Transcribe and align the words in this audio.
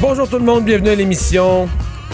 Bonjour 0.00 0.28
tout 0.28 0.38
le 0.38 0.44
monde, 0.44 0.64
bienvenue 0.64 0.90
à 0.90 0.94
l'émission. 0.94 1.68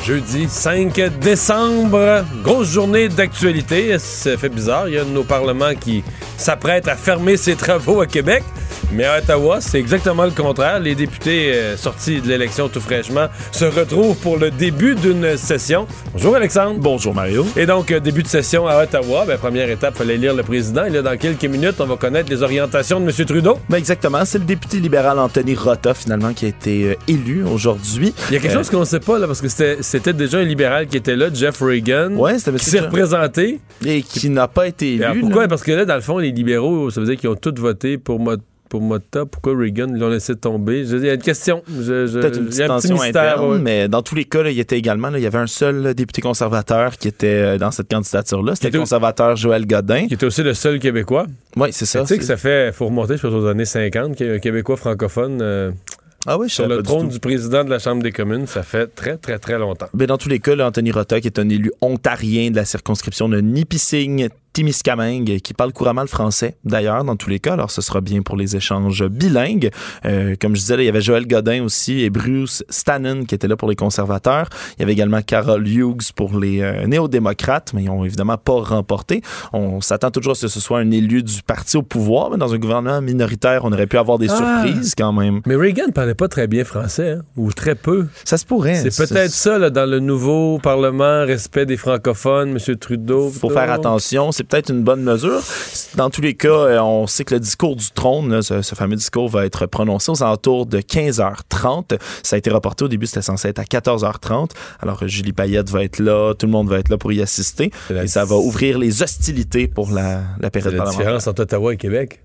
Jeudi 0.05 0.49
5 0.49 1.19
décembre, 1.21 2.25
grosse 2.43 2.69
journée 2.69 3.09
d'actualité. 3.09 3.99
Ça 3.99 4.37
fait 4.37 4.49
bizarre, 4.49 4.89
il 4.89 4.95
y 4.95 4.99
a 4.99 5.03
un 5.03 5.07
de 5.07 5.11
nos 5.11 5.25
parlements 5.25 5.75
qui 5.79 6.05
s'apprête 6.37 6.89
à 6.89 6.95
fermer 6.95 7.37
ses 7.37 7.57
travaux 7.57 8.01
à 8.01 8.07
Québec. 8.07 8.45
Mais 8.93 9.05
à 9.05 9.19
Ottawa, 9.19 9.61
c'est 9.61 9.79
exactement 9.79 10.25
le 10.25 10.33
contraire. 10.33 10.81
Les 10.81 10.97
députés 10.97 11.53
euh, 11.55 11.77
sortis 11.77 12.21
de 12.21 12.27
l'élection 12.27 12.69
tout 12.69 12.81
fraîchement 12.81 13.29
se 13.53 13.65
retrouvent 13.65 14.17
pour 14.17 14.37
le 14.37 14.51
début 14.51 14.97
d'une 14.97 15.37
session. 15.37 15.87
Bonjour 16.13 16.35
Alexandre. 16.35 16.81
Bonjour 16.81 17.15
Mario. 17.15 17.47
Et 17.57 17.67
donc, 17.67 17.93
euh, 17.93 18.01
début 18.01 18.25
de 18.25 18.29
session 18.29 18.67
à 18.67 18.83
Ottawa. 18.83 19.25
Ben, 19.27 19.39
première 19.39 19.71
étape, 19.71 19.95
fallait 19.97 20.17
lire 20.17 20.35
le 20.35 20.43
président. 20.43 20.85
Et 20.87 20.91
là, 20.91 21.03
dans 21.03 21.17
quelques 21.17 21.45
minutes, 21.45 21.77
on 21.79 21.87
va 21.87 21.95
connaître 21.95 22.31
les 22.31 22.43
orientations 22.43 22.99
de 22.99 23.05
M. 23.09 23.13
Trudeau. 23.27 23.59
Ben 23.69 23.77
exactement, 23.77 24.25
c'est 24.25 24.39
le 24.39 24.45
député 24.45 24.81
libéral 24.81 25.21
Anthony 25.21 25.55
Rota 25.55 25.95
finalement 25.95 26.33
qui 26.33 26.47
a 26.47 26.49
été 26.49 26.87
euh, 26.91 26.95
élu 27.07 27.45
aujourd'hui. 27.45 28.13
Il 28.29 28.35
y 28.35 28.37
a 28.39 28.41
quelque 28.41 28.51
Euh, 28.51 28.57
chose 28.57 28.71
qu'on 28.71 28.81
ne 28.81 28.85
sait 28.85 28.99
pas, 28.99 29.21
là, 29.21 29.29
parce 29.29 29.41
que 29.41 29.47
c'était 29.49 30.13
déjà 30.13 30.39
un 30.39 30.45
libéral 30.45 30.89
qui 30.89 30.97
était 30.97 31.15
là, 31.15 31.29
Jeff 31.33 31.61
Reagan. 31.61 32.11
Ouais, 32.17 32.41
c'était 32.41 32.59
qui 32.59 32.65
s'est 32.65 32.81
représenté. 32.81 33.61
et 33.87 34.03
qui 34.03 34.31
n'a 34.31 34.49
pas 34.49 34.67
été 34.67 34.95
élu. 34.95 35.05
Alors, 35.05 35.15
là. 35.15 35.21
pourquoi? 35.21 35.47
Parce 35.47 35.63
que 35.63 35.71
là, 35.71 35.85
dans 35.85 35.95
le 35.95 36.01
fond, 36.01 36.19
les 36.19 36.33
libéraux, 36.33 36.91
ça 36.91 37.01
veut 37.01 37.07
dire 37.07 37.17
qu'ils 37.17 37.29
ont 37.31 37.37
tous 37.37 37.55
voté 37.57 37.97
pour 37.97 38.19
Mo- 38.19 38.35
pour 38.71 38.81
Motta. 38.81 39.27
Pourquoi 39.27 39.55
Reagan 39.55 39.89
l'ont 39.93 40.09
laissé 40.09 40.35
tomber? 40.37 40.87
Je- 40.87 40.97
Il 40.97 41.05
y 41.05 41.11
a 41.11 41.15
une 41.15 41.21
question. 41.21 41.63
Je- 41.69 42.07
je- 42.07 42.19
Peut-être 42.21 42.39
une 42.39 42.45
il 42.45 42.47
y 42.47 42.49
petite 42.51 42.61
a 42.63 42.73
un 42.73 42.77
petit 42.79 42.89
tension 42.89 43.05
mystère. 43.05 43.23
interne, 43.35 43.53
ouais. 43.53 43.59
mais 43.59 43.89
dans 43.89 44.01
tous 44.03 44.15
les 44.15 44.25
cas, 44.25 44.43
là, 44.43 44.51
il 44.51 44.59
était 44.59 44.79
également, 44.79 45.11
là, 45.11 45.19
il 45.19 45.23
y 45.23 45.27
avait 45.27 45.39
un 45.39 45.47
seul 45.47 45.93
député 45.93 46.23
conservateur 46.23 46.97
qui 46.97 47.09
était 47.09 47.27
euh, 47.27 47.59
dans 47.59 47.73
cette 47.73 47.91
candidature-là. 47.91 48.55
C'était 48.55 48.71
le 48.71 48.79
conservateur 48.79 49.37
Joël 49.37 49.67
Godin. 49.67 50.07
Qui 50.07 50.15
était 50.15 50.25
aussi 50.25 50.43
le 50.43 50.55
seul 50.55 50.79
Québécois. 50.79 51.27
Oui, 51.57 51.69
c'est 51.73 51.85
ça. 51.85 52.01
tu 52.03 52.07
sais 52.07 52.19
que 52.19 52.25
ça 52.25 52.37
fait, 52.39 52.73
faut 52.73 52.87
remonter, 52.87 53.17
je 53.17 53.23
pense, 53.23 53.35
aux 53.35 53.47
années 53.47 53.65
50, 53.67 54.15
qu'il 54.17 54.27
y 54.29 54.31
a 54.31 54.35
un 54.35 54.39
Québécois 54.39 54.77
francophone 54.77 55.41
euh, 55.43 55.73
Ah 56.27 56.39
oui, 56.39 56.49
je 56.49 56.55
sur 56.55 56.69
le 56.69 56.77
du 56.77 56.83
trône 56.85 57.09
du 57.09 57.19
président 57.19 57.65
de 57.65 57.71
la 57.71 57.79
Chambre 57.81 58.03
des 58.05 58.13
communes. 58.13 58.47
Ça 58.47 58.63
fait 58.63 58.87
très, 58.95 59.17
très, 59.17 59.39
très 59.41 59.59
longtemps. 59.59 59.89
Ben, 59.95 60.07
dans 60.07 60.17
tous 60.19 60.29
les 60.29 60.39
cas, 60.39 60.55
là, 60.55 60.69
Anthony 60.69 60.93
Rota, 60.93 61.21
qui 61.21 61.27
est 61.27 61.39
un 61.41 61.49
élu 61.49 61.73
ontarien 61.81 62.51
de 62.51 62.57
la 62.57 62.65
circonscription 62.65 63.29
de 63.29 63.41
Nipissing, 63.41 64.29
Témiscamingue, 64.53 65.41
qui 65.41 65.55
parle 65.55 65.73
couramment 65.73 66.01
le 66.03 66.07
français, 66.09 66.57
d'ailleurs, 66.65 67.05
dans 67.05 67.17
tous 67.17 67.31
les 67.31 67.39
cas. 67.39 67.53
Alors, 67.55 67.71
ce 67.71 67.81
sera 67.83 68.01
bien 68.01 68.23
pour 68.23 68.37
les 68.37 68.57
échanges 68.57 69.05
bilingues. 69.07 69.71
Euh, 70.05 70.35
comme 70.41 70.55
je 70.57 70.61
disais, 70.61 70.77
là, 70.77 70.83
il 70.83 70.87
y 70.87 70.89
avait 70.89 71.01
Joël 71.01 71.27
Godin 71.27 71.63
aussi 71.65 72.01
et 72.03 72.11
Bruce 72.11 72.65
Stannon 72.69 73.25
qui 73.25 73.35
étaient 73.35 73.49
là 73.49 73.57
pour 73.57 73.69
les 73.69 73.77
conservateurs. 73.77 74.49
Il 74.77 74.81
y 74.81 74.83
avait 74.85 74.93
également 74.93 75.23
Carol 75.23 75.67
Hughes 75.67 76.13
pour 76.15 76.39
les 76.39 76.61
euh, 76.63 76.87
néo-démocrates, 76.87 77.73
mais 77.75 77.85
ils 77.85 77.91
ont 77.91 78.05
évidemment 78.05 78.39
pas 78.39 78.61
remporté. 78.61 79.23
On 79.53 79.81
s'attend 79.81 80.11
toujours 80.11 80.33
à 80.33 80.35
ce 80.35 80.43
que 80.43 80.49
ce 80.49 80.61
soit 80.61 80.79
un 80.81 80.91
élu 80.91 81.23
du 81.23 81.43
parti 81.43 81.77
au 81.77 81.83
pouvoir, 81.83 82.31
mais 82.31 82.37
dans 82.37 82.53
un 82.55 82.59
gouvernement 82.59 83.01
minoritaire, 83.01 83.65
on 83.65 83.73
aurait 83.73 83.87
pu 83.87 83.99
avoir 83.99 84.19
des 84.19 84.29
Ah. 84.31 84.37
surprises 84.65 84.95
quand 84.97 85.13
même. 85.13 85.41
Mais 85.47 85.57
Reagan 85.57 85.87
ne 85.89 85.93
parlait 85.93 86.15
pas 86.15 86.29
très 86.29 86.47
bien 86.47 86.65
français, 86.65 87.13
hein, 87.13 87.23
ou 87.37 87.53
très 87.53 87.75
peu. 87.75 88.07
Ça 88.25 88.37
se 88.37 88.45
pourrait. 88.45 88.75
C'est 88.91 88.97
peut-être 89.07 89.31
ça, 89.31 89.59
là, 89.59 89.71
dans 89.71 89.89
le 89.89 90.01
nouveau 90.01 90.59
Parlement, 90.63 91.25
respect 91.25 91.67
des 91.67 91.77
francophones, 91.77 92.51
M. 92.59 92.77
Trudeau. 92.77 93.29
faut 93.31 93.49
tout. 93.49 93.55
faire 93.55 93.71
attention. 93.71 94.31
C'est 94.41 94.49
peut-être 94.49 94.71
une 94.71 94.83
bonne 94.83 95.03
mesure. 95.03 95.43
Dans 95.97 96.09
tous 96.09 96.23
les 96.23 96.33
cas, 96.33 96.49
euh, 96.49 96.81
on 96.81 97.07
sait 97.07 97.25
que 97.25 97.35
le 97.35 97.41
discours 97.41 97.77
du 97.77 97.91
trône, 97.91 98.33
là, 98.33 98.41
ce, 98.41 98.63
ce 98.63 98.75
fameux 98.75 98.97
discours, 98.97 99.29
va 99.29 99.45
être 99.45 99.67
prononcé 99.67 100.11
aux 100.11 100.23
alentours 100.23 100.65
de 100.65 100.79
15h30. 100.79 101.99
Ça 102.23 102.37
a 102.37 102.39
été 102.39 102.49
reporté 102.49 102.87
au 102.87 102.89
début, 102.89 103.05
c'était 103.05 103.21
censé 103.21 103.49
être 103.49 103.59
à 103.59 103.65
14h30. 103.65 104.53
Alors, 104.81 105.07
Julie 105.07 105.35
Payette 105.35 105.69
va 105.69 105.85
être 105.85 105.99
là, 105.99 106.33
tout 106.33 106.47
le 106.47 106.53
monde 106.53 106.71
va 106.71 106.79
être 106.79 106.89
là 106.89 106.97
pour 106.97 107.13
y 107.13 107.21
assister. 107.21 107.71
Et 107.91 108.07
ça 108.07 108.25
va 108.25 108.37
ouvrir 108.37 108.79
les 108.79 109.03
hostilités 109.03 109.69
pour 109.69 109.91
la, 109.91 110.23
la 110.41 110.51
période 110.51 110.73
la 110.73 110.89
différence 110.89 111.27
entre 111.27 111.43
Ottawa 111.43 111.75
et 111.75 111.77
Québec. 111.77 112.23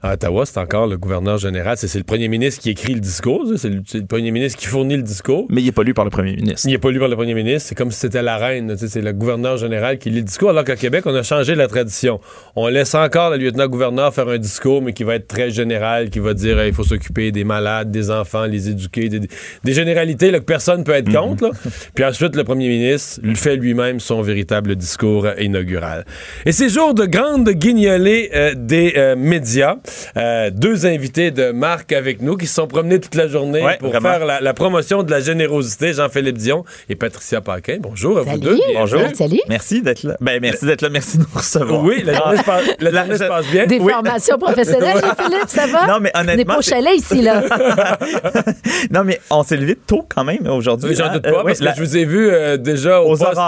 À 0.00 0.12
Ottawa, 0.12 0.46
c'est 0.46 0.58
encore 0.58 0.86
le 0.86 0.96
gouverneur 0.96 1.38
général. 1.38 1.76
C'est 1.76 1.92
le 1.98 2.04
premier 2.04 2.28
ministre 2.28 2.62
qui 2.62 2.70
écrit 2.70 2.94
le 2.94 3.00
discours. 3.00 3.44
C'est 3.56 3.68
le, 3.68 4.06
premier 4.06 4.30
ministre 4.30 4.56
qui 4.56 4.66
fournit 4.66 4.96
le 4.96 5.02
discours. 5.02 5.46
Mais 5.50 5.60
il 5.60 5.64
n'est 5.64 5.72
pas 5.72 5.82
lu 5.82 5.92
par 5.92 6.04
le 6.04 6.10
premier 6.12 6.36
ministre. 6.36 6.68
Il 6.68 6.70
n'est 6.70 6.78
pas 6.78 6.92
lu 6.92 7.00
par 7.00 7.08
le 7.08 7.16
premier 7.16 7.34
ministre. 7.34 7.68
C'est 7.68 7.74
comme 7.74 7.90
si 7.90 7.98
c'était 7.98 8.22
la 8.22 8.36
reine. 8.36 8.76
C'est 8.76 9.00
le 9.00 9.12
gouverneur 9.12 9.56
général 9.56 9.98
qui 9.98 10.10
lit 10.10 10.18
le 10.18 10.22
discours. 10.22 10.50
Alors 10.50 10.62
qu'à 10.62 10.76
Québec, 10.76 11.02
on 11.06 11.14
a 11.16 11.24
changé 11.24 11.56
la 11.56 11.66
tradition. 11.66 12.20
On 12.54 12.68
laisse 12.68 12.94
encore 12.94 13.30
le 13.30 13.38
lieutenant-gouverneur 13.38 14.14
faire 14.14 14.28
un 14.28 14.38
discours, 14.38 14.82
mais 14.82 14.92
qui 14.92 15.02
va 15.02 15.16
être 15.16 15.26
très 15.26 15.50
général, 15.50 16.10
qui 16.10 16.20
va 16.20 16.32
dire 16.32 16.64
il 16.64 16.72
faut 16.72 16.84
s'occuper 16.84 17.32
des 17.32 17.42
malades, 17.42 17.90
des 17.90 18.12
enfants, 18.12 18.44
les 18.44 18.68
éduquer, 18.68 19.08
des, 19.08 19.20
des 19.64 19.72
généralités 19.72 20.30
là, 20.30 20.38
que 20.38 20.44
personne 20.44 20.80
ne 20.80 20.84
peut 20.84 20.92
être 20.92 21.12
contre. 21.12 21.42
là. 21.42 21.50
Puis 21.96 22.04
ensuite, 22.04 22.36
le 22.36 22.44
premier 22.44 22.68
ministre 22.68 23.18
lui 23.24 23.34
fait 23.34 23.56
lui-même 23.56 23.98
son 23.98 24.22
véritable 24.22 24.76
discours 24.76 25.26
inaugural. 25.40 26.04
Et 26.46 26.52
c'est 26.52 26.68
jour 26.68 26.94
de 26.94 27.04
grande 27.04 27.50
guignolée 27.50 28.30
euh, 28.32 28.54
des 28.56 28.94
euh, 28.96 29.16
médias. 29.16 29.76
Euh, 30.16 30.50
deux 30.50 30.86
invités 30.86 31.30
de 31.30 31.50
marque 31.50 31.92
avec 31.92 32.22
nous 32.22 32.36
qui 32.36 32.46
se 32.46 32.54
sont 32.54 32.66
promenés 32.66 33.00
toute 33.00 33.14
la 33.14 33.28
journée 33.28 33.62
Ouais, 33.62 33.76
pour 33.78 33.90
vraiment. 33.90 34.08
faire 34.10 34.24
la, 34.26 34.40
la 34.40 34.54
promotion 34.54 35.02
de 35.02 35.10
la 35.10 35.20
générosité. 35.20 35.92
Jean-Philippe 35.92 36.38
Dion 36.38 36.64
et 36.88 36.94
Patricia 36.96 37.40
Paquin. 37.40 37.78
Bonjour 37.80 38.18
à 38.18 38.22
vous 38.22 38.30
Salut. 38.30 38.40
deux. 38.42 38.58
Bonjour. 38.74 39.00
Salut. 39.14 39.40
Merci 39.48 39.82
d'être 39.82 40.02
là. 40.04 40.16
Ben, 40.20 40.38
merci 40.40 40.64
d'être 40.66 40.82
là. 40.82 40.88
Merci 40.90 41.18
de 41.18 41.22
nous 41.22 41.28
recevoir. 41.38 41.82
Oui, 41.82 42.02
la 42.04 42.14
journée, 42.14 42.36
se 42.38 42.42
passe, 42.44 42.62
la 42.80 42.90
La- 42.90 43.00
journée 43.02 43.18
se 43.18 43.24
je- 43.24 43.28
passe 43.28 43.46
bien. 43.46 43.66
Des 43.66 43.78
Oui. 43.78 43.92
formations 43.92 44.38
professionnelles, 44.38 44.96
Philippe, 45.18 45.48
ça 45.48 45.66
va? 45.66 45.86
Non, 45.86 45.98
mais 46.00 46.10
On 46.14 46.20
honnêtement, 46.20 46.54
pas 46.54 46.58
au 46.58 46.62
c'est- 46.62 46.70
chalet 46.70 46.96
ici, 46.96 47.22
là. 47.22 47.42
non, 48.90 49.04
mais 49.04 49.20
on 49.30 49.42
s'est 49.42 49.56
levé 49.56 49.76
tôt 49.76 50.04
quand 50.08 50.24
même 50.24 50.46
aujourd'hui. 50.48 50.90
Oui, 50.90 50.96
J'en 50.96 51.06
hein. 51.06 51.12
doute 51.14 51.26
Euh, 51.26 51.32
pas, 51.32 51.44
parce 51.44 51.58
que 51.58 51.64
la- 51.64 51.74
je 51.74 51.80
vous 51.82 51.96
ai 51.96 52.04
vu 52.04 52.28
euh, 52.30 52.56
déjà 52.56 53.00
au 53.00 53.14
aux 53.14 53.16
poste. 53.16 53.38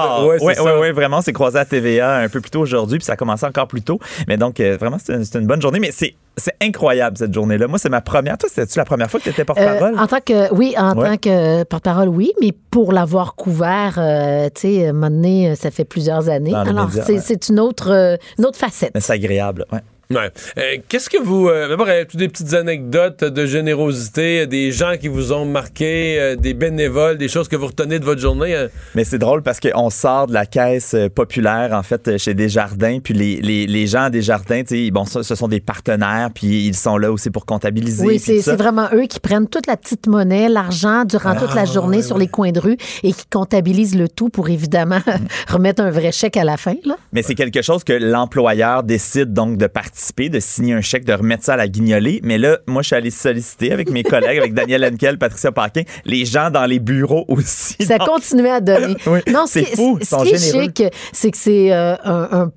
Oui, 0.42 0.52
oui, 0.58 0.70
oui, 0.80 0.90
vraiment, 0.92 1.20
c'est 1.22 1.32
croisé 1.32 1.58
à 1.58 1.64
TVA 1.64 2.16
un 2.18 2.28
peu 2.28 2.40
plus 2.40 2.50
tôt 2.50 2.60
aujourd'hui, 2.60 2.98
puis 2.98 3.04
ça 3.04 3.12
a 3.12 3.16
commencé 3.16 3.44
encore 3.46 3.66
plus 3.68 3.82
tôt. 3.82 3.98
Mais 4.28 4.36
donc, 4.36 4.60
euh, 4.60 4.76
vraiment, 4.78 4.98
c'est 5.02 5.12
une, 5.14 5.24
c'est 5.24 5.38
une 5.38 5.46
bonne 5.46 5.60
journée, 5.62 5.80
mais 5.80 5.90
c'est 5.92 6.14
c'est 6.40 6.56
incroyable 6.60 7.16
cette 7.18 7.32
journée-là. 7.32 7.68
Moi, 7.68 7.78
c'est 7.78 7.88
ma 7.88 8.00
première. 8.00 8.36
Toi, 8.38 8.48
c'était-tu 8.52 8.78
la 8.78 8.84
première 8.84 9.10
fois 9.10 9.20
que 9.20 9.24
tu 9.24 9.30
étais 9.30 9.42
Euh, 9.42 9.44
porte-parole? 9.44 9.98
en 9.98 10.06
tant 10.06 10.20
que, 10.24 10.52
oui, 10.54 10.74
en 10.76 10.96
Ouais. 10.96 11.10
tant 11.10 11.16
que 11.16 11.62
porte-parole, 11.64 12.08
oui, 12.08 12.32
mais 12.40 12.52
pour 12.70 12.92
l'avoir 12.92 13.34
couvert, 13.36 13.94
euh, 13.98 14.48
tu 14.54 14.62
sais, 14.62 14.88
un 14.88 14.92
moment 14.92 15.10
donné, 15.10 15.54
ça 15.54 15.70
fait 15.70 15.84
plusieurs 15.84 16.28
années. 16.28 16.50
Dans 16.50 16.58
Alors, 16.64 16.90
c'est 16.90 17.12
ouais. 17.12 17.36
une 17.48 17.60
autre, 17.60 17.90
euh, 17.92 18.16
une 18.38 18.46
autre 18.46 18.58
facette. 18.58 18.92
C'est 18.98 19.12
agréable, 19.12 19.64
ouais. 19.72 19.80
Ouais. 20.10 20.30
Euh, 20.58 20.76
Qu'est-ce 20.88 21.08
que 21.08 21.22
vous. 21.22 21.48
Euh, 21.48 21.68
D'abord, 21.68 21.86
euh, 21.88 22.04
toutes 22.04 22.18
des 22.18 22.28
petites 22.28 22.52
anecdotes 22.54 23.22
de 23.22 23.46
générosité, 23.46 24.40
euh, 24.40 24.46
des 24.46 24.72
gens 24.72 24.94
qui 25.00 25.06
vous 25.08 25.32
ont 25.32 25.44
marqué, 25.44 26.18
euh, 26.18 26.34
des 26.36 26.52
bénévoles, 26.52 27.16
des 27.16 27.28
choses 27.28 27.46
que 27.46 27.54
vous 27.56 27.66
retenez 27.68 27.98
de 28.00 28.04
votre 28.04 28.20
journée. 28.20 28.54
euh. 28.54 28.68
Mais 28.96 29.04
c'est 29.04 29.18
drôle 29.18 29.42
parce 29.42 29.60
qu'on 29.60 29.88
sort 29.90 30.26
de 30.26 30.32
la 30.34 30.46
caisse 30.46 30.96
populaire, 31.14 31.70
en 31.72 31.82
fait, 31.84 32.18
chez 32.18 32.34
Desjardins, 32.34 32.98
puis 32.98 33.14
les, 33.14 33.40
les, 33.40 33.66
les 33.66 33.86
gens 33.86 34.02
à 34.04 34.10
Desjardins, 34.10 34.62
tu 34.62 34.86
sais, 34.86 34.90
bon, 34.90 35.04
ça, 35.04 35.22
ce 35.22 35.34
sont 35.34 35.46
des 35.48 35.60
partenaires, 35.60 36.30
puis 36.34 36.66
ils 36.66 36.74
sont 36.76 36.96
là 36.98 37.12
aussi 37.12 37.30
pour 37.30 37.46
comptabiliser. 37.46 38.04
Oui, 38.04 38.18
c'est 38.18 38.40
vraiment 38.56 38.88
eux 38.92 39.06
qui 39.06 39.20
prennent 39.20 39.46
toute 39.48 39.66
la 39.68 39.76
petite 39.76 40.06
monnaie, 40.08 40.48
l'argent 40.48 41.04
durant 41.04 41.36
toute 41.36 41.54
la 41.54 41.64
journée 41.66 42.02
sur 42.02 42.18
les 42.18 42.26
coins 42.28 42.52
de 42.52 42.58
rue 42.60 42.76
et 43.04 43.12
qui 43.12 43.26
comptabilisent 43.30 43.96
le 43.96 44.08
tout 44.08 44.28
pour 44.28 44.48
évidemment 44.50 45.00
remettre 45.48 45.82
un 45.82 45.90
vrai 45.90 46.10
chèque 46.10 46.36
à 46.36 46.44
la 46.44 46.56
fin. 46.56 46.74
Là. 46.84 46.96
Mais 47.12 47.22
c'est 47.22 47.34
quelque 47.36 47.62
chose 47.62 47.84
que 47.84 47.92
l'employeur 47.92 48.82
décide 48.82 49.32
donc 49.32 49.56
de 49.56 49.66
participer, 50.00 50.28
de 50.30 50.40
signer 50.40 50.72
un 50.74 50.80
chèque, 50.80 51.04
de 51.04 51.12
remettre 51.12 51.44
ça 51.44 51.54
à 51.54 51.56
la 51.56 51.68
guignolée. 51.68 52.20
Mais 52.22 52.38
là, 52.38 52.58
moi, 52.66 52.82
je 52.82 52.88
suis 52.88 52.96
allé 52.96 53.10
solliciter 53.10 53.70
avec 53.72 53.90
mes 53.90 54.02
collègues, 54.02 54.38
avec 54.38 54.54
Daniel 54.54 54.84
Henkel, 54.84 55.18
Patricia 55.18 55.52
Paquin, 55.52 55.82
les 56.06 56.24
gens 56.24 56.50
dans 56.50 56.64
les 56.64 56.78
bureaux 56.78 57.24
aussi. 57.28 57.76
Ça 57.84 57.98
Donc, 57.98 58.08
continuait 58.08 58.50
à 58.50 58.60
donner. 58.60 58.96
Oui, 59.06 59.20
non, 59.28 59.44
c'est 59.46 59.64
ce 59.64 59.76
fou, 59.76 59.98
Ce 60.00 60.14
qui 60.22 60.34
est 60.34 60.38
généreux. 60.52 60.64
chic, 60.76 60.84
c'est 61.12 61.30
que 61.30 61.36
c'est 61.36 61.72
euh, 61.72 61.96
un, 62.04 62.50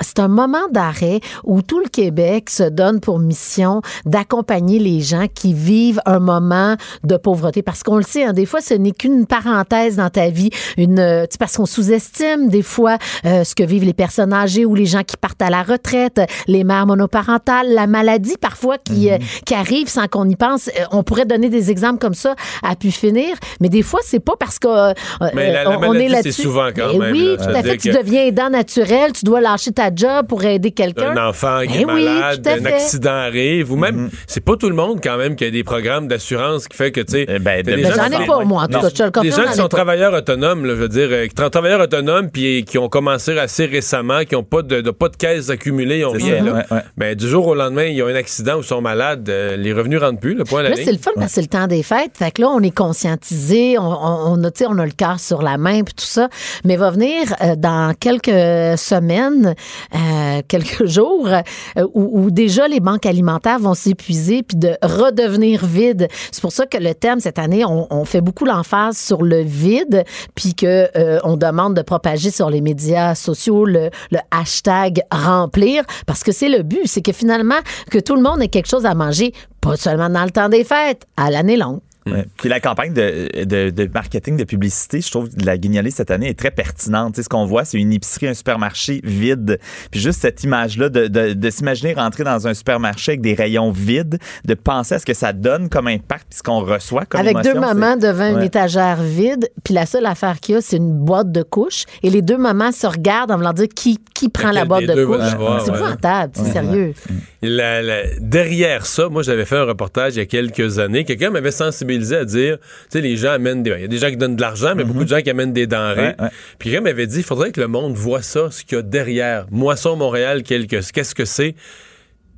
c'est 0.00 0.18
un 0.18 0.28
moment 0.28 0.68
d'arrêt 0.70 1.20
où 1.44 1.62
tout 1.62 1.80
le 1.80 1.88
Québec 1.88 2.50
se 2.50 2.62
donne 2.62 3.00
pour 3.00 3.18
mission 3.18 3.82
d'accompagner 4.06 4.78
les 4.78 5.00
gens 5.00 5.26
qui 5.32 5.54
vivent 5.54 6.00
un 6.06 6.18
moment 6.18 6.76
de 7.04 7.16
pauvreté. 7.16 7.62
Parce 7.62 7.82
qu'on 7.82 7.96
le 7.96 8.02
sait, 8.02 8.24
hein, 8.24 8.32
des 8.32 8.46
fois, 8.46 8.60
ce 8.60 8.74
n'est 8.74 8.92
qu'une 8.92 9.26
parenthèse 9.26 9.96
dans 9.96 10.10
ta 10.10 10.28
vie. 10.30 10.50
Une, 10.76 10.98
euh, 10.98 11.22
tu 11.22 11.32
sais, 11.32 11.38
parce 11.38 11.56
qu'on 11.56 11.66
sous-estime 11.66 12.48
des 12.48 12.62
fois 12.62 12.96
euh, 13.24 13.44
ce 13.44 13.54
que 13.54 13.62
vivent 13.62 13.84
les 13.84 13.92
personnes 13.94 14.32
âgées 14.32 14.64
ou 14.64 14.74
les 14.74 14.86
gens 14.86 15.02
qui 15.02 15.16
partent 15.16 15.42
à 15.42 15.50
la 15.50 15.62
retraite, 15.62 16.20
les 16.46 16.64
mères 16.64 16.86
monoparentales, 16.86 17.72
la 17.72 17.86
maladie 17.86 18.36
parfois 18.40 18.78
qui, 18.78 19.10
euh, 19.10 19.18
qui 19.44 19.54
arrive 19.54 19.88
sans 19.88 20.06
qu'on 20.08 20.28
y 20.28 20.36
pense. 20.36 20.70
On 20.92 21.02
pourrait 21.02 21.26
donner 21.26 21.48
des 21.48 21.70
exemples 21.70 21.98
comme 21.98 22.14
ça 22.14 22.34
à 22.62 22.76
pu 22.76 22.90
finir, 22.90 23.36
mais 23.60 23.68
des 23.68 23.82
fois, 23.82 24.00
c'est 24.04 24.20
pas 24.20 24.34
parce 24.38 24.58
que 24.58 24.68
euh, 24.68 24.92
Mais 25.34 25.52
la- 25.52 25.64
la 25.64 25.70
on, 25.70 25.74
on 25.76 25.80
maladie, 25.80 25.98
est 25.98 26.08
c'est 26.08 26.14
là-dessus. 26.14 26.42
souvent 26.42 26.68
quand 26.74 26.88
Eh 26.92 26.98
même, 26.98 27.12
Oui, 27.12 27.36
là. 27.36 27.36
tout 27.44 27.50
à 27.56 27.62
fait. 27.62 27.76
Tu 27.76 27.90
deviens 27.90 28.24
aidant 28.24 28.50
naturel, 28.50 29.12
tu 29.12 29.24
dois 29.24 29.40
lâcher 29.50 29.72
ta 29.72 29.90
job 29.94 30.26
pour 30.28 30.44
aider 30.44 30.70
quelqu'un? 30.70 31.16
un 31.16 31.28
enfant 31.28 31.60
qui 31.62 31.74
Eh 31.76 31.80
est 31.82 31.84
oui, 31.86 32.04
malade, 32.04 32.46
un 32.46 32.64
accident 32.66 33.10
arrive, 33.12 33.72
ou 33.72 33.76
même, 33.76 33.90
Mm-hmm. 34.06 34.10
c'est 34.26 34.44
pas 34.44 34.56
tout 34.56 34.68
le 34.68 34.74
monde 34.74 35.00
quand 35.02 35.16
même 35.16 35.34
qui 35.36 35.44
a 35.44 35.50
des 35.50 35.64
programmes 35.64 36.06
d'assurance 36.08 36.68
qui 36.68 36.76
fait 36.76 36.92
que, 36.92 37.00
tu 37.00 37.12
sais, 37.12 37.26
Eh 37.28 37.38
ben, 37.38 37.62
Ben, 37.64 37.80
j'en 37.94 38.06
ai 38.06 38.12
sont- 38.12 38.26
pas, 38.26 38.44
moi, 38.44 38.62
en 38.62 38.66
tout 38.66 38.80
cas. 38.80 38.88
Je 38.94 39.02
le 39.04 39.10
Des 39.22 39.30
gens 39.30 39.44
qui 39.44 39.54
sont 39.54 39.62
pas. 39.62 39.68
travailleurs 39.68 40.14
autonomes, 40.14 40.64
là, 40.64 40.74
je 40.74 40.80
veux 40.80 40.88
dire, 40.88 41.08
euh, 41.10 41.26
qui 41.26 41.34
sont 41.42 41.50
travailleurs 41.50 41.80
autonomes 41.80 42.30
puis 42.30 42.64
qui 42.64 42.78
ont 42.78 42.88
commencé 42.88 43.36
assez 43.38 43.66
récemment, 43.66 44.20
qui 44.24 44.34
n'ont 44.34 44.42
pas 44.44 44.62
de, 44.62 44.80
de- 44.80 44.90
pas 44.90 45.08
de 45.08 45.16
caisses 45.16 45.50
accumulées, 45.50 45.98
ils 45.98 46.04
ont 46.04 46.14
C'est 46.18 46.24
rien. 46.24 46.38
ça, 46.38 46.44
là. 46.44 46.52
ouais, 46.52 46.64
ouais. 46.70 46.82
Ben, 46.96 47.14
du 47.14 47.28
jour 47.28 47.46
au 47.46 47.54
lendemain, 47.54 47.84
ils 47.84 48.02
ont 48.02 48.06
un 48.06 48.14
accident 48.14 48.56
ou 48.58 48.62
sont 48.62 48.80
malades, 48.80 49.28
euh, 49.28 49.56
les 49.56 49.72
revenus 49.72 50.00
rentrent 50.00 50.20
plus, 50.20 50.34
le 50.34 50.44
point 50.44 50.60
à 50.60 50.62
la 50.64 50.68
Là, 50.70 50.76
ligne. 50.76 50.84
c'est 50.84 50.92
le 50.92 50.98
fun 50.98 51.10
parce 51.14 51.26
que 51.26 51.32
c'est 51.32 51.40
le 51.42 51.46
temps 51.48 51.66
des 51.66 51.82
fêtes. 51.82 52.12
Fait 52.16 52.30
que 52.30 52.42
là, 52.42 52.48
on 52.48 52.60
est 52.60 52.74
conscientisé, 52.74 53.78
on, 53.78 53.82
on, 53.82 54.32
on 54.40 54.44
a, 54.44 54.50
tu 54.50 54.58
sais, 54.64 54.66
on 54.68 54.78
a 54.78 54.84
le 54.84 54.92
cœur 54.92 55.18
sur 55.20 55.42
la 55.42 55.58
main 55.58 55.82
puis 55.82 55.94
tout 55.94 56.04
ça. 56.04 56.28
Mais 56.64 56.76
va 56.76 56.90
venir 56.90 57.34
euh, 57.42 57.56
dans 57.56 57.94
quelques 57.98 58.78
semaines, 58.78 59.39
euh, 59.46 60.42
quelques 60.48 60.84
jours, 60.86 61.28
euh, 61.28 61.86
où, 61.94 62.30
déjà 62.30 62.68
les 62.68 62.80
banques 62.80 63.06
alimentaires 63.06 63.58
vont 63.58 63.74
s'épuiser 63.74 64.42
puis 64.42 64.56
de 64.56 64.76
redevenir 64.82 65.64
vides. 65.64 66.08
C'est 66.30 66.40
pour 66.40 66.52
ça 66.52 66.66
que 66.66 66.78
le 66.78 66.94
thème 66.94 67.20
cette 67.20 67.38
année, 67.38 67.64
on, 67.64 67.86
on 67.90 68.04
fait 68.04 68.20
beaucoup 68.20 68.44
l'emphase 68.44 68.96
sur 68.96 69.22
le 69.22 69.40
vide 69.40 70.04
puis 70.34 70.54
que 70.54 70.88
euh, 70.96 71.18
on 71.24 71.36
demande 71.36 71.74
de 71.74 71.82
propager 71.82 72.30
sur 72.30 72.50
les 72.50 72.60
médias 72.60 73.14
sociaux 73.14 73.64
le, 73.64 73.90
le 74.10 74.18
hashtag 74.30 75.02
remplir 75.10 75.84
parce 76.06 76.22
que 76.22 76.32
c'est 76.32 76.48
le 76.48 76.62
but, 76.62 76.86
c'est 76.86 77.02
que 77.02 77.12
finalement 77.12 77.60
que 77.90 77.98
tout 77.98 78.16
le 78.16 78.22
monde 78.22 78.42
ait 78.42 78.48
quelque 78.48 78.68
chose 78.68 78.86
à 78.86 78.94
manger, 78.94 79.32
pas 79.60 79.76
seulement 79.76 80.08
dans 80.08 80.24
le 80.24 80.30
temps 80.30 80.48
des 80.48 80.64
fêtes, 80.64 81.06
à 81.16 81.30
l'année 81.30 81.56
longue. 81.56 81.80
Ouais. 82.06 82.24
Puis 82.38 82.48
la 82.48 82.60
campagne 82.60 82.94
de, 82.94 83.44
de, 83.44 83.70
de 83.70 83.90
marketing, 83.92 84.36
de 84.38 84.44
publicité, 84.44 85.00
je 85.02 85.10
trouve 85.10 85.28
que 85.28 85.44
la 85.44 85.58
guignolée 85.58 85.90
cette 85.90 86.10
année 86.10 86.28
est 86.30 86.38
très 86.38 86.50
pertinente. 86.50 87.14
Tu 87.14 87.18
sais, 87.18 87.24
ce 87.24 87.28
qu'on 87.28 87.44
voit, 87.44 87.64
c'est 87.66 87.76
une 87.78 87.92
épicerie, 87.92 88.28
un 88.28 88.34
supermarché 88.34 89.00
vide. 89.04 89.58
Puis 89.90 90.00
juste 90.00 90.20
cette 90.22 90.42
image-là 90.42 90.88
de, 90.88 91.08
de, 91.08 91.34
de 91.34 91.50
s'imaginer 91.50 91.92
rentrer 91.92 92.24
dans 92.24 92.48
un 92.48 92.54
supermarché 92.54 93.12
avec 93.12 93.20
des 93.20 93.34
rayons 93.34 93.70
vides, 93.70 94.18
de 94.46 94.54
penser 94.54 94.94
à 94.94 94.98
ce 94.98 95.04
que 95.04 95.12
ça 95.14 95.32
donne 95.34 95.68
comme 95.68 95.88
impact, 95.88 96.26
puis 96.30 96.38
ce 96.38 96.42
qu'on 96.42 96.60
reçoit 96.60 97.04
comme 97.04 97.20
Avec 97.20 97.36
deux 97.42 97.52
mamans 97.60 97.96
devant 97.96 98.28
une 98.28 98.42
étagère 98.42 99.02
vide, 99.02 99.50
puis 99.62 99.74
la 99.74 99.84
seule 99.84 100.06
affaire 100.06 100.40
qu'il 100.40 100.54
y 100.54 100.58
a, 100.58 100.62
c'est 100.62 100.76
une 100.78 100.92
boîte 100.92 101.30
de 101.30 101.42
couches. 101.42 101.84
Et 102.02 102.08
les 102.08 102.22
deux 102.22 102.38
mamans 102.38 102.72
se 102.72 102.86
regardent 102.86 103.30
en 103.32 103.36
voulant 103.36 103.52
dire 103.52 103.68
qui, 103.74 103.98
qui 104.14 104.28
prend 104.30 104.52
la 104.52 104.64
boîte 104.64 104.84
de 104.86 105.04
couches. 105.04 105.18
c'est 105.64 105.70
épouvantable, 105.70 106.32
c'est 106.34 106.52
sérieux. 106.52 106.94
La- 107.42 107.82
la- 107.82 108.02
derrière 108.20 108.86
ça, 108.86 109.08
moi, 109.10 109.22
j'avais 109.22 109.44
fait 109.44 109.56
un 109.56 109.64
reportage 109.64 110.14
il 110.16 110.18
y 110.18 110.22
a 110.22 110.26
quelques 110.26 110.78
années. 110.78 111.04
Quelqu'un 111.04 111.30
m'avait 111.30 111.50
sensibilisé 111.50 111.89
à 112.16 112.24
dire, 112.24 112.58
tu 112.58 112.64
sais, 112.90 113.00
les 113.00 113.16
gens 113.16 113.30
amènent 113.32 113.62
des. 113.62 113.70
Il 113.70 113.80
y 113.80 113.84
a 113.84 113.88
des 113.88 113.98
gens 113.98 114.10
qui 114.10 114.16
donnent 114.16 114.36
de 114.36 114.40
l'argent, 114.40 114.74
mais 114.76 114.84
beaucoup 114.84 115.04
de 115.04 115.08
gens 115.08 115.20
qui 115.20 115.30
amènent 115.30 115.52
des 115.52 115.66
denrées. 115.66 116.14
Ouais, 116.18 116.22
ouais. 116.24 116.28
Puis 116.58 116.70
quelqu'un 116.70 116.84
m'avait 116.84 117.06
dit, 117.06 117.18
il 117.18 117.22
faudrait 117.24 117.52
que 117.52 117.60
le 117.60 117.68
monde 117.68 117.94
voit 117.94 118.22
ça, 118.22 118.50
ce 118.50 118.64
qu'il 118.64 118.76
y 118.76 118.78
a 118.78 118.82
derrière. 118.82 119.46
Moisson 119.50 119.96
Montréal, 119.96 120.42
qu'est-ce 120.42 121.14
que 121.14 121.24
c'est? 121.24 121.54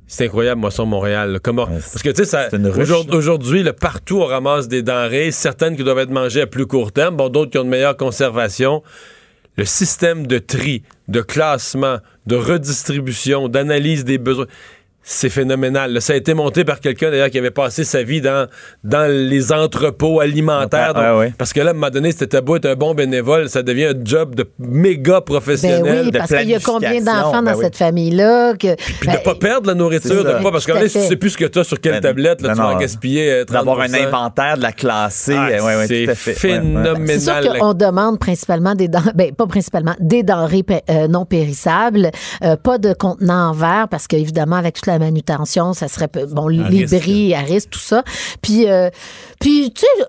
C'est 0.05 0.25
incroyable, 0.25 0.61
Moisson 0.61 0.85
Montréal. 0.85 1.39
Comment... 1.41 1.63
Ouais, 1.63 1.79
Parce 1.79 2.03
que, 2.03 2.09
tu 2.09 2.25
sais, 2.25 2.49
aujourd- 2.77 3.07
aujourd'hui, 3.13 3.63
là, 3.63 3.73
partout, 3.73 4.19
on 4.21 4.25
ramasse 4.25 4.67
des 4.67 4.83
denrées, 4.83 5.31
certaines 5.31 5.75
qui 5.77 5.83
doivent 5.83 5.99
être 5.99 6.11
mangées 6.11 6.41
à 6.41 6.47
plus 6.47 6.67
court 6.67 6.91
terme, 6.91 7.15
bon, 7.15 7.29
d'autres 7.29 7.51
qui 7.51 7.57
ont 7.57 7.63
de 7.63 7.69
meilleure 7.69 7.97
conservation. 7.97 8.83
Le 9.55 9.65
système 9.65 10.27
de 10.27 10.39
tri, 10.39 10.83
de 11.07 11.21
classement, 11.21 11.97
de 12.27 12.35
redistribution, 12.35 13.47
d'analyse 13.47 14.03
des 14.03 14.17
besoins, 14.17 14.45
c'est 15.03 15.29
phénoménal. 15.29 15.91
là. 15.91 15.99
Ça 16.01 16.13
a 16.13 16.15
été 16.15 16.33
monté 16.33 16.63
par 16.63 16.79
quelqu'un, 16.79 17.11
d'ailleurs, 17.11 17.29
qui 17.29 17.37
avait 17.37 17.51
passé 17.51 17.83
sa 17.83 18.03
vie 18.03 18.21
dans, 18.21 18.47
dans 18.83 19.11
les 19.11 19.51
entrepôts 19.51 20.21
alimentaires. 20.21 20.93
Donc, 20.93 21.19
ouais. 21.19 21.33
Parce 21.37 21.51
que 21.51 21.59
là, 21.59 21.67
à 21.67 21.69
un 21.71 21.73
moment 21.73 21.89
donné, 21.89 22.11
c'était 22.11 22.41
beau 22.41 22.55
être 22.55 22.65
un 22.65 22.75
bon 22.75 22.93
bénévole, 22.93 23.49
ça 23.49 23.63
devient 23.63 23.85
un 23.85 23.93
job 24.03 24.35
de 24.35 24.49
méga 24.59 25.15
Ben 25.15 25.21
professionnel. 25.21 26.05
oui, 26.05 26.11
de 26.11 26.17
parce 26.17 26.29
qu'il 26.29 26.49
y 26.49 26.55
a 26.55 26.59
combien 26.59 27.01
d'enfants 27.01 27.41
dans 27.41 27.51
ben 27.51 27.55
oui. 27.55 27.63
cette 27.63 27.75
famille-là? 27.75 28.53
Que, 28.53 28.75
Puis 28.75 29.07
ben, 29.07 29.15
de 29.15 29.23
pas 29.23 29.35
perdre 29.35 29.67
la 29.67 29.73
nourriture, 29.75 30.23
de 30.23 30.41
pas, 30.41 30.51
parce 30.51 30.65
que 30.65 30.71
là, 30.71 30.87
si 30.87 30.99
tu 31.01 31.07
sais 31.07 31.15
plus 31.17 31.31
ce 31.31 31.37
que 31.37 31.45
tu 31.45 31.59
as 31.59 31.63
sur 31.63 31.79
quelle 31.81 31.93
Ben, 31.93 32.01
tablette, 32.01 32.41
là, 32.41 32.49
ben 32.49 32.55
tu 32.55 32.61
vas 32.61 32.67
en 32.69 32.77
gaspiller 32.77 33.31
euh, 33.31 33.45
30 33.45 33.57
D'avoir 33.57 33.79
un 33.81 33.93
inventaire, 33.93 34.57
de 34.57 34.63
la 34.63 34.71
classer. 34.71 35.35
Ah, 35.37 35.47
ouais, 35.49 35.61
ouais, 35.61 35.87
c'est 35.87 36.15
phénoménal. 36.15 37.03
C'est 37.07 37.19
sûr 37.19 37.59
qu'on 37.59 37.73
demande 37.73 38.19
principalement 38.19 38.73
des 38.75 38.87
denrées, 38.87 39.11
ben, 39.15 39.31
pas 39.33 39.47
principalement, 39.47 39.95
des 39.99 40.23
denrées 40.23 40.63
euh, 40.89 41.07
non 41.07 41.25
périssables, 41.25 42.11
euh, 42.43 42.55
pas 42.55 42.77
de 42.77 42.93
contenants 42.93 43.49
en 43.49 43.53
verre, 43.53 43.87
parce 43.89 44.07
qu'évidemment, 44.07 44.55
avec 44.55 44.75
toute 44.75 44.87
la 44.87 44.92
manutention, 44.99 45.73
ça 45.73 45.87
serait, 45.87 46.09
bon, 46.29 46.47
les 46.47 46.63
risque. 46.63 46.99
bris, 46.99 47.33
à 47.33 47.41
risque, 47.41 47.69
tout 47.71 47.79
ça. 47.79 48.03
Puis, 48.41 48.69
euh, 48.69 48.89
puis 49.39 49.71
tu 49.73 49.81
sais, 49.81 50.07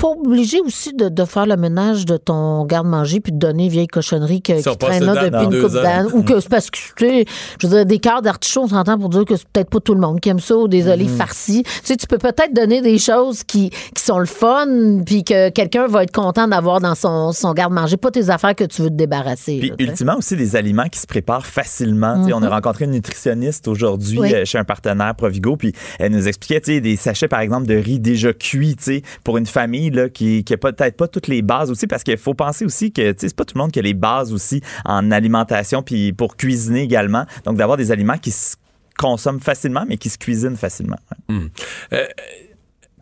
pas 0.00 0.08
obligé 0.08 0.60
aussi 0.60 0.94
de, 0.94 1.10
de 1.10 1.24
faire 1.26 1.44
le 1.44 1.56
ménage 1.56 2.06
de 2.06 2.16
ton 2.16 2.64
garde-manger 2.64 3.20
puis 3.20 3.32
de 3.32 3.38
donner 3.38 3.68
vieille 3.68 3.86
cochonnerie 3.86 4.40
que, 4.40 4.54
qui 4.54 4.78
traîne 4.78 5.04
là 5.04 5.28
depuis 5.28 5.44
une 5.56 5.62
coupe 5.62 5.72
d'années. 5.74 6.08
Ou 6.14 6.22
que 6.22 6.40
c'est 6.40 6.48
parce 6.48 6.70
que, 6.70 6.78
tu 6.96 7.06
sais, 7.06 7.24
je 7.60 7.66
veux 7.66 7.76
dire, 7.76 7.86
des 7.86 7.98
cœurs 7.98 8.22
d'artichaut, 8.22 8.62
on 8.62 8.68
s'entend 8.68 8.98
pour 8.98 9.10
dire 9.10 9.26
que 9.26 9.36
c'est 9.36 9.46
peut-être 9.48 9.68
pas 9.68 9.80
tout 9.80 9.94
le 9.94 10.00
monde 10.00 10.20
qui 10.20 10.30
aime 10.30 10.40
ça, 10.40 10.56
ou 10.56 10.68
des 10.68 10.88
olives 10.88 11.14
farcies. 11.16 11.64
Tu 11.64 11.70
sais, 11.84 11.96
tu 11.96 12.06
peux 12.06 12.16
peut-être 12.16 12.54
donner 12.54 12.80
des 12.80 12.98
choses 12.98 13.44
qui, 13.44 13.70
qui 13.94 14.02
sont 14.02 14.18
le 14.18 14.26
fun, 14.26 15.00
puis 15.04 15.22
que 15.22 15.50
quelqu'un 15.50 15.86
va 15.86 16.04
être 16.04 16.12
content 16.12 16.48
d'avoir 16.48 16.80
dans 16.80 16.94
son, 16.94 17.32
son 17.32 17.52
garde-manger, 17.52 17.98
pas 17.98 18.10
tes 18.10 18.30
affaires 18.30 18.54
que 18.54 18.64
tu 18.64 18.80
veux 18.80 18.88
te 18.88 18.94
débarrasser. 18.94 19.58
Puis 19.58 19.68
là, 19.68 19.74
ultimement 19.78 20.16
aussi 20.16 20.34
des 20.34 20.56
aliments 20.56 20.88
qui 20.90 20.98
se 20.98 21.06
préparent 21.06 21.46
facilement. 21.46 22.24
On 22.32 22.42
a 22.42 22.48
rencontré 22.48 22.86
une 22.86 22.92
nutritionniste 22.92 23.68
aujourd'hui 23.68 24.18
Oui. 24.18 24.34
euh, 24.34 24.44
chez 24.46 24.56
un 24.56 24.64
partenaire 24.64 25.14
Provigo, 25.14 25.56
puis 25.56 25.74
elle 25.98 26.12
nous 26.12 26.26
expliquait 26.26 26.60
tu 26.60 26.72
sais, 26.74 26.80
des 26.80 26.96
sachets 26.96 27.28
par 27.28 27.40
exemple 27.40 27.66
de 27.66 27.74
riz 27.74 28.00
déjà 28.00 28.32
cuit, 28.32 28.76
tu 28.76 28.84
sais, 28.84 29.02
pour 29.24 29.36
une 29.36 29.46
famille 29.46 29.89
là, 29.96 30.08
qui 30.08 30.44
qui 30.44 30.54
a 30.54 30.56
peut-être 30.56 30.96
pas 30.96 31.08
toutes 31.08 31.28
les 31.28 31.42
bases 31.42 31.70
aussi, 31.70 31.86
parce 31.86 32.02
qu'il 32.02 32.16
faut 32.18 32.34
penser 32.34 32.64
aussi 32.64 32.92
que 32.92 33.14
c'est 33.16 33.34
pas 33.34 33.44
tout 33.44 33.56
le 33.56 33.62
monde 33.62 33.72
qui 33.72 33.78
a 33.78 33.82
les 33.82 33.94
bases 33.94 34.32
aussi 34.32 34.60
en 34.84 35.10
alimentation, 35.10 35.82
puis 35.82 36.12
pour 36.12 36.36
cuisiner 36.36 36.82
également. 36.82 37.24
Donc 37.44 37.56
d'avoir 37.56 37.76
des 37.76 37.92
aliments 37.92 38.18
qui 38.18 38.30
se 38.30 38.56
consomment 38.98 39.40
facilement, 39.40 39.84
mais 39.88 39.96
qui 39.96 40.10
se 40.10 40.18
cuisinent 40.18 40.56
facilement. 40.56 40.98
Ouais. 41.28 42.08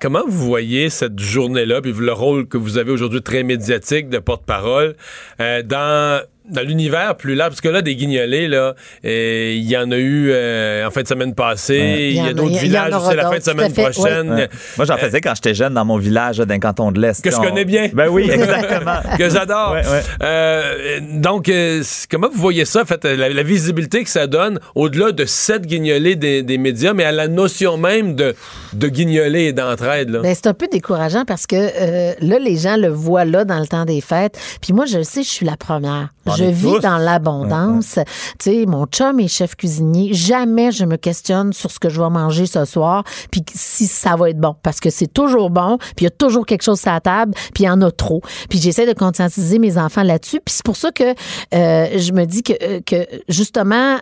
Comment 0.00 0.22
vous 0.24 0.46
voyez 0.46 0.90
cette 0.90 1.18
journée-là, 1.18 1.80
puis 1.80 1.92
le 1.92 2.12
rôle 2.12 2.46
que 2.46 2.56
vous 2.56 2.78
avez 2.78 2.92
aujourd'hui 2.92 3.20
très 3.20 3.42
médiatique 3.42 4.08
de 4.08 4.18
porte-parole 4.18 4.94
euh, 5.40 5.62
dans 5.64 6.22
dans 6.48 6.62
l'univers 6.62 7.16
plus 7.16 7.34
large, 7.34 7.50
parce 7.50 7.60
que 7.60 7.68
là, 7.68 7.82
des 7.82 7.94
guignolés, 7.96 8.48
là, 8.48 8.74
euh, 9.04 9.52
il 9.54 9.68
y 9.68 9.76
en 9.76 9.90
a 9.90 9.96
eu 9.96 10.30
euh, 10.30 10.86
en 10.86 10.90
fin 10.90 11.02
de 11.02 11.08
semaine 11.08 11.34
passée, 11.34 11.78
Ouais. 11.78 12.08
il 12.10 12.16
y 12.24 12.28
a 12.28 12.32
d'autres 12.32 12.58
villages 12.58 12.94
aussi 12.94 13.14
la 13.16 13.30
fin 13.30 13.38
de 13.38 13.42
semaine 13.42 13.72
fait, 13.72 13.90
prochaine. 13.90 14.30
Ouais. 14.32 14.48
Moi, 14.76 14.86
j'en 14.86 14.96
faisais 14.96 15.20
quand 15.20 15.34
j'étais 15.34 15.54
jeune 15.54 15.74
dans 15.74 15.84
mon 15.84 15.98
village, 15.98 16.38
le 16.40 16.58
canton 16.58 16.90
de 16.92 17.00
l'Est. 17.00 17.22
Que 17.22 17.30
je 17.30 17.36
On- 17.36 17.42
connais 17.42 17.64
bien. 17.64 17.88
Ben 17.92 18.08
oui, 18.08 18.28
exactement. 18.30 19.00
que 19.18 19.28
j'adore. 19.30 19.72
Ouais, 19.72 19.82
ouais. 19.86 20.02
Euh, 20.22 21.00
donc, 21.14 21.48
euh, 21.48 21.82
comment 22.10 22.28
vous 22.32 22.40
voyez 22.40 22.64
ça, 22.64 22.82
en 22.82 22.84
fait, 22.84 23.04
la, 23.04 23.28
la 23.28 23.42
visibilité 23.42 24.02
que 24.04 24.10
ça 24.10 24.26
donne, 24.26 24.58
au-delà 24.74 25.12
de 25.12 25.24
cette 25.24 25.66
guignolée 25.66 26.16
des, 26.16 26.42
des 26.42 26.58
médias, 26.58 26.92
mais 26.94 27.04
à 27.04 27.12
la 27.12 27.28
notion 27.28 27.76
même 27.76 28.14
de, 28.14 28.34
de 28.72 28.88
guignolée 28.88 29.44
et 29.44 29.52
d'entraide, 29.52 30.10
là? 30.10 30.20
Ben, 30.20 30.34
c'est 30.34 30.46
un 30.48 30.54
peu 30.54 30.68
décourageant 30.70 31.24
parce 31.24 31.46
que 31.46 31.56
euh, 31.56 32.14
là, 32.20 32.38
les 32.38 32.56
gens 32.56 32.76
le 32.76 32.88
voient 32.88 33.24
là 33.24 33.44
dans 33.44 33.58
le 33.60 33.66
temps 33.66 33.84
des 33.84 34.00
fêtes. 34.00 34.38
Puis 34.60 34.72
moi, 34.72 34.86
je 34.86 34.98
le 34.98 35.04
sais, 35.04 35.22
je 35.22 35.28
suis 35.28 35.46
la 35.46 35.56
première. 35.56 36.08
Je 36.38 36.44
vis 36.44 36.72
tous. 36.74 36.80
dans 36.80 36.98
l'abondance. 36.98 37.98
Tu 38.38 38.50
sais, 38.50 38.66
mon 38.66 38.86
chum 38.86 39.20
est 39.20 39.28
chef 39.28 39.56
cuisinier. 39.56 40.12
Jamais 40.14 40.72
je 40.72 40.84
me 40.84 40.96
questionne 40.96 41.52
sur 41.52 41.70
ce 41.70 41.78
que 41.78 41.88
je 41.88 42.00
vais 42.00 42.10
manger 42.10 42.46
ce 42.46 42.64
soir, 42.64 43.04
puis 43.30 43.44
si 43.54 43.86
ça 43.86 44.16
va 44.16 44.30
être 44.30 44.38
bon. 44.38 44.54
Parce 44.62 44.80
que 44.80 44.90
c'est 44.90 45.12
toujours 45.12 45.50
bon, 45.50 45.78
puis 45.78 46.00
il 46.00 46.04
y 46.04 46.08
a 46.08 46.10
toujours 46.10 46.46
quelque 46.46 46.62
chose 46.62 46.86
à 46.86 46.94
la 46.94 47.00
table, 47.00 47.34
puis 47.54 47.64
il 47.64 47.66
y 47.66 47.70
en 47.70 47.80
a 47.82 47.90
trop. 47.90 48.22
Puis 48.48 48.58
j'essaie 48.58 48.86
de 48.86 48.92
conscientiser 48.92 49.58
mes 49.58 49.78
enfants 49.78 50.02
là-dessus. 50.02 50.40
Puis 50.44 50.54
c'est 50.54 50.64
pour 50.64 50.76
ça 50.76 50.90
que 50.92 51.14
euh, 51.54 51.98
je 51.98 52.12
me 52.12 52.24
dis 52.24 52.42
que, 52.42 52.52
euh, 52.62 52.80
que 52.84 53.06
justement, 53.28 53.98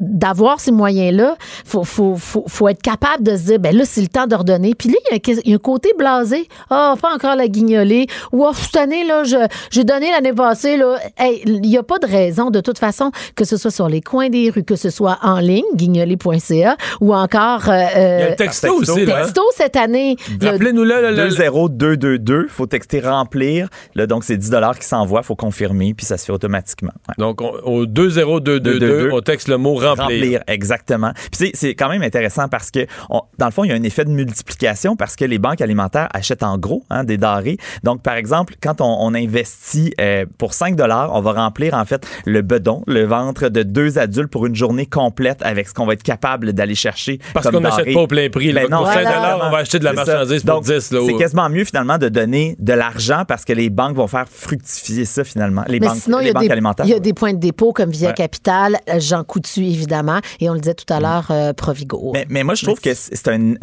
d'avoir 0.00 0.60
ces 0.60 0.72
moyens-là, 0.72 1.36
faut, 1.64 1.84
faut, 1.84 2.16
faut, 2.16 2.44
faut 2.48 2.68
être 2.68 2.82
capable 2.82 3.22
de 3.22 3.36
se 3.36 3.42
dire, 3.44 3.58
ben 3.58 3.76
là, 3.76 3.84
c'est 3.84 4.00
le 4.00 4.08
temps 4.08 4.26
de 4.26 4.34
redonner. 4.34 4.74
Puis 4.74 4.88
là, 4.88 4.94
il 5.10 5.12
y 5.12 5.14
a 5.14 5.16
un, 5.16 5.40
il 5.44 5.50
y 5.50 5.52
a 5.52 5.56
un 5.56 5.58
côté 5.58 5.90
blasé. 5.98 6.48
Ah, 6.70 6.94
pas 7.00 7.14
encore 7.14 7.36
la 7.36 7.48
guignolée. 7.48 8.06
Ou, 8.32 8.44
ah, 8.46 8.52
cette 8.54 8.76
année, 8.76 9.04
là, 9.04 9.24
je- 9.24 9.36
j'ai 9.70 9.84
donné 9.84 10.10
l'année 10.10 10.32
passée, 10.32 10.76
là. 10.76 10.96
Hey, 11.18 11.42
il 11.46 11.60
n'y 11.60 11.76
a 11.78 11.82
pas 11.82 11.98
de 11.98 12.06
raison, 12.06 12.50
de 12.50 12.60
toute 12.60 12.78
façon, 12.78 13.10
que 13.34 13.44
ce 13.44 13.56
soit 13.56 13.70
sur 13.70 13.88
les 13.88 14.00
coins 14.00 14.28
des 14.30 14.50
rues, 14.50 14.64
que 14.64 14.76
ce 14.76 14.90
soit 14.90 15.18
en 15.22 15.38
ligne, 15.38 15.64
guignolée.ca, 15.74 16.76
ou 17.00 17.14
encore, 17.14 17.68
euh, 17.68 17.72
Il 17.94 18.00
y 18.00 18.02
a 18.02 18.26
euh, 18.26 18.30
le 18.30 18.36
texto, 18.36 18.76
texto, 18.78 18.92
aussi, 18.94 19.04
là. 19.06 19.18
hein? 19.18 19.22
texto 19.22 19.42
cette 19.54 19.76
année. 19.76 20.16
Le- 20.40 20.48
Rappelez-nous-le, 20.50 20.88
là, 21.02 21.10
le- 21.10 21.16
20222, 21.16 22.46
faut 22.48 22.66
texter 22.66 23.00
remplir. 23.00 23.68
Là, 23.94 24.06
donc, 24.06 24.24
c'est 24.24 24.36
10 24.36 24.50
qui 24.78 24.86
s'envoient, 24.86 25.22
faut 25.22 25.36
confirmer, 25.36 25.94
puis 25.94 26.06
ça 26.06 26.16
se 26.18 26.24
fait 26.24 26.32
automatiquement. 26.32 26.92
Ouais. 27.08 27.14
Donc, 27.18 27.40
on- 27.42 27.52
au 27.64 27.86
20222, 27.86 28.60
222. 28.78 29.10
on 29.12 29.20
texte 29.20 29.48
le 29.48 29.56
mot 29.58 29.65
mot 29.66 29.74
remplir. 29.74 29.96
Remplir, 30.06 30.40
exactement. 30.46 31.12
Puis 31.14 31.28
c'est- 31.32 31.50
c'est 31.54 31.74
quand 31.74 31.88
même 31.88 32.02
intéressant 32.02 32.48
parce 32.48 32.70
que, 32.70 32.86
on- 33.10 33.22
dans 33.38 33.46
le 33.46 33.52
fond, 33.52 33.64
il 33.64 33.70
y 33.70 33.72
a 33.72 33.76
un 33.76 33.82
effet 33.82 34.04
de 34.04 34.10
multiplication 34.10 34.96
parce 34.96 35.16
que 35.16 35.24
les 35.24 35.38
banques 35.38 35.60
alimentaires 35.60 36.08
achètent 36.12 36.42
en 36.42 36.58
gros 36.58 36.84
hein, 36.90 37.04
des 37.04 37.16
denrées. 37.16 37.58
Donc, 37.82 38.02
par 38.02 38.14
exemple, 38.16 38.54
quand 38.62 38.80
on, 38.80 38.96
on 39.00 39.14
investit 39.14 39.92
euh, 40.00 40.26
pour 40.38 40.54
5 40.54 40.76
on 40.78 41.20
va 41.20 41.32
remplir 41.32 41.74
en 41.74 41.84
fait 41.84 42.06
le 42.24 42.42
bedon, 42.42 42.82
le 42.86 43.04
ventre 43.04 43.48
de 43.48 43.62
deux 43.62 43.98
adultes 43.98 44.30
pour 44.30 44.46
une 44.46 44.54
journée 44.54 44.86
complète 44.86 45.38
avec 45.42 45.68
ce 45.68 45.74
qu'on 45.74 45.86
va 45.86 45.94
être 45.94 46.02
capable 46.02 46.52
d'aller 46.52 46.74
chercher. 46.74 47.18
Parce 47.34 47.46
comme 47.46 47.56
qu'on 47.56 47.60
n'achète 47.60 47.92
pas 47.92 48.00
au 48.00 48.06
plein 48.06 48.28
prix. 48.30 48.52
Ben 48.52 48.68
non, 48.70 48.78
pour 48.78 48.86
5 48.88 49.02
voilà. 49.02 49.38
on 49.46 49.50
va 49.50 49.58
acheter 49.58 49.78
de 49.78 49.84
la 49.84 49.90
C'est 49.90 49.96
ça. 50.04 50.04
marchandise 50.04 50.42
pour 50.44 50.54
Donc, 50.56 50.64
10. 50.64 50.90
Là, 50.92 51.00
C'est 51.06 51.14
quasiment 51.16 51.48
mieux 51.48 51.64
finalement 51.64 51.98
de 51.98 52.08
donner 52.08 52.56
de 52.58 52.72
l'argent 52.72 53.24
parce 53.26 53.44
que 53.44 53.52
les 53.52 53.70
banques 53.70 53.96
vont 53.96 54.06
faire 54.06 54.26
fructifier 54.30 55.04
ça 55.04 55.24
finalement. 55.24 55.64
Les 55.68 55.80
Mais 55.80 55.86
banques, 55.88 55.96
sinon, 55.96 56.18
il 56.20 56.22
y, 56.22 56.24
les 56.26 56.30
a 56.30 56.34
banques 56.34 56.42
des, 56.44 56.50
alimentaires. 56.50 56.86
il 56.86 56.92
y 56.92 56.94
a 56.94 57.00
des 57.00 57.12
points 57.14 57.32
de 57.32 57.38
dépôt 57.38 57.72
comme 57.72 57.90
Via 57.90 58.08
Ouais. 58.08 58.14
Capital, 58.14 58.76
Jean 58.98 59.24
Coutu, 59.24 59.55
évidemment, 59.62 60.20
et 60.40 60.48
on 60.50 60.54
le 60.54 60.60
disait 60.60 60.74
tout 60.74 60.92
à 60.92 61.00
l'heure, 61.00 61.26
euh, 61.30 61.52
Provigo. 61.52 62.10
Mais, 62.14 62.26
mais 62.28 62.42
moi, 62.44 62.54
je 62.54 62.64
trouve 62.64 62.80
que 62.80 62.94
c'est 62.94 63.28
un, 63.28 63.54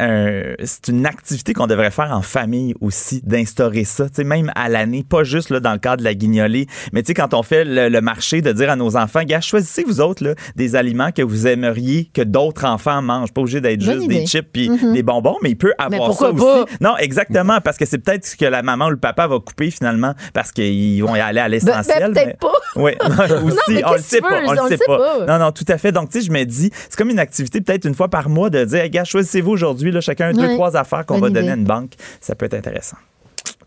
une 0.88 1.06
activité 1.06 1.52
qu'on 1.54 1.66
devrait 1.66 1.90
faire 1.90 2.10
en 2.12 2.22
famille 2.22 2.74
aussi, 2.80 3.20
d'instaurer 3.24 3.84
ça, 3.84 4.08
tu 4.08 4.16
sais, 4.16 4.24
même 4.24 4.50
à 4.54 4.68
l'année, 4.68 5.04
pas 5.08 5.24
juste 5.24 5.50
là, 5.50 5.60
dans 5.60 5.72
le 5.72 5.78
cadre 5.78 5.98
de 5.98 6.04
la 6.04 6.14
guignolée, 6.14 6.66
mais 6.92 7.02
tu 7.02 7.08
sais, 7.08 7.14
quand 7.14 7.34
on 7.34 7.42
fait 7.42 7.64
le, 7.64 7.88
le 7.88 8.00
marché, 8.00 8.42
de 8.42 8.52
dire 8.52 8.70
à 8.70 8.76
nos 8.76 8.96
enfants, 8.96 9.22
gars, 9.24 9.40
choisissez 9.40 9.84
vous 9.84 10.00
autres 10.00 10.24
là, 10.24 10.34
des 10.56 10.76
aliments 10.76 11.10
que 11.12 11.22
vous 11.22 11.46
aimeriez 11.46 12.10
que 12.12 12.22
d'autres 12.22 12.64
enfants 12.64 13.02
mangent, 13.02 13.32
pas 13.32 13.40
obligé 13.42 13.60
d'être 13.60 13.80
juste 13.80 14.04
idée. 14.04 14.20
des 14.20 14.26
chips 14.26 14.48
puis 14.52 14.70
des 14.92 15.02
bonbons, 15.02 15.36
mais 15.42 15.50
il 15.50 15.56
peut 15.56 15.74
avoir 15.78 16.08
pourquoi 16.08 16.28
ça 16.30 16.34
pas? 16.36 16.62
aussi. 16.64 16.74
Non, 16.80 16.96
exactement, 16.98 17.60
parce 17.60 17.76
que 17.76 17.86
c'est 17.86 17.98
peut-être 17.98 18.24
ce 18.26 18.36
que 18.36 18.44
la 18.44 18.62
maman 18.62 18.86
ou 18.86 18.90
le 18.90 18.96
papa 18.96 19.26
va 19.26 19.38
couper 19.40 19.70
finalement, 19.70 20.14
parce 20.32 20.52
qu'ils 20.52 21.02
vont 21.02 21.14
y 21.16 21.20
aller 21.20 21.40
à 21.40 21.44
Ben, 21.44 21.50
l'essentiel. 21.50 22.12
ben, 22.12 22.12
peut-être 22.12 22.26
mais- 22.26 22.34
pas. 22.40 22.52
oui, 22.76 22.92
aussi, 23.44 23.56
mais 23.74 23.84
on 23.86 23.92
le 23.92 23.98
sait 23.98 24.20
pas, 24.20 24.40
on 24.46 24.52
le 24.52 24.68
sait 24.68 24.78
pas. 24.86 25.26
Non, 25.26 25.38
non, 25.38 25.52
tout 25.52 25.64
à 25.68 25.73
fait. 25.78 25.92
Donc, 25.92 26.10
tu 26.10 26.20
sais, 26.20 26.26
je 26.26 26.32
me 26.32 26.44
dis, 26.44 26.70
c'est 26.74 26.96
comme 26.96 27.10
une 27.10 27.18
activité 27.18 27.60
peut-être 27.60 27.84
une 27.86 27.94
fois 27.94 28.08
par 28.08 28.28
mois 28.28 28.50
de 28.50 28.64
dire, 28.64 28.80
hey, 28.82 28.90
gars, 28.90 29.04
choisissez-vous 29.04 29.50
aujourd'hui, 29.52 29.90
là, 29.92 30.00
chacun 30.00 30.32
deux, 30.32 30.48
trois 30.54 30.76
affaires 30.76 31.04
qu'on 31.06 31.18
va 31.18 31.30
donner 31.30 31.50
à 31.50 31.54
une 31.54 31.64
banque. 31.64 31.92
Ça 32.20 32.34
peut 32.34 32.46
être 32.46 32.54
intéressant. 32.54 32.96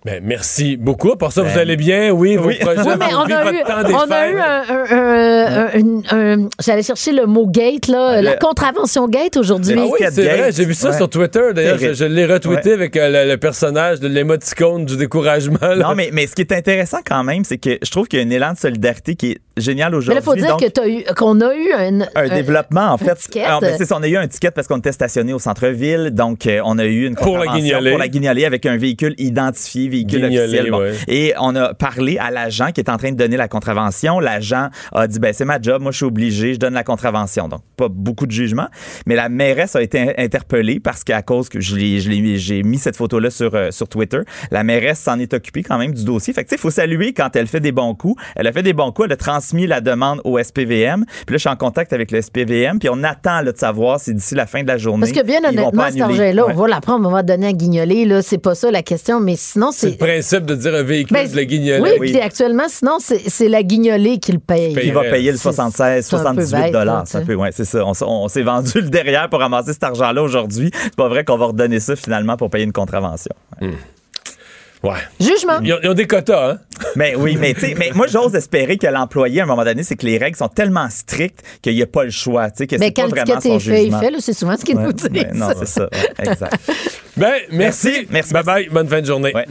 Ben, 0.05 0.21
merci 0.23 0.77
beaucoup. 0.77 1.15
Pour 1.17 1.31
ça, 1.33 1.41
vous 1.41 1.49
Ben, 1.53 1.59
allez 1.59 1.75
bien? 1.75 2.11
Oui, 2.11 2.35
vos 2.37 2.47
oui. 2.47 2.57
projets, 2.59 2.79
Oui, 2.81 2.93
mais 2.97 3.09
vos 3.11 3.17
on 3.17 3.25
vies, 3.25 3.33
a 3.33 3.43
votre 3.43 3.55
eu, 3.55 3.63
temps 3.63 3.83
des 3.83 3.93
on 3.93 4.11
a 4.11 4.29
eu 4.29 4.37
un, 4.39 4.63
un- 4.69 4.85
un- 4.91 6.01
un- 6.11 6.43
un- 6.45 6.49
j'allais 6.63 6.83
chercher 6.83 7.11
le 7.11 7.25
mot 7.25 7.45
gate, 7.47 7.87
là, 7.87 8.21
la 8.21 8.35
contravention 8.37 9.07
gate 9.07 9.35
aujourd'hui. 9.37 9.75
Ah 9.77 9.83
oui, 9.85 9.99
c'est 10.09 10.23
Gate. 10.23 10.37
vrai, 10.39 10.51
j'ai 10.51 10.65
vu 10.65 10.73
ça 10.75 10.91
Ouais. 10.91 10.97
sur 10.97 11.09
Twitter. 11.09 11.41
D'ailleurs, 11.53 11.77
je, 11.77 12.05
l'ai 12.05 12.25
retweeté 12.25 12.69
Ouais. 12.69 12.73
avec 12.75 12.95
euh, 12.95 13.25
le, 13.25 13.31
le 13.31 13.37
personnage 13.37 13.99
de 13.99 14.07
l'émoticône 14.07 14.85
du 14.85 14.97
découragement. 14.97 15.57
là. 15.61 15.75
Non, 15.75 15.95
mais, 15.95 16.09
mais 16.13 16.25
ce 16.27 16.35
qui 16.35 16.41
est 16.41 16.53
intéressant 16.53 16.99
quand 17.05 17.23
même, 17.23 17.43
c'est 17.43 17.57
que 17.57 17.77
je 17.83 17.91
trouve 17.91 18.07
qu'il 18.07 18.19
y 18.19 18.21
a 18.21 18.25
un 18.25 18.29
élan 18.29 18.53
de 18.53 18.57
solidarité 18.57 19.15
qui 19.15 19.31
est 19.31 19.37
génial 19.57 19.93
aujourd'hui. 19.95 20.21
il 20.21 20.25
faut 20.25 20.35
dire 20.35 20.47
Donc, 20.49 20.61
que 20.61 20.67
t'as 20.67 20.87
eu, 20.87 21.03
qu'on 21.15 21.39
a 21.41 21.53
eu 21.55 21.71
un, 21.73 22.01
un 22.15 22.27
développement, 22.29 22.91
en 22.91 22.97
fait. 22.97 23.17
ben, 23.33 23.75
c'est 23.77 23.91
on 23.93 24.01
a 24.03 24.07
eu 24.07 24.17
un 24.17 24.27
ticket 24.27 24.51
parce 24.51 24.67
qu'on 24.67 24.77
était 24.77 24.91
stationné 24.91 25.33
au 25.33 25.39
centre-ville. 25.39 26.11
Donc, 26.11 26.45
euh, 26.47 26.61
on 26.65 26.77
a 26.77 26.85
eu 26.85 27.05
une 27.07 27.15
Pour 27.15 27.37
la 27.37 27.45
contravention 27.45 27.63
guignolée. 27.63 27.89
pour 27.91 27.99
la 27.99 28.07
guignolée 28.07 28.45
avec 28.45 28.65
un 28.65 28.77
véhicule 28.77 29.15
identifié, 29.17 29.87
véhicule 29.89 30.21
Guignolée, 30.21 30.39
officiel. 30.39 30.71
Bon. 30.71 30.79
ouais. 30.79 30.93
Et 31.07 31.33
on 31.39 31.55
a 31.55 31.73
parlé 31.73 32.17
à 32.17 32.31
l'agent 32.31 32.71
qui 32.71 32.81
est 32.81 32.89
en 32.89 32.97
train 32.97 33.11
de 33.11 33.17
donner 33.17 33.37
la 33.37 33.47
contravention. 33.47 34.19
L'agent 34.19 34.69
a 34.93 35.07
dit, 35.07 35.19
ben, 35.19 35.33
c'est 35.33 35.45
ma 35.45 35.61
job, 35.61 35.81
moi, 35.81 35.91
je 35.91 35.97
suis 35.97 36.05
obligé, 36.05 36.53
je 36.53 36.59
donne 36.59 36.73
la 36.73 36.83
contravention. 36.83 37.47
Donc, 37.47 37.61
pas 37.75 37.87
beaucoup 37.89 38.25
de 38.25 38.31
jugement. 38.31 38.67
Mais 39.05 39.15
la 39.15 39.29
mairesse 39.29 39.75
a 39.75 39.81
été 39.81 39.99
in- 39.99 40.13
interpellée 40.17 40.79
parce 40.79 41.03
qu'à 41.03 41.21
cause 41.21 41.49
que 41.49 41.59
je 41.59 41.75
l'ai, 41.75 41.99
je 41.99 42.09
l'ai- 42.09 42.37
j'ai 42.37 42.63
mis 42.63 42.77
cette 42.77 42.95
photo-là 42.95 43.29
sur, 43.29 43.53
euh, 43.55 43.71
sur 43.71 43.87
Twitter, 43.87 44.19
la 44.51 44.63
mairesse 44.63 44.99
s'en 44.99 45.19
est 45.19 45.33
occupée 45.33 45.63
quand 45.63 45.77
même 45.77 45.93
du 45.93 46.03
dossier. 46.03 46.33
Fait 46.33 46.43
que, 46.43 46.49
tu 46.49 46.55
sais, 46.55 46.59
il 46.59 46.61
faut 46.61 46.71
saluer 46.71 47.13
quand 47.13 47.35
elle 47.35 47.47
fait 47.47 47.59
des 47.59 47.71
bons 47.71 47.95
coups. 47.95 48.21
Elle 48.35 48.47
a 48.47 48.51
fait 48.51 48.63
des 48.63 48.73
bons 48.73 48.91
coups, 48.91 49.07
elle 49.07 49.13
a 49.13 49.17
transmis 49.47 49.67
la 49.67 49.79
demande 49.81 50.19
au 50.25 50.37
SPVM. 50.37 51.05
Puis 51.05 51.33
là, 51.33 51.33
je 51.33 51.37
suis 51.37 51.49
en 51.49 51.55
contact 51.55 51.93
avec 51.93 52.11
le 52.11 52.21
SPVM, 52.21 52.79
puis 52.79 52.89
on 52.89 53.01
attend 53.03 53.41
là, 53.41 53.51
de 53.53 53.57
savoir 53.57 53.99
si 53.99 54.13
d'ici 54.13 54.35
la 54.35 54.45
fin 54.45 54.61
de 54.63 54.67
la 54.67 54.77
journée. 54.77 55.05
Parce 55.07 55.11
que 55.17 55.25
bien 55.25 55.39
honnêtement, 55.39 55.71
pas 55.71 55.91
cet 55.91 56.01
argent-là, 56.01 56.45
Ouais. 56.45 56.53
on 56.53 56.55
va 56.61 56.67
l'apprendre, 56.67 57.07
on 57.07 57.11
va 57.11 57.23
donner 57.23 57.47
à 57.47 57.53
guignoler, 57.53 58.05
là, 58.05 58.21
c'est 58.21 58.37
pas 58.37 58.55
ça 58.55 58.69
la 58.71 58.83
question, 58.83 59.19
mais 59.21 59.35
sinon, 59.37 59.71
C'est 59.71 59.87
c'est... 59.87 59.91
le 59.91 59.97
principe 59.97 60.45
de 60.45 60.55
dire 60.55 60.75
un 60.75 60.83
véhicule 60.83 61.13
Ben, 61.15 61.29
de 61.31 61.35
la 61.35 61.45
guignolée. 61.45 61.81
Oui, 61.81 61.89
Oui. 61.99 62.11
puis 62.11 62.21
actuellement, 62.21 62.65
sinon, 62.67 62.97
c'est 62.99 63.21
c'est 63.29 63.47
la 63.47 63.63
guignolée 63.63 64.17
qui 64.19 64.31
le 64.33 64.39
paye. 64.39 64.75
Il 64.83 64.93
va 64.93 65.03
payer 65.03 65.31
le 65.31 65.37
c'est- 65.37 65.43
76, 65.43 66.05
c'est 66.05 66.15
un 66.15 66.19
peu 66.35 66.41
78 66.45 66.51
bête, 66.51 66.73
là, 66.73 66.79
dollars. 66.79 67.03
C'est 67.05 67.17
un 67.17 67.21
sais. 67.21 67.25
peu, 67.25 67.35
ouais, 67.35 67.49
c'est 67.53 67.65
ça. 67.65 67.83
On, 67.85 68.27
s'est 68.27 68.43
vendu 68.43 68.71
le 68.81 68.89
derrière 68.89 69.29
pour 69.29 69.39
ramasser 69.39 69.73
cet 69.73 69.83
argent-là 69.83 70.21
aujourd'hui. 70.21 70.71
C'est 70.83 70.95
pas 70.95 71.07
vrai 71.07 71.23
qu'on 71.23 71.37
va 71.37 71.45
redonner 71.47 71.79
ça 71.79 71.95
finalement 71.95 72.35
pour 72.37 72.49
payer 72.49 72.65
une 72.65 72.73
contravention. 72.73 73.33
Ouais. 74.83 74.93
Jugement. 75.19 75.59
Ils 75.63 75.73
ont, 75.73 75.77
ils 75.83 75.89
ont 75.89 75.93
des 75.93 76.05
quotas, 76.05 76.51
hein? 76.51 76.57
Mais 76.95 77.15
oui, 77.15 77.37
mais 77.39 77.53
tu 77.53 77.61
sais, 77.61 77.75
mais 77.77 77.91
moi 77.93 78.07
j'ose 78.07 78.35
espérer 78.35 78.77
que 78.77 78.87
l'employé 78.87 79.41
à 79.41 79.43
un 79.43 79.47
moment 79.47 79.63
donné, 79.63 79.83
c'est 79.83 79.95
que 79.95 80.05
les 80.05 80.17
règles 80.17 80.37
sont 80.37 80.47
tellement 80.47 80.89
strictes 80.89 81.41
qu'il 81.61 81.75
n'y 81.75 81.81
a 81.81 81.87
pas 81.87 82.03
le 82.03 82.09
choix, 82.11 82.49
tu 82.49 82.57
sais, 82.59 82.67
que 82.67 82.75
Mais 82.77 82.87
c'est 82.95 83.01
pas 83.03 83.07
vraiment 83.07 83.41
son 83.41 83.59
fait, 83.59 83.75
jugement. 83.81 83.99
fait, 83.99 84.11
là, 84.11 84.17
c'est 84.19 84.33
souvent 84.33 84.57
ce 84.57 84.63
qu'ils 84.65 84.77
Ouais, 84.77 84.83
nous 84.83 84.93
disent. 84.93 85.09
ouais, 85.11 85.29
non, 85.33 85.49
c'est 85.57 85.67
ça. 85.67 85.83
ouais, 85.91 86.29
exact. 86.31 86.57
Ben, 87.17 87.33
merci. 87.51 87.87
Merci, 87.87 88.07
merci, 88.11 88.31
bye 88.33 88.43
bye. 88.43 88.69
Bonne 88.69 88.87
fin 88.87 89.01
de 89.01 89.05
journée. 89.07 89.31
Ouais. 89.33 89.47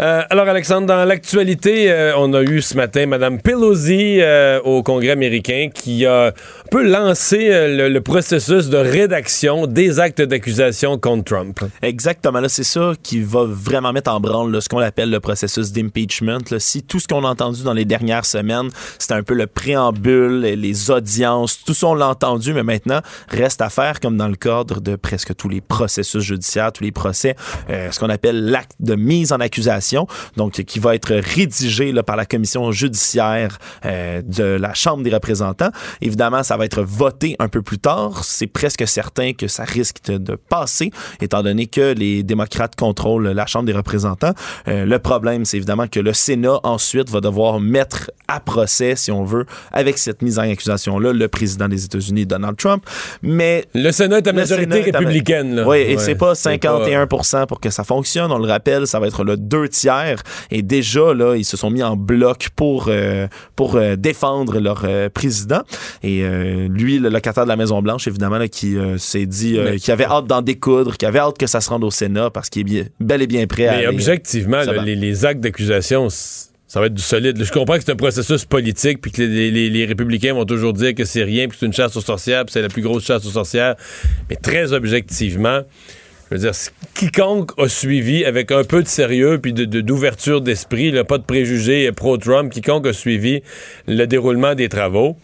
Euh, 0.00 0.22
alors, 0.30 0.46
Alexandre, 0.46 0.86
dans 0.86 1.04
l'actualité, 1.04 1.90
euh, 1.90 2.12
on 2.16 2.32
a 2.34 2.42
eu 2.42 2.62
ce 2.62 2.76
matin 2.76 3.06
Mme 3.06 3.40
Pelosi 3.42 4.18
euh, 4.20 4.60
au 4.62 4.84
Congrès 4.84 5.10
américain 5.10 5.70
qui 5.74 6.06
a 6.06 6.26
un 6.28 6.32
peu 6.70 6.86
lancé 6.88 7.48
euh, 7.50 7.76
le, 7.76 7.88
le 7.88 8.00
processus 8.00 8.68
de 8.68 8.76
rédaction 8.76 9.66
des 9.66 9.98
actes 9.98 10.22
d'accusation 10.22 10.98
contre 10.98 11.24
Trump. 11.24 11.58
Exactement. 11.82 12.38
Là, 12.38 12.48
c'est 12.48 12.62
ça 12.62 12.92
qui 13.02 13.20
va 13.20 13.44
vraiment 13.44 13.92
mettre 13.92 14.12
en 14.12 14.20
branle 14.20 14.52
là, 14.52 14.60
ce 14.60 14.68
qu'on 14.68 14.78
appelle 14.78 15.10
le 15.10 15.18
processus 15.18 15.72
d'impeachment. 15.72 16.38
Si 16.60 16.82
tout 16.82 17.00
ce 17.00 17.08
qu'on 17.08 17.24
a 17.24 17.28
entendu 17.28 17.62
dans 17.62 17.72
les 17.72 17.84
dernières 17.84 18.24
semaines, 18.24 18.70
c'était 18.98 19.14
un 19.14 19.22
peu 19.22 19.34
le 19.34 19.46
préambule, 19.46 20.40
les 20.40 20.90
audiences, 20.90 21.64
tout 21.64 21.74
ça, 21.74 21.88
on 21.88 21.94
l'a 21.94 22.08
entendu, 22.08 22.52
mais 22.52 22.62
maintenant, 22.62 23.00
reste 23.28 23.60
à 23.60 23.70
faire, 23.70 24.00
comme 24.00 24.16
dans 24.16 24.28
le 24.28 24.36
cadre 24.36 24.80
de 24.80 24.96
presque 24.96 25.34
tous 25.34 25.48
les 25.48 25.60
processus 25.60 26.22
judiciaires, 26.22 26.72
tous 26.72 26.84
les 26.84 26.92
procès, 26.92 27.36
euh, 27.70 27.90
ce 27.90 27.98
qu'on 27.98 28.10
appelle 28.10 28.44
l'acte 28.44 28.76
de 28.80 28.94
mise 28.94 29.32
en 29.32 29.40
accusation, 29.40 30.06
donc 30.36 30.52
qui 30.52 30.78
va 30.78 30.94
être 30.94 31.14
rédigé 31.14 31.92
là, 31.92 32.02
par 32.02 32.16
la 32.16 32.26
commission 32.26 32.70
judiciaire 32.72 33.58
euh, 33.84 34.22
de 34.22 34.44
la 34.44 34.74
Chambre 34.74 35.02
des 35.02 35.10
représentants. 35.10 35.70
Évidemment, 36.00 36.42
ça 36.42 36.56
va 36.56 36.64
être 36.64 36.82
voté 36.82 37.36
un 37.38 37.48
peu 37.48 37.62
plus 37.62 37.78
tard. 37.78 38.24
C'est 38.24 38.46
presque 38.46 38.86
certain 38.86 39.32
que 39.32 39.48
ça 39.48 39.64
risque 39.64 40.04
de, 40.04 40.18
de 40.18 40.34
passer, 40.34 40.90
étant 41.20 41.42
donné 41.42 41.66
que 41.66 41.92
les 41.92 42.22
démocrates 42.22 42.76
contrôlent 42.76 43.28
la 43.28 43.46
Chambre 43.46 43.66
des 43.66 43.72
représentants. 43.72 44.34
Euh, 44.68 44.84
le 44.84 44.98
problème, 44.98 45.44
c'est 45.44 45.56
évidemment 45.56 45.86
que 45.86 46.00
le 46.00 46.12
Sénat 46.12 46.49
ensuite 46.62 47.10
va 47.10 47.20
devoir 47.20 47.60
mettre 47.60 48.10
à 48.28 48.40
procès, 48.40 48.94
si 48.96 49.10
on 49.10 49.24
veut, 49.24 49.46
avec 49.72 49.98
cette 49.98 50.22
mise 50.22 50.38
en 50.38 50.42
accusation-là, 50.42 51.12
le 51.12 51.28
président 51.28 51.68
des 51.68 51.84
États-Unis, 51.84 52.26
Donald 52.26 52.56
Trump. 52.56 52.84
Mais 53.22 53.64
Le 53.74 53.90
Sénat 53.92 54.18
est 54.18 54.26
à 54.28 54.32
majorité 54.32 54.82
Sénat 54.84 54.98
républicaine. 54.98 55.54
là. 55.56 55.66
Oui, 55.68 55.78
et 55.78 55.96
Ouais, 55.96 56.02
c'est 56.02 56.14
pas 56.14 56.34
c'est 56.34 56.50
51% 56.56 57.46
pour 57.46 57.60
que 57.60 57.70
ça 57.70 57.84
fonctionne. 57.84 58.30
On 58.32 58.38
le 58.38 58.46
rappelle, 58.48 58.86
ça 58.86 59.00
va 59.00 59.06
être 59.08 59.24
le 59.24 59.36
deux 59.36 59.68
tiers. 59.68 60.22
Et 60.50 60.62
déjà, 60.62 61.12
là, 61.14 61.34
ils 61.36 61.44
se 61.44 61.56
sont 61.56 61.70
mis 61.70 61.82
en 61.82 61.96
bloc 61.96 62.48
pour, 62.56 62.86
euh, 62.88 63.26
pour 63.56 63.76
euh, 63.76 63.96
défendre 63.96 64.58
leur 64.60 64.82
euh, 64.84 65.08
président. 65.08 65.60
Et 66.02 66.22
lui, 66.68 66.98
le 66.98 67.08
locataire 67.08 67.44
de 67.44 67.48
la 67.48 67.56
Maison-Blanche, 67.56 68.06
évidemment, 68.08 68.38
là, 68.38 68.48
qui 68.48 68.76
s'est 68.98 69.26
dit 69.26 69.58
qu'il 69.80 69.92
avait 69.92 70.04
hâte 70.04 70.26
d'en 70.26 70.42
découdre, 70.42 70.96
qu'il 70.96 71.06
avait 71.08 71.18
hâte 71.18 71.38
que 71.38 71.46
ça 71.46 71.60
se 71.60 71.68
rende 71.70 71.84
au 71.84 71.90
Sénat 71.90 72.30
parce 72.30 72.48
qu'il 72.48 72.60
est 72.60 72.64
bien- 72.64 72.84
bel 73.00 73.22
et 73.22 73.26
bien 73.26 73.46
prêt 73.46 73.66
à 73.66 73.72
Mais 73.72 73.78
aller- 73.86 73.88
objectivement, 73.96 74.58
là, 74.62 74.82
les, 74.82 74.96
les 74.96 75.24
actes 75.24 75.40
d'accusation, 75.40 76.08
ça 76.70 76.78
va 76.78 76.86
être 76.86 76.94
du 76.94 77.02
solide. 77.02 77.42
Je 77.42 77.50
comprends 77.50 77.78
que 77.78 77.82
c'est 77.84 77.90
un 77.90 77.96
processus 77.96 78.44
politique, 78.44 79.00
puis 79.00 79.10
que 79.10 79.22
les, 79.22 79.84
républicains 79.86 80.34
vont 80.34 80.44
toujours 80.44 80.72
dire 80.72 80.94
que 80.94 81.04
c'est 81.04 81.24
rien, 81.24 81.48
puis 81.48 81.56
c'est 81.58 81.66
une 81.66 81.72
chasse 81.72 81.96
aux 81.96 82.00
sorcières, 82.00 82.44
puis 82.44 82.52
c'est 82.52 82.62
la 82.62 82.68
plus 82.68 82.80
grosse 82.80 83.04
chasse 83.04 83.26
aux 83.26 83.30
sorcières. 83.30 83.74
Mais 84.30 84.36
très 84.36 84.72
objectivement, 84.72 85.62
je 86.30 86.36
veux 86.36 86.40
dire, 86.40 86.52
quiconque 86.94 87.50
a 87.58 87.68
suivi 87.68 88.24
avec 88.24 88.52
un 88.52 88.62
peu 88.62 88.84
de 88.84 88.86
sérieux 88.86 89.40
puis 89.42 89.52
de- 89.52 89.64
de- 89.64 89.80
d'ouverture 89.80 90.40
d'esprit, 90.42 90.92
pas 91.02 91.18
de 91.18 91.24
préjugés 91.24 91.90
pro-Trump, 91.90 92.52
quiconque 92.52 92.86
a 92.86 92.92
suivi 92.92 93.42
le 93.88 94.04
déroulement 94.04 94.54
des 94.54 94.68
travaux, 94.68 95.16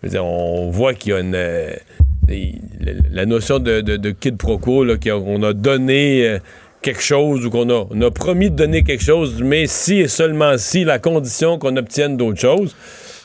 je 0.00 0.06
veux 0.06 0.10
dire, 0.12 0.24
on 0.24 0.70
voit 0.70 0.94
qu'il 0.94 1.10
y 1.10 1.14
a 1.16 1.18
une... 1.18 1.34
euh, 1.34 1.70
la- 3.10 3.26
notion 3.26 3.58
de, 3.58 3.80
de, 3.80 3.96
de 3.96 4.10
quid 4.12 4.36
pro 4.36 4.58
quo, 4.58 4.86
qu'on 5.02 5.42
a 5.42 5.52
donné 5.52 6.24
euh, 6.24 6.38
quelque 6.84 7.02
chose 7.02 7.46
ou 7.46 7.50
qu'on 7.50 7.70
a, 7.70 7.86
on 7.90 8.00
a 8.02 8.10
promis 8.10 8.50
de 8.50 8.56
donner 8.56 8.84
quelque 8.84 9.02
chose, 9.02 9.42
mais 9.42 9.66
si 9.66 10.00
et 10.00 10.08
seulement 10.08 10.58
si, 10.58 10.84
la 10.84 10.98
condition 10.98 11.58
qu'on 11.58 11.76
obtienne 11.78 12.18
d'autres 12.18 12.40
choses, 12.40 12.76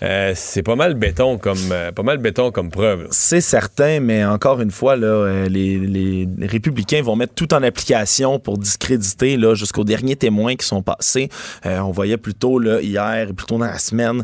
euh, 0.02 0.34
c'est 0.36 0.64
pas 0.64 0.76
mal 0.76 0.94
béton 0.94 1.38
comme 1.38 1.58
euh, 1.72 1.92
pas 1.92 2.04
mal 2.04 2.18
béton 2.20 2.52
comme 2.52 2.70
preuve. 2.70 3.08
C'est 3.12 3.42
certain, 3.42 4.00
mais 4.00 4.24
encore 4.24 4.62
une 4.62 4.72
fois, 4.72 4.96
là, 4.96 5.08
euh, 5.08 5.50
les, 5.50 5.78
les- 5.78 6.28
républicains 6.48 7.02
vont 7.02 7.16
mettre 7.16 7.34
tout 7.34 7.54
en 7.54 7.62
application 7.64 8.40
pour 8.40 8.58
discréditer 8.58 9.36
là, 9.38 9.56
jusqu'aux 9.56 9.84
derniers 9.84 10.16
témoins 10.16 10.56
qui 10.56 10.66
sont 10.66 10.82
passés. 10.82 11.30
Euh, 11.66 11.80
on 11.80 11.92
voyait 11.92 12.18
plutôt 12.18 12.60
là, 12.60 12.82
hier, 12.82 13.28
plutôt 13.36 13.58
dans 13.58 13.66
la 13.66 13.80
semaine, 13.80 14.24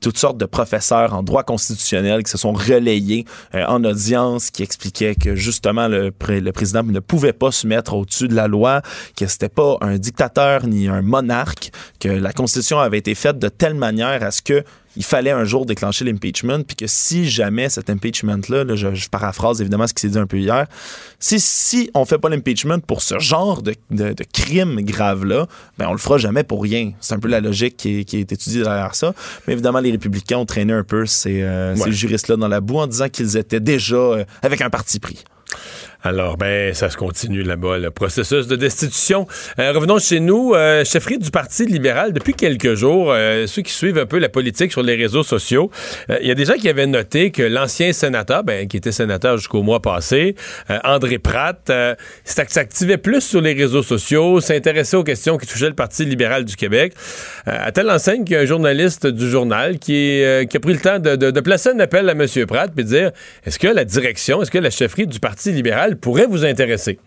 toutes 0.00 0.18
sortes 0.18 0.38
de 0.38 0.44
professeurs 0.44 1.14
en 1.14 1.22
droit 1.22 1.42
constitutionnel 1.42 2.22
qui 2.22 2.30
se 2.30 2.38
sont 2.38 2.52
relayés 2.52 3.24
en 3.52 3.82
audience, 3.84 4.50
qui 4.50 4.62
expliquaient 4.62 5.14
que 5.14 5.34
justement 5.34 5.88
le, 5.88 6.12
le 6.28 6.52
président 6.52 6.82
ne 6.82 7.00
pouvait 7.00 7.32
pas 7.32 7.50
se 7.50 7.66
mettre 7.66 7.94
au-dessus 7.94 8.28
de 8.28 8.34
la 8.34 8.48
loi, 8.48 8.82
que 9.16 9.26
c'était 9.26 9.48
pas 9.48 9.76
un 9.80 9.96
dictateur 9.98 10.66
ni 10.66 10.88
un 10.88 11.02
monarque, 11.02 11.70
que 12.00 12.08
la 12.08 12.32
Constitution 12.32 12.78
avait 12.78 12.98
été 12.98 13.14
faite 13.14 13.38
de 13.38 13.48
telle 13.48 13.74
manière 13.74 14.22
à 14.22 14.30
ce 14.30 14.42
que 14.42 14.64
il 14.96 15.04
fallait 15.04 15.30
un 15.30 15.44
jour 15.44 15.66
déclencher 15.66 16.04
l'impeachment, 16.04 16.62
puis 16.62 16.76
que 16.76 16.86
si 16.86 17.28
jamais 17.28 17.68
cet 17.68 17.90
impeachment-là, 17.90 18.64
là, 18.64 18.76
je, 18.76 18.94
je 18.94 19.08
paraphrase 19.08 19.60
évidemment 19.60 19.86
ce 19.86 19.94
qui 19.94 20.02
s'est 20.02 20.08
dit 20.10 20.18
un 20.18 20.26
peu 20.26 20.38
hier, 20.38 20.66
si, 21.18 21.40
si 21.40 21.90
on 21.94 22.04
fait 22.04 22.18
pas 22.18 22.28
l'impeachment 22.28 22.78
pour 22.80 23.02
ce 23.02 23.18
genre 23.18 23.62
de, 23.62 23.74
de, 23.90 24.12
de 24.12 24.24
crime 24.32 24.80
grave-là, 24.82 25.46
ben 25.78 25.88
on 25.88 25.92
le 25.92 25.98
fera 25.98 26.18
jamais 26.18 26.44
pour 26.44 26.62
rien. 26.62 26.92
C'est 27.00 27.14
un 27.14 27.18
peu 27.18 27.28
la 27.28 27.40
logique 27.40 27.76
qui 27.76 28.00
est, 28.00 28.04
qui 28.04 28.18
est 28.18 28.32
étudiée 28.32 28.62
derrière 28.62 28.94
ça. 28.94 29.14
Mais 29.46 29.54
évidemment, 29.54 29.80
les 29.80 29.90
républicains 29.90 30.38
ont 30.38 30.46
traîné 30.46 30.72
un 30.72 30.84
peu 30.84 31.06
ces, 31.06 31.42
euh, 31.42 31.74
ces 31.76 31.92
juristes-là 31.92 32.36
dans 32.36 32.48
la 32.48 32.60
boue 32.60 32.78
en 32.78 32.86
disant 32.86 33.08
qu'ils 33.08 33.36
étaient 33.36 33.60
déjà 33.60 33.96
euh, 33.96 34.24
avec 34.42 34.60
un 34.60 34.70
parti 34.70 35.00
pris. 35.00 35.24
Alors, 36.06 36.36
ben, 36.36 36.74
ça 36.74 36.90
se 36.90 36.98
continue 36.98 37.42
là-bas, 37.42 37.78
le 37.78 37.90
processus 37.90 38.46
de 38.46 38.56
destitution. 38.56 39.26
Euh, 39.58 39.72
revenons 39.72 39.98
chez 39.98 40.20
nous. 40.20 40.52
Euh, 40.52 40.84
chefferie 40.84 41.16
du 41.16 41.30
Parti 41.30 41.64
libéral, 41.64 42.12
depuis 42.12 42.34
quelques 42.34 42.74
jours, 42.74 43.10
euh, 43.10 43.46
ceux 43.46 43.62
qui 43.62 43.72
suivent 43.72 43.96
un 43.96 44.04
peu 44.04 44.18
la 44.18 44.28
politique 44.28 44.70
sur 44.70 44.82
les 44.82 44.96
réseaux 44.96 45.22
sociaux, 45.22 45.70
euh, 46.10 46.18
il 46.20 46.28
y 46.28 46.30
a 46.30 46.34
des 46.34 46.44
gens 46.44 46.56
qui 46.60 46.68
avaient 46.68 46.86
noté 46.86 47.30
que 47.30 47.42
l'ancien 47.42 47.94
sénateur, 47.94 48.44
ben, 48.44 48.68
qui 48.68 48.76
était 48.76 48.92
sénateur 48.92 49.38
jusqu'au 49.38 49.62
mois 49.62 49.80
passé, 49.80 50.34
André 50.84 51.18
Pratt, 51.18 51.72
s'ac- 52.24 52.50
s'activait 52.50 52.98
plus 52.98 53.22
sur 53.22 53.40
les 53.40 53.54
réseaux 53.54 53.82
sociaux, 53.82 54.42
s'intéressait 54.42 54.98
aux 54.98 55.04
questions 55.04 55.38
qui 55.38 55.46
touchaient 55.46 55.70
le 55.70 55.74
Parti 55.74 56.04
libéral 56.04 56.44
du 56.44 56.54
Québec, 56.56 56.92
à 57.46 57.72
telle 57.72 57.90
enseigne 57.90 58.24
qu'il 58.24 58.34
y 58.34 58.38
a 58.38 58.42
un 58.42 58.46
journaliste 58.46 59.06
du 59.06 59.30
journal 59.30 59.78
qui, 59.78 60.22
a 60.22 60.60
pris 60.60 60.74
le 60.74 60.80
temps 60.80 60.98
de, 60.98 61.40
placer 61.40 61.70
un 61.70 61.78
appel 61.80 62.10
à 62.10 62.12
M. 62.12 62.26
Pratt 62.46 62.70
puis 62.74 62.84
dire 62.84 63.10
est-ce 63.46 63.58
que 63.58 63.68
la 63.68 63.86
direction, 63.86 64.42
est-ce 64.42 64.50
que 64.50 64.58
la 64.58 64.70
chefferie 64.70 65.06
du 65.06 65.18
Parti 65.18 65.50
libéral 65.50 65.93
pourrait 65.94 66.26
vous 66.26 66.44
intéresser? 66.44 66.98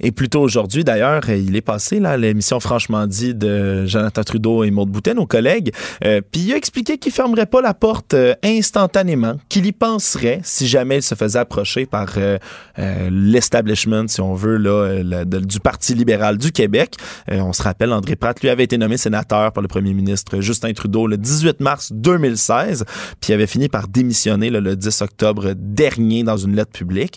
Et 0.00 0.12
plus 0.12 0.28
tôt 0.28 0.40
aujourd'hui, 0.40 0.84
d'ailleurs, 0.84 1.28
il 1.28 1.54
est 1.56 1.60
passé 1.60 2.00
là 2.00 2.16
l'émission 2.16 2.60
Franchement 2.60 3.06
dit 3.06 3.34
de 3.34 3.86
Jonathan 3.86 4.22
Trudeau 4.22 4.64
et 4.64 4.70
Maude 4.70 4.90
Boutin, 4.90 5.14
nos 5.14 5.26
collègues. 5.26 5.72
Euh, 6.04 6.20
Puis 6.30 6.42
il 6.42 6.52
a 6.52 6.56
expliqué 6.56 6.98
qu'il 6.98 7.12
fermerait 7.12 7.46
pas 7.46 7.60
la 7.60 7.74
porte 7.74 8.14
euh, 8.14 8.34
instantanément, 8.42 9.36
qu'il 9.48 9.66
y 9.66 9.72
penserait 9.72 10.40
si 10.42 10.66
jamais 10.66 10.96
il 10.96 11.02
se 11.02 11.14
faisait 11.14 11.38
approcher 11.38 11.86
par 11.86 12.08
euh, 12.16 12.38
euh, 12.78 13.08
l'establishment, 13.10 14.08
si 14.08 14.20
on 14.20 14.34
veut, 14.34 14.56
là, 14.56 14.70
euh, 14.70 15.24
du 15.24 15.60
Parti 15.60 15.94
libéral 15.94 16.38
du 16.38 16.52
Québec. 16.52 16.94
Euh, 17.30 17.40
on 17.40 17.52
se 17.52 17.62
rappelle, 17.62 17.92
André 17.92 18.16
Pratt, 18.16 18.40
lui, 18.40 18.48
avait 18.48 18.64
été 18.64 18.78
nommé 18.78 18.96
sénateur 18.96 19.52
par 19.52 19.62
le 19.62 19.68
premier 19.68 19.94
ministre 19.94 20.40
Justin 20.40 20.72
Trudeau 20.72 21.06
le 21.06 21.16
18 21.16 21.60
mars 21.60 21.92
2016, 21.92 22.84
puis 23.20 23.30
il 23.30 23.34
avait 23.34 23.46
fini 23.46 23.68
par 23.68 23.88
démissionner 23.88 24.50
là, 24.50 24.60
le 24.60 24.76
10 24.76 25.02
octobre 25.02 25.52
dernier 25.56 26.22
dans 26.22 26.36
une 26.36 26.56
lettre 26.56 26.72
publique. 26.72 27.16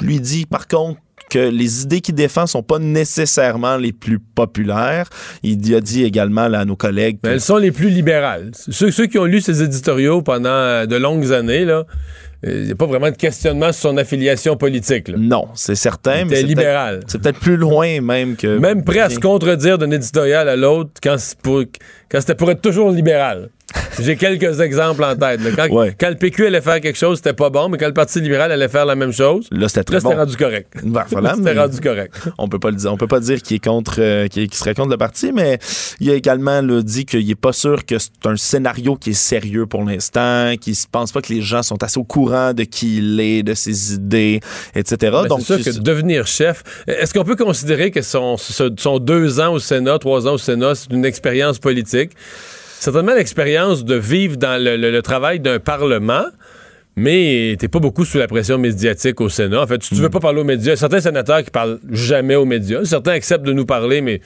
Lui 0.00 0.20
dit, 0.20 0.46
par 0.46 0.68
contre, 0.68 1.00
que 1.34 1.48
les 1.48 1.82
idées 1.82 2.00
qu'il 2.00 2.14
défend 2.14 2.46
sont 2.46 2.62
pas 2.62 2.78
nécessairement 2.78 3.76
les 3.76 3.92
plus 3.92 4.18
populaires. 4.20 5.08
Il 5.42 5.74
a 5.74 5.80
dit 5.80 6.04
également 6.04 6.46
là, 6.48 6.60
à 6.60 6.64
nos 6.64 6.76
collègues 6.76 7.18
que 7.22 7.28
elles 7.28 7.40
sont 7.40 7.56
les 7.56 7.72
plus 7.72 7.88
libérales. 7.88 8.50
Ceux, 8.52 8.90
ceux 8.92 9.06
qui 9.06 9.18
ont 9.18 9.24
lu 9.24 9.40
ses 9.40 9.62
éditoriaux 9.62 10.22
pendant 10.22 10.48
euh, 10.50 10.86
de 10.86 10.96
longues 10.96 11.32
années, 11.32 11.64
là, 11.64 11.84
euh, 12.46 12.60
il 12.60 12.66
n'y 12.66 12.70
a 12.72 12.74
pas 12.76 12.86
vraiment 12.86 13.10
de 13.10 13.16
questionnement 13.16 13.72
sur 13.72 13.90
son 13.90 13.96
affiliation 13.96 14.56
politique. 14.56 15.08
là. 15.08 15.16
non, 15.18 15.46
c'est 15.54 15.74
certain, 15.74 16.24
mais 16.24 16.36
c'est 16.36 16.42
libéral. 16.42 17.00
c'est 17.08 17.20
peut-être 17.20 17.40
plus 17.40 17.56
loin 17.56 18.00
même 18.00 18.36
que 18.36 18.58
Même 18.58 18.84
prêt 18.84 19.00
à 19.00 19.10
se 19.10 19.18
contredire 19.18 19.76
d'un 19.78 19.90
éditorial 19.90 20.48
à 20.48 20.56
l'autre 20.56 20.92
quand, 21.02 21.16
c'est 21.18 21.38
pour- 21.38 21.62
quand 22.10 22.20
c'était 22.20 22.34
pour 22.36 22.50
être 22.50 22.60
toujours 22.62 22.90
libéral. 22.90 23.48
J'ai 23.98 24.16
quelques 24.16 24.60
exemples 24.60 25.04
en 25.04 25.16
tête. 25.16 25.40
Quand, 25.56 25.68
Ouais. 25.70 25.94
quand 25.98 26.08
le 26.08 26.16
PQ 26.16 26.46
allait 26.46 26.60
faire 26.60 26.80
quelque 26.80 26.98
chose, 26.98 27.18
c'était 27.18 27.32
pas 27.32 27.50
bon, 27.50 27.68
mais 27.68 27.78
quand 27.78 27.86
le 27.86 27.94
Parti 27.94 28.20
libéral 28.20 28.52
allait 28.52 28.68
faire 28.68 28.86
la 28.86 28.94
même 28.94 29.12
chose, 29.12 29.46
Là, 29.50 29.68
c'était 29.68 29.84
très 29.84 29.94
là, 29.94 30.00
c'était 30.00 30.14
rendu 30.14 30.36
correct. 30.36 30.72
Ben, 30.84 31.04
voilà, 31.10 31.34
c'était 31.36 31.58
rendu 31.58 31.80
correct. 31.80 32.14
On 32.38 32.48
peut 32.48 32.58
pas 32.58 32.70
le 32.70 32.76
dire. 32.76 32.92
On 32.92 32.96
peut 32.96 33.06
pas 33.06 33.20
dire 33.20 33.40
qu'il 33.42 33.56
est 33.56 33.64
contre, 33.64 33.96
euh, 33.98 34.28
qu'il 34.28 34.52
serait 34.54 34.74
contre 34.74 34.90
le 34.90 34.96
parti, 34.96 35.32
mais 35.32 35.58
il 36.00 36.10
a 36.10 36.14
également 36.14 36.60
là, 36.60 36.82
dit 36.82 37.04
qu'il 37.06 37.28
est 37.30 37.34
pas 37.34 37.52
sûr 37.52 37.84
que 37.84 37.98
c'est 37.98 38.10
un 38.26 38.36
scénario 38.36 38.96
qui 38.96 39.10
est 39.10 39.14
sérieux 39.14 39.66
pour 39.66 39.84
l'instant, 39.84 40.54
qu'il 40.60 40.72
ne 40.72 40.78
pense 40.90 41.12
pas 41.12 41.22
que 41.22 41.32
les 41.32 41.40
gens 41.42 41.62
sont 41.62 41.82
assez 41.82 41.98
au 41.98 42.04
courant 42.04 42.52
de 42.52 42.64
qui 42.64 42.98
il 42.98 43.20
est, 43.20 43.42
de 43.42 43.54
ses 43.54 43.94
idées, 43.94 44.40
etc. 44.74 44.96
Ben, 45.22 45.26
Donc, 45.26 45.40
c'est 45.44 45.62
sûr 45.62 45.72
que 45.72 45.78
devenir 45.78 46.26
chef, 46.26 46.62
est-ce 46.86 47.14
qu'on 47.14 47.24
peut 47.24 47.36
considérer 47.36 47.90
que 47.90 48.02
son 48.02 48.36
deux 49.00 49.40
ans 49.40 49.52
au 49.52 49.58
Sénat, 49.58 49.98
trois 49.98 50.26
ans 50.28 50.34
au 50.34 50.38
Sénat, 50.38 50.74
c'est 50.74 50.92
une 50.92 51.04
expérience 51.04 51.58
politique? 51.58 52.12
Certainement 52.84 53.14
l'expérience 53.14 53.82
de 53.84 53.94
vivre 53.94 54.36
dans 54.36 54.62
le, 54.62 54.76
le- 54.76 54.90
le 54.90 55.00
travail 55.02 55.40
d'un 55.40 55.58
Parlement, 55.58 56.24
mais 56.96 57.56
t'es 57.58 57.68
pas 57.68 57.78
beaucoup 57.78 58.04
sous 58.04 58.18
la 58.18 58.26
pression 58.28 58.58
médiatique 58.58 59.20
au 59.22 59.30
Sénat. 59.30 59.62
En 59.62 59.66
fait, 59.66 59.78
tu, 59.78 59.94
tu 59.94 60.00
veux 60.02 60.10
pas 60.10 60.20
parler 60.20 60.42
aux 60.42 60.44
médias. 60.44 60.76
Certains 60.76 61.00
sénateurs 61.00 61.42
qui 61.42 61.50
parlent 61.50 61.80
jamais 61.90 62.34
aux 62.36 62.44
médias. 62.44 62.84
Certains 62.84 63.12
acceptent 63.12 63.46
de 63.46 63.54
nous 63.54 63.64
parler, 63.64 64.02
mais 64.02 64.20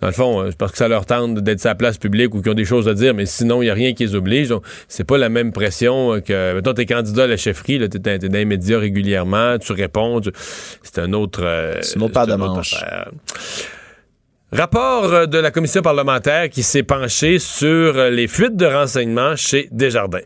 dans 0.00 0.06
le 0.06 0.14
fond, 0.14 0.40
euh, 0.40 0.46
c'est 0.48 0.56
parce 0.56 0.72
que 0.72 0.78
ça 0.78 0.88
leur 0.88 1.04
tente 1.04 1.34
d'être 1.40 1.60
sa 1.60 1.74
place 1.74 1.98
publique 1.98 2.34
ou 2.34 2.40
qu'ils 2.40 2.50
ont 2.52 2.54
des 2.54 2.64
choses 2.64 2.88
à 2.88 2.94
dire, 2.94 3.12
mais 3.12 3.26
sinon, 3.26 3.60
il 3.60 3.66
n'y 3.66 3.70
a 3.70 3.74
rien 3.74 3.92
qui 3.92 4.04
les 4.06 4.14
oblige. 4.14 4.48
Donc, 4.48 4.64
c'est 4.88 5.04
pas 5.04 5.18
la 5.18 5.28
même 5.28 5.52
pression 5.52 6.14
euh, 6.14 6.20
que, 6.20 6.54
mettons, 6.54 6.72
t'es 6.72 6.86
candidat 6.86 7.24
à 7.24 7.26
la 7.26 7.36
chefferie, 7.36 7.78
là, 7.78 7.86
t'es, 7.88 7.98
dans- 7.98 8.32
les 8.32 8.46
médias 8.46 8.78
régulièrement, 8.78 9.58
tu 9.58 9.72
réponds, 9.74 10.22
tu- 10.22 10.30
c'est 10.82 11.00
un 11.00 11.12
autre... 11.12 11.40
euh, 11.44 11.74
C'est 11.82 11.96
une 11.96 12.04
autre 12.04 12.14
paire 12.14 12.26
de 12.26 12.32
une 12.32 12.40
autre 12.40 12.54
manches. 12.54 12.82
Rapport 14.52 15.04
euh, 15.04 15.26
de 15.26 15.38
la 15.38 15.52
commission 15.52 15.80
parlementaire 15.80 16.50
qui 16.50 16.64
s'est 16.64 16.82
penchée 16.82 17.38
sur 17.38 17.68
euh, 17.96 18.10
les 18.10 18.26
fuites 18.26 18.56
de 18.56 18.66
renseignements 18.66 19.36
chez 19.36 19.68
Desjardins. 19.70 20.18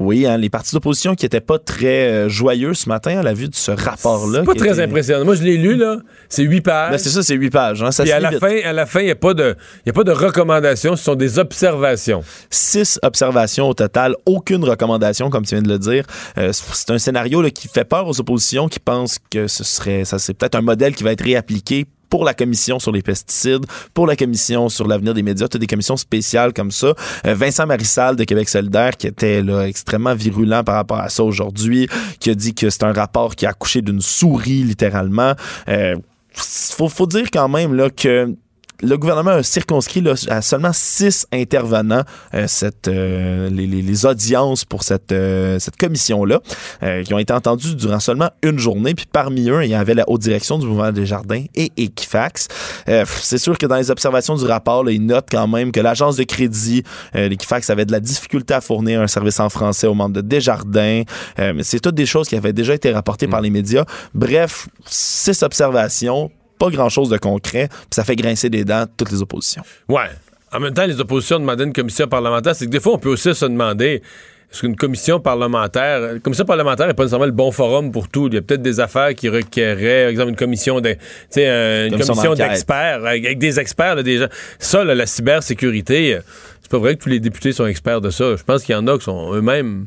Oui, 0.00 0.26
hein, 0.26 0.36
les 0.36 0.50
partis 0.50 0.74
d'opposition 0.74 1.14
qui 1.14 1.24
étaient 1.24 1.40
pas 1.40 1.60
très 1.60 2.08
euh, 2.08 2.28
joyeux 2.28 2.74
ce 2.74 2.88
matin 2.88 3.18
à 3.18 3.22
la 3.22 3.34
vue 3.34 3.48
de 3.48 3.54
ce 3.54 3.70
rapport-là. 3.70 4.42
Pas 4.42 4.54
très 4.54 4.72
était- 4.72 4.82
impressionnant. 4.82 5.24
Moi, 5.24 5.36
je 5.36 5.44
l'ai 5.44 5.56
lu, 5.56 5.76
là. 5.76 5.98
C'est 6.28 6.42
huit 6.42 6.60
pages. 6.60 6.90
Ben, 6.90 6.98
c'est 6.98 7.08
ça, 7.10 7.22
c'est 7.22 7.36
huit 7.36 7.50
pages. 7.50 7.80
Hein, 7.80 7.92
ça 7.92 8.02
Puis 8.02 8.10
à 8.10 8.18
la, 8.18 8.30
vite. 8.30 8.40
fin, 8.40 8.56
à 8.64 8.72
la 8.72 8.84
fin, 8.84 8.98
il 9.00 9.04
n'y 9.06 9.10
a, 9.12 9.16
pas 9.16 9.32
de- 9.34 9.54
y 9.86 9.90
a 9.90 9.92
pas 9.92 10.04
de 10.04 10.10
recommandations, 10.12 10.96
ce 10.96 11.04
sont 11.04 11.14
des 11.14 11.38
observations. 11.38 12.24
six 12.50 12.98
observations 13.04 13.68
au 13.68 13.74
total, 13.74 14.16
aucune 14.26 14.64
recommandation, 14.64 15.30
comme 15.30 15.44
tu 15.44 15.54
viens 15.54 15.62
de 15.62 15.68
le 15.68 15.78
dire. 15.78 16.04
Euh, 16.36 16.50
c'est 16.52 16.90
un 16.90 16.98
scénario 16.98 17.42
là, 17.42 17.50
qui 17.50 17.68
fait 17.68 17.84
peur 17.84 18.08
aux 18.08 18.18
oppositions 18.18 18.66
qui 18.68 18.80
pensent 18.80 19.18
que 19.30 19.46
ce 19.46 19.62
serait, 19.62 20.04
ça 20.04 20.18
c'est 20.18 20.34
peut-être 20.34 20.56
un 20.56 20.62
modèle 20.62 20.96
qui 20.96 21.04
va 21.04 21.12
être 21.12 21.22
réappliqué 21.24 21.86
pour 22.10 22.24
la 22.24 22.34
commission 22.34 22.78
sur 22.78 22.92
les 22.92 23.02
pesticides, 23.02 23.66
pour 23.94 24.06
la 24.06 24.16
commission 24.16 24.68
sur 24.68 24.86
l'avenir 24.86 25.14
des 25.14 25.22
médias, 25.22 25.48
tu 25.48 25.56
as 25.56 25.60
des 25.60 25.66
commissions 25.66 25.96
spéciales 25.96 26.52
comme 26.52 26.70
ça. 26.70 26.94
Euh, 27.26 27.34
Vincent 27.34 27.66
Marissal 27.66 28.16
de 28.16 28.24
Québec 28.24 28.48
solidaire 28.48 28.96
qui 28.96 29.06
était 29.06 29.42
là 29.42 29.66
extrêmement 29.66 30.14
virulent 30.14 30.62
par 30.64 30.76
rapport 30.76 30.98
à 31.00 31.08
ça 31.08 31.22
aujourd'hui, 31.24 31.88
qui 32.20 32.30
a 32.30 32.34
dit 32.34 32.54
que 32.54 32.70
c'est 32.70 32.84
un 32.84 32.92
rapport 32.92 33.36
qui 33.36 33.46
a 33.46 33.50
accouché 33.50 33.82
d'une 33.82 34.00
souris 34.00 34.62
littéralement. 34.62 35.34
Euh, 35.68 35.96
faut, 36.32 36.88
faut 36.88 37.06
dire 37.06 37.30
quand 37.32 37.48
même 37.48 37.74
là 37.74 37.90
que 37.90 38.34
le 38.82 38.96
gouvernement 38.96 39.30
a 39.32 39.42
circonscrit 39.42 40.00
là, 40.00 40.14
à 40.28 40.40
seulement 40.42 40.72
six 40.72 41.26
intervenants 41.32 42.02
euh, 42.34 42.46
cette, 42.46 42.88
euh, 42.88 43.48
les, 43.50 43.66
les- 43.66 43.82
les 43.82 44.06
audiences 44.06 44.64
pour 44.64 44.82
cette, 44.84 45.10
euh, 45.12 45.58
cette 45.58 45.76
commission-là, 45.76 46.40
euh, 46.82 47.02
qui 47.02 47.12
ont 47.14 47.18
été 47.18 47.32
entendues 47.32 47.74
durant 47.74 47.98
seulement 48.00 48.30
une 48.42 48.58
journée. 48.58 48.94
Puis 48.94 49.06
parmi 49.10 49.48
eux, 49.50 49.64
il 49.64 49.70
y 49.70 49.74
avait 49.74 49.94
la 49.94 50.04
haute 50.08 50.20
direction 50.20 50.58
du 50.58 50.66
mouvement 50.66 50.92
des 50.92 51.06
jardins 51.06 51.44
et 51.54 51.72
Equifax. 51.76 52.48
Euh, 52.88 53.04
c'est 53.20 53.38
sûr 53.38 53.58
que 53.58 53.66
dans 53.66 53.76
les 53.76 53.90
observations 53.90 54.36
du 54.36 54.44
rapport, 54.44 54.84
là, 54.84 54.92
ils 54.92 55.04
notent 55.04 55.28
quand 55.30 55.48
même 55.48 55.72
que 55.72 55.80
l'agence 55.80 56.16
de 56.16 56.24
crédit, 56.24 56.82
euh, 57.16 57.28
l'Equifax, 57.28 57.70
avait 57.70 57.84
de 57.86 57.92
la 57.92 58.00
difficulté 58.00 58.54
à 58.54 58.60
fournir 58.60 59.00
un 59.00 59.06
service 59.08 59.40
en 59.40 59.48
français 59.48 59.86
aux 59.86 59.94
membres 59.94 60.14
de 60.14 60.20
Desjardins. 60.20 61.02
Euh, 61.38 61.54
c'est 61.62 61.80
toutes 61.80 61.94
des 61.96 62.06
choses 62.06 62.28
qui 62.28 62.36
avaient 62.36 62.52
déjà 62.52 62.74
été 62.74 62.92
rapportées 62.92 63.26
par 63.28 63.40
les 63.40 63.50
médias. 63.50 63.84
Bref, 64.14 64.68
six 64.86 65.42
observations 65.42 66.30
pas 66.58 66.70
grand-chose 66.70 67.08
de 67.08 67.18
concret, 67.18 67.68
puis 67.68 67.86
ça 67.90 68.04
fait 68.04 68.16
grincer 68.16 68.50
des 68.50 68.64
dents 68.64 68.84
toutes 68.96 69.10
les 69.10 69.22
oppositions. 69.22 69.62
Ouais. 69.88 70.08
En 70.52 70.60
même 70.60 70.72
temps, 70.72 70.86
les 70.86 70.98
oppositions 71.00 71.38
demandaient 71.38 71.64
une 71.64 71.72
commission 71.72 72.06
parlementaire. 72.06 72.54
C'est 72.54 72.66
que 72.66 72.70
des 72.70 72.80
fois, 72.80 72.94
on 72.94 72.98
peut 72.98 73.10
aussi 73.10 73.34
se 73.34 73.44
demander 73.44 74.02
est-ce 74.50 74.60
qu'une 74.60 74.76
commission 74.76 75.20
parlementaire. 75.20 76.14
Une 76.14 76.20
commission 76.20 76.46
parlementaire 76.46 76.86
n'est 76.86 76.94
pas 76.94 77.02
nécessairement 77.02 77.26
le 77.26 77.32
bon 77.32 77.52
forum 77.52 77.92
pour 77.92 78.08
tout? 78.08 78.28
Il 78.28 78.34
y 78.34 78.38
a 78.38 78.42
peut-être 78.42 78.62
des 78.62 78.80
affaires 78.80 79.14
qui 79.14 79.28
requerraient, 79.28 80.04
par 80.04 80.10
exemple, 80.10 80.30
une 80.30 80.36
commission 80.36 80.80
de, 80.80 80.96
une 81.36 81.90
Commission 81.90 82.34
d'experts, 82.34 83.04
avec, 83.04 83.38
des 83.38 83.60
experts, 83.60 83.96
là, 83.96 84.02
des 84.02 84.18
gens. 84.18 84.28
Ça, 84.58 84.84
là, 84.84 84.94
la 84.94 85.06
cybersécurité, 85.06 86.14
euh, 86.14 86.20
c'est 86.62 86.70
pas 86.70 86.78
vrai 86.78 86.96
que 86.96 87.02
tous 87.02 87.10
les 87.10 87.20
députés 87.20 87.52
sont 87.52 87.66
experts 87.66 88.00
de 88.00 88.08
ça. 88.08 88.36
Je 88.36 88.42
pense 88.42 88.62
qu'il 88.64 88.74
y 88.74 88.78
en 88.78 88.86
a 88.86 88.96
qui 88.96 89.04
sont 89.04 89.34
eux-mêmes. 89.34 89.86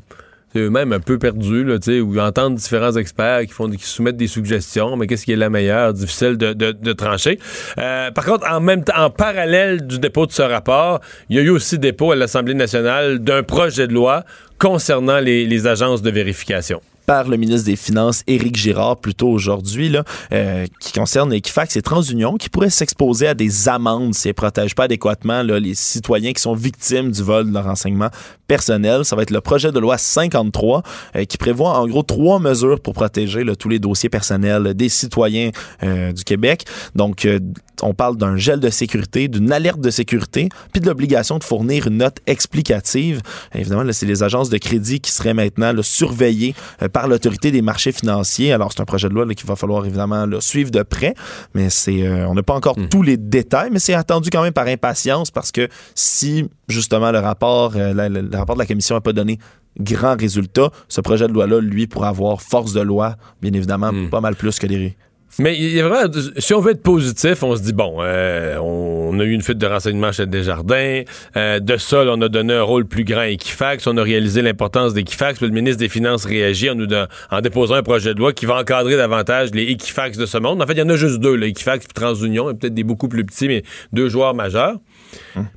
Eux-mêmes 0.55 0.93
un 0.93 0.99
peu 0.99 1.17
perdus, 1.17 1.63
là, 1.63 1.75
où 1.75 2.13
ils 2.13 2.19
entendent 2.19 2.55
différents 2.55 2.95
experts 2.95 3.41
qui 3.45 3.53
font 3.53 3.69
qui 3.69 3.85
soumettent 3.85 4.17
des 4.17 4.27
suggestions, 4.27 4.97
mais 4.97 5.07
qu'est-ce 5.07 5.25
qui 5.25 5.31
est 5.31 5.37
la 5.37 5.49
meilleure? 5.49 5.93
Difficile 5.93 6.37
de, 6.37 6.93
trancher. 6.93 7.39
Euh, 7.77 8.11
par 8.11 8.25
contre, 8.25 8.45
en 8.51 8.59
même 8.59 8.83
temps, 8.83 8.97
en 8.97 9.09
parallèle 9.09 9.85
du 9.87 9.99
dépôt 9.99 10.25
de 10.25 10.31
ce 10.31 10.41
rapport, 10.41 10.99
il 11.29 11.37
y 11.37 11.39
a 11.39 11.41
eu 11.41 11.49
aussi 11.49 11.79
dépôt 11.79 12.11
à 12.11 12.15
l'Assemblée 12.15 12.53
nationale 12.53 13.19
d'un 13.19 13.43
projet 13.43 13.87
de 13.87 13.93
loi 13.93 14.23
concernant 14.59 15.19
les, 15.19 15.67
agences 15.67 16.01
de 16.01 16.11
vérification. 16.11 16.81
par 17.07 17.27
le 17.27 17.35
ministre 17.35 17.65
des 17.65 17.75
Finances, 17.75 18.23
Éric 18.27 18.55
Girard, 18.55 18.97
plus 18.97 19.15
tôt 19.15 19.29
aujourd'hui, 19.29 19.91
euh, 20.31 20.65
qui 20.79 20.93
concerne 20.93 21.33
Equifax 21.33 21.75
et 21.75 21.81
TransUnion, 21.81 22.37
qui 22.37 22.47
pourraient 22.49 22.69
s'exposer 22.69 23.27
à 23.27 23.33
des 23.33 23.67
amendes 23.67 24.13
s'ils 24.13 24.29
ne 24.29 24.33
protègent 24.33 24.75
pas 24.75 24.83
adéquatement 24.83 25.41
les 25.41 25.73
citoyens 25.73 26.31
qui 26.31 26.41
sont 26.41 26.53
victimes 26.53 27.11
du 27.11 27.21
vol 27.21 27.49
de 27.49 27.53
leur 27.53 27.65
renseignement 27.65 28.09
personnel. 28.55 29.05
Ça 29.05 29.15
va 29.15 29.21
être 29.21 29.31
le 29.31 29.39
projet 29.39 29.71
de 29.71 29.79
loi 29.79 29.97
53 29.97 30.83
euh, 31.15 31.23
qui 31.23 31.37
prévoit 31.37 31.79
en 31.79 31.87
gros 31.87 32.03
trois 32.03 32.37
mesures 32.39 32.81
pour 32.81 32.93
protéger 32.93 33.45
là, 33.45 33.55
tous 33.55 33.69
les 33.69 33.79
dossiers 33.79 34.09
personnels 34.09 34.73
des 34.73 34.89
citoyens 34.89 35.51
euh, 35.83 36.11
du 36.11 36.25
Québec. 36.25 36.65
Donc, 36.93 37.23
euh, 37.23 37.39
on 37.81 37.93
parle 37.93 38.17
d'un 38.17 38.35
gel 38.35 38.59
de 38.59 38.69
sécurité, 38.69 39.27
d'une 39.29 39.51
alerte 39.53 39.79
de 39.79 39.89
sécurité, 39.89 40.49
puis 40.73 40.81
de 40.81 40.85
l'obligation 40.87 41.39
de 41.39 41.43
fournir 41.45 41.87
une 41.87 41.97
note 41.97 42.17
explicative. 42.27 43.21
Évidemment, 43.55 43.89
c'est 43.93 44.05
les 44.05 44.21
agences 44.21 44.49
de 44.49 44.57
crédit 44.57 44.99
qui 44.99 45.11
seraient 45.11 45.33
maintenant 45.33 45.71
là, 45.71 45.81
surveillées 45.81 46.53
euh, 46.81 46.89
par 46.89 47.07
l'autorité 47.07 47.51
des 47.51 47.61
marchés 47.61 47.93
financiers. 47.93 48.51
Alors, 48.51 48.71
c'est 48.73 48.81
un 48.81 48.85
projet 48.85 49.07
de 49.07 49.13
loi 49.13 49.25
qu'il 49.33 49.47
va 49.47 49.55
falloir 49.55 49.85
évidemment 49.85 50.25
là, 50.25 50.41
suivre 50.41 50.71
de 50.71 50.83
près, 50.83 51.13
mais 51.55 51.69
c'est, 51.69 52.05
euh, 52.05 52.27
on 52.27 52.33
n'a 52.35 52.43
pas 52.43 52.53
encore 52.55 52.75
tous 52.89 53.01
les 53.01 53.15
détails, 53.17 53.69
mais 53.71 53.79
c'est 53.79 53.93
attendu 53.93 54.29
quand 54.29 54.43
même 54.43 54.53
par 54.53 54.67
impatience 54.67 55.31
parce 55.31 55.51
que 55.53 55.69
si 55.95 56.45
justement 56.67 57.11
le 57.11 57.19
rapport, 57.19 57.73
euh, 57.75 57.93
la- 57.93 58.09
rapport 58.41 58.55
de 58.55 58.61
la 58.61 58.65
commission 58.65 58.95
n'a 58.95 59.01
pas 59.01 59.13
donné 59.13 59.39
grand 59.79 60.19
résultat, 60.19 60.69
ce 60.87 61.01
projet 61.01 61.27
de 61.27 61.33
loi-là, 61.33 61.59
lui, 61.59 61.87
pourra 61.87 62.09
avoir 62.09 62.41
force 62.41 62.73
de 62.73 62.81
loi, 62.81 63.15
bien 63.41 63.53
évidemment, 63.53 63.91
pas 64.09 64.21
mal 64.21 64.35
plus 64.35 64.59
que 64.59 64.67
les 64.67 64.95
Mais 65.39 65.57
il 65.57 65.73
y 65.73 65.79
a 65.79 65.87
vraiment, 65.87 66.11
si 66.37 66.53
on 66.53 66.59
veut 66.59 66.71
être 66.71 66.83
positif, 66.83 67.41
on 67.43 67.55
se 67.55 67.61
dit 67.61 67.73
bon, 67.73 67.97
euh, 67.99 68.57
on 68.57 69.17
a 69.19 69.23
eu 69.23 69.31
une 69.31 69.41
fuite 69.41 69.57
de 69.57 69.65
renseignements 69.65 70.11
chez 70.11 70.25
Desjardins. 70.25 71.03
Euh, 71.37 71.59
de 71.59 71.77
ça, 71.77 72.03
là, 72.03 72.13
on 72.15 72.21
a 72.21 72.27
donné 72.27 72.53
un 72.53 72.63
rôle 72.63 72.85
plus 72.85 73.05
grand 73.05 73.21
à 73.21 73.29
Equifax. 73.29 73.87
On 73.87 73.95
a 73.97 74.03
réalisé 74.03 74.41
l'importance 74.41 74.93
d'Equifax. 74.93 75.41
Le 75.41 75.49
ministre 75.49 75.79
des 75.79 75.89
Finances 75.89 76.25
réagit 76.25 76.69
en, 76.69 76.75
nous 76.75 76.87
en 77.31 77.41
déposant 77.41 77.75
un 77.75 77.83
projet 77.83 78.13
de 78.13 78.19
loi 78.19 78.33
qui 78.33 78.45
va 78.45 78.59
encadrer 78.59 78.97
davantage 78.97 79.51
les 79.53 79.63
Equifax 79.71 80.17
de 80.17 80.25
ce 80.25 80.37
monde. 80.37 80.61
En 80.61 80.67
fait, 80.67 80.73
il 80.73 80.79
y 80.79 80.83
en 80.83 80.89
a 80.89 80.97
juste 80.97 81.19
deux, 81.19 81.35
là, 81.35 81.47
Equifax 81.47 81.85
et 81.85 81.93
TransUnion, 81.93 82.49
et 82.49 82.53
peut-être 82.53 82.73
des 82.73 82.83
beaucoup 82.83 83.07
plus 83.07 83.25
petits, 83.25 83.47
mais 83.47 83.63
deux 83.93 84.09
joueurs 84.09 84.33
majeurs. 84.33 84.77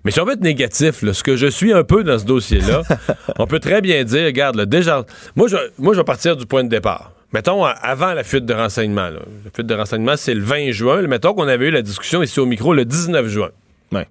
Mais 0.05 0.11
si 0.11 0.21
on 0.21 0.25
veut 0.25 0.33
être 0.35 0.41
négatif, 0.41 1.03
là, 1.03 1.13
ce 1.15 1.23
que 1.23 1.37
je 1.37 1.47
suis 1.47 1.73
un 1.73 1.85
peu 1.85 2.05
dans 2.05 2.19
ce 2.19 2.25
dossier-là, 2.25 2.83
on 3.39 3.47
peut 3.47 3.61
très 3.61 3.81
bien 3.81 4.05
dire, 4.05 4.25
regarde, 4.27 4.57
là, 4.57 4.67
déjà, 4.67 5.05
moi 5.37 5.49
je, 5.49 5.57
moi, 5.79 5.95
je 5.95 5.99
vais 6.01 6.05
partir 6.05 6.37
du 6.37 6.47
point 6.47 6.65
de 6.65 6.69
départ. 6.69 7.13
Mettons, 7.33 7.65
avant 7.65 8.15
la 8.15 8.23
fuite 8.23 8.47
de 8.47 8.55
renseignements. 8.55 9.09
là. 9.09 9.19
La 9.45 9.51
fuite 9.53 9.67
de 9.67 9.75
renseignements, 9.75 10.17
c'est 10.17 10.35
le 10.35 10.43
20 10.43 10.71
juin. 10.71 11.03
Mettons 11.03 11.35
qu'on 11.35 11.49
avait 11.49 11.67
eu 11.67 11.71
la 11.73 11.83
discussion 11.83 12.23
ici 12.23 12.39
au 12.39 12.47
micro 12.47 12.73
le 12.75 12.85
19 12.85 13.27
juin. 13.27 13.51
Ouais. 13.91 14.07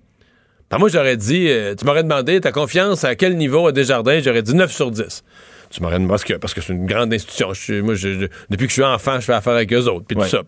Ben, 0.70 0.78
moi, 0.78 0.90
j'aurais 0.90 1.16
dit, 1.16 1.48
euh, 1.50 1.74
tu 1.76 1.86
m'aurais 1.86 2.04
demandé 2.04 2.42
ta 2.42 2.52
confiance 2.52 3.06
à 3.06 3.16
quel 3.16 3.38
niveau 3.38 3.66
à 3.68 3.72
Desjardins, 3.72 4.20
j'aurais 4.22 4.42
dit 4.42 4.54
9 4.56 4.72
sur 4.74 4.92
10. 4.92 5.24
Tu 5.70 5.82
m'aurais 5.82 5.96
demandé, 5.96 6.10
parce 6.10 6.24
que 6.26 6.34
parce 6.34 6.54
que 6.54 6.60
c'est 6.62 6.74
une 6.74 6.86
grande 6.86 7.14
institution. 7.14 7.54
Je 7.54 7.80
moi, 7.82 7.94
je- 7.96 8.14
je- 8.20 8.26
depuis 8.50 8.66
que 8.66 8.70
je 8.70 8.74
suis 8.74 8.84
enfant, 8.84 9.16
je 9.20 9.26
fais 9.26 9.34
affaire 9.34 9.54
avec 9.54 9.72
eux 9.72 9.86
autres, 9.88 10.06
puis 10.06 10.18
Ouais. 10.18 10.26
tout 10.26 10.30
ça. 10.30 10.42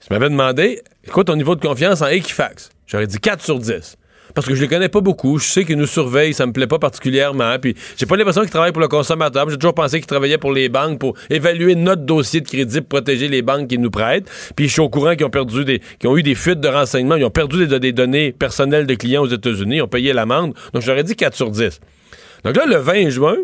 Puis, 0.00 0.08
Tu 0.08 0.12
m'avais 0.12 0.30
demandé, 0.30 0.82
quoi 1.12 1.24
ton 1.24 1.36
niveau 1.36 1.54
de 1.54 1.60
confiance 1.60 2.02
en 2.02 2.06
Equifax? 2.06 2.70
J'aurais 2.86 3.06
dit 3.06 3.18
4 3.18 3.42
sur 3.42 3.58
10. 3.58 3.96
Parce 4.34 4.46
que 4.46 4.54
je 4.54 4.60
les 4.60 4.68
connais 4.68 4.88
pas 4.88 5.00
beaucoup, 5.00 5.38
je 5.38 5.46
sais 5.46 5.64
qu'ils 5.64 5.78
nous 5.78 5.86
surveillent, 5.86 6.34
ça 6.34 6.46
me 6.46 6.52
plaît 6.52 6.66
pas 6.66 6.78
particulièrement, 6.78 7.58
puis 7.58 7.74
j'ai 7.96 8.06
pas 8.06 8.16
l'impression 8.16 8.42
qu'ils 8.42 8.50
travaillent 8.50 8.72
pour 8.72 8.82
le 8.82 8.88
consommateur. 8.88 9.48
J'ai 9.48 9.56
toujours 9.56 9.74
pensé 9.74 9.98
qu'ils 9.98 10.06
travaillaient 10.06 10.38
pour 10.38 10.52
les 10.52 10.68
banques 10.68 10.98
pour 10.98 11.14
évaluer 11.30 11.74
notre 11.74 12.02
dossier 12.02 12.40
de 12.40 12.46
crédit 12.46 12.80
pour 12.80 13.00
protéger 13.00 13.28
les 13.28 13.42
banques 13.42 13.68
qui 13.68 13.78
nous 13.78 13.90
prêtent. 13.90 14.30
Puis 14.54 14.68
je 14.68 14.72
suis 14.74 14.80
au 14.80 14.90
courant 14.90 15.16
qu'ils 15.16 15.24
ont 15.24 15.30
perdu 15.30 15.64
des, 15.64 15.80
qu'ils 15.98 16.08
ont 16.10 16.16
eu 16.16 16.22
des 16.22 16.34
fuites 16.34 16.60
de 16.60 16.68
renseignements, 16.68 17.16
ils 17.16 17.24
ont 17.24 17.30
perdu 17.30 17.66
des, 17.66 17.80
des 17.80 17.92
données 17.92 18.32
personnelles 18.32 18.86
de 18.86 18.94
clients 18.94 19.22
aux 19.22 19.28
États-Unis, 19.28 19.76
ils 19.76 19.82
ont 19.82 19.88
payé 19.88 20.12
l'amende. 20.12 20.54
Donc 20.72 20.82
j'aurais 20.82 21.04
dit 21.04 21.16
4 21.16 21.34
sur 21.34 21.50
10. 21.50 21.80
Donc 22.44 22.56
là, 22.56 22.66
le 22.66 22.76
20 22.76 23.08
juin, 23.08 23.36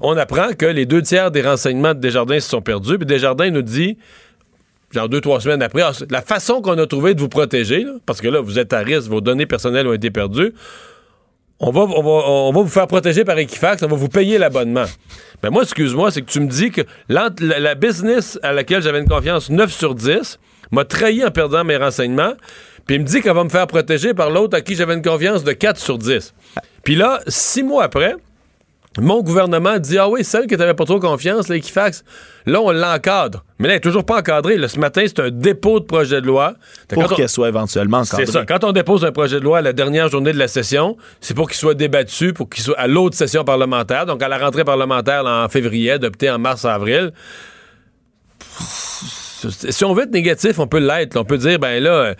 on 0.00 0.16
apprend 0.16 0.52
que 0.56 0.66
les 0.66 0.86
deux 0.86 1.02
tiers 1.02 1.30
des 1.30 1.42
renseignements 1.42 1.94
de 1.94 2.00
Desjardins 2.00 2.40
se 2.40 2.48
sont 2.48 2.62
perdus, 2.62 2.96
puis 2.96 3.06
Desjardins 3.06 3.50
nous 3.50 3.62
dit 3.62 3.98
genre 4.90 5.08
deux, 5.08 5.20
trois 5.20 5.40
semaines 5.40 5.62
après, 5.62 5.82
la 6.10 6.22
façon 6.22 6.62
qu'on 6.62 6.78
a 6.78 6.86
trouvé 6.86 7.14
de 7.14 7.20
vous 7.20 7.28
protéger, 7.28 7.84
parce 8.06 8.20
que 8.20 8.28
là, 8.28 8.40
vous 8.40 8.58
êtes 8.58 8.72
à 8.72 8.80
risque, 8.80 9.08
vos 9.08 9.20
données 9.20 9.46
personnelles 9.46 9.86
ont 9.86 9.92
été 9.92 10.10
perdues, 10.10 10.52
on 11.60 11.70
va, 11.72 11.80
on, 11.80 12.02
va, 12.02 12.10
on 12.10 12.52
va 12.52 12.60
vous 12.60 12.68
faire 12.68 12.86
protéger 12.86 13.24
par 13.24 13.36
Equifax, 13.38 13.82
on 13.82 13.88
va 13.88 13.96
vous 13.96 14.08
payer 14.08 14.38
l'abonnement. 14.38 14.84
Ben 15.42 15.50
moi, 15.50 15.64
excuse-moi, 15.64 16.10
c'est 16.12 16.22
que 16.22 16.30
tu 16.30 16.40
me 16.40 16.46
dis 16.46 16.70
que 16.70 16.82
la, 17.08 17.30
la 17.40 17.74
business 17.74 18.38
à 18.42 18.52
laquelle 18.52 18.80
j'avais 18.80 19.00
une 19.00 19.08
confiance 19.08 19.50
9 19.50 19.72
sur 19.72 19.94
10 19.94 20.38
m'a 20.70 20.84
trahi 20.84 21.24
en 21.24 21.30
perdant 21.30 21.64
mes 21.64 21.76
renseignements, 21.76 22.34
puis 22.86 22.96
il 22.96 23.02
me 23.02 23.06
dit 23.06 23.20
qu'elle 23.20 23.34
va 23.34 23.44
me 23.44 23.48
faire 23.48 23.66
protéger 23.66 24.14
par 24.14 24.30
l'autre 24.30 24.56
à 24.56 24.60
qui 24.60 24.76
j'avais 24.76 24.94
une 24.94 25.02
confiance 25.02 25.42
de 25.42 25.52
4 25.52 25.78
sur 25.78 25.98
10. 25.98 26.32
Puis 26.84 26.94
là, 26.94 27.20
six 27.26 27.62
mois 27.62 27.84
après, 27.84 28.14
mon 29.00 29.22
gouvernement 29.22 29.78
dit 29.78 29.98
Ah 29.98 30.08
oui, 30.08 30.24
celle 30.24 30.42
que 30.46 30.54
tu 30.54 30.56
n'avais 30.56 30.74
pas 30.74 30.84
trop 30.84 30.98
confiance, 31.00 31.48
l'Equifax, 31.48 32.04
là, 32.46 32.60
on 32.60 32.70
l'encadre. 32.72 33.44
Mais 33.58 33.68
là, 33.68 33.74
elle 33.74 33.76
n'est 33.78 33.80
toujours 33.80 34.04
pas 34.04 34.18
encadrée. 34.18 34.56
Là, 34.56 34.68
ce 34.68 34.78
matin, 34.78 35.02
c'est 35.06 35.20
un 35.20 35.30
dépôt 35.30 35.80
de 35.80 35.84
projet 35.84 36.20
de 36.20 36.26
loi. 36.26 36.54
Pour 36.88 37.04
on- 37.04 37.14
qu'elle 37.14 37.28
soit 37.28 37.48
éventuellement 37.48 38.04
c'est 38.04 38.14
encadrée. 38.16 38.32
ça. 38.32 38.44
Quand 38.46 38.64
on 38.64 38.72
dépose 38.72 39.04
un 39.04 39.12
projet 39.12 39.38
de 39.40 39.44
loi 39.44 39.58
à 39.58 39.62
la 39.62 39.72
dernière 39.72 40.08
journée 40.08 40.32
de 40.32 40.38
la 40.38 40.48
session, 40.48 40.96
c'est 41.20 41.34
pour 41.34 41.48
qu'il 41.48 41.58
soit 41.58 41.74
débattu, 41.74 42.32
pour 42.32 42.48
qu'il 42.48 42.62
soit 42.62 42.78
à 42.78 42.86
l'autre 42.86 43.16
session 43.16 43.44
parlementaire, 43.44 44.06
donc 44.06 44.22
à 44.22 44.28
la 44.28 44.38
rentrée 44.38 44.64
parlementaire 44.64 45.22
là, 45.22 45.44
en 45.44 45.48
février, 45.48 45.92
adopté 45.92 46.30
en 46.30 46.38
mars-avril. 46.38 47.12
Si 48.60 49.84
on 49.84 49.94
veut 49.94 50.02
être 50.04 50.12
négatif, 50.12 50.58
on 50.58 50.66
peut 50.66 50.78
l'être. 50.80 51.16
On 51.16 51.24
peut 51.24 51.38
dire, 51.38 51.58
ben 51.58 51.80
là, 51.82 52.14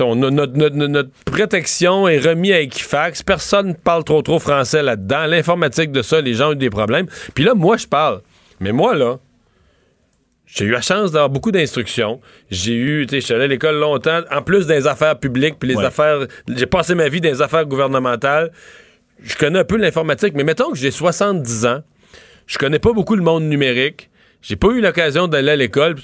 on 0.00 0.14
notre, 0.16 0.30
notre- 0.30 0.54
notre- 0.76 0.86
notre 0.86 1.10
protection 1.24 2.06
est 2.08 2.18
remise 2.18 2.52
à 2.52 2.60
Equifax. 2.60 3.22
Personne 3.22 3.68
ne 3.68 3.72
parle 3.74 4.04
trop 4.04 4.22
trop 4.22 4.38
français 4.38 4.82
là-dedans. 4.82 5.26
L'informatique 5.26 5.90
de 5.92 6.02
ça, 6.02 6.20
les 6.20 6.34
gens 6.34 6.50
ont 6.50 6.52
eu 6.52 6.56
des 6.56 6.70
problèmes. 6.70 7.06
Puis 7.34 7.44
là, 7.44 7.54
moi, 7.54 7.76
je 7.76 7.86
parle. 7.86 8.20
Mais 8.60 8.72
moi, 8.72 8.94
là, 8.94 9.18
j'ai 10.46 10.64
eu 10.64 10.70
la 10.70 10.80
chance 10.80 11.12
d'avoir 11.12 11.30
beaucoup 11.30 11.52
d'instructions. 11.52 12.20
J'ai 12.50 12.74
eu, 12.74 13.06
tu 13.06 13.14
sais, 13.14 13.20
je 13.20 13.24
suis 13.26 13.34
allé 13.34 13.44
à 13.44 13.46
l'école 13.46 13.76
longtemps, 13.76 14.20
en 14.30 14.42
plus 14.42 14.66
des 14.66 14.86
affaires 14.86 15.18
publiques, 15.18 15.56
puis 15.58 15.68
les 15.68 15.76
Ouais. 15.76 15.84
affaires. 15.84 16.26
J'ai 16.48 16.66
passé 16.66 16.94
ma 16.94 17.08
vie 17.08 17.20
dans 17.20 17.28
les 17.28 17.40
affaires 17.42 17.66
gouvernementales. 17.66 18.50
Je 19.22 19.36
connais 19.36 19.60
un 19.60 19.64
peu 19.64 19.76
l'informatique, 19.76 20.34
mais 20.34 20.44
mettons 20.44 20.70
que 20.72 20.78
j'ai 20.78 20.90
70 20.90 21.66
ans, 21.66 21.80
je 22.46 22.58
connais 22.58 22.78
pas 22.78 22.92
beaucoup 22.92 23.14
le 23.14 23.22
monde 23.22 23.44
numérique, 23.44 24.10
j'ai 24.42 24.56
pas 24.56 24.68
eu 24.68 24.80
l'occasion 24.80 25.28
d'aller 25.28 25.52
à 25.52 25.56
l'école. 25.56 25.96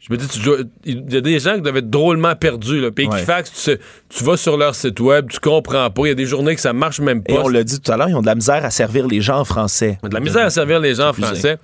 Je 0.00 0.12
me 0.12 0.16
dis, 0.16 0.28
tu 0.28 0.38
dois- 0.40 0.58
il 0.84 1.12
y 1.12 1.16
a 1.16 1.20
des 1.20 1.38
gens 1.40 1.56
qui 1.56 1.60
doivent 1.62 1.76
être 1.76 1.90
drôlement 1.90 2.34
perdus. 2.36 2.80
Là. 2.80 2.90
Puis 2.92 3.06
Ouais. 3.08 3.16
Equifax, 3.16 3.52
tu, 3.52 3.58
sais- 3.58 3.80
tu 4.08 4.22
vas 4.24 4.36
sur 4.36 4.56
leur 4.56 4.74
site 4.74 5.00
web, 5.00 5.28
tu 5.28 5.40
comprends 5.40 5.90
pas. 5.90 6.02
Il 6.04 6.08
y 6.08 6.12
a 6.12 6.14
des 6.14 6.24
journées 6.26 6.54
que 6.54 6.60
ça 6.60 6.72
marche 6.72 7.00
même 7.00 7.22
pas. 7.22 7.32
Et 7.32 7.38
on 7.38 7.48
l'a 7.48 7.64
dit 7.64 7.80
tout 7.80 7.90
à 7.92 7.96
l'heure, 7.96 8.08
ils 8.08 8.14
ont 8.14 8.20
de 8.22 8.26
la 8.26 8.36
misère 8.36 8.64
à 8.64 8.70
servir 8.70 9.06
les 9.08 9.20
gens 9.20 9.40
en 9.40 9.44
français. 9.44 9.98
de 10.02 10.14
la 10.14 10.20
misère 10.20 10.46
à 10.46 10.50
servir 10.50 10.78
les 10.80 10.94
gens 10.94 11.08
en 11.08 11.12
français. 11.12 11.58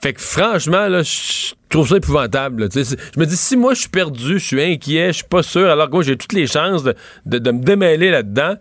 Fait 0.00 0.12
que 0.12 0.20
franchement, 0.20 0.86
là, 0.88 1.02
je 1.02 1.54
trouve 1.68 1.88
ça 1.88 1.96
épouvantable. 1.96 2.68
Tu 2.68 2.84
Je 2.84 3.18
me 3.20 3.24
dis, 3.26 3.36
si 3.36 3.56
moi 3.56 3.74
je 3.74 3.80
suis 3.80 3.88
perdu, 3.88 4.38
je 4.38 4.44
suis 4.44 4.62
inquiet, 4.62 5.08
je 5.08 5.12
suis 5.18 5.24
pas 5.24 5.42
sûr, 5.42 5.68
alors 5.68 5.86
que 5.86 5.92
moi 5.94 6.02
j'ai 6.04 6.16
toutes 6.16 6.34
les 6.34 6.46
chances 6.46 6.82
de, 6.84 6.94
de- 7.24 7.38
de 7.38 7.50
me 7.50 7.62
démêler 7.64 8.10
là-dedans, 8.10 8.54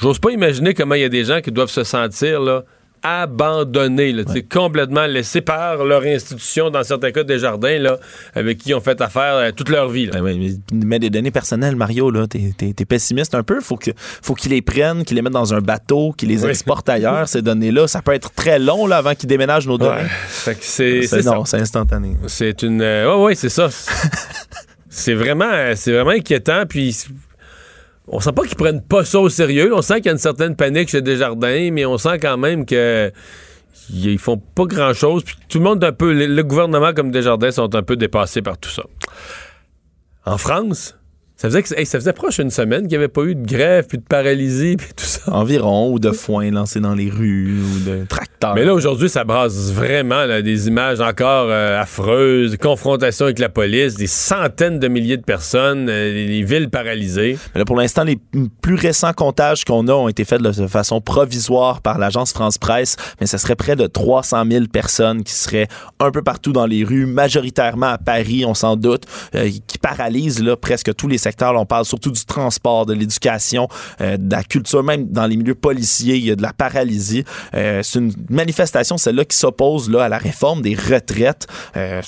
j'ose 0.00 0.18
pas 0.18 0.30
imaginer 0.32 0.74
comment 0.74 0.96
il 0.96 1.00
y 1.02 1.04
a 1.04 1.08
des 1.08 1.24
gens 1.24 1.40
qui 1.40 1.50
doivent 1.52 1.70
se 1.70 1.84
sentir 1.84 2.40
là, 2.40 2.64
abandonnés, 3.04 4.12
là, 4.12 4.24
complètement 4.50 5.06
laissés 5.06 5.42
par 5.42 5.84
leur 5.84 6.02
institution, 6.02 6.70
dans 6.70 6.82
certains 6.82 7.12
cas 7.12 7.22
des 7.22 7.38
jardins, 7.38 7.78
là, 7.78 7.98
avec 8.34 8.58
qui 8.58 8.70
ils 8.70 8.74
ont 8.74 8.80
fait 8.80 9.00
affaire 9.00 9.34
euh, 9.34 9.50
toute 9.52 9.68
leur 9.68 9.88
vie. 9.90 10.06
là. 10.06 10.12
Ben 10.14 10.22
oui, 10.24 10.58
mais, 10.72 10.84
mais 10.86 10.98
des 10.98 11.10
données 11.10 11.30
personnelles, 11.30 11.76
Mario, 11.76 12.10
là, 12.10 12.26
t'es, 12.26 12.52
t'es 12.56 12.84
pessimiste 12.84 13.34
un 13.34 13.42
peu. 13.42 13.60
Faut 13.60 13.76
que, 13.76 13.90
faut 13.96 14.34
qu'ils 14.34 14.52
les 14.52 14.62
prennent, 14.62 15.04
qu'ils 15.04 15.16
les 15.16 15.22
mettent 15.22 15.32
dans 15.34 15.52
un 15.54 15.60
bateau, 15.60 16.12
qu'ils 16.16 16.30
les 16.30 16.42
Oui. 16.44 16.50
exportent 16.50 16.88
ailleurs, 16.88 17.28
ces 17.28 17.42
données-là. 17.42 17.86
Ça 17.86 18.00
peut 18.02 18.14
être 18.14 18.32
très 18.32 18.58
long, 18.58 18.86
là, 18.86 18.96
avant 18.96 19.14
qu'ils 19.14 19.28
déménagent 19.28 19.66
nos 19.66 19.78
données. 19.78 20.08
C'est 20.60 21.22
non, 21.24 21.44
instantané. 21.52 22.16
C'est 22.26 22.62
une. 22.62 22.80
euh, 22.80 23.16
ouais, 23.18 23.34
c'est 23.34 23.50
ça. 23.50 23.68
c'est 24.88 25.14
vraiment, 25.14 25.50
euh, 25.52 25.74
c'est 25.76 25.92
vraiment 25.92 26.10
inquiétant. 26.10 26.64
Puis 26.68 26.96
on 28.08 28.20
sent 28.20 28.32
pas 28.32 28.42
qu'ils 28.42 28.56
prennent 28.56 28.82
pas 28.82 29.04
ça 29.04 29.18
au 29.20 29.28
sérieux. 29.28 29.74
On 29.74 29.82
sent 29.82 29.96
qu'il 29.96 30.06
y 30.06 30.08
a 30.10 30.12
une 30.12 30.18
certaine 30.18 30.56
panique 30.56 30.90
chez 30.90 31.02
Desjardins, 31.02 31.70
mais 31.72 31.86
on 31.86 31.98
sent 31.98 32.18
quand 32.18 32.36
même 32.36 32.66
que 32.66 33.10
ils 33.90 34.18
font 34.18 34.38
pas 34.38 34.64
grand 34.64 34.94
chose. 34.94 35.24
Puis 35.24 35.36
tout 35.48 35.58
le 35.58 35.64
monde 35.64 35.82
un 35.84 35.92
peu, 35.92 36.12
le 36.12 36.42
gouvernement 36.42 36.92
comme 36.92 37.10
Desjardins 37.10 37.50
sont 37.50 37.74
un 37.74 37.82
peu 37.82 37.96
dépassés 37.96 38.42
par 38.42 38.58
tout 38.58 38.70
ça. 38.70 38.84
En 40.26 40.38
France. 40.38 40.96
Ça 41.44 41.50
faisait, 41.50 41.62
que, 41.62 41.78
hey, 41.78 41.84
ça 41.84 41.98
faisait 41.98 42.14
proche 42.14 42.38
une 42.38 42.50
semaine 42.50 42.84
qu'il 42.84 42.92
n'y 42.92 42.96
avait 42.96 43.08
pas 43.08 43.20
eu 43.24 43.34
de 43.34 43.46
grève, 43.46 43.84
puis 43.86 43.98
de 43.98 44.02
paralysie, 44.02 44.76
puis 44.78 44.88
tout 44.96 45.04
ça. 45.04 45.30
Environ, 45.30 45.92
ou 45.92 45.98
de 45.98 46.10
foin 46.10 46.50
lancé 46.50 46.80
dans 46.80 46.94
les 46.94 47.10
rues, 47.10 47.60
ou 47.60 47.80
de 47.80 48.06
tracteurs. 48.06 48.54
Mais 48.54 48.64
là, 48.64 48.72
aujourd'hui, 48.72 49.10
ça 49.10 49.24
brasse 49.24 49.70
vraiment 49.70 50.24
là, 50.24 50.40
des 50.40 50.68
images 50.68 51.02
encore 51.02 51.48
euh, 51.50 51.78
affreuses, 51.78 52.56
confrontations 52.56 53.26
avec 53.26 53.38
la 53.40 53.50
police, 53.50 53.96
des 53.96 54.06
centaines 54.06 54.78
de 54.78 54.88
milliers 54.88 55.18
de 55.18 55.22
personnes, 55.22 55.90
euh, 55.90 56.14
les, 56.14 56.26
les 56.26 56.42
villes 56.44 56.70
paralysées. 56.70 57.36
Mais 57.54 57.58
là, 57.58 57.66
pour 57.66 57.76
l'instant, 57.76 58.04
les 58.04 58.18
plus 58.62 58.76
récents 58.76 59.12
comptages 59.12 59.66
qu'on 59.66 59.86
a 59.88 59.92
ont 59.92 60.08
été 60.08 60.24
faits 60.24 60.40
de, 60.40 60.50
de 60.50 60.66
façon 60.66 61.02
provisoire 61.02 61.82
par 61.82 61.98
l'agence 61.98 62.32
France-Presse, 62.32 62.96
mais 63.20 63.26
ce 63.26 63.36
serait 63.36 63.56
près 63.56 63.76
de 63.76 63.86
300 63.86 64.44
000 64.50 64.64
personnes 64.72 65.22
qui 65.22 65.34
seraient 65.34 65.68
un 66.00 66.10
peu 66.10 66.22
partout 66.22 66.54
dans 66.54 66.64
les 66.64 66.84
rues, 66.84 67.04
majoritairement 67.04 67.88
à 67.88 67.98
Paris, 67.98 68.46
on 68.46 68.54
s'en 68.54 68.76
doute, 68.76 69.04
euh, 69.34 69.50
qui 69.66 69.76
paralysent 69.76 70.42
là, 70.42 70.56
presque 70.56 70.94
tous 70.94 71.06
les 71.06 71.18
secteurs 71.18 71.33
on 71.42 71.66
parle 71.66 71.84
surtout 71.84 72.10
du 72.10 72.24
transport, 72.24 72.86
de 72.86 72.94
l'éducation, 72.94 73.68
euh, 74.00 74.16
de 74.16 74.30
la 74.30 74.42
culture, 74.42 74.82
même 74.82 75.08
dans 75.08 75.26
les 75.26 75.36
milieux 75.36 75.54
policiers, 75.54 76.16
il 76.16 76.24
y 76.24 76.30
a 76.30 76.36
de 76.36 76.42
la 76.42 76.52
paralysie. 76.52 77.24
Euh, 77.54 77.82
c'est 77.82 77.98
une 77.98 78.12
manifestation, 78.30 78.96
celle-là, 78.96 79.24
qui 79.24 79.36
s'oppose 79.36 79.90
là 79.90 80.04
à 80.04 80.08
la 80.08 80.18
réforme 80.18 80.62
des 80.62 80.74
retraites. 80.74 81.46
Euh, 81.76 82.02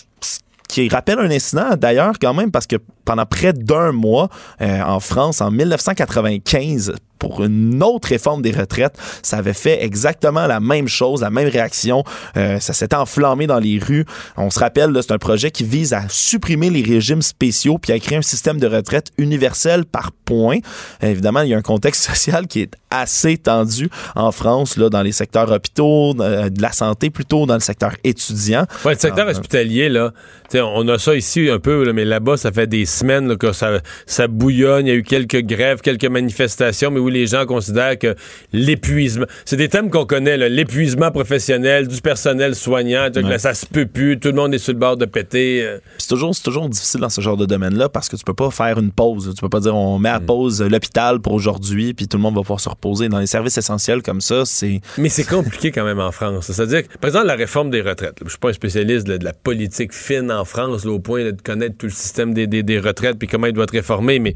qui 0.69 0.89
rappelle 0.89 1.21
un 1.21 1.31
incident 1.31 1.77
d'ailleurs 1.77 2.15
quand 2.21 2.35
même 2.35 2.51
parce 2.51 2.67
que 2.67 2.77
pendant 3.07 3.25
près 3.25 3.55
d'un 3.55 3.93
mois 3.93 4.29
euh, 4.61 4.83
en 4.83 5.01
France 5.01 5.41
en 5.41 5.51
1995 5.51 6.93
pour 7.19 7.43
une 7.45 7.83
autre 7.83 8.09
réforme 8.09 8.43
des 8.43 8.51
retraites, 8.51 8.99
ça 9.23 9.39
avait 9.39 9.55
fait 9.55 9.83
exactement 9.83 10.47
la 10.47 10.61
même 10.61 10.89
chose, 10.89 11.23
la 11.23 11.31
même 11.31 11.49
réaction. 11.49 12.05
Euh, 12.37 12.61
ça 12.61 12.73
s'était 12.73 12.97
enflammé 12.97 13.47
dans 13.47 13.59
les 13.59 13.79
rues. 13.79 14.05
On 14.37 14.51
se 14.51 14.59
rappelle, 14.59 14.97
c'est 15.01 15.13
un 15.13 15.19
projet 15.19 15.51
qui 15.51 15.65
vise 15.65 15.93
à 15.93 16.03
supprimer 16.09 16.71
les 16.71 16.83
régimes 16.83 17.23
spéciaux 17.23 17.79
puis 17.79 17.93
à 17.93 17.99
créer 17.99 18.19
un 18.19 18.23
système 18.23 18.59
de 18.59 18.67
retraite 18.67 19.13
universel 19.19 19.85
par 19.85 20.13
point. 20.13 20.59
Euh, 21.03 21.09
évidemment, 21.09 21.41
il 21.41 21.51
y 21.51 21.55
a 21.55 21.57
un 21.57 21.63
contexte 21.63 22.05
social 22.11 22.47
qui 22.47 22.61
est 22.61 22.75
assez 22.91 23.37
tendu 23.37 23.91
en 24.15 24.33
France, 24.33 24.77
là, 24.77 24.89
dans 24.89 25.03
les 25.03 25.13
secteurs 25.13 25.51
hôpitaux, 25.51 26.15
euh, 26.21 26.51
de 26.51 26.63
la 26.63 26.73
santé 26.73 27.11
plutôt, 27.11 27.47
dans 27.47 27.55
le 27.55 27.61
secteur 27.61 27.93
étudiant. 28.05 28.67
Ouais, 28.85 28.95
le 28.95 28.99
secteur 28.99 29.27
hospitalier, 29.27 29.89
là, 29.89 30.13
on 30.55 30.87
a 30.89 30.99
ça 30.99 31.15
ici 31.15 31.49
un 31.51 31.59
peu, 31.59 31.85
là, 31.85 31.93
mais 31.93 32.05
là-bas, 32.05 32.37
ça 32.37 32.53
fait 32.53 32.67
des 32.67 32.87
semaines 32.97 33.29
là, 33.29 33.37
que 33.37 33.53
ça, 33.53 33.81
ça 34.07 34.27
bouillonne. 34.29 34.87
Il 34.87 34.89
y 34.89 34.93
a 34.93 34.95
eu 34.97 35.03
quelques 35.03 35.43
grèves, 35.43 35.81
quelques 35.81 36.05
manifestations, 36.07 36.91
mais 36.91 37.01
où 37.01 37.09
les 37.09 37.27
gens 37.27 37.47
considèrent 37.47 37.99
que 37.99 38.15
l'épuisement, 38.53 39.27
c'est 39.45 39.57
des 39.57 39.69
thèmes 39.69 39.91
qu'on 39.91 40.07
connaît, 40.07 40.37
l'épuisement 40.49 41.11
professionnel, 41.11 41.87
du 41.89 42.01
personnel 42.01 42.55
soignant, 42.55 43.09
là, 43.15 43.39
ça 43.39 43.55
se 43.55 43.67
peut 43.67 43.87
plus, 43.87 44.19
tout 44.19 44.29
le 44.29 44.35
monde 44.35 44.55
est 44.55 44.59
sur 44.59 44.73
le 44.73 44.79
bord 44.79 44.97
de 44.97 45.05
péter. 45.05 45.63
euh. 45.65 45.79
C'est 45.99 46.09
toujours, 46.09 46.35
toujours 46.43 46.69
difficile 46.69 47.01
dans 47.01 47.09
ce 47.09 47.21
genre 47.21 47.37
de 47.37 47.47
domaine-là 47.47 47.89
parce 47.89 48.09
que 48.09 48.17
tu 48.17 48.25
peux 48.25 48.35
pas 48.35 48.51
faire 48.51 48.79
une 48.79 48.91
pause. 48.93 49.33
Tu 49.35 49.41
peux 49.41 49.49
pas 49.49 49.61
dire 49.61 49.75
on 49.77 49.99
met 49.99 50.09
à 50.09 50.21
pause 50.21 50.63
l'hôpital 50.63 51.21
pour 51.21 51.33
aujourd'hui 51.35 51.95
puis 51.95 52.09
tout 52.09 52.17
le 52.17 52.23
monde 52.23 52.35
va 52.35 52.41
pouvoir 52.43 52.61
se 52.61 52.69
reposer. 52.69 53.09
Dans 53.09 53.19
les 53.19 53.27
services 53.27 53.59
essentiels 53.59 54.03
comme 54.03 54.21
ça, 54.21 54.45
c'est 54.45 54.81
Mais 54.99 55.09
c'est 55.09 55.25
compliqué 55.25 55.71
quand 55.71 55.85
même 55.85 56.01
en 56.01 56.13
France. 56.13 56.51
C'est-à-dire 56.51 56.87
que, 56.87 56.97
par 56.99 57.09
exemple, 57.09 57.27
la 57.27 57.35
réforme 57.35 57.71
des 57.71 57.81
retraites. 57.83 58.17
je 58.25 58.31
suis 58.31 58.39
pas 58.39 58.51
un 58.51 58.53
spécialiste 58.53 59.07
de 59.07 59.23
la 59.25 59.33
politique 59.33 59.93
fine 59.93 60.31
en 60.33 60.45
France, 60.45 60.85
là, 60.85 60.93
au 60.93 60.99
point 60.99 61.25
de 61.25 61.31
connaître 61.43 61.77
tout 61.79 61.87
le 61.87 61.93
système 61.93 62.33
des, 62.35 62.47
des- 62.47 62.63
des 62.63 62.79
puis 63.19 63.29
comment 63.29 63.47
il 63.47 63.53
doit 63.53 63.65
être 63.65 63.73
réformé, 63.73 64.19
mais 64.19 64.35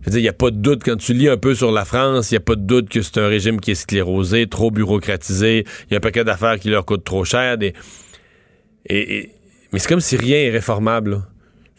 je 0.00 0.06
veux 0.06 0.10
dire, 0.12 0.20
il 0.20 0.22
n'y 0.22 0.28
a 0.28 0.32
pas 0.32 0.50
de 0.50 0.56
doute, 0.56 0.82
quand 0.84 0.96
tu 0.96 1.12
lis 1.12 1.28
un 1.28 1.36
peu 1.36 1.54
sur 1.54 1.72
la 1.72 1.84
France, 1.84 2.30
il 2.30 2.34
n'y 2.34 2.38
a 2.38 2.40
pas 2.40 2.54
de 2.54 2.62
doute 2.62 2.88
que 2.88 3.02
c'est 3.02 3.18
un 3.18 3.28
régime 3.28 3.60
qui 3.60 3.72
est 3.72 3.74
sclérosé, 3.74 4.46
trop 4.46 4.70
bureaucratisé, 4.70 5.66
il 5.88 5.92
y 5.92 5.94
a 5.94 5.98
un 5.98 6.00
paquet 6.00 6.24
d'affaires 6.24 6.58
qui 6.58 6.70
leur 6.70 6.84
coûtent 6.84 7.04
trop 7.04 7.24
cher. 7.24 7.58
et, 7.60 9.30
mais 9.72 9.78
c'est 9.78 9.88
comme 9.88 10.00
si 10.00 10.16
rien 10.16 10.38
est 10.38 10.50
réformable. 10.50 11.22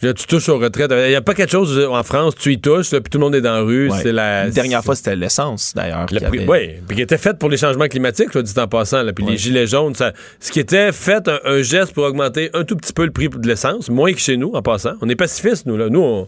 Tu 0.02 0.14
touches 0.28 0.50
aux 0.50 0.58
retraites. 0.58 0.92
Il 0.92 1.10
n'y 1.10 1.16
a 1.16 1.22
pas 1.22 1.34
quelque 1.34 1.52
chose 1.52 1.78
euh, 1.78 1.88
en 1.88 2.04
France, 2.04 2.34
tu 2.36 2.52
y 2.54 2.60
touches, 2.60 2.92
là, 2.92 3.02
puis 3.02 3.10
tout 3.10 3.18
le 3.20 3.24
monde 3.24 3.36
est 3.36 3.42
dans 3.42 3.54
la 3.54 3.62
rue. 3.62 3.90
Ouais. 3.90 3.98
C'est 4.02 4.12
la, 4.12 4.46
La 4.46 4.50
dernière 4.50 4.84
fois, 4.84 4.96
c'était 4.96 5.16
l'essence, 5.16 5.74
d'ailleurs. 5.76 6.08
le 6.12 6.26
avait- 6.26 6.48
Oui, 6.48 6.70
puis 6.88 6.96
qui 6.98 7.02
était 7.04 7.18
fait 7.20 7.38
pour 7.38 7.50
les 7.50 7.58
changements 7.58 7.88
climatiques, 7.88 8.34
là, 8.34 8.42
dit 8.42 8.54
en 8.58 8.68
passant. 8.68 9.04
Là, 9.04 9.14
puis 9.14 9.24
les 9.26 9.38
gilets 9.38 9.68
jaunes, 9.68 9.94
ça, 9.96 10.12
ce 10.40 10.52
qui 10.52 10.60
était 10.60 10.92
fait, 10.92 11.28
un, 11.28 11.40
un 11.46 11.62
geste 11.62 11.94
pour 11.94 12.04
augmenter 12.04 12.50
un 12.54 12.64
tout 12.64 12.76
petit 12.76 12.94
peu 12.94 13.06
le 13.06 13.12
prix 13.12 13.30
de 13.30 13.48
l'essence, 13.48 13.90
moins 13.90 14.12
que 14.14 14.20
chez 14.20 14.38
nous, 14.38 14.52
en 14.54 14.62
passant. 14.62 14.94
On 15.02 15.10
est 15.10 15.16
pacifistes, 15.16 15.66
nous. 15.68 15.78
Là. 15.78 15.90
Nous, 15.90 16.02
on- 16.02 16.28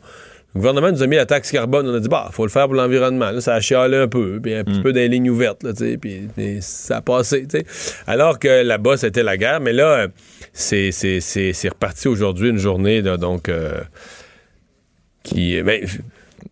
le 0.55 0.59
gouvernement 0.59 0.91
nous 0.91 1.01
a 1.01 1.07
mis 1.07 1.15
la 1.15 1.25
taxe 1.25 1.51
carbone. 1.51 1.87
On 1.89 1.95
a 1.95 1.99
dit, 1.99 2.07
bah, 2.09 2.29
faut 2.31 2.45
le 2.45 2.51
faire 2.51 2.65
pour 2.65 2.75
l'environnement. 2.75 3.39
Ça 3.41 3.55
a 3.55 3.59
chialé 3.61 3.97
un 3.97 4.07
peu, 4.07 4.39
puis 4.41 4.53
un 4.53 4.63
petit 4.63 4.81
peu 4.81 4.93
dans 4.93 4.99
les 4.99 5.07
lignes 5.09 5.29
ouvertes, 5.29 5.63
là, 5.63 5.73
tu 5.73 5.79
sais, 5.91 5.97
puis, 5.97 6.27
puis 6.35 6.57
ça 6.61 6.97
a 6.97 7.01
passé. 7.01 7.47
tu 7.47 7.57
sais. 7.59 7.65
Alors 8.07 8.37
que 8.39 8.61
là-bas, 8.63 8.97
c'était 8.97 9.23
la 9.23 9.35
guerre. 9.37 9.59
Mais 9.61 9.73
là, 9.73 10.07
c'est 10.53 10.91
c'est- 10.91 11.19
c'est- 11.21 11.53
c'est 11.53 11.69
reparti 11.69 12.07
aujourd'hui, 12.07 12.49
une 12.49 12.57
journée, 12.59 13.01
là, 13.01 13.17
donc... 13.17 13.49
euh, 13.49 13.81
qui, 15.23 15.61
ben, 15.63 15.85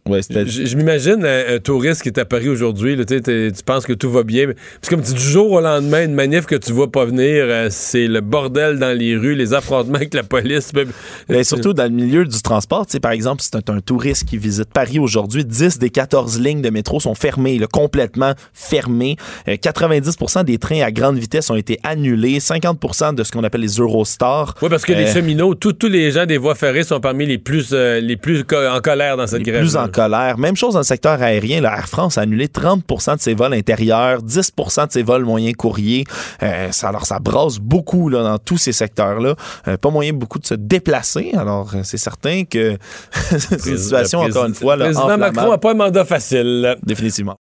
Ouais, 0.07 0.21
je, 0.29 0.65
je 0.65 0.75
m'imagine 0.77 1.25
un, 1.25 1.55
un 1.55 1.59
touriste 1.59 2.01
qui 2.01 2.09
est 2.09 2.17
à 2.19 2.25
Paris 2.25 2.49
aujourd'hui, 2.49 2.97
tu 3.05 3.51
penses 3.65 3.85
que 3.85 3.93
tout 3.93 4.09
va 4.11 4.23
bien. 4.23 4.47
C'est 4.81 4.89
comme 4.89 5.03
tu, 5.03 5.13
du 5.13 5.19
jour 5.21 5.51
au 5.51 5.61
lendemain, 5.61 6.03
une 6.05 6.13
manif 6.13 6.45
que 6.45 6.55
tu 6.55 6.71
vois 6.71 6.91
pas 6.91 7.05
venir, 7.05 7.45
euh, 7.47 7.67
c'est 7.69 8.07
le 8.07 8.21
bordel 8.21 8.79
dans 8.79 8.97
les 8.97 9.15
rues, 9.15 9.35
les 9.35 9.53
affrontements 9.53 9.95
avec 9.95 10.13
la 10.13 10.23
police. 10.23 10.71
Mais 11.29 11.43
surtout 11.43 11.73
dans 11.73 11.83
le 11.83 11.89
milieu 11.89 12.25
du 12.25 12.41
transport, 12.41 12.85
par 13.01 13.11
exemple, 13.11 13.41
c'est 13.43 13.55
un, 13.55 13.75
un 13.75 13.79
touriste 13.81 14.25
qui 14.27 14.37
visite 14.37 14.69
Paris 14.73 14.99
aujourd'hui, 14.99 15.45
10 15.45 15.79
des 15.79 15.89
14 15.89 16.39
lignes 16.39 16.61
de 16.61 16.69
métro 16.69 16.99
sont 16.99 17.15
fermées, 17.15 17.57
là, 17.59 17.67
complètement 17.71 18.33
fermées. 18.53 19.15
Euh, 19.47 19.55
90% 19.55 20.43
des 20.45 20.57
trains 20.57 20.81
à 20.81 20.91
grande 20.91 21.17
vitesse 21.17 21.49
ont 21.49 21.55
été 21.55 21.79
annulés, 21.83 22.39
50% 22.39 23.15
de 23.15 23.23
ce 23.23 23.31
qu'on 23.31 23.43
appelle 23.43 23.61
les 23.61 23.75
Eurostars. 23.79 24.55
Oui, 24.61 24.69
parce 24.69 24.83
que 24.85 24.93
les 24.93 25.05
Euh, 25.09 25.13
cheminots, 25.13 25.55
tous 25.55 25.75
les 25.87 26.11
gens 26.11 26.25
des 26.25 26.37
voies 26.37 26.55
ferrées 26.55 26.83
sont 26.83 26.99
parmi 26.99 27.25
les 27.25 27.37
plus, 27.37 27.69
euh, 27.73 27.99
les 27.99 28.17
plus 28.17 28.43
co- 28.43 28.55
en 28.55 28.79
colère 28.81 29.17
dans 29.17 29.27
cette 29.27 29.39
les 29.39 29.51
grève. 29.51 29.61
En 29.83 29.87
colère. 29.87 30.37
Même 30.37 30.55
chose 30.55 30.73
dans 30.73 30.79
le 30.79 30.85
secteur 30.85 31.21
aérien. 31.21 31.61
là, 31.61 31.77
Air 31.77 31.87
France 31.87 32.17
a 32.17 32.21
annulé 32.21 32.47
30% 32.47 33.17
de 33.17 33.21
ses 33.21 33.33
vols 33.33 33.53
intérieurs, 33.53 34.21
10% 34.21 34.87
de 34.87 34.91
ses 34.91 35.03
vols 35.03 35.25
moyens 35.25 35.55
courriers. 35.55 36.05
Euh, 36.43 36.71
ça, 36.71 36.89
alors, 36.89 37.05
ça 37.05 37.19
brasse 37.19 37.57
beaucoup 37.57 38.09
là, 38.09 38.23
dans 38.23 38.37
tous 38.37 38.57
ces 38.57 38.71
secteurs-là. 38.71 39.35
Euh, 39.67 39.77
pas 39.77 39.89
moyen 39.89 40.13
beaucoup 40.13 40.39
de 40.39 40.45
se 40.45 40.53
déplacer. 40.53 41.31
Alors, 41.37 41.71
euh, 41.75 41.81
c'est 41.83 41.97
certain 41.97 42.43
que 42.45 42.77
c'est 43.29 43.65
une 43.65 43.77
situation, 43.77 44.19
encore 44.19 44.45
une 44.45 44.55
fois, 44.55 44.75
Le 44.75 44.85
là, 44.85 44.91
président. 44.91 45.17
Macron 45.17 45.51
n'a 45.51 45.57
pas 45.57 45.71
un 45.71 45.75
mandat 45.75 46.05
facile. 46.05 46.75
Définitivement. 46.83 47.35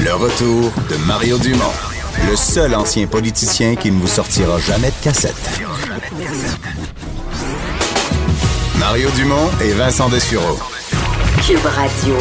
Le 0.00 0.14
retour 0.14 0.72
de 0.90 1.06
Mario 1.06 1.38
Dumont, 1.38 1.64
le 2.30 2.36
seul 2.36 2.74
ancien 2.74 3.06
politicien 3.06 3.74
qui 3.74 3.90
ne 3.90 3.98
vous 4.00 4.06
sortira 4.06 4.58
jamais 4.60 4.88
de 4.90 5.02
cassette. 5.02 5.34
Mario 8.78 9.10
Dumont 9.16 9.50
et 9.60 9.72
Vincent 9.72 10.08
Dessureau. 10.08 10.56
Cube 11.46 11.64
Radio. 11.64 12.16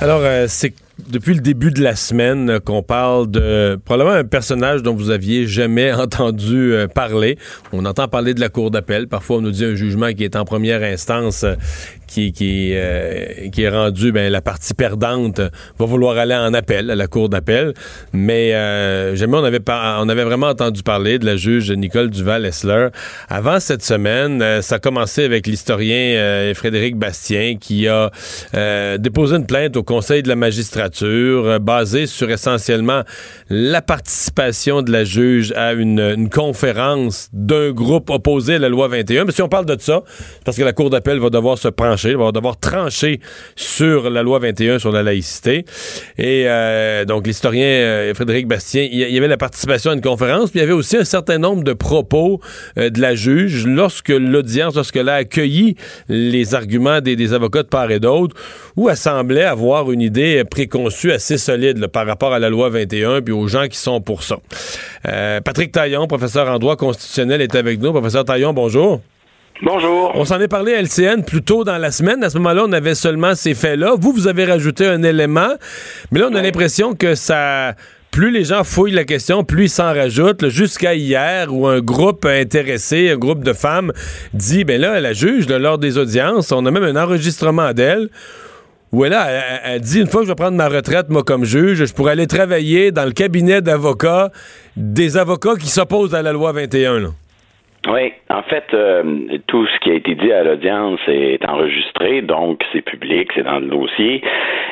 Alors, 0.00 0.20
euh, 0.22 0.46
c'est 0.48 0.72
depuis 1.08 1.34
le 1.34 1.40
début 1.40 1.70
de 1.70 1.82
la 1.82 1.96
semaine 1.96 2.48
euh, 2.50 2.60
qu'on 2.60 2.82
parle 2.82 3.30
de 3.30 3.78
probablement 3.84 4.16
un 4.16 4.24
personnage 4.24 4.82
dont 4.82 4.94
vous 4.94 5.10
aviez 5.10 5.46
jamais 5.46 5.92
entendu 5.92 6.72
euh, 6.72 6.86
parler. 6.88 7.38
On 7.72 7.84
entend 7.84 8.08
parler 8.08 8.34
de 8.34 8.40
la 8.40 8.48
cour 8.48 8.70
d'appel. 8.70 9.08
Parfois, 9.08 9.36
on 9.36 9.40
nous 9.42 9.50
dit 9.50 9.64
un 9.64 9.74
jugement 9.74 10.12
qui 10.12 10.24
est 10.24 10.36
en 10.36 10.44
première 10.44 10.82
instance, 10.82 11.44
euh, 12.18 13.48
qui 13.50 13.62
est 13.62 13.68
rendu, 13.68 14.12
ben, 14.12 14.30
la 14.30 14.40
partie 14.40 14.74
perdante 14.74 15.40
va 15.78 15.86
vouloir 15.86 16.18
aller 16.18 16.34
en 16.34 16.54
appel, 16.54 16.90
à 16.90 16.94
la 16.94 17.06
cour 17.06 17.28
d'appel. 17.28 17.74
Mais 18.12 18.54
euh, 18.54 19.14
jamais 19.16 19.36
on 19.36 19.44
avait, 19.44 19.60
on 19.68 20.08
avait 20.08 20.24
vraiment 20.24 20.48
entendu 20.48 20.82
parler 20.82 21.18
de 21.18 21.26
la 21.26 21.36
juge 21.36 21.70
Nicole 21.70 22.10
Duval-Essler. 22.10 22.88
Avant 23.28 23.60
cette 23.60 23.82
semaine, 23.82 24.42
euh, 24.42 24.62
ça 24.62 24.76
a 24.76 24.78
commencé 24.78 25.24
avec 25.24 25.46
l'historien 25.46 26.16
euh, 26.16 26.54
Frédéric 26.54 26.96
Bastien 26.96 27.56
qui 27.60 27.88
a 27.88 28.10
déposé 28.98 29.36
une 29.36 29.46
plainte 29.46 29.76
au 29.76 29.82
Conseil 29.82 30.22
de 30.22 30.28
la 30.28 30.36
magistrature 30.36 31.60
basée 31.60 32.06
sur 32.06 32.30
essentiellement 32.30 33.02
la 33.48 33.82
participation 33.82 34.82
de 34.82 34.90
la 34.90 35.04
juge 35.04 35.52
à 35.56 35.72
une, 35.72 36.00
une 36.00 36.30
conférence 36.30 37.28
d'un 37.32 37.70
groupe 37.70 38.10
opposé 38.10 38.54
à 38.54 38.58
la 38.58 38.68
loi 38.68 38.88
21. 38.88 39.24
Mais 39.24 39.32
si 39.32 39.42
on 39.42 39.48
parle 39.48 39.66
de 39.66 39.76
ça, 39.78 40.02
parce 40.44 40.56
que 40.56 40.62
la 40.62 40.72
Cour 40.72 40.90
d'appel 40.90 41.18
va 41.18 41.30
devoir 41.30 41.58
se 41.58 41.68
pencher, 41.68 42.01
va 42.10 42.32
devoir 42.32 42.58
trancher 42.58 43.20
sur 43.56 44.10
la 44.10 44.22
loi 44.22 44.38
21 44.38 44.78
sur 44.78 44.92
la 44.92 45.02
laïcité. 45.02 45.64
Et 46.18 46.44
euh, 46.46 47.04
donc 47.04 47.26
l'historien 47.26 47.66
euh, 47.66 48.14
Frédéric 48.14 48.46
Bastien, 48.46 48.86
il 48.90 48.98
y, 48.98 49.18
avait 49.18 49.28
la 49.28 49.36
participation 49.36 49.90
à 49.90 49.94
une 49.94 50.00
conférence, 50.00 50.50
puis 50.50 50.60
il 50.60 50.62
y 50.62 50.64
avait 50.64 50.72
aussi 50.72 50.96
un 50.96 51.04
certain 51.04 51.38
nombre 51.38 51.64
de 51.64 51.72
propos 51.72 52.40
euh, 52.78 52.90
de 52.90 53.00
la 53.00 53.14
juge 53.14 53.66
lorsque 53.66 54.10
l'audience, 54.10 54.74
lorsqu'elle 54.74 55.08
a 55.08 55.14
accueilli 55.14 55.76
les 56.08 56.54
arguments 56.54 57.00
des, 57.00 57.32
avocats 57.32 57.62
de 57.62 57.68
part 57.68 57.90
et 57.90 58.00
d'autre, 58.00 58.36
où 58.76 58.90
elle 58.90 58.96
semblait 58.96 59.44
avoir 59.44 59.90
une 59.92 60.00
idée 60.00 60.42
préconçue 60.44 61.12
assez 61.12 61.38
solide 61.38 61.86
par 61.86 62.06
rapport 62.06 62.32
à 62.32 62.38
la 62.38 62.50
loi 62.50 62.68
21 62.68 63.22
puis 63.22 63.32
aux 63.32 63.48
gens 63.48 63.68
qui 63.68 63.78
sont 63.78 64.00
pour 64.00 64.22
ça. 64.22 64.36
Patrick 65.44 65.72
Taillon, 65.72 66.06
professeur 66.06 66.48
en 66.48 66.58
droit 66.58 66.76
constitutionnel, 66.76 67.40
est 67.40 67.54
avec 67.54 67.80
nous. 67.80 67.92
Professeur 67.92 68.24
Taillon, 68.24 68.52
bonjour. 68.52 69.00
Bonjour. 69.60 70.12
On 70.14 70.24
s'en 70.24 70.40
est 70.40 70.48
parlé 70.48 70.74
à 70.74 70.80
LCN 70.82 71.22
plus 71.24 71.42
tôt 71.42 71.62
dans 71.62 71.78
la 71.78 71.90
semaine. 71.92 72.24
À 72.24 72.30
ce 72.30 72.38
moment-là, 72.38 72.64
on 72.66 72.72
avait 72.72 72.94
seulement 72.96 73.34
ces 73.34 73.54
faits-là. 73.54 73.94
Vous, 73.98 74.12
vous 74.12 74.26
avez 74.26 74.44
rajouté 74.44 74.86
un 74.86 75.02
élément. 75.02 75.50
Mais 76.10 76.18
là, 76.20 76.28
on 76.30 76.34
a 76.34 76.42
l'impression 76.42 76.94
que 76.94 77.14
ça. 77.14 77.74
Plus 78.10 78.30
les 78.30 78.44
gens 78.44 78.62
fouillent 78.64 78.90
la 78.92 79.04
question, 79.04 79.42
plus 79.44 79.64
ils 79.64 79.68
s'en 79.70 79.84
rajoutent. 79.94 80.48
Jusqu'à 80.48 80.94
hier, 80.94 81.54
où 81.54 81.66
un 81.66 81.80
groupe 81.80 82.26
intéressé, 82.26 83.08
un 83.10 83.16
groupe 83.16 83.42
de 83.42 83.52
femmes, 83.54 83.92
dit 84.34 84.64
ben 84.64 84.78
là, 84.80 85.00
la 85.00 85.12
juge, 85.14 85.48
là, 85.48 85.58
lors 85.58 85.78
des 85.78 85.96
audiences, 85.96 86.52
on 86.52 86.66
a 86.66 86.70
même 86.70 86.82
un 86.84 87.02
enregistrement 87.02 87.72
d'elle 87.72 88.10
où 88.92 89.06
elle, 89.06 89.14
a- 89.14 89.30
elle, 89.30 89.60
elle 89.64 89.80
dit 89.80 90.00
une 90.00 90.08
fois 90.08 90.20
que 90.20 90.26
je 90.26 90.32
vais 90.32 90.36
prendre 90.36 90.58
ma 90.58 90.68
retraite, 90.68 91.08
moi, 91.08 91.22
comme 91.22 91.44
juge, 91.46 91.86
je 91.86 91.92
pourrais 91.94 92.12
aller 92.12 92.26
travailler 92.26 92.90
dans 92.92 93.06
le 93.06 93.12
cabinet 93.12 93.62
d'avocats 93.62 94.30
des 94.76 95.16
avocats 95.16 95.54
qui 95.58 95.68
s'opposent 95.68 96.14
à 96.14 96.20
la 96.20 96.32
loi 96.32 96.52
21. 96.52 96.98
là. 97.00 97.08
Oui, 97.88 98.12
en 98.30 98.42
fait, 98.42 98.66
euh, 98.74 99.02
tout 99.48 99.66
ce 99.66 99.78
qui 99.80 99.90
a 99.90 99.94
été 99.94 100.14
dit 100.14 100.32
à 100.32 100.44
l'audience 100.44 101.00
est 101.08 101.44
enregistré, 101.44 102.22
donc 102.22 102.62
c'est 102.72 102.82
public, 102.82 103.28
c'est 103.34 103.42
dans 103.42 103.58
le 103.58 103.66
dossier, 103.66 104.22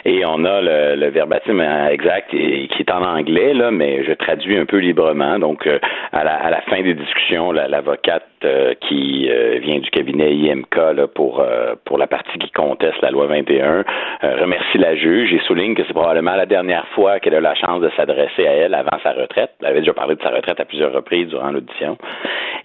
et 0.04 0.24
on 0.24 0.44
a 0.44 0.60
le, 0.62 0.94
le 0.94 1.08
verbatim 1.10 1.60
exact 1.90 2.30
qui 2.30 2.68
est 2.78 2.90
en 2.92 3.02
anglais, 3.04 3.52
là, 3.52 3.72
mais 3.72 4.04
je 4.04 4.12
traduis 4.12 4.56
un 4.56 4.64
peu 4.64 4.78
librement. 4.78 5.40
Donc, 5.40 5.66
euh, 5.66 5.80
à, 6.12 6.22
la, 6.22 6.34
à 6.36 6.50
la 6.50 6.60
fin 6.62 6.82
des 6.82 6.94
discussions, 6.94 7.50
la- 7.50 7.66
l'avocate 7.66 8.29
euh, 8.42 8.72
qui 8.88 9.28
euh, 9.28 9.58
vient 9.58 9.80
du 9.80 9.90
cabinet 9.90 10.34
IMK 10.34 10.74
là, 10.96 11.06
pour 11.06 11.40
euh, 11.40 11.74
pour 11.84 11.98
la 11.98 12.06
partie 12.06 12.38
qui 12.38 12.50
conteste 12.50 12.98
la 13.02 13.10
loi 13.10 13.26
21 13.26 13.84
remercie 14.22 14.78
la 14.78 14.96
juge 14.96 15.34
et 15.34 15.40
souligne 15.40 15.74
que 15.74 15.82
c'est 15.86 15.92
probablement 15.92 16.34
la 16.36 16.46
dernière 16.46 16.86
fois 16.94 17.20
qu'elle 17.20 17.34
a 17.34 17.40
la 17.40 17.54
chance 17.54 17.82
de 17.82 17.90
s'adresser 17.96 18.46
à 18.46 18.52
elle 18.52 18.74
avant 18.74 18.98
sa 19.02 19.12
retraite. 19.12 19.50
Elle 19.60 19.66
avait 19.66 19.80
déjà 19.80 19.92
parlé 19.92 20.14
de 20.14 20.22
sa 20.22 20.30
retraite 20.30 20.58
à 20.58 20.64
plusieurs 20.64 20.92
reprises 20.92 21.28
durant 21.28 21.50
l'audition. 21.50 21.98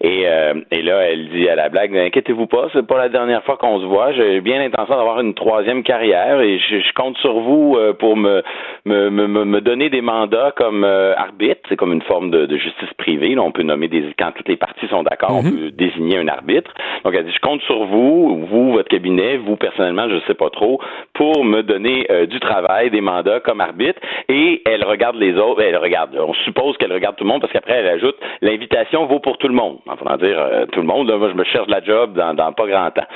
Et, 0.02 0.26
et 0.72 0.82
là, 0.82 1.10
elle 1.10 1.30
dit 1.30 1.48
à 1.48 1.56
la 1.56 1.70
blague, 1.70 1.96
inquiétez-vous 1.96 2.48
pas, 2.48 2.68
c'est 2.74 2.86
pas 2.86 2.98
la 2.98 3.10
dernière 3.10 3.44
fois 3.44 3.56
qu'on 3.58 3.80
se 3.80 3.86
voit. 3.86 4.12
J'ai 4.12 4.42
bien 4.42 4.60
l'intention 4.60 4.96
d'avoir 4.96 5.20
une 5.22 5.34
troisième 5.34 5.84
carrière 5.84 6.42
et 6.42 6.60
je, 6.60 6.94
compte 6.94 7.18
sur 7.18 7.40
vous 7.40 7.78
pour 8.00 8.18
me 8.18 8.44
me, 8.86 9.10
me, 9.10 9.28
me 9.28 9.62
donner 9.62 9.90
des 9.90 10.02
mandats 10.02 10.54
comme 10.56 10.84
arbitre. 10.84 11.62
C'est 11.70 11.78
comme 11.78 11.94
une 11.94 12.04
forme 12.04 12.30
de, 12.32 12.46
de 12.46 12.58
justice 12.58 12.94
privée. 12.98 13.36
Là, 13.36 13.42
on 13.42 13.52
peut 13.52 13.64
nommer 13.64 13.88
des 13.88 14.14
quand 14.18 14.32
toutes 14.34 14.50
les 14.50 14.58
parties 14.58 14.88
sont 14.88 15.04
d'accord, 15.04 15.38
on 15.38 15.44
mhm. 15.44 15.65
Désigner 15.72 16.18
un 16.18 16.28
arbitre. 16.28 16.72
Donc, 17.04 17.14
elle 17.16 17.26
dit, 17.26 17.34
je 17.34 17.40
compte 17.40 17.62
sur 17.62 17.86
vous, 17.86 18.46
vous, 18.46 18.74
votre 18.74 18.90
cabinet, 18.90 19.38
vous 19.38 19.56
personnellement, 19.56 20.10
je 20.10 20.16
ne 20.16 20.22
sais 20.22 20.34
pas 20.34 20.50
trop, 20.50 20.80
pour 21.14 21.44
me 21.44 21.62
donner 21.62 22.06
euh, 22.10 22.26
du 22.26 22.40
travail, 22.40 22.90
des 22.90 23.02
mandats 23.02 23.40
comme 23.40 23.62
arbitre. 23.62 24.00
Et 24.30 24.62
elle 24.66 24.84
regarde 24.84 25.16
les 25.16 25.36
autres, 25.36 25.62
elle 25.62 25.78
regarde, 25.78 26.16
on 26.18 26.34
suppose 26.46 26.78
qu'elle 26.78 26.94
regarde 26.94 27.16
tout 27.16 27.24
le 27.24 27.30
monde 27.30 27.42
parce 27.42 27.54
qu'après, 27.54 27.74
elle 27.74 27.88
ajoute, 27.88 28.16
l'invitation 28.42 29.06
vaut 29.06 29.20
pour 29.20 29.38
tout 29.38 29.48
le 29.48 29.54
monde. 29.54 29.80
En 29.88 29.96
faisant 29.98 30.18
dire, 30.18 30.40
euh, 30.40 30.66
tout 30.68 30.82
le 30.82 30.88
monde, 30.88 31.12
moi, 31.12 31.30
je 31.30 31.36
me 31.36 31.44
cherche 31.44 31.68
la 31.70 31.84
job 31.84 32.14
dans, 32.14 32.36
pas 32.54 32.68
grand 32.68 32.92
temps. 32.92 33.08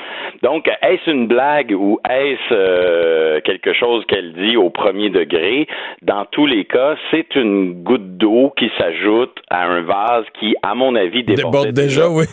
Donc, 0.42 0.70
est-ce 0.82 1.10
une 1.10 1.26
blague 1.26 1.72
ou 1.72 1.98
est-ce 2.08 2.52
euh, 2.52 3.40
quelque 3.40 3.72
chose 3.72 4.04
qu'elle 4.06 4.32
dit 4.34 4.56
au 4.56 4.70
premier 4.70 5.10
degré? 5.10 5.66
Dans 6.02 6.24
tous 6.26 6.46
les 6.46 6.64
cas, 6.64 6.96
c'est 7.10 7.34
une 7.34 7.82
goutte 7.82 8.16
d'eau 8.16 8.52
qui 8.56 8.70
s'ajoute 8.78 9.36
à 9.50 9.66
un 9.66 9.82
vase 9.82 10.24
qui, 10.38 10.54
à 10.62 10.74
mon 10.74 10.94
avis, 10.94 11.24
déborde, 11.24 11.72
déjà, 11.72 12.08
oui. 12.08 12.24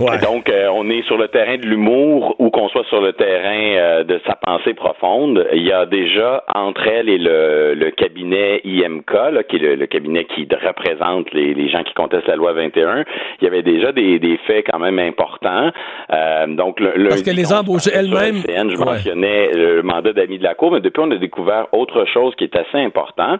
Donc, 0.00 0.48
euh, 0.50 0.68
on 0.72 0.90
est 0.90 1.02
sur 1.02 1.16
le 1.16 1.28
terrain 1.28 1.56
de 1.56 1.66
l'humour 1.66 2.34
ou 2.40 2.50
qu'on 2.50 2.68
soit 2.68 2.84
sur 2.88 3.00
le 3.00 3.12
terrain 3.12 3.76
euh, 3.76 4.04
de 4.04 4.20
sa 4.26 4.34
pensée 4.34 4.74
profonde. 4.74 5.46
Il 5.52 5.62
y 5.62 5.72
a 5.72 5.86
déjà 5.86 6.42
entre 6.52 6.86
elle 6.88 7.08
et 7.08 7.18
le, 7.18 7.74
le 7.74 7.90
cabinet 7.92 8.60
IMK, 8.64 9.12
là, 9.12 9.42
qui 9.44 9.56
est 9.56 9.76
le, 9.76 9.86
cabinet 9.86 10.24
qui 10.24 10.48
représente 10.50 11.32
les, 11.32 11.54
les, 11.54 11.68
gens 11.68 11.84
qui 11.84 11.94
contestent 11.94 12.26
la 12.26 12.36
loi 12.36 12.52
21, 12.52 13.04
il 13.40 13.44
y 13.44 13.46
avait 13.46 13.62
déjà 13.62 13.92
des, 13.92 14.18
des 14.18 14.36
faits 14.46 14.66
quand 14.70 14.78
même 14.78 14.98
importants. 14.98 15.70
Euh, 16.12 16.46
donc, 16.48 16.80
le, 16.80 17.08
Parce 17.08 17.22
que 17.22 17.30
les 17.30 17.52
embauches 17.52 17.88
elles-mêmes... 17.92 18.42
Je 18.48 18.76
mentionnais 18.76 19.52
le 19.52 19.82
mandat 19.82 20.12
d'amis 20.12 20.38
de 20.38 20.44
la 20.44 20.54
Cour, 20.54 20.72
mais 20.72 20.80
depuis, 20.80 21.02
on 21.04 21.10
a 21.10 21.16
découvert 21.16 21.66
autre 21.72 22.04
chose 22.06 22.34
qui 22.36 22.44
est 22.44 22.56
assez 22.56 22.78
important, 22.78 23.36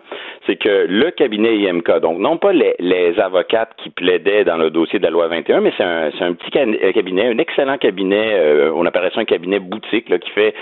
c'est 0.46 0.56
que 0.56 0.86
le 0.88 1.10
cabinet 1.10 1.56
IMK, 1.56 2.00
donc 2.00 2.18
non 2.18 2.36
pas 2.36 2.52
les, 2.52 2.74
les 2.78 3.18
avocates 3.18 3.70
qui 3.82 3.90
plaidaient 3.90 4.44
dans 4.44 4.56
le 4.56 4.70
dossier 4.70 4.98
de 4.98 5.04
la 5.04 5.10
loi 5.10 5.28
21, 5.28 5.60
mais 5.60 5.72
c'est 5.76 5.84
un, 5.84 6.10
un 6.20 6.34
petit 6.34 6.43
euh, 6.56 6.92
cabinet, 6.92 7.26
un 7.28 7.38
excellent 7.38 7.78
cabinet, 7.78 8.34
euh, 8.34 8.72
on 8.74 8.84
appellerait 8.86 9.10
ça 9.14 9.20
un 9.20 9.24
cabinet 9.24 9.58
boutique 9.58 10.06
qui 10.18 10.30
fait 10.30 10.54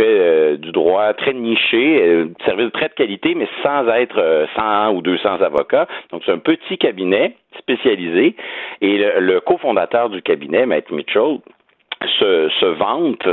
euh, 0.00 0.56
du 0.56 0.72
droit 0.72 1.12
très 1.14 1.32
niché, 1.32 2.26
service 2.44 2.72
très 2.72 2.88
de 2.88 2.94
qualité, 2.94 3.34
mais 3.34 3.48
sans 3.62 3.88
être 3.88 4.46
100 4.56 4.94
ou 4.94 5.02
200 5.02 5.40
avocats. 5.42 5.86
Donc 6.10 6.22
c'est 6.24 6.32
un 6.32 6.38
petit 6.38 6.78
cabinet 6.78 7.36
spécialisé. 7.58 8.34
Et 8.80 8.98
le, 8.98 9.40
cofondateur 9.40 10.10
du 10.10 10.22
cabinet, 10.22 10.66
Matt 10.66 10.90
Mitchell, 10.90 11.38
se 12.18 12.66
vante 12.66 13.26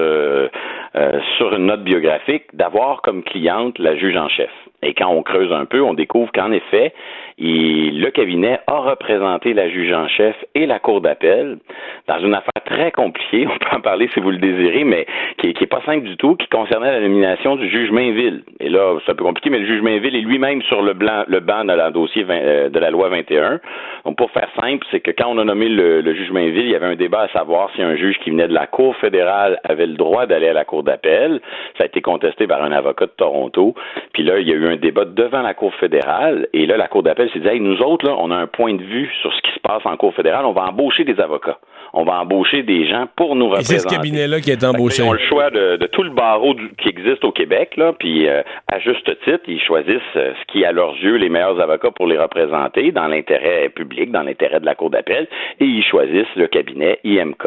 sur 1.37 1.53
une 1.53 1.65
note 1.65 1.83
biographique 1.83 2.43
d'avoir 2.53 3.01
comme 3.01 3.23
cliente 3.23 3.79
la 3.79 3.95
juge 3.95 4.15
en 4.15 4.29
chef. 4.29 4.51
Et 4.83 4.93
quand 4.93 5.09
on 5.09 5.23
creuse 5.23 5.51
un 5.51 5.65
peu, 5.65 5.81
on 5.81 5.93
découvre 5.93 6.31
qu'en 6.31 6.51
effet, 6.51 6.93
le 7.41 8.09
cabinet 8.11 8.59
a 8.67 8.77
représenté 8.79 9.53
la 9.53 9.69
juge 9.69 9.91
en 9.93 10.07
chef 10.07 10.35
et 10.53 10.65
la 10.65 10.79
cour 10.79 11.01
d'appel 11.01 11.57
dans 12.07 12.19
une 12.19 12.33
affaire 12.33 12.63
très 12.65 12.91
compliquée, 12.91 13.47
on 13.53 13.57
peut 13.57 13.75
en 13.75 13.81
parler 13.81 14.09
si 14.13 14.19
vous 14.19 14.31
le 14.31 14.37
désirez, 14.37 14.83
mais 14.83 15.05
qui 15.37 15.47
n'est 15.47 15.53
est 15.59 15.67
pas 15.67 15.81
simple 15.85 16.05
du 16.05 16.17
tout, 16.17 16.35
qui 16.35 16.47
concernait 16.47 16.91
la 16.91 16.99
nomination 16.99 17.55
du 17.55 17.69
juge 17.69 17.91
Mainville. 17.91 18.43
Et 18.59 18.69
là, 18.69 18.97
c'est 19.05 19.11
un 19.11 19.15
peu 19.15 19.23
compliqué, 19.23 19.49
mais 19.49 19.59
le 19.59 19.65
juge 19.65 19.81
Mainville 19.81 20.15
est 20.15 20.21
lui-même 20.21 20.61
sur 20.63 20.81
le, 20.81 20.93
blanc, 20.93 21.23
le 21.27 21.39
banc 21.39 21.63
de 21.63 21.73
la 21.73 21.91
dossier 21.91 22.25
euh, 22.29 22.69
de 22.69 22.79
la 22.79 22.89
loi 22.89 23.09
21. 23.09 23.59
Donc, 24.05 24.17
pour 24.17 24.31
faire 24.31 24.49
simple, 24.59 24.85
c'est 24.91 24.99
que 24.99 25.11
quand 25.11 25.27
on 25.29 25.37
a 25.37 25.43
nommé 25.43 25.69
le, 25.69 26.01
le, 26.01 26.13
juge 26.13 26.31
Mainville, 26.31 26.65
il 26.65 26.71
y 26.71 26.75
avait 26.75 26.87
un 26.87 26.95
débat 26.95 27.21
à 27.21 27.27
savoir 27.29 27.69
si 27.75 27.81
un 27.81 27.95
juge 27.95 28.17
qui 28.23 28.31
venait 28.31 28.47
de 28.47 28.53
la 28.53 28.67
Cour 28.67 28.95
fédérale 28.97 29.59
avait 29.63 29.87
le 29.87 29.93
droit 29.95 30.25
d'aller 30.25 30.47
à 30.47 30.53
la 30.53 30.65
Cour 30.65 30.83
d'appel. 30.83 31.39
Ça 31.77 31.83
a 31.83 31.87
été 31.87 32.01
contesté 32.01 32.47
par 32.47 32.63
un 32.63 32.71
avocat 32.71 33.05
de 33.05 33.11
Toronto. 33.11 33.75
Puis 34.13 34.23
là, 34.23 34.39
il 34.39 34.47
y 34.47 34.51
a 34.51 34.55
eu 34.55 34.67
un 34.67 34.75
débat 34.75 35.05
devant 35.05 35.41
la 35.41 35.53
Cour 35.53 35.73
fédérale. 35.75 36.47
Et 36.53 36.65
là, 36.65 36.77
la 36.77 36.87
Cour 36.87 37.03
d'appel 37.03 37.29
s'est 37.33 37.39
dit, 37.39 37.47
hey, 37.47 37.59
nous 37.59 37.81
autres, 37.81 38.05
là, 38.05 38.15
on 38.17 38.31
a 38.31 38.35
un 38.35 38.47
point 38.47 38.73
de 38.73 38.83
vue 38.83 39.09
sur 39.21 39.33
ce 39.33 39.41
qui 39.41 39.51
se 39.53 39.59
passe 39.59 39.81
en 39.85 39.95
Cour 39.97 40.13
fédérale. 40.13 40.45
On 40.45 40.53
va 40.53 40.63
embaucher 40.63 41.03
des 41.03 41.19
avocats. 41.19 41.59
On 41.93 42.03
va 42.03 42.21
embaucher 42.21 42.63
des 42.63 42.87
gens 42.87 43.07
pour 43.15 43.35
nous 43.35 43.49
représenter. 43.49 43.79
c'est 43.79 43.89
ce 43.89 43.95
cabinet-là 43.95 44.39
qui 44.39 44.51
est 44.51 44.63
embauché. 44.63 45.03
Ils 45.03 45.09
ont 45.09 45.13
le 45.13 45.19
choix 45.19 45.49
de, 45.49 45.77
tout 45.87 46.03
le 46.03 46.11
barreau 46.11 46.55
qui 46.77 46.87
existe 46.87 47.25
au 47.25 47.31
Québec, 47.31 47.75
là, 47.75 47.93
puis 47.97 48.27
euh, 48.27 48.43
à 48.71 48.79
juste 48.79 49.05
titre, 49.25 49.43
ils 49.47 49.59
choisissent 49.61 49.99
euh, 50.15 50.33
ce 50.39 50.51
qui 50.51 50.61
est 50.61 50.65
à 50.65 50.71
leurs 50.71 50.95
yeux 50.95 51.15
les 51.15 51.27
meilleurs 51.27 51.59
avocats 51.59 51.91
pour 51.91 52.07
les 52.07 52.17
représenter 52.17 52.91
dans 52.91 53.07
l'intérêt 53.07 53.69
public, 53.69 54.11
dans 54.11 54.23
l'intérêt 54.23 54.61
de 54.61 54.65
la 54.65 54.75
Cour 54.75 54.89
d'appel, 54.89 55.27
et 55.59 55.65
ils 55.65 55.83
choisissent 55.83 56.35
le 56.35 56.47
cabinet 56.47 56.99
IMK. 57.03 57.43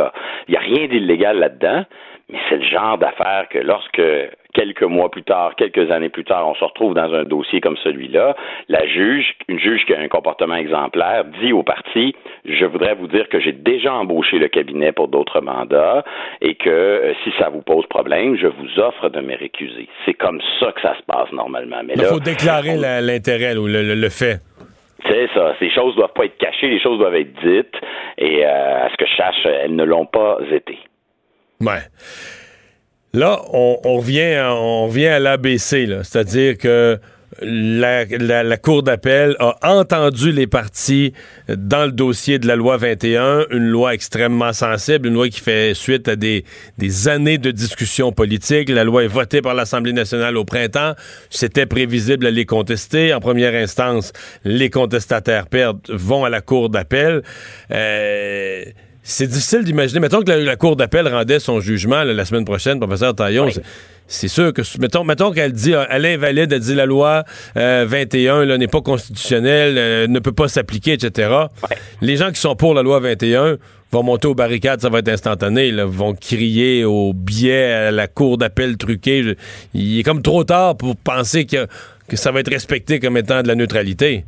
Il 0.49 0.51
n'y 0.51 0.57
a 0.57 0.61
rien 0.61 0.89
d'illégal 0.89 1.39
là-dedans, 1.39 1.85
mais 2.29 2.39
c'est 2.49 2.57
le 2.57 2.65
genre 2.65 2.99
d'affaire 2.99 3.47
que 3.49 3.59
lorsque 3.59 4.03
quelques 4.55 4.83
mois 4.83 5.11
plus 5.11 5.23
tard, 5.23 5.55
quelques 5.57 5.91
années 5.91 6.09
plus 6.09 6.25
tard, 6.25 6.49
on 6.49 6.55
se 6.55 6.65
retrouve 6.65 6.95
dans 6.95 7.13
un 7.13 7.25
dossier 7.25 7.61
comme 7.61 7.77
celui-là, 7.83 8.35
la 8.69 8.87
juge, 8.87 9.35
une 9.49 9.59
juge 9.59 9.85
qui 9.85 9.93
a 9.93 10.01
un 10.01 10.09
comportement 10.09 10.55
exemplaire, 10.55 11.25
dit 11.41 11.53
au 11.53 11.63
parti, 11.63 12.15
je 12.45 12.65
voudrais 12.65 12.95
vous 12.95 13.09
dire 13.09 13.29
que 13.29 13.41
j'ai 13.41 13.53
déjà 13.53 13.93
embauché 13.93 14.39
le 14.39 14.49
cabinet 14.49 14.93
pour 14.93 15.09
d'autres 15.09 15.41
mandats 15.41 16.05
et 16.41 16.55
que 16.55 16.71
euh, 16.71 17.13
si 17.25 17.33
ça 17.39 17.49
vous 17.49 17.63
pose 17.63 17.85
problème, 17.87 18.37
je 18.37 18.47
vous 18.47 18.81
offre 18.81 19.09
de 19.09 19.21
me 19.21 19.37
récuser. 19.37 19.89
C'est 20.07 20.15
comme 20.15 20.41
ça 20.61 20.73
que 20.73 20.81
ça 20.81 20.97
se 20.97 21.03
passe 21.03 21.31
normalement. 21.33 21.83
Mais 21.85 21.95
il 21.97 22.05
faut 22.05 22.21
déclarer 22.21 22.77
l'intérêt 22.77 23.57
ou 23.57 23.67
le, 23.67 24.09
fait. 24.09 24.41
C'est 25.09 25.29
ça. 25.35 25.55
Ces 25.59 25.71
choses 25.71 25.97
doivent 25.97 26.13
pas 26.15 26.25
être 26.25 26.39
cachées, 26.39 26.69
les 26.69 26.81
choses 26.81 26.99
doivent 26.99 27.17
être 27.17 27.35
dites. 27.45 27.75
Et 28.19 28.45
euh, 28.47 28.87
à 28.87 28.91
ce 28.91 28.97
que 28.97 29.07
je 29.07 29.17
sache, 29.17 29.47
elles 29.47 29.75
ne 29.75 29.85
l'ont 29.85 30.07
pas 30.07 30.39
été. 30.51 30.79
Ouais. 31.61 31.83
Là, 33.15 33.43
on, 33.53 33.79
revient, 33.99 34.43
on 34.45 34.89
revient 34.89 35.07
à 35.07 35.21
l'ABC, 35.21 35.87
c'est-à-dire 36.03 36.59
que 36.59 36.99
la, 37.43 38.57
Cour 38.57 38.83
d'appel 38.83 39.37
a 39.39 39.57
entendu 39.63 40.33
les 40.33 40.49
partis 40.49 41.13
dans 41.49 41.85
le 41.85 41.93
dossier 41.93 42.41
de 42.41 42.49
la 42.49 42.57
loi 42.57 42.77
21, 42.77 43.47
une 43.53 43.69
loi 43.69 43.95
extrêmement 43.95 44.53
sensible, 44.53 45.07
une 45.07 45.15
loi 45.15 45.29
qui 45.29 45.41
fait 45.41 45.75
suite 45.75 46.09
à 46.09 46.17
des, 46.17 46.45
des 46.79 47.07
années 47.07 47.39
de 47.39 47.53
discussions 47.53 48.11
politiques. 48.11 48.69
La 48.69 48.83
loi 48.83 49.05
est 49.05 49.09
votée 49.09 49.43
par 49.43 49.55
l'Assemblée 49.55 49.93
nationale 49.93 50.37
au 50.37 50.45
printemps. 50.45 50.95
C'était 51.31 51.67
prévisible 51.67 52.27
à 52.27 52.33
les 52.33 52.47
contester. 52.47 53.15
En 53.15 53.21
première 53.21 53.55
instance, 53.55 54.13
les 54.45 54.71
contestataires 54.71 55.47
perdent, 55.47 55.89
vont 55.89 56.25
à 56.25 56.31
la 56.31 56.41
Cour 56.41 56.69
d'appel. 56.69 57.23
Euh, 57.71 58.65
c'est 59.07 59.27
difficile 59.27 59.65
d'imaginer. 59.65 60.01
Mettons 60.01 60.23
que 60.23 60.33
la, 60.33 60.57
Cour 60.57 60.77
d'appel 60.77 61.07
rendait 61.07 61.39
son 61.39 61.61
jugement 61.61 62.03
la 62.03 62.25
semaine 62.25 62.47
prochaine, 62.47 62.81
professeur 62.81 63.15
Taillon. 63.15 63.49
C'est 64.07 64.29
sûr 64.29 64.53
que, 64.53 64.63
mettons, 64.81 65.05
mettons 65.05 65.31
qu'elle 65.31 65.53
dit, 65.53 65.75
euh, 65.75 65.85
elle 65.91 66.05
invalide, 66.05 66.53
elle 66.53 66.61
dit 66.61 66.75
la 66.75 66.87
loi 66.87 67.25
21 67.55 68.49
euh, 68.49 68.57
n'est 68.59 68.67
pas 68.67 68.81
constitutionnelle, 68.81 69.75
euh, 69.79 70.07
ne 70.07 70.19
peut 70.21 70.33
pas 70.33 70.49
s'appliquer, 70.49 70.93
etc. 70.93 71.31
Les 72.03 72.17
gens 72.17 72.31
qui 72.31 72.41
sont 72.41 72.57
pour 72.57 72.75
la 72.75 72.83
loi 72.83 72.99
21 73.01 73.57
vont 73.93 74.03
monter 74.03 74.27
aux 74.27 74.35
barricades, 74.35 74.81
ça 74.81 74.89
va 74.89 74.99
être 74.99 75.09
instantané, 75.09 75.71
là, 75.71 75.85
vont 75.87 76.15
crier 76.15 76.85
au 76.85 77.13
biais 77.15 77.73
à 77.73 77.91
la 77.91 78.07
Cour 78.07 78.39
d'appel 78.39 78.77
truquée. 78.77 79.37
Il 79.75 80.01
est 80.01 80.03
comme 80.03 80.23
trop 80.23 80.45
tard 80.45 80.77
pour 80.77 80.97
penser 80.97 81.47
que, 81.47 81.67
que 82.09 82.17
ça 82.17 82.31
va 82.31 82.41
être 82.41 82.51
respecté 82.51 83.01
comme 83.01 83.17
étant 83.17 83.43
de 83.43 83.49
la 83.49 83.55
neutralité. 83.55 84.25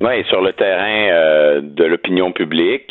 Oui, 0.00 0.24
sur 0.28 0.40
le 0.42 0.52
terrain 0.52 1.60
de 1.60 1.84
l'opinion 1.84 2.30
publique, 2.30 2.90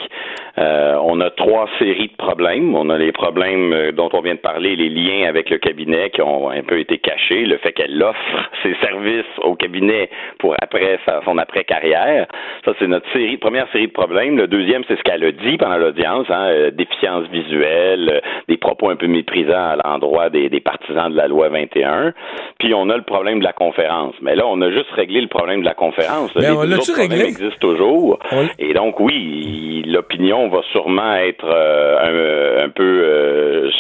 euh, 0.60 0.96
on 1.04 1.22
a 1.22 1.30
trois 1.30 1.68
séries 1.78 2.08
de 2.08 2.16
problèmes. 2.18 2.76
On 2.76 2.90
a 2.90 2.98
les 2.98 3.12
problèmes 3.12 3.74
euh, 3.74 3.92
dont 3.92 4.10
on 4.14 4.22
vient 4.22 4.34
de 4.34 4.40
parler, 4.40 4.76
les 4.76 4.90
liens 4.90 5.28
avec 5.28 5.50
le 5.52 5.60
cabinet 5.60 6.10
qui 6.10 6.22
ont 6.22 6.50
un 6.50 6.64
peu 6.64 6.80
été 6.80 6.98
cachés, 6.98 7.46
le 7.46 7.58
fait 7.58 7.74
qu'elle 7.74 8.02
offre 8.02 8.50
ses 8.64 8.76
services 8.82 9.26
au 9.44 9.56
cabinet 9.56 10.10
pour 10.40 10.56
après 10.60 11.00
son 11.26 11.38
après-carrière. 11.38 12.28
Ça, 12.66 12.74
c'est 12.80 12.88
notre 12.88 13.12
série, 13.12 13.38
première 13.38 13.72
série 13.72 13.88
de 13.88 13.92
problèmes. 13.92 14.38
Le 14.38 14.48
deuxième, 14.48 14.84
c'est 14.88 14.98
ce 14.98 15.04
qu'elle 15.04 15.24
a 15.24 15.32
dit 15.32 15.58
pendant 15.58 15.78
l'audience, 15.78 16.26
hein, 16.30 16.48
euh, 16.50 16.72
déficience 16.72 17.28
visuelle, 17.28 18.22
des 18.48 18.58
propos 18.58 18.90
un 18.90 18.96
peu 18.96 19.08
méprisants 19.08 19.54
à 19.54 19.76
l'endroit 19.76 20.30
des, 20.30 20.50
partisans 20.60 21.12
de 21.12 21.18
la 21.18 21.28
loi 21.28 21.50
21. 21.50 22.14
Puis 22.60 22.74
on 22.74 22.90
a 22.90 22.98
le 22.98 23.04
problème 23.04 23.40
de 23.40 23.44
la 23.44 23.54
conférence. 23.54 24.16
Mais 24.22 24.36
là, 24.36 24.46
on 24.48 24.60
a 24.62 24.72
juste 24.72 24.90
réglé 24.92 25.22
le 25.22 25.28
problème 25.28 25.60
de 25.60 25.66
la 25.66 25.76
conférence. 25.76 26.32
Mais 26.36 26.50
on 26.50 26.64
l'a-tu 26.64 26.94
réglé? 26.94 27.26
existe 27.26 27.60
toujours. 27.60 28.20
Et 28.58 28.74
donc, 28.74 29.00
oui, 29.00 29.84
l'opinion 29.86 30.47
va 30.50 30.62
sûrement 30.72 31.16
être 31.16 31.46
euh, 31.46 32.66
un, 32.66 32.70
peu 32.70 32.84
euh, 32.84 33.72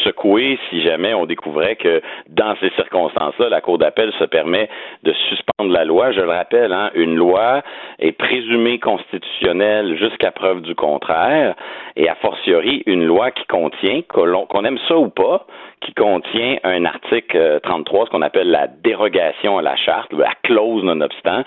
si 0.70 0.82
jamais 0.82 1.14
on 1.14 1.26
découvrait 1.26 1.76
que 1.76 2.02
dans 2.30 2.56
ces 2.60 2.70
circonstances-là, 2.72 3.50
la 3.50 3.62
Cour 3.62 3.78
d'appel 3.78 4.12
se 4.18 4.24
permet 4.24 4.70
de 5.04 5.14
suspendre 5.30 5.72
la 5.72 5.86
loi. 5.86 6.12
Je 6.12 6.22
le 6.22 6.30
rappelle, 6.30 6.74
hein, 6.74 6.92
une 6.96 7.16
loi 7.16 7.62
est 8.00 8.12
présumée 8.12 8.80
constitutionnelle 8.80 9.98
jusqu'à 9.98 10.32
preuve 10.32 10.62
du 10.62 10.76
contraire, 10.76 11.56
et 11.96 12.10
a 12.10 12.16
fortiori 12.16 12.84
une 12.86 13.06
loi 13.06 13.32
qui 13.32 13.46
contient, 13.46 14.02
qu'on 14.08 14.66
aime 14.66 14.80
ça 14.88 14.98
ou 14.98 15.10
pas, 15.10 15.46
qui 15.82 15.94
contient 15.94 16.58
un 16.64 16.86
article 16.86 17.60
33, 17.62 18.02
euh, 18.02 18.06
ce 18.06 18.12
qu'on 18.12 18.22
appelle 18.22 18.50
la 18.50 18.68
dérogation 18.68 19.58
à 19.58 19.62
la 19.62 19.76
charte, 19.76 20.12
la 20.14 20.34
clause 20.44 20.84
nonobstant. 20.84 21.44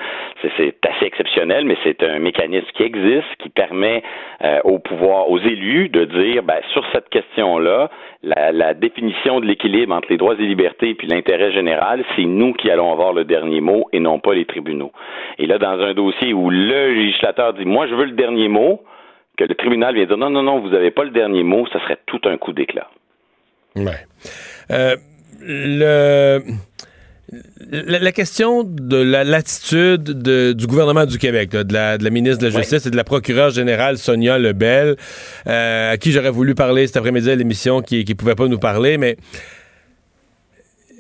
C'est 0.57 0.77
assez 0.87 1.05
exceptionnel, 1.05 1.65
mais 1.65 1.77
c'est 1.83 2.03
un 2.03 2.19
mécanisme 2.21 2.69
qui 2.75 2.85
existe, 2.85 3.27
qui 3.39 3.49
permet 3.49 4.03
euh, 4.43 4.61
au 4.65 4.79
pouvoir, 4.79 5.31
aux 5.31 5.39
élus, 5.39 5.89
de 5.89 6.05
dire, 6.05 6.43
ben, 6.43 6.61
sur 6.73 6.85
cette 6.93 7.09
question-là, 7.09 7.91
la, 8.23 8.53
la, 8.53 8.75
définition 8.75 9.41
de 9.41 9.47
l'équilibre 9.47 9.95
entre 9.95 10.09
les 10.11 10.17
droits 10.17 10.35
et 10.35 10.43
libertés 10.43 10.95
puis 10.95 11.09
l'intérêt 11.09 11.53
général, 11.53 12.05
c'est 12.15 12.25
nous 12.25 12.53
qui 12.53 12.71
allons 12.71 12.93
avoir 12.93 13.13
le 13.13 13.25
dernier 13.25 13.61
mot 13.61 13.89
et 13.93 14.01
non 14.01 14.21
pas 14.21 14.35
les 14.35 14.45
tribunaux. 14.45 14.93
Et 15.39 15.47
là, 15.47 15.59
dans 15.59 15.81
un 15.81 15.95
dossier 15.95 16.33
où 16.33 16.51
le 16.51 16.93
législateur 16.93 17.55
dit, 17.55 17.65
moi, 17.65 17.87
je 17.89 17.95
veux 17.95 18.05
le 18.05 18.13
dernier 18.13 18.49
mot, 18.49 18.83
que 19.37 19.45
le 19.45 19.55
tribunal 19.55 19.95
vient 19.95 20.05
dire, 20.05 20.19
non, 20.19 20.31
non, 20.31 20.43
non, 20.43 20.61
vous 20.61 20.69
n'avez 20.69 20.91
pas 20.91 21.05
le 21.05 21.11
dernier 21.11 21.43
mot, 21.43 21.67
ça 21.73 21.81
serait 21.81 21.99
tout 22.07 22.21
un 22.25 22.37
coup 22.37 22.53
d'éclat. 22.53 22.89
Ouais. 23.77 24.07
Euh, 24.71 24.97
le. 25.41 26.43
La, 27.71 28.11
question 28.11 28.65
de 28.65 28.97
la 28.97 29.23
latitude 29.23 30.03
du 30.03 30.67
gouvernement 30.67 31.07
du 31.07 31.17
Québec, 31.17 31.51
de, 31.51 31.73
la, 31.73 31.97
ministre 32.11 32.43
de 32.43 32.49
la 32.49 32.59
Justice 32.59 32.87
et 32.87 32.91
de 32.91 32.97
la 32.97 33.05
procureure 33.05 33.51
générale 33.51 33.99
Sonia 33.99 34.37
Lebel, 34.37 34.97
euh, 35.47 35.93
à 35.93 35.97
qui 35.97 36.11
j'aurais 36.11 36.31
voulu 36.31 36.57
parler 36.57 36.89
cet 36.89 36.97
après-midi 36.97 37.31
à 37.31 37.37
l'émission, 37.37 37.83
qui 37.83 38.05
ne 38.05 38.15
pouvait 38.15 38.35
pas 38.35 38.49
nous 38.49 38.59
parler, 38.59 38.99
mais 38.99 39.17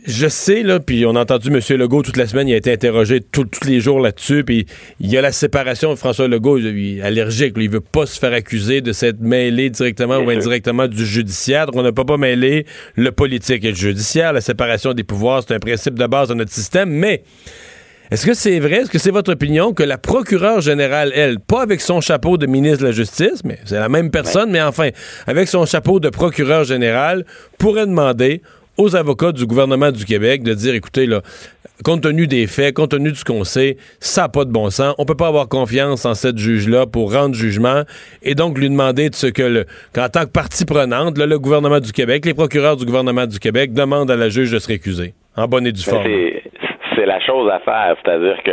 je 0.06 0.28
sais, 0.28 0.62
là, 0.62 0.80
puis 0.80 1.04
on 1.06 1.16
a 1.16 1.20
entendu 1.20 1.48
M. 1.48 1.60
Legault 1.78 2.02
toute 2.02 2.16
la 2.16 2.26
semaine, 2.26 2.48
il 2.48 2.54
a 2.54 2.56
été 2.56 2.72
interrogé 2.72 3.20
tous 3.20 3.46
les 3.66 3.80
jours 3.80 4.00
là-dessus, 4.00 4.44
puis 4.44 4.66
il 5.00 5.10
y 5.10 5.16
a 5.16 5.20
la 5.20 5.32
séparation 5.32 5.94
François 5.96 6.28
Legault, 6.28 6.58
il 6.58 6.98
est 6.98 7.02
allergique, 7.02 7.54
il 7.56 7.70
veut 7.70 7.80
pas 7.80 8.06
se 8.06 8.18
faire 8.18 8.32
accuser 8.32 8.80
de 8.80 8.92
s'être 8.92 9.20
mêlé 9.20 9.70
directement 9.70 10.18
ou 10.18 10.30
indirectement 10.30 10.86
du 10.88 11.04
judiciaire, 11.04 11.66
donc 11.66 11.76
on 11.76 11.82
ne 11.82 11.90
peut 11.90 12.04
pas 12.04 12.16
mêler 12.16 12.66
le 12.96 13.12
politique 13.12 13.64
et 13.64 13.70
le 13.70 13.76
judiciaire, 13.76 14.32
la 14.32 14.40
séparation 14.40 14.92
des 14.92 15.04
pouvoirs, 15.04 15.42
c'est 15.46 15.54
un 15.54 15.58
principe 15.58 15.98
de 15.98 16.06
base 16.06 16.28
de 16.28 16.34
notre 16.34 16.52
système, 16.52 16.90
mais 16.90 17.22
est-ce 18.10 18.26
que 18.26 18.34
c'est 18.34 18.58
vrai, 18.58 18.78
est-ce 18.78 18.90
que 18.90 18.98
c'est 18.98 19.12
votre 19.12 19.32
opinion 19.32 19.72
que 19.72 19.84
la 19.84 19.96
procureure 19.96 20.60
générale, 20.60 21.12
elle, 21.14 21.38
pas 21.38 21.62
avec 21.62 21.80
son 21.80 22.00
chapeau 22.00 22.38
de 22.38 22.46
ministre 22.46 22.80
de 22.80 22.86
la 22.86 22.92
Justice, 22.92 23.44
mais 23.44 23.60
c'est 23.64 23.78
la 23.78 23.88
même 23.88 24.10
personne, 24.10 24.50
mais 24.50 24.60
enfin, 24.60 24.88
avec 25.28 25.46
son 25.46 25.64
chapeau 25.64 26.00
de 26.00 26.08
procureur 26.08 26.64
général, 26.64 27.24
pourrait 27.56 27.86
demander 27.86 28.42
aux 28.80 28.96
avocats 28.96 29.32
du 29.32 29.46
gouvernement 29.46 29.92
du 29.92 30.04
Québec 30.04 30.42
de 30.42 30.54
dire, 30.54 30.74
écoutez, 30.74 31.06
là, 31.06 31.20
compte 31.84 32.02
tenu 32.02 32.26
des 32.26 32.46
faits, 32.46 32.74
compte 32.74 32.90
tenu 32.90 33.10
de 33.10 33.16
ce 33.16 33.24
qu'on 33.24 33.44
sait, 33.44 33.76
ça 34.00 34.22
n'a 34.22 34.28
pas 34.28 34.44
de 34.44 34.50
bon 34.50 34.70
sens. 34.70 34.94
On 34.98 35.04
peut 35.04 35.16
pas 35.16 35.28
avoir 35.28 35.48
confiance 35.48 36.06
en 36.06 36.14
cette 36.14 36.38
juge-là 36.38 36.86
pour 36.86 37.12
rendre 37.12 37.34
jugement 37.34 37.82
et 38.22 38.34
donc 38.34 38.58
lui 38.58 38.68
demander 38.68 39.10
de 39.10 39.14
ce 39.14 39.26
que, 39.26 39.42
le, 39.42 39.64
qu'en 39.94 40.08
tant 40.08 40.24
que 40.24 40.32
partie 40.32 40.64
prenante, 40.64 41.18
le 41.18 41.38
gouvernement 41.38 41.80
du 41.80 41.92
Québec, 41.92 42.24
les 42.24 42.34
procureurs 42.34 42.76
du 42.76 42.86
gouvernement 42.86 43.26
du 43.26 43.38
Québec 43.38 43.72
demandent 43.72 44.10
à 44.10 44.16
la 44.16 44.28
juge 44.28 44.50
de 44.50 44.58
se 44.58 44.68
récuser, 44.68 45.14
en 45.36 45.46
bonne 45.46 45.66
et 45.66 45.72
due 45.72 45.82
forme 45.82 46.04
c'est 47.00 47.06
la 47.06 47.20
chose 47.20 47.50
à 47.50 47.60
faire. 47.60 47.96
C'est-à-dire 48.04 48.42
que 48.44 48.50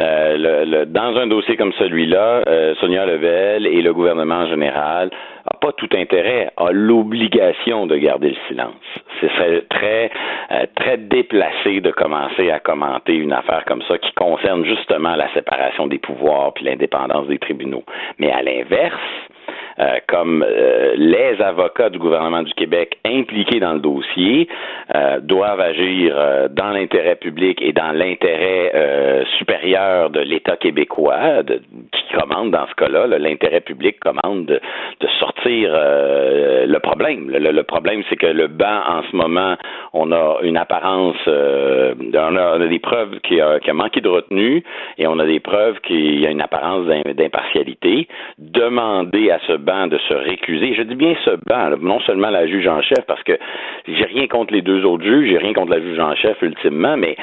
euh, 0.00 0.64
le, 0.64 0.84
dans 0.86 1.16
un 1.16 1.26
dossier 1.26 1.56
comme 1.56 1.72
celui-là, 1.78 2.42
euh, 2.48 2.74
Sonia 2.76 3.04
Level 3.04 3.66
et 3.66 3.82
le 3.82 3.92
gouvernement 3.92 4.36
en 4.36 4.48
général 4.48 5.10
n'a 5.44 5.58
pas 5.60 5.72
tout 5.72 5.88
intérêt, 5.94 6.50
a 6.56 6.70
l'obligation 6.72 7.86
de 7.86 7.96
garder 7.96 8.30
le 8.30 8.36
silence. 8.48 8.74
Ce 9.20 9.28
serait 9.28 9.62
très, 9.70 10.10
euh, 10.50 10.66
très 10.76 10.96
déplacé 10.96 11.80
de 11.80 11.90
commencer 11.90 12.50
à 12.50 12.60
commenter 12.60 13.14
une 13.14 13.32
affaire 13.32 13.64
comme 13.66 13.82
ça 13.82 13.98
qui 13.98 14.12
concerne 14.14 14.64
justement 14.64 15.16
la 15.16 15.32
séparation 15.32 15.86
des 15.86 15.98
pouvoirs 15.98 16.52
puis 16.54 16.64
l'indépendance 16.64 17.26
des 17.26 17.38
tribunaux. 17.38 17.84
Mais 18.18 18.30
à 18.30 18.42
l'inverse, 18.42 18.98
euh, 19.82 19.98
comme 20.06 20.44
euh, 20.46 20.92
les 20.96 21.40
avocats 21.42 21.90
du 21.90 21.98
gouvernement 21.98 22.42
du 22.42 22.52
Québec 22.54 22.98
impliqués 23.04 23.58
dans 23.58 23.72
le 23.72 23.80
dossier 23.80 24.48
euh, 24.94 25.18
doivent 25.20 25.60
agir 25.60 26.14
dans 26.50 26.70
l'intérêt 26.70 27.16
public 27.16 27.60
et 27.60 27.72
dans 27.72 27.92
l'intérêt 27.92 29.24
supérieur 29.38 30.10
de 30.10 30.20
l'État 30.20 30.56
québécois, 30.56 31.42
qui 31.46 32.18
commande 32.18 32.50
dans 32.50 32.66
ce 32.66 32.74
cas-là, 32.74 33.06
l'intérêt 33.18 33.60
public 33.60 33.98
commande 34.00 34.46
de, 34.46 34.60
sortir 35.18 35.70
le 35.72 36.78
problème. 36.78 37.30
Le, 37.30 37.62
problème, 37.62 38.02
c'est 38.08 38.16
que 38.16 38.26
le 38.26 38.48
banc, 38.48 38.80
en 38.88 39.02
ce 39.10 39.16
moment, 39.16 39.56
on 39.92 40.12
a 40.12 40.38
une 40.42 40.56
apparence, 40.56 41.16
on 41.26 42.36
a, 42.36 42.58
des 42.66 42.78
preuves 42.78 43.20
qui 43.20 43.40
a, 43.40 43.60
qui 43.60 43.72
manqué 43.72 44.00
de 44.00 44.08
retenue 44.08 44.62
et 44.98 45.06
on 45.06 45.18
a 45.18 45.26
des 45.26 45.40
preuves 45.40 45.80
qu'il 45.80 46.20
y 46.20 46.26
a 46.26 46.30
une 46.30 46.42
apparence 46.42 46.86
d'impartialité. 46.86 48.08
Demander 48.38 49.30
à 49.30 49.38
ce 49.46 49.56
banc 49.56 49.71
de 49.86 49.98
se 50.08 50.14
récuser. 50.14 50.74
Je 50.74 50.82
dis 50.82 50.94
bien 50.94 51.14
ce 51.24 51.30
banc, 51.46 51.76
non 51.80 52.00
seulement 52.00 52.30
la 52.30 52.46
juge 52.46 52.66
en 52.66 52.82
chef, 52.82 53.04
parce 53.06 53.22
que 53.22 53.38
j'ai 53.86 54.04
rien 54.04 54.26
contre 54.26 54.52
les 54.52 54.62
deux 54.62 54.84
autres 54.84 55.04
juges, 55.04 55.30
j'ai 55.30 55.38
rien 55.38 55.52
contre 55.52 55.72
la 55.72 55.80
juge 55.80 55.98
en 55.98 56.14
chef 56.14 56.40
ultimement, 56.42 56.96
mais 56.96 57.16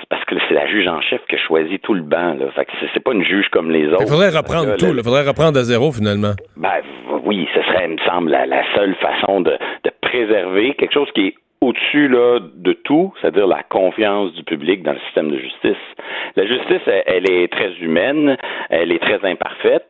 c'est 0.00 0.08
parce 0.08 0.24
que 0.24 0.34
c'est 0.48 0.54
la 0.54 0.66
juge 0.66 0.88
en 0.88 1.00
chef 1.00 1.20
qui 1.28 1.36
choisit 1.38 1.80
tout 1.82 1.94
le 1.94 2.02
banc. 2.02 2.34
Là. 2.34 2.50
Fait 2.54 2.64
que 2.64 2.72
c'est 2.92 3.02
pas 3.02 3.12
une 3.12 3.24
juge 3.24 3.48
comme 3.50 3.70
les 3.70 3.88
autres. 3.88 4.02
Il 4.02 4.08
faudrait 4.08 4.30
reprendre 4.30 4.76
tout. 4.76 4.86
Il 4.86 5.02
faudrait 5.02 5.26
reprendre 5.26 5.58
à 5.58 5.62
zéro, 5.62 5.92
finalement. 5.92 6.32
Ben, 6.56 6.80
oui, 7.24 7.48
ce 7.54 7.62
serait, 7.62 7.86
il 7.86 7.94
me 7.94 7.98
semble, 7.98 8.30
la, 8.30 8.62
seule 8.74 8.94
façon 8.96 9.40
de, 9.40 9.52
de, 9.84 9.90
préserver 10.00 10.74
quelque 10.74 10.92
chose 10.92 11.08
qui 11.14 11.28
est 11.28 11.34
au-dessus 11.60 12.08
là, 12.08 12.40
de 12.40 12.72
tout, 12.72 13.12
c'est-à-dire 13.20 13.46
la 13.46 13.62
confiance 13.62 14.32
du 14.32 14.42
public 14.42 14.82
dans 14.82 14.92
le 14.92 14.98
système 15.06 15.30
de 15.30 15.38
justice. 15.38 15.76
La 16.34 16.46
justice, 16.46 16.82
elle 17.06 17.30
est 17.30 17.52
très 17.52 17.72
humaine, 17.80 18.36
elle 18.68 18.90
est 18.90 18.98
très 18.98 19.24
imparfaite, 19.24 19.86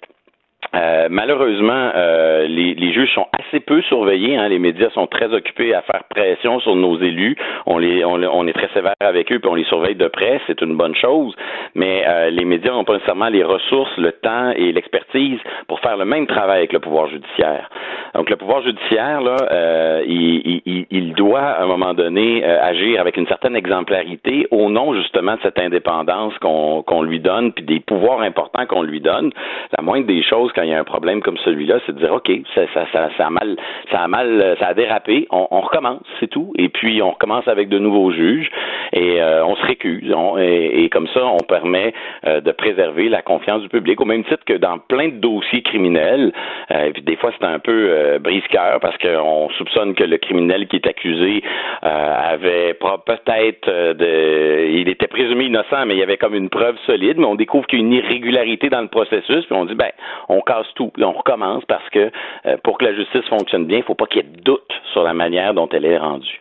euh, 0.75 1.09
malheureusement, 1.11 1.91
euh, 1.95 2.47
les, 2.47 2.75
les, 2.75 2.93
juges 2.93 3.13
sont 3.15 3.27
assez 3.39 3.61
peu 3.61 3.83
surveillés. 3.83 4.37
Hein. 4.37 4.49
Les 4.49 4.59
médias 4.59 4.89
sont 4.91 5.07
très 5.07 5.33
occupés 5.33 5.75
à 5.75 5.83
faire 5.83 6.05
pression 6.09 6.61
sur 6.61 6.77
nos 6.77 6.99
élus. 6.99 7.37
On, 7.67 7.77
les, 7.79 8.05
on, 8.05 8.15
on 8.15 8.47
est 8.47 8.55
très 8.55 8.69
sévère 8.73 8.95
avec 9.01 9.31
eux, 9.33 9.39
puis 9.39 9.51
on 9.51 9.55
les 9.55 9.65
surveille 9.65 9.97
de 9.97 10.09
près. 10.09 10.41
C'est 10.47 10.63
une 10.63 10.77
bonne 10.77 10.95
chose. 10.95 11.35
Mais 11.75 12.05
euh, 12.07 12.31
les 12.31 12.47
médias 12.47 12.73
n'ont 12.73 12.85
pas 12.85 12.95
nécessairement 12.95 13.29
les 13.29 13.45
ressources, 13.45 13.95
le 13.99 14.13
temps 14.13 14.51
et 14.57 14.73
l'expertise 14.73 15.39
pour 15.69 15.81
faire 15.81 15.99
le 15.99 16.07
même 16.07 16.27
travail 16.27 16.59
avec 16.59 16.73
le 16.73 16.81
pouvoir 16.81 17.09
judiciaire. 17.09 17.69
Donc, 18.15 18.31
le 18.31 18.37
pouvoir 18.37 18.63
judiciaire, 18.63 19.21
là, 19.21 19.37
euh, 19.51 20.03
il, 20.07 20.63
il, 20.65 20.87
il, 20.91 21.15
doit, 21.15 21.41
à 21.41 21.63
un 21.65 21.67
moment 21.67 21.93
donné, 21.93 22.45
agir 22.45 23.01
avec 23.01 23.17
une 23.17 23.27
certaine 23.27 23.57
exemplarité 23.57 24.47
au 24.51 24.71
nom, 24.71 24.95
justement, 24.95 25.35
de 25.35 25.41
cette 25.43 25.59
indépendance 25.59 26.37
qu'on 26.39 26.83
qu'on 26.83 27.03
lui 27.03 27.21
donne, 27.21 27.53
puis 27.53 27.65
des 27.65 27.81
pouvoirs 27.81 28.21
importants 28.21 28.67
qu'on 28.67 28.83
lui 28.83 29.01
donne. 29.01 29.33
La 29.77 29.83
moindre 29.83 30.07
des 30.07 30.23
choses, 30.23 30.52
quand 30.55 30.63
il 30.63 30.71
y 30.71 30.75
a 30.75 30.79
un 30.79 30.85
problème 30.85 31.23
comme 31.23 31.37
celui-là, 31.39 31.79
c'est 31.87 31.95
de 31.95 31.99
dire 31.99 32.13
OK, 32.13 32.31
ça, 32.55 32.63
ça, 32.75 32.87
ça, 32.93 33.09
ça, 33.17 33.27
a 33.27 33.31
mal, 33.31 33.57
ça 33.91 34.01
a 34.01 34.09
mal, 34.09 34.57
ça 34.61 34.69
a 34.69 34.75
dérapé, 34.75 35.27
on, 35.31 35.61
recommence, 35.61 36.03
c'est 36.21 36.29
tout. 36.29 36.53
Et 36.59 36.69
puis 36.69 37.03
on 37.03 37.11
recommence 37.11 37.49
avec 37.49 37.69
de 37.69 37.79
nouveaux 37.79 38.13
juges 38.13 38.51
et 38.93 39.21
euh, 39.21 39.45
on 39.45 39.57
se 39.57 39.63
récuse. 39.67 40.15
et, 40.39 40.89
comme 40.91 41.09
ça, 41.09 41.25
on 41.25 41.39
permet 41.39 41.95
euh, 42.27 42.41
de 42.41 42.53
préserver 42.53 43.09
la 43.09 43.23
confiance 43.23 43.63
du 43.63 43.69
public, 43.69 44.01
au 44.01 44.05
même 44.05 44.25
titre 44.25 44.45
que 44.45 44.55
dans 44.55 44.79
plein 44.79 45.09
de 45.09 45.17
dossiers 45.17 45.63
criminels. 45.63 46.33
Euh, 46.71 46.87
et 46.87 46.93
puis 46.93 47.03
des 47.03 47.17
fois, 47.17 47.33
c'est 47.39 47.47
un 47.47 47.59
peu 47.59 48.19
brise-cœur 48.21 48.81
parce 48.81 48.97
qu'on 48.99 49.49
soupçonne 49.57 49.95
que 49.95 50.05
le 50.05 50.19
criminel 50.19 50.67
qui 50.69 50.77
est 50.77 50.87
accusé 50.87 51.43
avait 51.83 52.75
peut-être 52.75 53.71
il 54.03 54.89
était 54.89 55.07
présumé 55.07 55.45
innocent, 55.45 55.87
mais 55.87 55.95
il 55.95 55.99
y 55.99 56.03
avait 56.03 56.17
comme 56.17 56.35
une 56.35 56.49
preuve 56.49 56.77
solide, 56.87 57.19
mais 57.19 57.27
on 57.27 57.35
découvre 57.35 57.67
qu'il 57.67 57.81
y 57.81 57.83
a 57.83 57.85
une 57.85 57.93
irrégularité 57.93 58.69
dans 58.69 58.81
le 58.81 58.89
processus, 58.89 59.45
puis 59.47 59.55
on 59.55 59.65
dit 59.65 59.75
ben 59.75 59.91
on 60.29 60.42
casse 60.43 60.67
tout, 60.75 60.93
on 60.99 61.13
recommence 61.13 61.65
parce 61.67 61.89
que 61.91 62.11
euh, 62.47 62.57
pour 62.63 62.79
que 62.79 62.85
la 62.85 62.95
justice 62.95 63.27
fonctionne 63.29 63.67
bien, 63.67 63.79
il 63.79 63.81
ne 63.81 63.87
faut 63.87 63.95
pas 63.95 64.07
qu'il 64.07 64.23
y 64.23 64.25
ait 64.25 64.29
de 64.29 64.41
doute 64.43 64.71
sur 64.93 65.03
la 65.03 65.15
manière 65.15 65.55
dont 65.55 65.69
elle 65.73 65.85
est 65.85 65.99
rendue. 65.99 66.41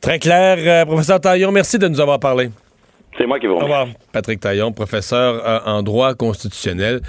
Très 0.00 0.18
clair. 0.18 0.56
Euh, 0.58 0.84
professeur 0.86 1.20
Taillon, 1.20 1.52
merci 1.52 1.78
de 1.78 1.88
nous 1.88 2.00
avoir 2.00 2.18
parlé. 2.18 2.50
C'est 3.18 3.26
moi 3.26 3.38
qui 3.38 3.46
vous 3.46 3.56
remercie. 3.56 3.72
Au 3.72 3.78
revoir. 3.80 3.96
Patrick 4.12 4.40
Taillon, 4.40 4.72
professeur 4.72 5.46
euh, 5.46 5.58
en 5.66 5.82
droit 5.82 6.14
constitutionnel. 6.14 7.00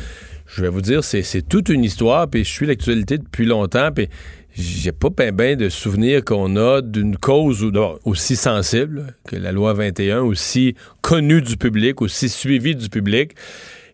Je 0.47 0.61
vais 0.61 0.69
vous 0.69 0.81
dire, 0.81 1.01
c'est 1.03 1.47
toute 1.47 1.69
une 1.69 1.85
histoire, 1.85 2.27
puis 2.29 2.43
je 2.43 2.51
suis 2.51 2.65
l'actualité 2.65 3.17
depuis 3.17 3.45
longtemps, 3.45 3.89
puis 3.95 4.09
j'ai 4.53 4.91
pas 4.91 5.09
bien 5.09 5.31
ben 5.31 5.55
de 5.55 5.69
souvenirs 5.69 6.25
qu'on 6.25 6.57
a 6.57 6.81
d'une 6.81 7.15
cause 7.15 7.65
aussi 8.03 8.35
sensible 8.35 9.15
que 9.25 9.37
la 9.37 9.53
loi 9.53 9.73
21, 9.73 10.21
aussi 10.23 10.75
connue 11.01 11.41
du 11.41 11.55
public, 11.55 12.01
aussi 12.01 12.27
suivie 12.27 12.75
du 12.75 12.89
public 12.89 13.31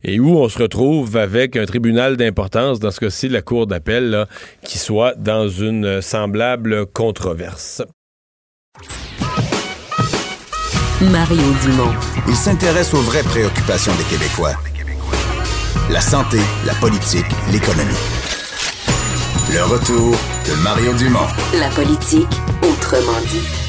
et 0.03 0.19
où 0.19 0.37
on 0.37 0.49
se 0.49 0.59
retrouve 0.59 1.17
avec 1.17 1.55
un 1.55 1.65
tribunal 1.65 2.17
d'importance, 2.17 2.79
dans 2.79 2.91
ce 2.91 2.99
cas-ci 2.99 3.29
la 3.29 3.41
Cour 3.41 3.67
d'appel, 3.67 4.25
qui 4.63 4.77
soit 4.77 5.15
dans 5.15 5.47
une 5.47 6.01
semblable 6.01 6.85
controverse. 6.87 7.81
Mario 11.01 11.43
Dumont. 11.63 11.93
Il 12.27 12.35
s'intéresse 12.35 12.93
aux 12.93 13.01
vraies 13.01 13.23
préoccupations 13.23 13.93
des 13.95 14.03
Québécois. 14.03 14.55
La 15.91 16.01
santé, 16.01 16.39
la 16.65 16.73
politique, 16.75 17.25
l'économie. 17.51 17.93
Le 19.53 19.63
retour 19.63 20.15
de 20.47 20.63
Mario 20.63 20.93
Dumont. 20.93 21.27
La 21.59 21.69
politique, 21.69 22.27
autrement 22.63 23.21
dit. 23.31 23.66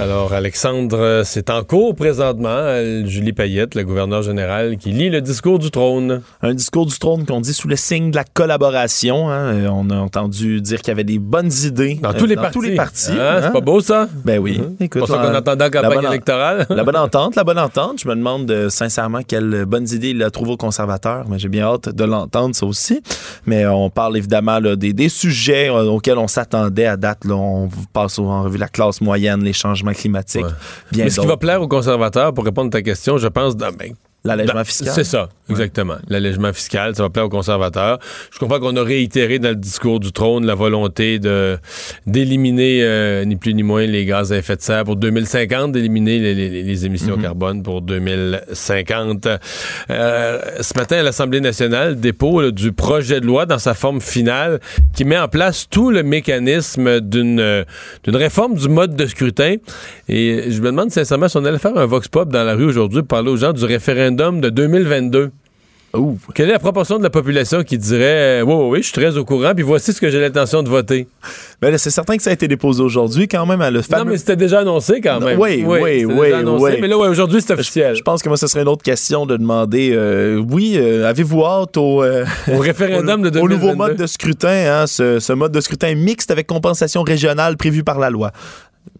Alors, 0.00 0.32
Alexandre, 0.32 0.96
euh, 0.96 1.22
c'est 1.24 1.50
en 1.50 1.64
cours 1.64 1.96
présentement. 1.96 2.48
euh, 2.50 3.04
Julie 3.04 3.32
Payette, 3.32 3.74
la 3.74 3.82
gouverneure 3.82 4.22
générale, 4.22 4.76
qui 4.76 4.90
lit 4.92 5.10
le 5.10 5.20
discours 5.20 5.58
du 5.58 5.72
trône. 5.72 6.20
Un 6.40 6.54
discours 6.54 6.86
du 6.86 6.96
trône 6.96 7.26
qu'on 7.26 7.40
dit 7.40 7.52
sous 7.52 7.66
le 7.66 7.74
signe 7.74 8.12
de 8.12 8.16
la 8.16 8.22
collaboration. 8.22 9.28
hein. 9.28 9.54
Euh, 9.54 9.68
On 9.72 9.90
a 9.90 9.96
entendu 9.96 10.60
dire 10.60 10.78
qu'il 10.82 10.88
y 10.88 10.90
avait 10.92 11.02
des 11.02 11.18
bonnes 11.18 11.50
idées 11.64 11.98
Dans 12.00 12.10
euh, 12.10 12.12
tous 12.16 12.26
les 12.26 12.36
partis. 12.36 12.52
tous 12.52 12.60
les 12.60 12.76
partis. 12.76 13.10
Hein, 13.10 13.16
hein. 13.18 13.40
C'est 13.42 13.52
pas 13.52 13.60
beau, 13.60 13.80
ça? 13.80 14.08
Ben 14.24 14.38
oui. 14.38 14.60
C'est 14.78 14.84
Écoute, 14.84 15.00
pas 15.00 15.06
ça 15.08 15.14
qu'on 15.14 15.32
la- 15.32 15.38
entendait 15.40 15.64
en 15.64 15.66
la 15.66 15.70
campagne 15.82 15.94
bonne- 16.02 16.12
électorale. 16.12 16.66
La 16.70 16.84
bonne 16.84 16.96
entente, 17.06 17.34
la 17.34 17.42
bonne 17.44 17.58
entente. 17.58 18.00
Je 18.00 18.08
me 18.08 18.14
demande 18.14 18.48
euh, 18.52 18.70
sincèrement 18.70 19.22
quelles 19.26 19.64
bonnes 19.64 19.88
idées 19.90 20.10
il 20.10 20.22
a 20.22 20.30
trouvées 20.30 20.52
aux 20.52 20.56
conservateurs, 20.56 21.24
mais 21.28 21.40
j'ai 21.40 21.48
bien 21.48 21.64
hâte 21.64 21.88
de 21.88 22.04
l'entendre, 22.04 22.54
ça 22.54 22.66
aussi. 22.66 23.02
Mais 23.46 23.64
euh, 23.64 23.72
on 23.72 23.90
parle 23.90 24.16
évidemment 24.16 24.60
là, 24.60 24.76
des, 24.76 24.92
des 24.92 25.08
sujets 25.08 25.68
euh, 25.68 25.86
auxquels 25.86 26.18
on 26.18 26.28
s'attendait 26.28 26.86
à 26.86 26.96
date. 26.96 27.24
Là, 27.24 27.34
on 27.34 27.68
passe 27.92 28.20
en 28.20 28.44
revue 28.44 28.58
la 28.58 28.68
classe 28.68 29.00
moyenne, 29.00 29.42
les 29.42 29.52
changements 29.52 29.87
climatiques. 29.94 30.44
Ouais. 30.44 30.50
Bien 30.92 31.04
Mais 31.04 31.10
ce 31.10 31.20
qui 31.20 31.26
va 31.26 31.36
plaire 31.36 31.62
aux 31.62 31.68
conservateurs, 31.68 32.32
pour 32.34 32.44
répondre 32.44 32.68
à 32.68 32.70
ta 32.70 32.82
question, 32.82 33.18
je 33.18 33.28
pense, 33.28 33.56
dans- 33.56 33.72
ben, 33.72 33.94
L'allègement 34.36 34.64
fiscal. 34.64 34.92
C'est 34.94 35.04
ça, 35.04 35.28
exactement. 35.50 35.96
L'allègement 36.08 36.52
fiscal, 36.52 36.94
ça 36.94 37.02
va 37.02 37.10
plaire 37.10 37.26
aux 37.26 37.28
conservateurs. 37.30 37.98
Je 38.32 38.38
comprends 38.38 38.60
qu'on 38.60 38.76
a 38.76 38.82
réitéré 38.82 39.38
dans 39.38 39.50
le 39.50 39.56
discours 39.56 40.00
du 40.00 40.12
trône 40.12 40.46
la 40.46 40.54
volonté 40.54 41.18
de 41.18 41.58
d'éliminer 42.06 42.80
euh, 42.82 43.24
ni 43.24 43.36
plus 43.36 43.54
ni 43.54 43.62
moins 43.62 43.86
les 43.86 44.04
gaz 44.04 44.32
à 44.32 44.36
effet 44.38 44.56
de 44.56 44.62
serre 44.62 44.84
pour 44.84 44.96
2050, 44.96 45.72
d'éliminer 45.72 46.18
les, 46.18 46.34
les- 46.34 46.62
les 46.62 46.86
émissions 46.86 47.16
Mhm. 47.16 47.22
carbone 47.22 47.62
pour 47.62 47.82
2050. 47.82 49.26
Euh, 49.90 50.38
ce 50.60 50.74
matin, 50.76 50.98
à 50.98 51.02
l'Assemblée 51.02 51.40
nationale, 51.40 51.98
dépôt 51.98 52.40
là, 52.42 52.50
du 52.50 52.72
projet 52.72 53.20
de 53.20 53.26
loi 53.26 53.46
dans 53.46 53.58
sa 53.58 53.74
forme 53.74 54.00
finale 54.00 54.60
qui 54.94 55.04
met 55.04 55.18
en 55.18 55.28
place 55.28 55.66
tout 55.68 55.90
le 55.90 56.02
mécanisme 56.02 57.00
d'une 57.00 57.40
euh, 57.40 57.64
d'une 58.04 58.16
réforme 58.16 58.54
du 58.54 58.68
mode 58.68 58.96
de 58.96 59.06
scrutin. 59.06 59.56
Et 60.08 60.44
je 60.50 60.60
me 60.60 60.66
demande 60.66 60.90
sincèrement 60.90 61.28
si 61.28 61.36
on 61.36 61.44
allait 61.44 61.58
faire 61.58 61.76
un 61.76 61.86
vox 61.86 62.08
pop 62.08 62.30
dans 62.30 62.44
la 62.44 62.54
rue 62.54 62.64
aujourd'hui 62.66 63.00
pour 63.00 63.08
parler 63.08 63.30
aux 63.30 63.36
gens 63.36 63.52
du 63.52 63.64
référendum 63.64 64.17
de 64.18 64.50
2022. 64.50 65.30
Ouh. 65.96 66.18
Quelle 66.34 66.50
est 66.50 66.52
la 66.52 66.58
proportion 66.58 66.98
de 66.98 67.02
la 67.02 67.08
population 67.08 67.62
qui 67.62 67.78
dirait 67.78 68.40
euh, 68.40 68.42
Oui, 68.42 68.54
oui, 68.54 68.68
oui, 68.70 68.78
je 68.80 68.88
suis 68.88 68.92
très 68.92 69.16
au 69.16 69.24
courant, 69.24 69.54
puis 69.54 69.64
voici 69.64 69.94
ce 69.94 70.00
que 70.00 70.10
j'ai 70.10 70.20
l'intention 70.20 70.62
de 70.62 70.68
voter? 70.68 71.08
Ben 71.62 71.76
c'est 71.78 71.90
certain 71.90 72.16
que 72.16 72.22
ça 72.22 72.28
a 72.28 72.32
été 72.34 72.46
déposé 72.46 72.82
aujourd'hui 72.82 73.26
quand 73.26 73.46
même 73.46 73.62
à 73.62 73.70
le 73.70 73.80
Non, 73.90 74.04
mais 74.04 74.18
c'était 74.18 74.36
déjà 74.36 74.60
annoncé 74.60 75.00
quand 75.00 75.18
même. 75.20 75.38
Oui, 75.38 75.64
oui, 75.66 76.04
oui, 76.04 76.32
annoncé, 76.32 76.64
oui. 76.64 76.78
Mais 76.80 76.88
là, 76.88 76.98
ouais, 76.98 77.08
aujourd'hui, 77.08 77.40
c'est 77.40 77.54
officiel. 77.54 77.96
Je 77.96 78.02
pense 78.02 78.22
que 78.22 78.28
moi, 78.28 78.36
ce 78.36 78.46
serait 78.48 78.62
une 78.62 78.68
autre 78.68 78.82
question 78.82 79.24
de 79.24 79.36
demander, 79.36 79.92
euh, 79.94 80.44
oui, 80.50 80.74
euh, 80.76 81.08
avez-vous 81.08 81.44
hâte 81.44 81.76
au, 81.78 82.02
euh, 82.02 82.26
Au 82.52 82.58
référendum 82.58 83.22
de 83.22 83.28
au 83.40 83.48
2022. 83.48 83.54
nouveau 83.54 83.74
mode 83.74 83.96
de 83.96 84.06
scrutin, 84.06 84.82
hein, 84.82 84.86
ce, 84.86 85.20
ce 85.20 85.32
mode 85.32 85.52
de 85.52 85.60
scrutin 85.60 85.94
mixte 85.94 86.30
avec 86.30 86.46
compensation 86.46 87.02
régionale 87.02 87.56
prévu 87.56 87.82
par 87.82 87.98
la 87.98 88.10
loi? 88.10 88.32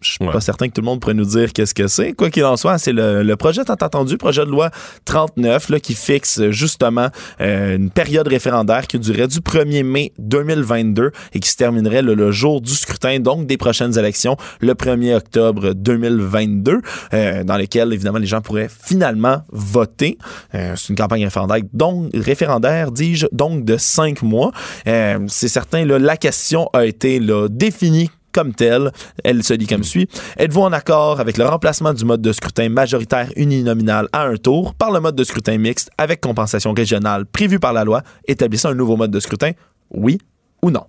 Je 0.01 0.11
suis 0.11 0.25
Ouais. 0.25 0.31
pas 0.31 0.39
certain 0.41 0.67
que 0.67 0.73
tout 0.73 0.81
le 0.81 0.85
monde 0.85 0.99
pourrait 0.99 1.13
nous 1.13 1.25
dire 1.25 1.51
qu'est-ce 1.53 1.73
que 1.73 1.87
c'est. 1.87 2.13
Quoi 2.13 2.29
qu'il 2.29 2.43
en 2.45 2.55
soit, 2.57 2.77
c'est 2.77 2.93
le, 2.93 3.23
le 3.23 3.35
projet 3.35 3.63
tant 3.65 3.73
attendu, 3.75 4.17
projet 4.17 4.45
de 4.45 4.49
loi 4.51 4.69
39, 5.05 5.69
là, 5.69 5.79
qui 5.79 5.93
fixe 5.93 6.41
justement 6.49 7.09
euh, 7.41 7.75
une 7.75 7.89
période 7.89 8.27
référendaire 8.27 8.87
qui 8.87 8.97
durerait 8.99 9.27
du 9.27 9.39
1er 9.39 9.83
mai 9.83 10.13
2022 10.19 11.11
et 11.33 11.39
qui 11.39 11.49
se 11.49 11.55
terminerait 11.57 12.01
le 12.01 12.31
jour 12.31 12.61
du 12.61 12.73
scrutin, 12.73 13.19
donc 13.19 13.45
des 13.47 13.57
prochaines 13.57 13.97
élections, 13.97 14.37
le 14.61 14.73
1er 14.73 15.15
octobre 15.15 15.73
2022, 15.73 16.81
euh, 17.13 17.43
dans 17.43 17.57
lesquelles, 17.57 17.91
évidemment, 17.93 18.19
les 18.19 18.27
gens 18.27 18.41
pourraient 18.41 18.69
finalement 18.69 19.43
voter. 19.51 20.17
Euh, 20.55 20.73
c'est 20.75 20.89
une 20.89 20.95
campagne 20.95 21.23
référendaire, 21.23 21.59
donc, 21.73 22.09
référendaire, 22.13 22.91
dis-je, 22.91 23.27
donc 23.31 23.65
de 23.65 23.77
cinq 23.77 24.21
mois. 24.21 24.51
C'est 24.85 25.47
certain, 25.47 25.85
là, 25.85 25.99
la 25.99 26.17
question 26.17 26.69
a 26.73 26.85
été 26.85 27.19
là, 27.19 27.47
définie 27.49 28.09
comme 28.31 28.53
telle. 28.53 28.91
Elle 29.23 29.43
se 29.43 29.53
dit 29.53 29.67
comme 29.67 29.83
suit. 29.83 30.07
Êtes-vous 30.37 30.61
en 30.61 30.71
accord 30.73 31.19
avec 31.19 31.37
le 31.37 31.45
remplacement 31.45 31.93
du 31.93 32.05
mode 32.05 32.21
de 32.21 32.31
scrutin 32.31 32.69
majoritaire 32.69 33.29
uninominal 33.35 34.07
à 34.13 34.23
un 34.25 34.35
tour 34.35 34.73
par 34.75 34.91
le 34.91 34.99
mode 34.99 35.15
de 35.15 35.23
scrutin 35.23 35.57
mixte 35.57 35.89
avec 35.97 36.21
compensation 36.21 36.73
régionale 36.73 37.25
prévu 37.25 37.59
par 37.59 37.73
la 37.73 37.83
loi, 37.83 38.01
établissant 38.27 38.69
un 38.69 38.75
nouveau 38.75 38.95
mode 38.97 39.11
de 39.11 39.19
scrutin? 39.19 39.51
Oui 39.91 40.17
ou 40.61 40.71
non? 40.71 40.85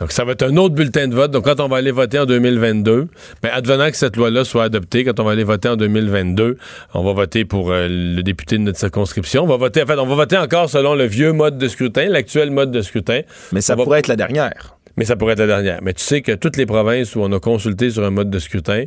Donc, 0.00 0.10
ça 0.10 0.24
va 0.24 0.32
être 0.32 0.42
un 0.42 0.56
autre 0.56 0.74
bulletin 0.74 1.06
de 1.06 1.14
vote. 1.14 1.30
Donc, 1.30 1.44
quand 1.44 1.60
on 1.60 1.68
va 1.68 1.76
aller 1.76 1.92
voter 1.92 2.18
en 2.18 2.26
2022, 2.26 3.06
ben, 3.40 3.50
advenant 3.52 3.88
que 3.88 3.96
cette 3.96 4.16
loi-là 4.16 4.42
soit 4.44 4.64
adoptée, 4.64 5.04
quand 5.04 5.20
on 5.20 5.24
va 5.24 5.30
aller 5.30 5.44
voter 5.44 5.68
en 5.68 5.76
2022, 5.76 6.56
on 6.94 7.04
va 7.04 7.12
voter 7.12 7.44
pour 7.44 7.70
euh, 7.70 7.86
le 7.88 8.20
député 8.24 8.58
de 8.58 8.62
notre 8.62 8.80
circonscription. 8.80 9.44
On 9.44 9.46
va 9.46 9.56
voter, 9.58 9.80
en 9.84 9.86
fait, 9.86 9.96
on 9.98 10.06
va 10.06 10.14
voter 10.16 10.36
encore 10.38 10.68
selon 10.68 10.96
le 10.96 11.04
vieux 11.04 11.32
mode 11.32 11.56
de 11.56 11.68
scrutin, 11.68 12.08
l'actuel 12.08 12.50
mode 12.50 12.72
de 12.72 12.80
scrutin. 12.80 13.20
Mais 13.52 13.60
ça 13.60 13.74
On 13.74 13.76
va- 13.76 13.84
pourrait 13.84 13.98
être 14.00 14.08
la 14.08 14.16
dernière. 14.16 14.76
Mais 14.96 15.04
ça 15.04 15.16
pourrait 15.16 15.32
être 15.32 15.40
la 15.40 15.46
dernière. 15.46 15.80
Mais 15.82 15.94
tu 15.94 16.02
sais 16.02 16.20
que 16.22 16.32
toutes 16.32 16.56
les 16.56 16.66
provinces 16.66 17.16
où 17.16 17.20
on 17.20 17.32
a 17.32 17.40
consulté 17.40 17.90
sur 17.90 18.04
un 18.04 18.10
mode 18.10 18.30
de 18.30 18.38
scrutin, 18.38 18.84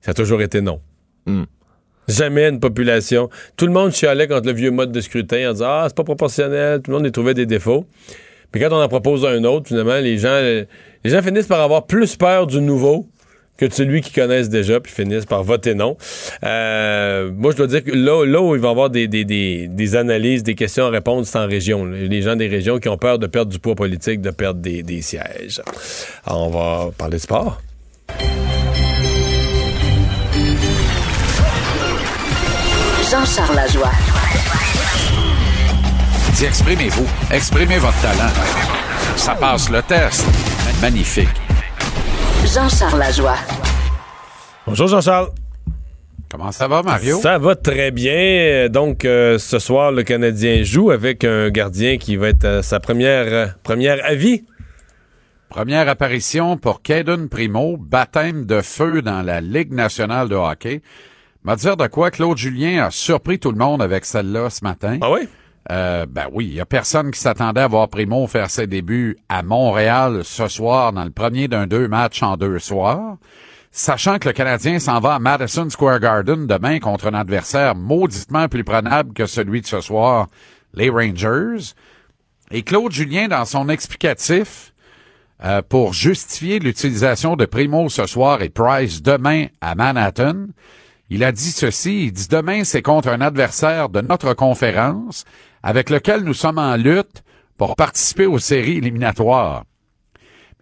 ça 0.00 0.10
a 0.10 0.14
toujours 0.14 0.42
été 0.42 0.60
non. 0.60 0.80
Hmm. 1.26 1.44
Jamais 2.08 2.48
une 2.48 2.60
population. 2.60 3.28
Tout 3.56 3.66
le 3.66 3.72
monde 3.72 3.92
chialait 3.92 4.28
contre 4.28 4.46
le 4.46 4.52
vieux 4.52 4.70
mode 4.70 4.92
de 4.92 5.00
scrutin 5.00 5.50
en 5.50 5.52
disant 5.52 5.66
Ah, 5.68 5.84
c'est 5.88 5.96
pas 5.96 6.04
proportionnel. 6.04 6.80
Tout 6.82 6.90
le 6.90 6.96
monde 6.98 7.06
y 7.06 7.12
trouvait 7.12 7.34
des 7.34 7.46
défauts. 7.46 7.86
Puis 8.52 8.60
quand 8.60 8.68
on 8.70 8.80
en 8.80 8.88
propose 8.88 9.24
un 9.24 9.42
autre, 9.44 9.68
finalement, 9.68 9.98
les 9.98 10.18
gens, 10.18 10.40
les 10.40 11.10
gens 11.10 11.22
finissent 11.22 11.48
par 11.48 11.60
avoir 11.60 11.86
plus 11.86 12.16
peur 12.16 12.46
du 12.46 12.60
nouveau 12.60 13.08
que 13.56 13.72
celui 13.72 14.00
qu'ils 14.00 14.14
connaissent 14.14 14.48
déjà, 14.48 14.80
puis 14.80 14.92
finissent 14.92 15.26
par 15.26 15.42
voter 15.42 15.74
non. 15.74 15.96
Euh, 16.44 17.30
moi, 17.34 17.52
je 17.52 17.56
dois 17.56 17.66
dire 17.66 17.84
que 17.84 17.90
là, 17.90 18.24
là 18.24 18.40
où 18.40 18.54
il 18.54 18.60
va 18.60 18.68
y 18.68 18.70
avoir 18.70 18.90
des, 18.90 19.08
des, 19.08 19.24
des, 19.24 19.68
des 19.68 19.96
analyses, 19.96 20.42
des 20.42 20.54
questions 20.54 20.86
à 20.86 20.90
répondre, 20.90 21.26
c'est 21.26 21.38
en 21.38 21.46
région. 21.46 21.84
Les 21.84 22.22
gens 22.22 22.36
des 22.36 22.48
régions 22.48 22.78
qui 22.78 22.88
ont 22.88 22.98
peur 22.98 23.18
de 23.18 23.26
perdre 23.26 23.50
du 23.50 23.58
poids 23.58 23.74
politique, 23.74 24.20
de 24.20 24.30
perdre 24.30 24.60
des, 24.60 24.82
des 24.82 25.02
sièges. 25.02 25.62
Alors, 26.26 26.48
on 26.48 26.50
va 26.50 26.90
parler 26.96 27.16
de 27.16 27.22
sport. 27.22 27.60
Jean-Charles 33.10 33.54
Lajoie. 33.54 33.92
Dis, 36.34 36.44
exprimez-vous. 36.44 37.06
Exprimez 37.30 37.78
votre 37.78 38.00
talent. 38.02 38.30
Ça 39.16 39.34
passe 39.34 39.70
le 39.70 39.80
test. 39.82 40.26
Magnifique. 40.82 41.45
Jean-Charles 42.46 43.00
Lajoie. 43.00 43.36
Bonjour 44.66 44.86
Jean-Charles. 44.86 45.30
Comment 46.30 46.52
ça 46.52 46.68
va, 46.68 46.82
Mario? 46.82 47.18
Ça 47.18 47.38
va 47.38 47.56
très 47.56 47.90
bien. 47.90 48.68
Donc, 48.68 49.04
euh, 49.04 49.36
ce 49.38 49.58
soir, 49.58 49.90
le 49.90 50.04
Canadien 50.04 50.62
joue 50.62 50.92
avec 50.92 51.24
un 51.24 51.50
gardien 51.50 51.98
qui 51.98 52.14
va 52.16 52.28
être 52.28 52.44
à 52.44 52.62
sa 52.62 52.78
première, 52.78 53.26
euh, 53.26 53.46
première 53.64 53.98
avis. 54.04 54.44
Première 55.48 55.88
apparition 55.88 56.56
pour 56.56 56.82
Caden 56.82 57.28
Primo, 57.28 57.76
baptême 57.76 58.46
de 58.46 58.60
feu 58.60 59.02
dans 59.02 59.22
la 59.22 59.40
Ligue 59.40 59.72
nationale 59.72 60.28
de 60.28 60.36
hockey. 60.36 60.82
M'a 61.42 61.56
dire 61.56 61.76
de 61.76 61.86
quoi 61.88 62.10
Claude 62.10 62.36
Julien 62.36 62.84
a 62.84 62.90
surpris 62.90 63.40
tout 63.40 63.50
le 63.50 63.58
monde 63.58 63.82
avec 63.82 64.04
celle-là 64.04 64.50
ce 64.50 64.64
matin. 64.64 64.98
Ah 65.00 65.10
oui? 65.10 65.28
Euh, 65.70 66.06
ben 66.08 66.26
oui, 66.32 66.46
il 66.46 66.54
y 66.54 66.60
a 66.60 66.66
personne 66.66 67.10
qui 67.10 67.18
s'attendait 67.18 67.62
à 67.62 67.66
voir 67.66 67.88
Primo 67.88 68.26
faire 68.26 68.50
ses 68.50 68.66
débuts 68.66 69.16
à 69.28 69.42
Montréal 69.42 70.20
ce 70.22 70.46
soir 70.46 70.92
dans 70.92 71.04
le 71.04 71.10
premier 71.10 71.48
d'un 71.48 71.66
deux 71.66 71.88
matchs 71.88 72.22
en 72.22 72.36
deux 72.36 72.58
soirs. 72.58 73.16
Sachant 73.72 74.18
que 74.18 74.28
le 74.28 74.32
Canadien 74.32 74.78
s'en 74.78 75.00
va 75.00 75.16
à 75.16 75.18
Madison 75.18 75.68
Square 75.68 76.00
Garden 76.00 76.46
demain 76.46 76.78
contre 76.78 77.08
un 77.08 77.14
adversaire 77.14 77.74
mauditement 77.74 78.48
plus 78.48 78.64
prenable 78.64 79.12
que 79.12 79.26
celui 79.26 79.60
de 79.60 79.66
ce 79.66 79.80
soir, 79.80 80.28
les 80.72 80.88
Rangers. 80.88 81.74
Et 82.52 82.62
Claude 82.62 82.92
Julien, 82.92 83.28
dans 83.28 83.44
son 83.44 83.68
explicatif, 83.68 84.72
euh, 85.44 85.60
pour 85.68 85.92
justifier 85.92 86.58
l'utilisation 86.58 87.36
de 87.36 87.44
Primo 87.44 87.88
ce 87.88 88.06
soir 88.06 88.40
et 88.40 88.48
Price 88.48 89.02
demain 89.02 89.46
à 89.60 89.74
Manhattan, 89.74 90.46
il 91.10 91.22
a 91.22 91.30
dit 91.30 91.50
ceci, 91.50 92.06
il 92.06 92.12
dit 92.12 92.28
demain 92.28 92.64
c'est 92.64 92.82
contre 92.82 93.08
un 93.08 93.20
adversaire 93.20 93.90
de 93.90 94.00
notre 94.00 94.32
conférence 94.32 95.24
avec 95.66 95.90
lequel 95.90 96.22
nous 96.22 96.32
sommes 96.32 96.58
en 96.58 96.76
lutte 96.76 97.24
pour 97.58 97.74
participer 97.74 98.24
aux 98.24 98.38
séries 98.38 98.76
éliminatoires. 98.76 99.64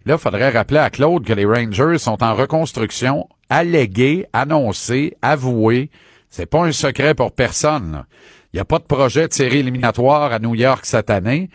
Là, 0.03 0.15
il 0.15 0.17
faudrait 0.17 0.49
rappeler 0.49 0.79
à 0.79 0.89
Claude 0.89 1.23
que 1.23 1.33
les 1.33 1.45
Rangers 1.45 1.99
sont 1.99 2.23
en 2.23 2.33
reconstruction, 2.33 3.29
allégués, 3.47 4.25
annoncés, 4.33 5.15
avoués. 5.21 5.91
C'est 6.31 6.47
pas 6.47 6.65
un 6.65 6.71
secret 6.71 7.13
pour 7.13 7.33
personne. 7.33 8.05
Il 8.51 8.55
n'y 8.55 8.61
a 8.61 8.65
pas 8.65 8.79
de 8.79 8.85
projet 8.85 9.27
de 9.27 9.33
série 9.33 9.59
éliminatoire 9.59 10.33
à 10.33 10.39
New 10.39 10.55
York 10.55 10.87
cette 10.87 11.11
année. 11.11 11.51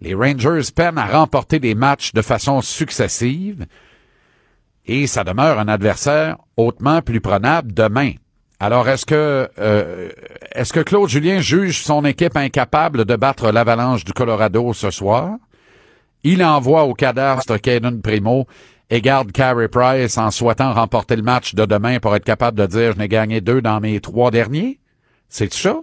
Les 0.00 0.14
Rangers 0.14 0.72
peinent 0.74 0.96
à 0.96 1.04
remporter 1.06 1.58
des 1.58 1.74
matchs 1.74 2.14
de 2.14 2.22
façon 2.22 2.62
successive 2.62 3.66
et 4.86 5.06
ça 5.06 5.22
demeure 5.22 5.58
un 5.58 5.68
adversaire 5.68 6.38
hautement 6.56 7.02
plus 7.02 7.20
prenable 7.20 7.74
demain. 7.74 8.12
Alors, 8.58 8.88
est-ce 8.88 9.04
que 9.04 9.48
euh, 9.58 10.08
est-ce 10.52 10.72
que 10.72 10.80
Claude 10.80 11.08
Julien 11.08 11.40
juge 11.40 11.82
son 11.82 12.04
équipe 12.04 12.36
incapable 12.36 13.04
de 13.04 13.16
battre 13.16 13.50
l'Avalanche 13.50 14.04
du 14.04 14.12
Colorado 14.12 14.72
ce 14.72 14.90
soir? 14.90 15.36
Il 16.24 16.42
envoie 16.42 16.84
au 16.84 16.94
cadastre 16.94 17.58
Caden 17.58 18.00
Primo 18.00 18.46
et 18.88 19.00
garde 19.00 19.32
Carey 19.32 19.68
Price 19.68 20.16
en 20.16 20.30
souhaitant 20.30 20.72
remporter 20.72 21.16
le 21.16 21.22
match 21.22 21.54
de 21.54 21.66
demain 21.66 21.98
pour 22.00 22.16
être 22.16 22.24
capable 22.24 22.58
de 22.58 22.66
dire 22.66 22.92
je 22.92 22.98
n'ai 22.98 23.08
gagné 23.08 23.40
deux 23.40 23.60
dans 23.60 23.80
mes 23.80 24.00
trois 24.00 24.30
derniers? 24.30 24.80
C'est 25.28 25.52
ça? 25.52 25.80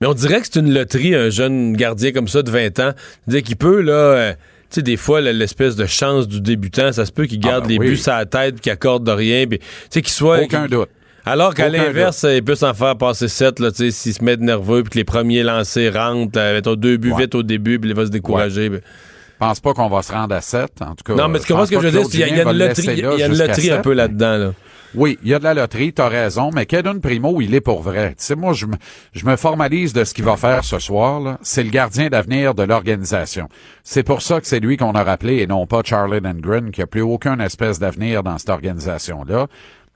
Mais 0.00 0.06
on 0.06 0.14
dirait 0.14 0.40
que 0.40 0.46
c'est 0.50 0.60
une 0.60 0.72
loterie, 0.72 1.14
un 1.14 1.30
jeune 1.30 1.74
gardien 1.74 2.12
comme 2.12 2.28
ça 2.28 2.42
de 2.42 2.50
20 2.50 2.78
ans. 2.80 2.92
Dire 3.26 3.42
qu'il 3.42 3.56
peut, 3.56 3.80
là, 3.80 3.92
euh, 3.92 4.34
sais, 4.70 4.82
des 4.82 4.96
fois, 4.96 5.20
l'espèce 5.20 5.76
de 5.76 5.86
chance 5.86 6.28
du 6.28 6.40
débutant, 6.40 6.92
ça 6.92 7.06
se 7.06 7.12
peut 7.12 7.26
qu'il 7.26 7.40
garde 7.40 7.64
ben 7.64 7.70
les 7.70 7.78
oui. 7.78 7.90
buts 7.90 8.02
à 8.06 8.18
la 8.18 8.26
tête, 8.26 8.60
qu'il 8.60 8.72
accorde 8.72 9.04
de 9.04 9.12
rien, 9.12 9.46
puis, 9.46 9.58
tu 9.58 9.66
sais, 9.90 10.02
qu'il 10.02 10.12
soit... 10.12 10.42
Aucun 10.42 10.66
doute. 10.66 10.90
Alors 11.26 11.54
qu'à 11.54 11.68
l'inverse, 11.68 12.24
il 12.28 12.42
peut 12.44 12.54
s'en 12.54 12.72
faire 12.72 12.96
passer 12.96 13.28
7, 13.28 13.58
là, 13.60 13.70
tu 13.72 13.76
sais, 13.78 13.90
s'il 13.90 14.14
se 14.14 14.22
met 14.24 14.36
nerveux, 14.36 14.82
puis 14.84 14.90
que 14.90 14.98
les 14.98 15.04
premiers 15.04 15.42
lancés 15.42 15.90
rentrent, 15.90 16.38
là, 16.38 16.52
mettons 16.52 16.76
deux 16.76 16.96
buts 16.96 17.10
Ouais. 17.12 17.22
vite 17.22 17.34
au 17.34 17.42
début, 17.42 17.78
puis 17.80 17.90
il 17.90 17.96
va 17.96 18.06
se 18.06 18.10
décourager. 18.10 18.70
puis- 18.70 18.78
Je 18.80 19.38
pense 19.46 19.60
pas 19.60 19.74
qu'on 19.74 19.88
va 19.90 20.00
se 20.02 20.12
rendre 20.12 20.34
à 20.34 20.40
7, 20.40 20.70
en 20.80 20.94
tout 20.94 21.04
cas. 21.04 21.14
Non, 21.14 21.28
mais 21.28 21.40
tu 21.40 21.46
comprends 21.48 21.66
ce 21.66 21.70
que 21.72 21.76
je 21.80 21.86
veux 21.88 21.90
dire? 21.90 22.00
Claude 22.00 22.10
c'est 22.10 22.16
qu'il 22.16 22.20
y 22.20 22.24
a- 22.24 22.28
il 22.28 22.36
y 22.38 22.40
a 22.40 22.44
Julien 22.44 22.52
une 22.52 22.58
loterie, 22.58 23.18
y 23.18 23.22
a 23.22 23.26
une 23.26 23.38
loterie 23.38 23.70
un 23.70 23.78
peu 23.80 23.92
là-dedans, 23.92 24.36
là. 24.38 24.52
Oui, 24.94 25.18
il 25.22 25.28
y 25.28 25.34
a 25.34 25.38
de 25.38 25.44
la 25.44 25.52
loterie, 25.52 25.92
t'as 25.92 26.08
raison, 26.08 26.50
mais 26.54 26.64
Caden 26.64 27.00
Primo, 27.02 27.40
il 27.42 27.54
est 27.54 27.60
pour 27.60 27.82
vrai. 27.82 28.10
Tu 28.10 28.24
sais, 28.24 28.34
moi, 28.34 28.54
je 28.54 28.64
me, 28.64 28.76
je 29.12 29.26
me 29.26 29.36
formalise 29.36 29.92
de 29.92 30.04
ce 30.04 30.14
qu'il 30.14 30.24
va 30.24 30.36
faire 30.38 30.64
ce 30.64 30.78
soir. 30.78 31.36
C'est 31.42 31.64
le 31.64 31.68
gardien 31.70 32.08
d'avenir 32.08 32.54
de 32.54 32.62
l'organisation. 32.62 33.48
C'est 33.84 34.04
pour 34.04 34.22
ça 34.22 34.40
que 34.40 34.46
c'est 34.46 34.60
lui 34.60 34.78
qu'on 34.78 34.92
a 34.92 35.02
rappelé 35.04 35.38
et 35.42 35.46
non 35.46 35.66
pas 35.66 35.82
Charlie 35.84 36.20
Lindgren, 36.20 36.70
qui 36.70 36.80
a 36.80 36.86
plus 36.86 37.02
aucun 37.02 37.38
espèce 37.40 37.78
d'avenir 37.78 38.22
dans 38.22 38.38
cette 38.38 38.48
organisation-là. 38.48 39.48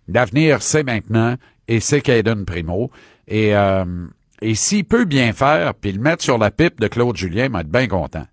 L'avenir, 0.09 0.63
c'est 0.63 0.83
maintenant, 0.83 1.37
et 1.69 1.81
c'est 1.81 2.01
Caden 2.01 2.45
Primo. 2.45 2.91
Et, 3.29 3.55
euh, 3.55 3.85
et 4.43 4.55
s'il 4.55 4.85
peut 4.85 5.05
bien 5.05 5.33
faire, 5.33 5.75
puis 5.75 5.93
le 5.93 6.01
mettre 6.01 6.23
sur 6.23 6.39
la 6.39 6.51
pipe 6.51 6.81
de 6.81 6.89
Claude 6.89 7.17
Julien, 7.17 7.45
il 7.45 7.53
va 7.53 7.61
être 7.61 7.71
bien 7.71 7.87
content. 7.87 8.27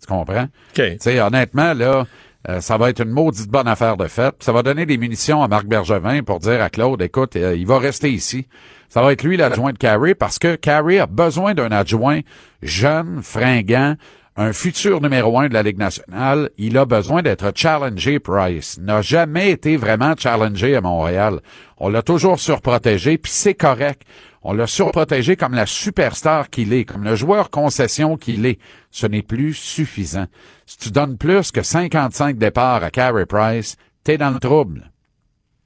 Tu 0.00 0.06
comprends? 0.06 0.44
OK. 0.44 0.74
Tu 0.74 0.96
sais, 1.00 1.20
honnêtement, 1.20 1.74
là, 1.74 2.06
euh, 2.48 2.60
ça 2.60 2.76
va 2.76 2.90
être 2.90 3.00
une 3.00 3.10
maudite 3.10 3.48
bonne 3.48 3.68
affaire 3.68 3.96
de 3.96 4.08
fête. 4.08 4.36
Ça 4.40 4.52
va 4.52 4.62
donner 4.62 4.84
des 4.84 4.98
munitions 4.98 5.42
à 5.42 5.48
Marc 5.48 5.66
Bergevin 5.66 6.22
pour 6.22 6.40
dire 6.40 6.60
à 6.60 6.70
Claude, 6.70 7.00
écoute, 7.00 7.36
euh, 7.36 7.54
il 7.56 7.66
va 7.66 7.78
rester 7.78 8.10
ici. 8.10 8.48
Ça 8.88 9.00
va 9.00 9.12
être 9.12 9.22
lui 9.22 9.36
l'adjoint 9.36 9.72
de 9.72 9.78
Carey 9.78 10.14
parce 10.14 10.38
que 10.38 10.56
Carey 10.56 10.98
a 10.98 11.06
besoin 11.06 11.54
d'un 11.54 11.70
adjoint 11.70 12.20
jeune, 12.62 13.20
fringant, 13.22 13.94
un 14.36 14.52
futur 14.52 15.00
numéro 15.00 15.38
un 15.38 15.48
de 15.48 15.54
la 15.54 15.62
Ligue 15.62 15.78
nationale. 15.78 16.50
Il 16.56 16.78
a 16.78 16.84
besoin 16.84 17.22
d'être 17.22 17.52
challengé, 17.54 18.18
Price. 18.18 18.78
N'a 18.78 19.02
jamais 19.02 19.50
été 19.50 19.76
vraiment 19.76 20.14
challengé 20.16 20.74
à 20.74 20.80
Montréal. 20.80 21.40
On 21.76 21.88
l'a 21.88 22.02
toujours 22.02 22.40
surprotégé, 22.40 23.18
puis 23.18 23.32
c'est 23.32 23.54
correct. 23.54 24.02
On 24.42 24.54
l'a 24.54 24.66
surprotégé 24.66 25.36
comme 25.36 25.54
la 25.54 25.66
superstar 25.66 26.50
qu'il 26.50 26.72
est, 26.72 26.84
comme 26.84 27.04
le 27.04 27.14
joueur 27.14 27.50
concession 27.50 28.16
qu'il 28.16 28.46
est. 28.46 28.58
Ce 28.90 29.06
n'est 29.06 29.22
plus 29.22 29.54
suffisant. 29.54 30.26
Si 30.66 30.78
tu 30.78 30.90
donnes 30.90 31.18
plus 31.18 31.52
que 31.52 31.62
55 31.62 32.38
départs 32.38 32.82
à 32.82 32.90
Carey 32.90 33.26
Price, 33.26 33.76
t'es 34.02 34.18
dans 34.18 34.30
le 34.30 34.40
trouble. 34.40 34.90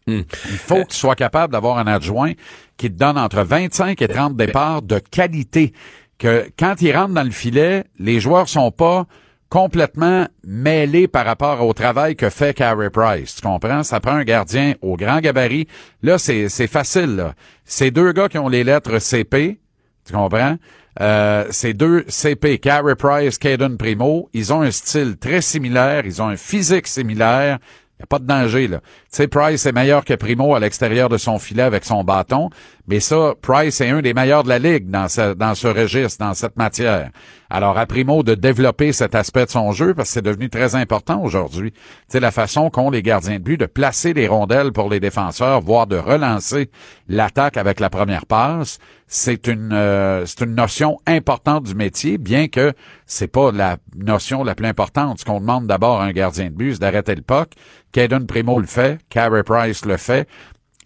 Il 0.08 0.24
faut 0.24 0.84
que 0.84 0.90
tu 0.90 0.96
sois 0.96 1.16
capable 1.16 1.52
d'avoir 1.52 1.78
un 1.78 1.86
adjoint 1.88 2.32
qui 2.76 2.88
te 2.92 2.96
donne 2.96 3.18
entre 3.18 3.42
25 3.42 4.00
et 4.00 4.08
30 4.08 4.36
départs 4.36 4.82
de 4.82 5.00
qualité. 5.00 5.72
Que 6.18 6.48
quand 6.58 6.80
il 6.80 6.96
rentre 6.96 7.14
dans 7.14 7.22
le 7.22 7.30
filet, 7.30 7.84
les 7.98 8.20
joueurs 8.20 8.48
sont 8.48 8.70
pas 8.70 9.06
complètement 9.48 10.26
mêlés 10.44 11.08
par 11.08 11.24
rapport 11.24 11.64
au 11.64 11.72
travail 11.72 12.16
que 12.16 12.30
fait 12.30 12.54
Carey 12.54 12.90
Price. 12.90 13.36
Tu 13.36 13.42
comprends? 13.42 13.82
Ça 13.82 14.00
prend 14.00 14.12
un 14.12 14.24
gardien 14.24 14.74
au 14.82 14.96
grand 14.96 15.20
gabarit. 15.20 15.68
Là, 16.02 16.18
c'est, 16.18 16.48
c'est 16.48 16.66
facile. 16.66 17.34
Ces 17.64 17.90
deux 17.90 18.12
gars 18.12 18.28
qui 18.28 18.38
ont 18.38 18.48
les 18.48 18.64
lettres 18.64 18.98
CP, 18.98 19.60
tu 20.04 20.12
comprends? 20.12 20.56
Euh, 21.00 21.46
ces 21.50 21.74
deux 21.74 22.04
CP, 22.08 22.58
Carey 22.58 22.94
Price, 22.96 23.38
Caden 23.38 23.76
Primo, 23.76 24.30
ils 24.32 24.52
ont 24.52 24.62
un 24.62 24.70
style 24.70 25.16
très 25.18 25.42
similaire, 25.42 26.06
ils 26.06 26.22
ont 26.22 26.28
un 26.28 26.36
physique 26.36 26.86
similaire. 26.86 27.58
Il 27.98 28.00
n'y 28.00 28.04
a 28.04 28.06
pas 28.06 28.18
de 28.18 28.26
danger, 28.26 28.68
là. 28.68 28.80
Tu 28.80 28.86
sais, 29.10 29.28
Price 29.28 29.64
est 29.64 29.72
meilleur 29.72 30.04
que 30.04 30.12
Primo 30.12 30.54
à 30.54 30.60
l'extérieur 30.60 31.08
de 31.08 31.16
son 31.16 31.38
filet 31.38 31.62
avec 31.62 31.84
son 31.84 32.04
bâton, 32.04 32.50
mais 32.88 33.00
ça, 33.00 33.34
Price 33.42 33.80
est 33.80 33.90
un 33.90 34.00
des 34.00 34.14
meilleurs 34.14 34.44
de 34.44 34.48
la 34.48 34.58
Ligue 34.58 34.90
dans 34.90 35.08
ce, 35.08 35.34
dans 35.34 35.54
ce 35.54 35.66
registre, 35.66 36.24
dans 36.24 36.34
cette 36.34 36.56
matière. 36.56 37.10
Alors, 37.50 37.78
à 37.78 37.86
Primo 37.86 38.22
de 38.22 38.34
développer 38.34 38.92
cet 38.92 39.14
aspect 39.14 39.46
de 39.46 39.50
son 39.50 39.72
jeu, 39.72 39.94
parce 39.94 40.08
que 40.08 40.14
c'est 40.14 40.22
devenu 40.22 40.50
très 40.50 40.74
important 40.74 41.22
aujourd'hui. 41.22 41.72
Sais, 42.08 42.20
la 42.20 42.30
façon 42.30 42.70
qu'ont 42.70 42.90
les 42.90 43.02
gardiens 43.02 43.38
de 43.38 43.42
but 43.42 43.58
de 43.58 43.66
placer 43.66 44.12
les 44.12 44.26
rondelles 44.26 44.72
pour 44.72 44.88
les 44.88 45.00
défenseurs, 45.00 45.60
voire 45.60 45.86
de 45.86 45.96
relancer 45.96 46.70
l'attaque 47.08 47.56
avec 47.56 47.80
la 47.80 47.90
première 47.90 48.26
passe, 48.26 48.78
c'est 49.08 49.46
une 49.46 49.72
euh, 49.72 50.26
c'est 50.26 50.44
une 50.44 50.54
notion 50.56 50.98
importante 51.06 51.64
du 51.64 51.74
métier, 51.76 52.18
bien 52.18 52.48
que 52.48 52.72
c'est 53.06 53.28
pas 53.28 53.52
la 53.52 53.76
notion 53.94 54.42
la 54.42 54.56
plus 54.56 54.66
importante. 54.66 55.20
Ce 55.20 55.24
qu'on 55.24 55.40
demande 55.40 55.66
d'abord 55.66 56.00
à 56.00 56.04
un 56.04 56.12
gardien 56.12 56.46
de 56.46 56.54
but, 56.54 56.74
c'est 56.74 56.80
d'arrêter 56.80 57.14
le 57.14 57.22
puck. 57.22 57.52
Caden 57.92 58.26
Primo 58.26 58.58
le 58.58 58.66
fait, 58.66 58.98
Carey 59.08 59.44
Price 59.44 59.84
le 59.84 59.96
fait. 59.96 60.28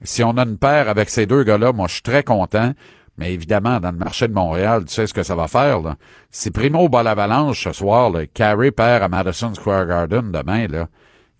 Si 0.03 0.23
on 0.25 0.37
a 0.37 0.45
une 0.45 0.59
paire 0.59 0.89
avec 0.89 1.11
ces 1.11 1.27
deux 1.27 1.45
gars-là, 1.45 1.73
moi 1.73 1.87
je 1.89 1.95
suis 1.95 2.03
très 2.03 2.23
content. 2.23 2.73
Mais 3.19 3.35
évidemment, 3.35 3.81
dans 3.81 3.91
le 3.91 3.99
marché 3.99 4.29
de 4.29 4.33
Montréal, 4.33 4.85
tu 4.87 4.95
sais 4.95 5.07
ce 5.07 5.13
que 5.13 5.23
ça 5.23 5.35
va 5.35 5.47
faire. 5.47 5.81
Là. 5.81 5.97
Si 6.31 6.51
Primo 6.51 6.89
bat 6.89 7.03
l'avalanche 7.03 7.65
ce 7.65 7.73
soir, 7.73 8.09
là, 8.09 8.27
Carey 8.27 8.71
perd 8.71 9.03
à 9.03 9.09
Madison 9.09 9.53
Square 9.55 9.87
Garden 9.87 10.33
demain, 10.33 10.67
là, 10.69 10.89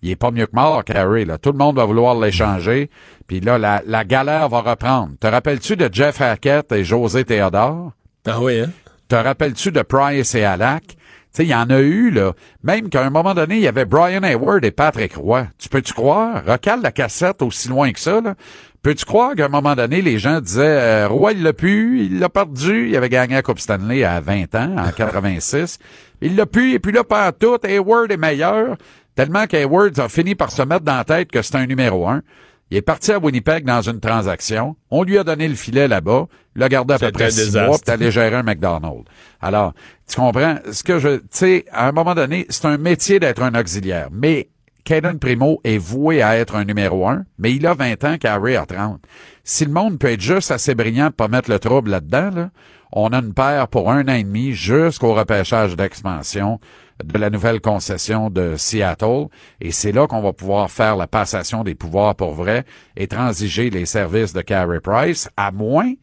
il 0.03 0.11
est 0.11 0.15
pas 0.15 0.29
mieux 0.29 0.45
que 0.45 0.55
mort, 0.55 0.83
Carey. 0.83 1.25
Là. 1.25 1.39
Tout 1.39 1.51
le 1.51 1.57
monde 1.57 1.77
va 1.77 1.85
vouloir 1.85 2.13
l'échanger. 2.13 2.91
Puis 3.25 3.39
là, 3.39 3.57
la, 3.57 3.81
la 3.87 4.03
galère 4.03 4.49
va 4.49 4.61
reprendre. 4.61 5.13
Te 5.19 5.25
rappelles-tu 5.25 5.75
de 5.75 5.89
Jeff 5.91 6.21
Hackett 6.21 6.71
et 6.71 6.83
José 6.83 7.25
Théodore? 7.25 7.93
Ah 8.27 8.39
oui, 8.39 8.59
hein? 8.59 8.69
Te 9.07 9.15
rappelles-tu 9.15 9.71
de 9.71 9.81
Price 9.81 10.35
et 10.35 10.43
Alak? 10.43 10.83
Sais, 11.31 11.45
il 11.45 11.49
y 11.49 11.55
en 11.55 11.69
a 11.69 11.79
eu, 11.79 12.11
là. 12.11 12.33
Même 12.63 12.89
qu'à 12.89 13.05
un 13.05 13.09
moment 13.09 13.33
donné, 13.33 13.55
il 13.55 13.61
y 13.61 13.67
avait 13.67 13.85
Brian 13.85 14.21
Hayward 14.21 14.65
et 14.65 14.71
Patrick 14.71 15.15
Roy. 15.15 15.47
Tu 15.57 15.69
peux-tu 15.69 15.93
croire? 15.93 16.43
Recale 16.45 16.81
la 16.81 16.91
cassette 16.91 17.41
aussi 17.41 17.69
loin 17.69 17.91
que 17.93 17.99
ça, 17.99 18.19
là. 18.19 18.35
Peux-tu 18.81 19.05
croire 19.05 19.35
qu'à 19.35 19.45
un 19.45 19.49
moment 19.49 19.75
donné, 19.75 20.01
les 20.01 20.17
gens 20.17 20.41
disaient 20.41 20.63
euh, 20.65 21.07
Roy, 21.07 21.33
il 21.33 21.43
l'a 21.43 21.53
pu, 21.53 22.01
il 22.01 22.19
l'a 22.19 22.29
perdu, 22.29 22.89
il 22.89 22.95
avait 22.97 23.09
gagné 23.09 23.35
la 23.35 23.43
Coupe 23.43 23.59
Stanley 23.59 24.03
à 24.03 24.19
20 24.19 24.55
ans, 24.55 24.75
en 24.77 24.91
86. 24.91 25.77
Il 26.21 26.35
l'a 26.35 26.47
pu, 26.47 26.73
et 26.73 26.79
puis 26.79 26.91
là, 26.91 27.03
pas 27.03 27.31
tout, 27.31 27.59
Hayward 27.63 28.11
est 28.11 28.17
meilleur. 28.17 28.77
Tellement 29.15 29.45
qu'Hayward 29.45 29.99
a 29.99 30.09
fini 30.09 30.35
par 30.35 30.51
se 30.51 30.63
mettre 30.63 30.83
dans 30.83 30.97
la 30.97 31.03
tête 31.03 31.31
que 31.31 31.41
c'est 31.41 31.55
un 31.55 31.67
numéro 31.67 32.07
un. 32.07 32.23
Il 32.71 32.77
est 32.77 32.81
parti 32.81 33.11
à 33.11 33.19
Winnipeg 33.19 33.65
dans 33.65 33.81
une 33.81 33.99
transaction. 33.99 34.77
On 34.89 35.03
lui 35.03 35.17
a 35.17 35.25
donné 35.25 35.49
le 35.49 35.55
filet 35.55 35.89
là-bas. 35.89 36.27
Il 36.55 36.59
l'a 36.59 36.69
gardé 36.69 36.93
à 36.93 36.99
peu 36.99 37.11
près 37.11 37.29
six 37.29 37.45
désastre. 37.47 37.67
mois, 37.67 37.77
puis 37.77 37.91
allé 37.91 38.11
gérer 38.11 38.33
un 38.33 38.43
McDonald's. 38.43 39.03
Alors, 39.41 39.73
tu 40.07 40.15
comprends? 40.15 40.55
Ce 40.71 40.81
que 40.81 40.97
je, 40.97 41.17
tu 41.17 41.25
sais, 41.31 41.65
à 41.73 41.89
un 41.89 41.91
moment 41.91 42.15
donné, 42.15 42.45
c'est 42.47 42.65
un 42.65 42.77
métier 42.77 43.19
d'être 43.19 43.43
un 43.43 43.59
auxiliaire. 43.59 44.07
Mais 44.09 44.47
Caden 44.83 45.19
Primo 45.19 45.61
est 45.63 45.77
voué 45.77 46.21
à 46.21 46.37
être 46.37 46.55
un 46.55 46.65
numéro 46.65 47.07
un, 47.07 47.23
mais 47.37 47.53
il 47.53 47.65
a 47.67 47.73
20 47.73 48.03
ans, 48.03 48.17
Carey 48.17 48.55
a 48.55 48.65
30. 48.65 49.01
Si 49.43 49.65
le 49.65 49.71
monde 49.71 49.99
peut 49.99 50.11
être 50.11 50.21
juste 50.21 50.51
assez 50.51 50.75
brillant 50.75 51.11
pour 51.15 51.29
mettre 51.29 51.49
le 51.49 51.59
trouble 51.59 51.91
là-dedans, 51.91 52.31
là, 52.31 52.49
on 52.91 53.09
a 53.09 53.19
une 53.19 53.33
paire 53.33 53.67
pour 53.67 53.91
un 53.91 54.03
an 54.07 54.13
et 54.13 54.23
demi 54.23 54.53
jusqu'au 54.53 55.13
repêchage 55.13 55.75
d'expansion 55.75 56.59
de 57.03 57.17
la 57.17 57.29
nouvelle 57.29 57.61
concession 57.61 58.29
de 58.29 58.55
Seattle. 58.57 59.27
Et 59.61 59.71
c'est 59.71 59.91
là 59.91 60.07
qu'on 60.07 60.21
va 60.21 60.33
pouvoir 60.33 60.69
faire 60.69 60.95
la 60.95 61.07
passation 61.07 61.63
des 61.63 61.75
pouvoirs 61.75 62.15
pour 62.15 62.33
vrai 62.33 62.65
et 62.97 63.07
transiger 63.07 63.69
les 63.69 63.85
services 63.85 64.33
de 64.33 64.41
Carey 64.41 64.79
Price, 64.81 65.29
à 65.37 65.51
moins 65.51 65.93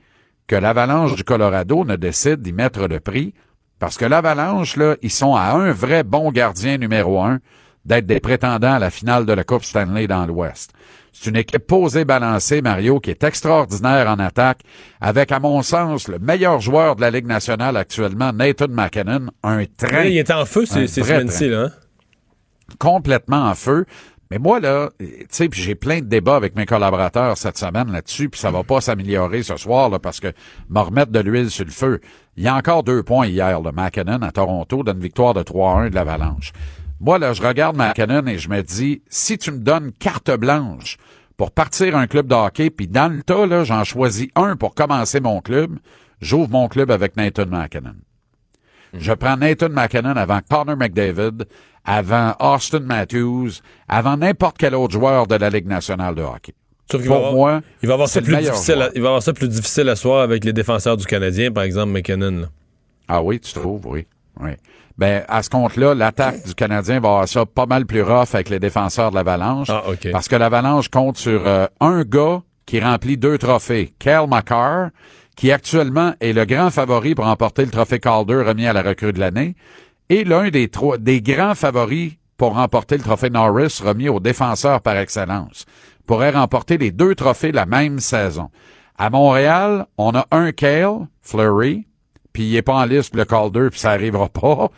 que 0.46 0.56
l'Avalanche 0.56 1.14
du 1.14 1.24
Colorado 1.24 1.84
ne 1.84 1.96
décide 1.96 2.40
d'y 2.40 2.52
mettre 2.52 2.88
le 2.88 3.00
prix. 3.00 3.34
Parce 3.78 3.96
que 3.96 4.06
l'Avalanche, 4.06 4.76
là, 4.76 4.96
ils 5.02 5.10
sont 5.10 5.34
à 5.34 5.52
un 5.52 5.72
vrai 5.72 6.02
bon 6.02 6.32
gardien 6.32 6.78
numéro 6.78 7.20
un 7.20 7.38
d'être 7.84 8.06
des 8.06 8.20
prétendants 8.20 8.74
à 8.74 8.78
la 8.78 8.90
finale 8.90 9.26
de 9.26 9.32
la 9.32 9.44
Coupe 9.44 9.64
Stanley 9.64 10.06
dans 10.06 10.26
l'Ouest. 10.26 10.72
C'est 11.12 11.30
une 11.30 11.36
équipe 11.36 11.66
posée, 11.66 12.04
balancée, 12.04 12.62
Mario, 12.62 13.00
qui 13.00 13.10
est 13.10 13.24
extraordinaire 13.24 14.08
en 14.08 14.18
attaque, 14.18 14.60
avec, 15.00 15.32
à 15.32 15.40
mon 15.40 15.62
sens, 15.62 16.06
le 16.06 16.18
meilleur 16.18 16.60
joueur 16.60 16.96
de 16.96 17.00
la 17.00 17.10
Ligue 17.10 17.26
nationale 17.26 17.76
actuellement, 17.76 18.32
Nathan 18.32 18.68
McKinnon, 18.68 19.26
un 19.42 19.64
train 19.64 20.04
il 20.04 20.18
est 20.18 20.30
en 20.30 20.44
feu 20.44 20.66
ces, 20.66 20.86
semaines-ci, 20.86 21.48
là. 21.48 21.64
hein? 21.64 21.70
complètement 22.78 23.48
en 23.48 23.54
feu. 23.54 23.86
Mais 24.30 24.38
moi, 24.38 24.60
là, 24.60 24.90
tu 24.98 25.06
sais, 25.30 25.48
puis 25.48 25.62
j'ai 25.62 25.74
plein 25.74 26.00
de 26.00 26.04
débats 26.04 26.36
avec 26.36 26.54
mes 26.54 26.66
collaborateurs 26.66 27.38
cette 27.38 27.56
semaine 27.56 27.90
là-dessus, 27.90 28.28
puis 28.28 28.38
ça 28.38 28.50
va 28.50 28.62
pas 28.62 28.82
s'améliorer 28.82 29.42
ce 29.42 29.56
soir, 29.56 29.88
là, 29.88 29.98
parce 29.98 30.20
que 30.20 30.32
me 30.68 30.80
remettre 30.80 31.10
de 31.10 31.20
l'huile 31.20 31.50
sur 31.50 31.64
le 31.64 31.70
feu. 31.70 32.00
Il 32.36 32.44
y 32.44 32.48
a 32.48 32.54
encore 32.54 32.82
deux 32.82 33.02
points 33.02 33.26
hier, 33.26 33.60
le 33.60 33.72
McKinnon 33.72 34.20
à 34.20 34.30
Toronto, 34.30 34.82
d'une 34.82 35.00
victoire 35.00 35.32
de 35.32 35.42
3-1 35.42 35.88
de 35.88 35.94
l'Avalanche. 35.94 36.52
Moi, 37.00 37.18
là, 37.18 37.32
je 37.32 37.42
regarde 37.42 37.76
McKinnon 37.76 38.26
et 38.26 38.38
je 38.38 38.48
me 38.48 38.62
dis, 38.62 39.02
si 39.08 39.38
tu 39.38 39.52
me 39.52 39.58
donnes 39.58 39.92
carte 39.92 40.30
blanche 40.36 40.96
pour 41.36 41.52
partir 41.52 41.96
un 41.96 42.06
club 42.06 42.26
de 42.26 42.34
hockey, 42.34 42.70
puis 42.70 42.88
dans 42.88 43.12
le 43.12 43.22
tas, 43.22 43.46
là, 43.46 43.62
j'en 43.64 43.84
choisis 43.84 44.28
un 44.34 44.56
pour 44.56 44.74
commencer 44.74 45.20
mon 45.20 45.40
club, 45.40 45.78
j'ouvre 46.20 46.50
mon 46.50 46.66
club 46.68 46.90
avec 46.90 47.16
Nathan 47.16 47.46
McKinnon. 47.46 47.94
Je 48.94 49.12
prends 49.12 49.36
Nathan 49.36 49.68
McKinnon 49.68 50.16
avant 50.16 50.40
Connor 50.50 50.76
McDavid, 50.76 51.44
avant 51.84 52.34
Austin 52.40 52.80
Matthews, 52.80 53.50
avant 53.86 54.16
n'importe 54.16 54.56
quel 54.58 54.74
autre 54.74 54.92
joueur 54.94 55.26
de 55.26 55.34
la 55.36 55.50
Ligue 55.50 55.66
nationale 55.66 56.14
de 56.14 56.22
hockey. 56.22 56.54
Sauf 56.90 57.04
Pour 57.06 57.20
va 57.22 57.30
moi, 57.32 57.60
il 57.82 57.86
va 57.88 57.94
avoir 57.94 58.08
ça 58.08 58.22
plus 58.22 58.34
difficile. 58.36 58.80
à- 58.82 58.90
il 58.94 59.02
va 59.02 59.08
avoir 59.08 59.22
ça 59.22 59.34
plus 59.34 59.48
difficile 59.48 59.88
à 59.90 59.94
soir 59.96 60.22
avec 60.22 60.42
les 60.44 60.54
défenseurs 60.54 60.96
du 60.96 61.04
Canadien, 61.04 61.52
par 61.52 61.64
exemple 61.64 61.92
McKinnon. 61.92 62.40
là. 62.40 62.46
Ah 63.08 63.22
oui, 63.22 63.38
tu 63.40 63.52
trouves, 63.52 63.86
oui. 63.86 64.06
oui. 64.40 64.50
Ben, 64.98 65.24
à 65.28 65.42
ce 65.44 65.50
compte-là, 65.50 65.94
l'attaque 65.94 66.44
du 66.44 66.54
Canadien 66.54 66.98
va 66.98 67.08
avoir 67.08 67.28
ça 67.28 67.46
pas 67.46 67.66
mal 67.66 67.86
plus 67.86 68.02
rough 68.02 68.34
avec 68.34 68.48
les 68.50 68.58
défenseurs 68.58 69.10
de 69.10 69.14
l'Avalanche. 69.16 69.68
Ah, 69.70 69.84
OK. 69.88 70.10
Parce 70.10 70.26
que 70.26 70.34
l'Avalanche 70.34 70.88
compte 70.88 71.16
sur 71.16 71.46
euh, 71.46 71.66
un 71.80 72.02
gars 72.02 72.42
qui 72.66 72.80
remplit 72.80 73.16
deux 73.16 73.38
trophées. 73.38 73.94
Kel 74.00 74.26
McCarr, 74.28 74.88
qui 75.36 75.52
actuellement 75.52 76.14
est 76.20 76.32
le 76.32 76.44
grand 76.44 76.70
favori 76.70 77.14
pour 77.14 77.26
remporter 77.26 77.64
le 77.64 77.70
trophée 77.70 78.00
Calder 78.00 78.42
remis 78.42 78.66
à 78.66 78.72
la 78.72 78.82
recrue 78.82 79.12
de 79.12 79.20
l'année. 79.20 79.54
et 80.10 80.24
l'un 80.24 80.48
des 80.48 80.68
trois, 80.68 80.98
des 80.98 81.22
grands 81.22 81.54
favoris 81.54 82.14
pour 82.36 82.54
remporter 82.54 82.96
le 82.96 83.02
trophée 83.02 83.30
Norris 83.30 83.80
remis 83.84 84.08
aux 84.08 84.20
défenseurs 84.20 84.80
par 84.80 84.96
excellence. 84.96 85.64
Pourrait 86.06 86.30
remporter 86.30 86.78
les 86.78 86.90
deux 86.90 87.14
trophées 87.14 87.52
la 87.52 87.66
même 87.66 88.00
saison. 88.00 88.50
À 88.96 89.10
Montréal, 89.10 89.86
on 89.96 90.14
a 90.14 90.26
un 90.30 90.52
Kale, 90.52 91.06
Fleury, 91.20 91.86
puis 92.38 92.46
il 92.46 92.54
est 92.54 92.62
pas 92.62 92.74
en 92.74 92.84
liste 92.84 93.16
le 93.16 93.24
Calder, 93.24 93.66
puis 93.68 93.80
ça 93.80 93.90
arrivera 93.90 94.28
pas. 94.28 94.68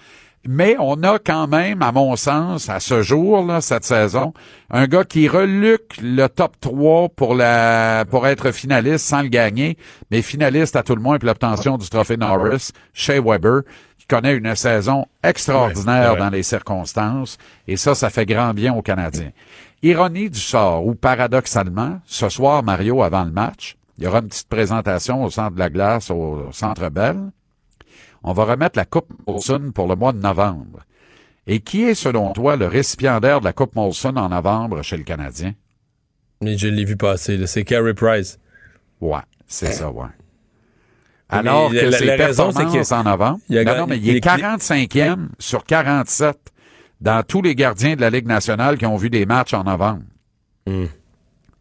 Mais 0.48 0.76
on 0.78 1.02
a 1.02 1.18
quand 1.18 1.46
même, 1.46 1.82
à 1.82 1.92
mon 1.92 2.16
sens, 2.16 2.70
à 2.70 2.80
ce 2.80 3.02
jour, 3.02 3.44
là, 3.44 3.60
cette 3.60 3.84
saison, 3.84 4.32
un 4.70 4.86
gars 4.86 5.04
qui 5.04 5.28
reluque 5.28 5.98
le 6.02 6.26
top 6.28 6.54
3 6.62 7.10
pour 7.10 7.34
la 7.34 8.06
pour 8.10 8.26
être 8.26 8.50
finaliste 8.50 9.04
sans 9.04 9.20
le 9.20 9.28
gagner, 9.28 9.76
mais 10.10 10.22
finaliste 10.22 10.74
à 10.74 10.82
tout 10.82 10.94
le 10.94 11.02
moins 11.02 11.18
pour 11.18 11.26
l'obtention 11.26 11.76
du 11.76 11.86
trophée 11.90 12.16
Norris, 12.16 12.70
Shea 12.94 13.20
Weber, 13.20 13.60
qui 13.98 14.06
connaît 14.06 14.34
une 14.34 14.56
saison 14.56 15.04
extraordinaire 15.22 16.12
Ouais, 16.12 16.14
ouais. 16.14 16.18
dans 16.18 16.30
les 16.30 16.42
circonstances, 16.42 17.36
et 17.68 17.76
ça, 17.76 17.94
ça 17.94 18.08
fait 18.08 18.24
grand 18.24 18.54
bien 18.54 18.72
aux 18.72 18.80
Canadiens. 18.80 19.32
Ironie 19.82 20.30
du 20.30 20.40
sort, 20.40 20.86
ou 20.86 20.94
paradoxalement, 20.94 22.00
ce 22.06 22.30
soir, 22.30 22.62
Mario, 22.62 23.02
avant 23.02 23.24
le 23.24 23.32
match, 23.32 23.76
il 23.98 24.04
y 24.04 24.06
aura 24.06 24.20
une 24.20 24.28
petite 24.28 24.48
présentation 24.48 25.22
au 25.22 25.28
centre 25.28 25.56
de 25.56 25.58
la 25.58 25.68
glace, 25.68 26.10
au 26.10 26.48
centre 26.52 26.88
Bell. 26.88 27.18
On 28.22 28.32
va 28.32 28.44
remettre 28.44 28.78
la 28.78 28.84
Coupe 28.84 29.08
Molson 29.26 29.70
pour 29.74 29.88
le 29.88 29.96
mois 29.96 30.12
de 30.12 30.18
novembre. 30.20 30.80
Et 31.46 31.60
qui 31.60 31.82
est, 31.84 31.94
selon 31.94 32.32
toi, 32.32 32.56
le 32.56 32.66
récipiendaire 32.66 33.40
de 33.40 33.44
la 33.46 33.52
Coupe 33.52 33.74
Molson 33.74 34.16
en 34.16 34.28
novembre 34.28 34.82
chez 34.82 34.96
le 34.96 35.04
Canadien? 35.04 35.54
Mais 36.42 36.56
je 36.56 36.68
l'ai 36.68 36.84
vu 36.84 36.96
passer, 36.96 37.44
c'est 37.46 37.64
Carey 37.64 37.94
Price. 37.94 38.38
Ouais, 39.00 39.20
c'est 39.46 39.72
ça, 39.72 39.90
ouais. 39.90 40.06
Alors 41.28 41.70
Mais 41.70 41.80
que 41.80 41.86
la- 41.86 41.98
ses 41.98 42.04
la 42.06 42.16
raison, 42.16 42.50
c'est 42.50 42.58
performances 42.58 42.92
en 42.92 43.04
novembre, 43.04 43.38
il 43.48 43.58
a 43.58 43.78
non, 43.78 43.86
mais 43.86 43.98
il 43.98 44.06
il 44.06 44.10
est 44.14 44.16
est- 44.16 44.20
45e 44.20 45.28
sur 45.38 45.64
47 45.64 46.36
dans 47.00 47.22
tous 47.22 47.40
les 47.40 47.54
gardiens 47.54 47.94
de 47.94 48.00
la 48.00 48.10
Ligue 48.10 48.26
nationale 48.26 48.76
qui 48.78 48.86
ont 48.86 48.96
vu 48.96 49.10
des 49.10 49.26
matchs 49.26 49.54
en 49.54 49.62
novembre. 49.64 50.02
Hmm. 50.66 50.86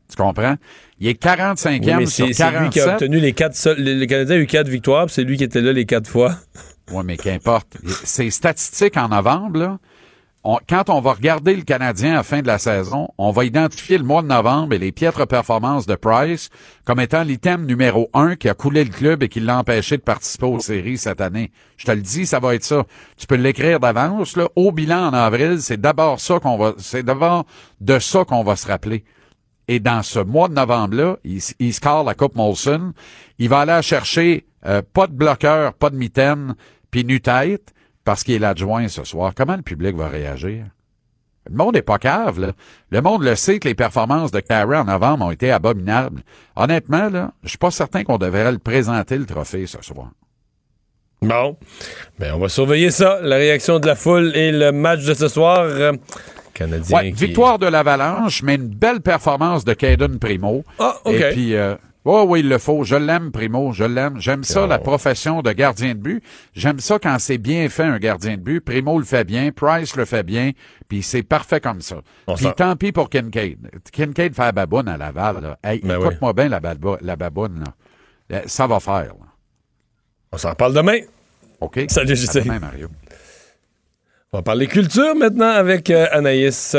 Tu 0.10 0.16
comprends? 0.18 0.56
Il 1.00 1.08
est 1.08 1.22
45e 1.22 1.80
Oui, 1.80 1.94
mais 2.00 2.06
sur 2.08 2.28
c'est 2.28 2.34
c'est 2.34 2.52
lui 2.60 2.70
qui 2.70 2.80
a 2.82 2.86
47. 2.86 2.90
obtenu 2.94 3.20
les 3.20 3.34
quatre 3.34 3.56
seuls. 3.56 3.78
Le, 3.82 3.94
le 3.96 4.06
Canadien 4.06 4.36
a 4.36 4.40
eu 4.40 4.48
quatre 4.48 4.68
victoires, 4.68 5.06
puis 5.06 5.16
c'est 5.16 5.24
lui 5.24 5.38
qui 5.38 5.44
était 5.44 5.62
là 5.62 5.72
les 5.74 5.86
quatre 5.86 6.10
fois. 6.10 6.36
Oui, 6.92 7.04
mais 7.06 7.18
qu'importe. 7.18 7.78
Ces 8.04 8.32
statistiques 8.32 8.98
en 8.98 9.10
novembre, 9.10 9.60
là, 9.60 9.78
on- 10.44 10.58
quand 10.68 10.90
on 10.90 11.00
va 11.02 11.14
regarder 11.14 11.56
le 11.56 11.62
Canadien 11.62 12.14
à 12.14 12.16
la 12.16 12.24
fin 12.24 12.42
de 12.42 12.48
la 12.48 12.58
saison, 12.58 13.10
on 13.20 13.30
va 13.30 13.46
identifier 13.46 14.00
le 14.00 14.04
mois 14.04 14.24
de 14.24 14.28
novembre 14.28 14.74
et 14.74 14.80
les 14.80 14.92
piètres 14.92 15.26
performances 15.26 15.86
de 15.86 15.94
Price 15.94 16.50
comme 16.86 17.00
étant 17.00 17.22
l'item 17.22 17.68
numéro 17.68 18.10
un 18.16 18.36
qui 18.36 18.50
a 18.50 18.56
coulé 18.56 18.84
le 18.84 18.90
club 18.90 19.22
et 19.22 19.30
qui 19.30 19.40
l'a 19.40 19.60
empêché 19.60 19.98
de 19.98 20.02
participer 20.02 20.48
aux 20.48 20.60
séries 20.60 20.98
cette 20.98 21.22
année. 21.22 21.52
Je 21.78 21.86
te 21.86 21.92
le 21.92 22.02
dis, 22.02 22.26
ça 22.26 22.40
va 22.40 22.56
être 22.56 22.64
ça. 22.64 22.86
Tu 23.18 23.28
peux 23.28 23.36
l'écrire 23.36 23.80
d'avance, 23.80 24.36
là. 24.36 24.48
Au 24.56 24.72
bilan 24.72 25.10
en 25.10 25.14
avril, 25.14 25.58
c'est 25.62 25.80
d'abord 25.80 26.20
ça 26.20 26.40
qu'on 26.40 26.58
va, 26.58 26.74
c'est 26.80 27.04
d'abord 27.04 27.46
de 27.82 28.00
ça 28.00 28.26
qu'on 28.26 28.44
va 28.44 28.56
se 28.56 28.66
rappeler. 28.68 29.04
Et 29.72 29.80
dans 29.80 30.02
ce 30.02 30.18
mois 30.18 30.48
de 30.48 30.56
novembre-là, 30.56 31.18
il, 31.24 31.74
score 31.74 32.04
la 32.04 32.16
Coupe 32.16 32.36
Molson. 32.36 32.92
Il 33.38 33.50
va 33.50 33.60
aller 33.60 33.82
chercher 33.84 34.48
euh, 34.66 34.82
pas 34.82 35.06
de 35.06 35.14
bloqueur, 35.14 35.76
pas 35.76 35.92
de 35.92 35.96
mitaine, 35.96 36.56
puis 36.90 37.06
nu-tête, 37.06 37.72
parce 38.04 38.24
qu'il 38.24 38.34
est 38.34 38.40
l'adjoint 38.40 38.88
ce 38.88 39.04
soir. 39.04 39.32
Comment 39.36 39.56
le 39.56 39.62
public 39.62 39.96
va 39.96 40.08
réagir? 40.08 40.66
Le 41.48 41.56
monde 41.56 41.76
est 41.78 41.84
pas 41.84 42.00
cave, 42.00 42.40
là. 42.40 42.54
Le 42.90 43.02
monde 43.02 43.22
le 43.22 43.36
sait 43.36 43.60
que 43.60 43.68
les 43.68 43.76
performances 43.76 44.32
de 44.32 44.40
Carey 44.40 44.76
en 44.76 44.86
novembre 44.86 45.26
ont 45.26 45.32
été 45.32 45.52
abominables. 45.52 46.24
Honnêtement, 46.56 47.08
là, 47.10 47.34
je 47.44 47.50
suis 47.50 47.58
pas 47.60 47.70
certain 47.70 48.04
qu'on 48.04 48.18
devrait 48.18 48.52
le 48.52 48.58
présenter, 48.58 49.20
le 49.20 49.28
trophée, 49.28 49.68
ce 49.68 49.84
soir. 49.84 50.10
Bon. 51.22 51.58
Ben, 52.18 52.34
on 52.34 52.40
va 52.40 52.50
surveiller 52.50 52.90
ça, 52.90 53.20
la 53.22 53.36
réaction 53.36 53.78
de 53.78 53.86
la 53.86 53.96
foule 53.96 54.36
et 54.36 54.52
le 54.52 54.72
match 54.72 55.06
de 55.06 55.14
ce 55.14 55.28
soir. 55.28 55.68
Canadien. 56.54 56.98
Ouais, 56.98 57.12
qui- 57.12 57.26
victoire 57.26 57.60
de 57.60 57.68
l'Avalanche, 57.68 58.44
mais 58.44 58.56
une 58.56 58.68
belle 58.70 59.02
performance 59.02 59.66
de 59.66 59.74
Caden 59.74 60.20
Primo. 60.20 60.64
Ah, 60.80 60.98
OK. 61.06 61.14
Et 61.14 61.30
puis, 61.32 61.56
euh, 61.56 61.76
oh 62.06 62.26
oui, 62.28 62.40
il 62.42 62.50
le 62.50 62.58
faut. 62.58 62.84
Je 62.84 62.96
l'aime, 62.96 63.32
Primo. 63.32 63.72
Je 63.74 63.84
l'aime. 63.84 64.20
J'aime 64.20 64.44
ça, 64.44 64.68
la 64.68 64.80
profession 64.80 65.42
de 65.42 65.52
gardien 65.52 65.96
de 65.96 66.00
but. 66.00 66.24
J'aime 66.54 66.80
ça 66.80 67.00
quand 67.00 67.18
c'est 67.20 67.38
bien 67.38 67.70
fait, 67.70 67.84
un 67.84 68.00
gardien 68.00 68.36
de 68.38 68.42
but. 68.42 68.60
Primo 68.62 68.98
le 69.00 69.06
fait 69.06 69.24
bien. 69.24 69.52
Price 69.52 69.96
le 69.96 70.06
fait 70.06 70.24
bien. 70.24 70.52
Puis 70.88 71.04
c'est 71.04 71.24
parfait 71.24 71.60
comme 71.60 71.82
ça. 71.82 71.98
On 72.28 72.36
puis 72.36 72.48
tant 72.56 72.76
pis 72.76 72.92
pour 72.92 73.10
Kincaid. 73.10 73.58
Kincaid 73.92 74.34
fait 74.34 74.42
la 74.42 74.52
baboune 74.52 74.88
à 74.88 74.98
Laval. 74.98 75.42
Là. 75.42 75.60
Hey, 75.64 75.80
Ben 75.84 76.00
écoute-moi 76.00 76.34
bien 76.34 76.50
la, 76.50 76.60
baboune. 76.60 77.64
Là. 77.64 78.38
Euh, 78.38 78.42
Ça 78.46 78.68
va 78.68 78.80
faire. 78.80 79.06
là. 79.06 79.26
On 80.32 80.38
s'en 80.38 80.54
parle 80.54 80.74
demain. 80.74 81.00
OK? 81.62 81.80
Salut, 81.90 82.14
demain, 82.34 82.60
Mario. 82.60 82.88
On 84.32 84.38
va 84.38 84.42
parler 84.44 84.68
culture 84.68 85.16
maintenant 85.16 85.50
avec 85.50 85.90
euh, 85.90 86.06
Anaïs. 86.12 86.78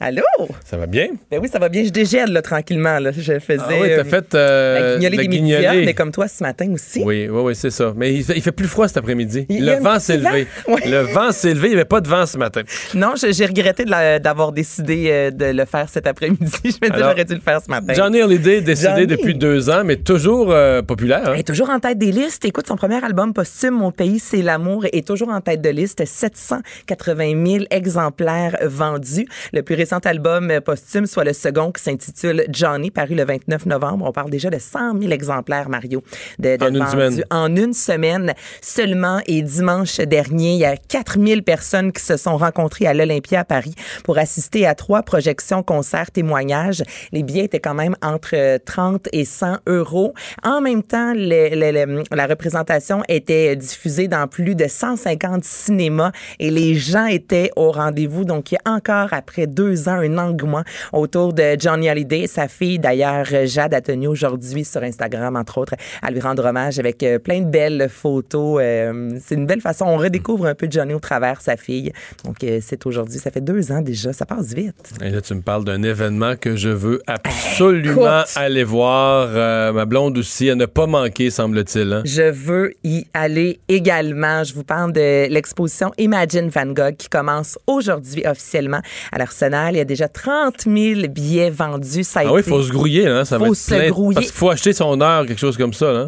Allô? 0.00 0.22
Ça 0.64 0.76
va 0.76 0.86
bien? 0.86 1.06
Ben 1.30 1.38
oui, 1.40 1.48
ça 1.48 1.60
va 1.60 1.68
bien. 1.68 1.84
Je 1.84 1.90
dégèle 1.90 2.32
là, 2.32 2.42
tranquillement. 2.42 2.98
Là. 2.98 3.12
Je 3.12 3.38
faisais 3.38 3.62
Ah 3.62 3.68
oui, 3.70 3.88
t'as 3.88 4.00
euh, 4.00 4.04
fait 4.04 4.34
euh, 4.34 4.74
la 4.74 4.96
guignolée 4.96 5.16
la 5.16 5.22
des 5.22 5.28
guignolée. 5.28 5.68
médias, 5.68 5.84
mais 5.86 5.94
comme 5.94 6.10
toi 6.10 6.26
ce 6.26 6.42
matin 6.42 6.72
aussi. 6.72 7.04
Oui, 7.04 7.28
oui, 7.30 7.40
oui, 7.40 7.54
c'est 7.54 7.70
ça. 7.70 7.92
Mais 7.94 8.12
il 8.14 8.24
fait, 8.24 8.32
il 8.34 8.42
fait 8.42 8.50
plus 8.50 8.66
froid 8.66 8.88
cet 8.88 8.96
après-midi. 8.96 9.46
Le 9.48 9.80
vent 9.80 10.00
s'est 10.00 10.16
levé. 10.16 10.48
Oui. 10.66 10.80
Le 10.86 11.02
vent 11.12 11.30
s'est 11.30 11.54
levé. 11.54 11.68
Il 11.68 11.70
n'y 11.70 11.76
avait 11.76 11.84
pas 11.84 12.00
de 12.00 12.08
vent 12.08 12.26
ce 12.26 12.36
matin. 12.36 12.62
Non, 12.94 13.14
j'ai 13.16 13.46
regretté 13.46 13.84
d'avoir 13.84 14.50
décidé 14.50 15.06
euh, 15.08 15.30
de 15.30 15.44
le 15.56 15.64
faire 15.66 15.88
cet 15.88 16.08
après-midi. 16.08 16.40
Je 16.64 16.68
me 16.68 16.88
dis, 16.88 16.96
Alors, 16.96 17.10
j'aurais 17.10 17.24
dû 17.24 17.34
le 17.34 17.40
faire 17.40 17.60
ce 17.62 17.70
matin. 17.70 17.94
Johnny 17.94 18.20
Hallyday, 18.22 18.60
décédé 18.60 19.06
depuis 19.06 19.36
deux 19.36 19.70
ans, 19.70 19.82
mais 19.84 19.98
toujours 19.98 20.50
euh, 20.50 20.82
populaire. 20.82 21.28
hein? 21.28 21.32
Elle 21.34 21.40
est 21.40 21.46
toujours 21.46 21.70
en 21.70 21.78
tête 21.78 21.98
des 21.98 22.10
listes. 22.10 22.44
Écoute, 22.44 22.66
son 22.66 22.74
premier 22.74 23.04
album 23.04 23.32
posthume, 23.32 23.74
Mon 23.74 23.92
pays, 23.92 24.18
c'est 24.18 24.42
l'amour, 24.42 24.84
est 24.92 25.06
toujours 25.06 25.28
en 25.28 25.40
tête 25.40 25.60
de 25.62 25.70
liste. 25.70 26.02
780 26.88 27.46
000 27.46 27.64
exemplaires 27.70 28.56
vendus. 28.62 29.26
Le 29.52 29.62
plus 29.62 29.74
récent 29.74 29.98
album 30.04 30.52
posthume, 30.64 31.06
soit 31.06 31.24
le 31.24 31.32
second, 31.32 31.72
qui 31.72 31.82
s'intitule 31.82 32.44
Johnny, 32.50 32.90
paru 32.90 33.14
le 33.14 33.24
29 33.24 33.66
novembre. 33.66 34.06
On 34.06 34.12
parle 34.12 34.30
déjà 34.30 34.50
de 34.50 34.58
100 34.58 35.00
000 35.00 35.12
exemplaires, 35.12 35.68
Mario, 35.68 36.02
de, 36.38 36.56
de 36.56 36.64
En 36.64 36.68
une 36.68 36.78
vendus 36.78 36.90
semaine. 36.90 37.24
en 37.30 37.56
une 37.56 37.72
semaine 37.74 38.34
seulement. 38.60 39.20
Et 39.26 39.42
dimanche 39.42 39.98
dernier, 39.98 40.54
il 40.54 40.58
y 40.60 40.64
a 40.64 40.76
4000 40.76 41.42
personnes 41.42 41.92
qui 41.92 42.02
se 42.02 42.16
sont 42.16 42.36
rencontrées 42.36 42.86
à 42.86 42.94
l'Olympia 42.94 43.40
à 43.40 43.44
Paris 43.44 43.74
pour 44.04 44.18
assister 44.18 44.66
à 44.66 44.74
trois 44.74 45.02
projections, 45.02 45.62
concerts, 45.62 46.10
témoignages. 46.10 46.82
Les 47.12 47.22
billets 47.22 47.44
étaient 47.44 47.60
quand 47.60 47.74
même 47.74 47.96
entre 48.02 48.30
euh, 48.34 48.58
30 48.64 49.08
et 49.12 49.24
100 49.24 49.58
euros. 49.66 50.14
En 50.42 50.60
même 50.60 50.82
temps, 50.82 51.12
la 51.14 52.26
représentation 52.26 53.02
était 53.08 53.54
diffusée 53.56 54.08
dans 54.08 54.26
plus 54.26 54.54
de 54.54 54.66
150 54.66 55.44
cinémas 55.44 56.12
et 56.38 56.50
les 56.50 56.74
gens 56.78 57.06
étaient 57.06 57.50
au 57.56 57.70
rendez-vous. 57.70 58.24
Donc, 58.24 58.52
il 58.52 58.54
y 58.54 58.58
a 58.64 58.72
encore, 58.72 59.08
après 59.12 59.46
deux 59.46 59.88
ans, 59.88 59.98
un 60.00 60.18
engouement 60.18 60.62
autour 60.92 61.32
de 61.32 61.56
Johnny 61.58 61.88
Hallyday. 61.88 62.26
Sa 62.26 62.48
fille, 62.48 62.78
d'ailleurs, 62.78 63.26
Jade, 63.44 63.74
a 63.74 63.80
tenu 63.80 64.06
aujourd'hui 64.06 64.64
sur 64.64 64.82
Instagram, 64.82 65.36
entre 65.36 65.58
autres, 65.58 65.74
à 66.02 66.10
lui 66.10 66.20
rendre 66.20 66.44
hommage 66.44 66.78
avec 66.78 67.02
euh, 67.02 67.18
plein 67.18 67.40
de 67.40 67.50
belles 67.50 67.88
photos. 67.90 68.60
Euh, 68.62 69.10
c'est 69.24 69.34
une 69.34 69.46
belle 69.46 69.60
façon. 69.60 69.84
On 69.86 69.96
redécouvre 69.96 70.46
un 70.46 70.54
peu 70.54 70.66
Johnny 70.70 70.94
au 70.94 71.00
travers 71.00 71.40
sa 71.40 71.56
fille. 71.56 71.92
Donc, 72.24 72.42
euh, 72.44 72.58
c'est 72.62 72.84
aujourd'hui. 72.86 73.18
Ça 73.18 73.30
fait 73.30 73.40
deux 73.40 73.70
ans 73.72 73.80
déjà. 73.82 74.12
Ça 74.12 74.24
passe 74.26 74.54
vite. 74.54 74.90
Et 75.02 75.10
là, 75.10 75.20
tu 75.20 75.34
me 75.34 75.42
parles 75.42 75.64
d'un 75.64 75.82
événement 75.82 76.34
que 76.36 76.56
je 76.56 76.68
veux 76.70 77.00
absolument 77.06 78.20
Écoute. 78.20 78.32
aller 78.36 78.64
voir. 78.64 79.28
Euh, 79.32 79.72
ma 79.72 79.84
blonde 79.84 80.18
aussi, 80.18 80.50
à 80.50 80.54
ne 80.54 80.66
pas 80.66 80.86
manquer, 80.86 81.30
semble-t-il. 81.30 81.92
hein? 81.92 82.02
Je 82.04 82.30
veux 82.30 82.72
y 82.84 83.06
aller 83.14 83.58
également. 83.68 84.44
Je 84.44 84.54
vous 84.54 84.64
parle 84.64 84.92
de 84.92 85.28
l'exposition 85.28 85.90
Imagine 85.98 86.48
Van 86.48 86.67
Gogh 86.74 86.96
qui 86.96 87.08
commence 87.08 87.58
aujourd'hui 87.66 88.24
officiellement 88.26 88.80
à 89.12 89.18
l'Arsenal. 89.18 89.74
Il 89.74 89.78
y 89.78 89.80
a 89.80 89.84
déjà 89.84 90.08
30 90.08 90.62
000 90.66 91.00
billets 91.08 91.50
vendus. 91.50 92.04
Ça 92.04 92.20
a 92.20 92.24
Ah 92.26 92.32
oui, 92.32 92.40
il 92.44 92.48
faut 92.48 92.62
se 92.62 92.70
grouiller. 92.72 93.06
Hein? 93.06 93.24
Ça 93.24 93.38
va 93.38 93.46
Faut 93.46 93.52
être 93.52 93.58
se 93.58 93.74
plein. 93.74 93.88
grouiller. 93.90 94.14
Parce 94.16 94.26
qu'il 94.26 94.36
faut 94.36 94.50
acheter 94.50 94.72
son 94.72 95.00
heure, 95.00 95.26
quelque 95.26 95.38
chose 95.38 95.56
comme 95.56 95.72
ça. 95.72 95.92
Là. 95.92 96.06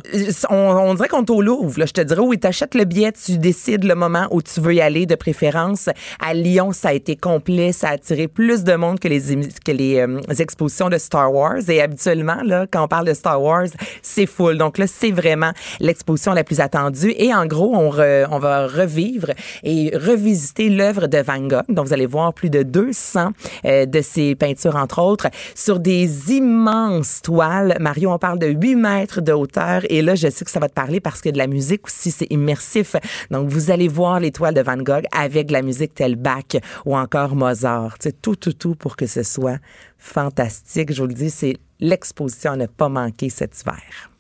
on, 0.51 0.55
on 0.57 0.95
dirait 0.95 1.09
qu'on 1.09 1.25
est 1.25 1.31
au 1.31 1.43
Louvre. 1.43 1.79
Là. 1.79 1.87
Je 1.87 1.93
te 1.93 2.01
dirais, 2.01 2.21
oui, 2.21 2.39
tu 2.39 2.47
achètes 2.47 2.75
le 2.75 2.85
billet, 2.85 3.13
tu 3.13 3.39
décides 3.39 3.85
le 3.85 3.95
moment 3.95 4.27
où 4.31 4.43
tu 4.43 4.61
veux 4.61 4.75
y 4.75 4.81
aller 4.81 5.07
de 5.07 5.15
préférence. 5.15 5.89
À 6.25 6.35
Lyon, 6.35 6.73
ça 6.73 6.89
a 6.89 6.93
été 6.93 7.17
complet. 7.17 7.73
Ça 7.73 7.89
a 7.89 7.93
attiré 7.93 8.29
plus 8.29 8.65
de 8.65 8.75
monde 8.75 8.99
que 9.01 9.09
les, 9.09 9.21
que 9.65 9.73
les 9.73 9.99
euh, 9.99 10.21
expositions 10.39 10.89
de 10.89 10.99
Star 10.99 11.33
Wars. 11.33 11.59
Et 11.69 11.81
habituellement, 11.81 12.41
là, 12.45 12.67
quand 12.71 12.85
on 12.85 12.89
parle 12.89 13.07
de 13.07 13.15
Star 13.15 13.41
Wars, 13.43 13.67
c'est 14.03 14.27
full. 14.27 14.59
Donc 14.59 14.79
là, 14.79 14.87
c'est 14.87 15.11
vraiment 15.13 15.53
l'exposition 15.81 16.33
la 16.33 16.45
plus 16.45 16.61
attendue. 16.61 17.15
Et 17.17 17.33
en 17.35 17.47
gros, 17.47 17.75
on, 17.75 17.91
re- 17.91 18.27
on 18.31 18.39
va 18.39 18.67
revivre 18.67 19.31
et 19.63 19.93
revisiter 19.97 20.50
l'œuvre 20.59 21.07
de 21.07 21.19
Van 21.19 21.41
Gogh. 21.41 21.65
Donc, 21.69 21.87
vous 21.87 21.93
allez 21.93 22.07
voir 22.07 22.35
plus 22.35 22.51
de 22.51 22.63
200 22.63 23.31
euh, 23.65 23.87
de 23.87 24.01
ses 24.01 24.35
peintures, 24.35 24.77
entre 24.77 25.01
autres, 25.01 25.29
sur 25.55 25.79
des 25.79 26.33
immenses 26.33 27.23
toiles. 27.23 27.77
Mario, 27.81 28.11
on 28.11 28.19
parle 28.19 28.39
de 28.39 28.49
8 28.49 28.77
mètres 28.77 29.21
de 29.21 29.33
hauteur. 29.33 29.83
Et 29.89 30.03
là, 30.03 30.15
je 30.15 30.29
sais 30.29 30.45
que 30.45 30.51
ça 30.51 30.61
va 30.61 30.69
te 30.69 30.75
parler 30.75 31.01
parce 31.01 31.21
que 31.21 31.29
de 31.29 31.39
la 31.39 31.47
musique 31.47 31.87
aussi, 31.87 32.11
c'est 32.11 32.31
immersif. 32.31 32.97
Donc, 33.31 33.49
vous 33.49 33.71
allez 33.71 33.89
voir 33.89 34.21
les 34.21 34.33
toiles 34.33 34.55
de 34.55 34.63
Van 34.63 34.77
Gogh 34.77 35.05
avec 35.17 35.49
de 35.49 35.53
la 35.53 35.63
musique 35.63 35.95
telle 35.95 36.17
Bach 36.17 36.57
ou 36.85 36.97
encore 36.97 37.35
Mozart. 37.35 37.97
Sais, 38.01 38.13
tout, 38.13 38.37
tout, 38.37 38.53
tout 38.53 38.75
pour 38.75 38.97
que 38.97 39.07
ce 39.07 39.23
soit 39.23 39.59
fantastique. 39.99 40.93
Je 40.93 41.03
vous 41.03 41.09
le 41.09 41.15
dis, 41.15 41.31
c'est 41.31 41.57
l'exposition 41.81 42.53
à 42.53 42.57
ne 42.57 42.67
pas 42.67 42.89
manquer 42.89 43.31
cet 43.31 43.61
hiver. 43.61 44.11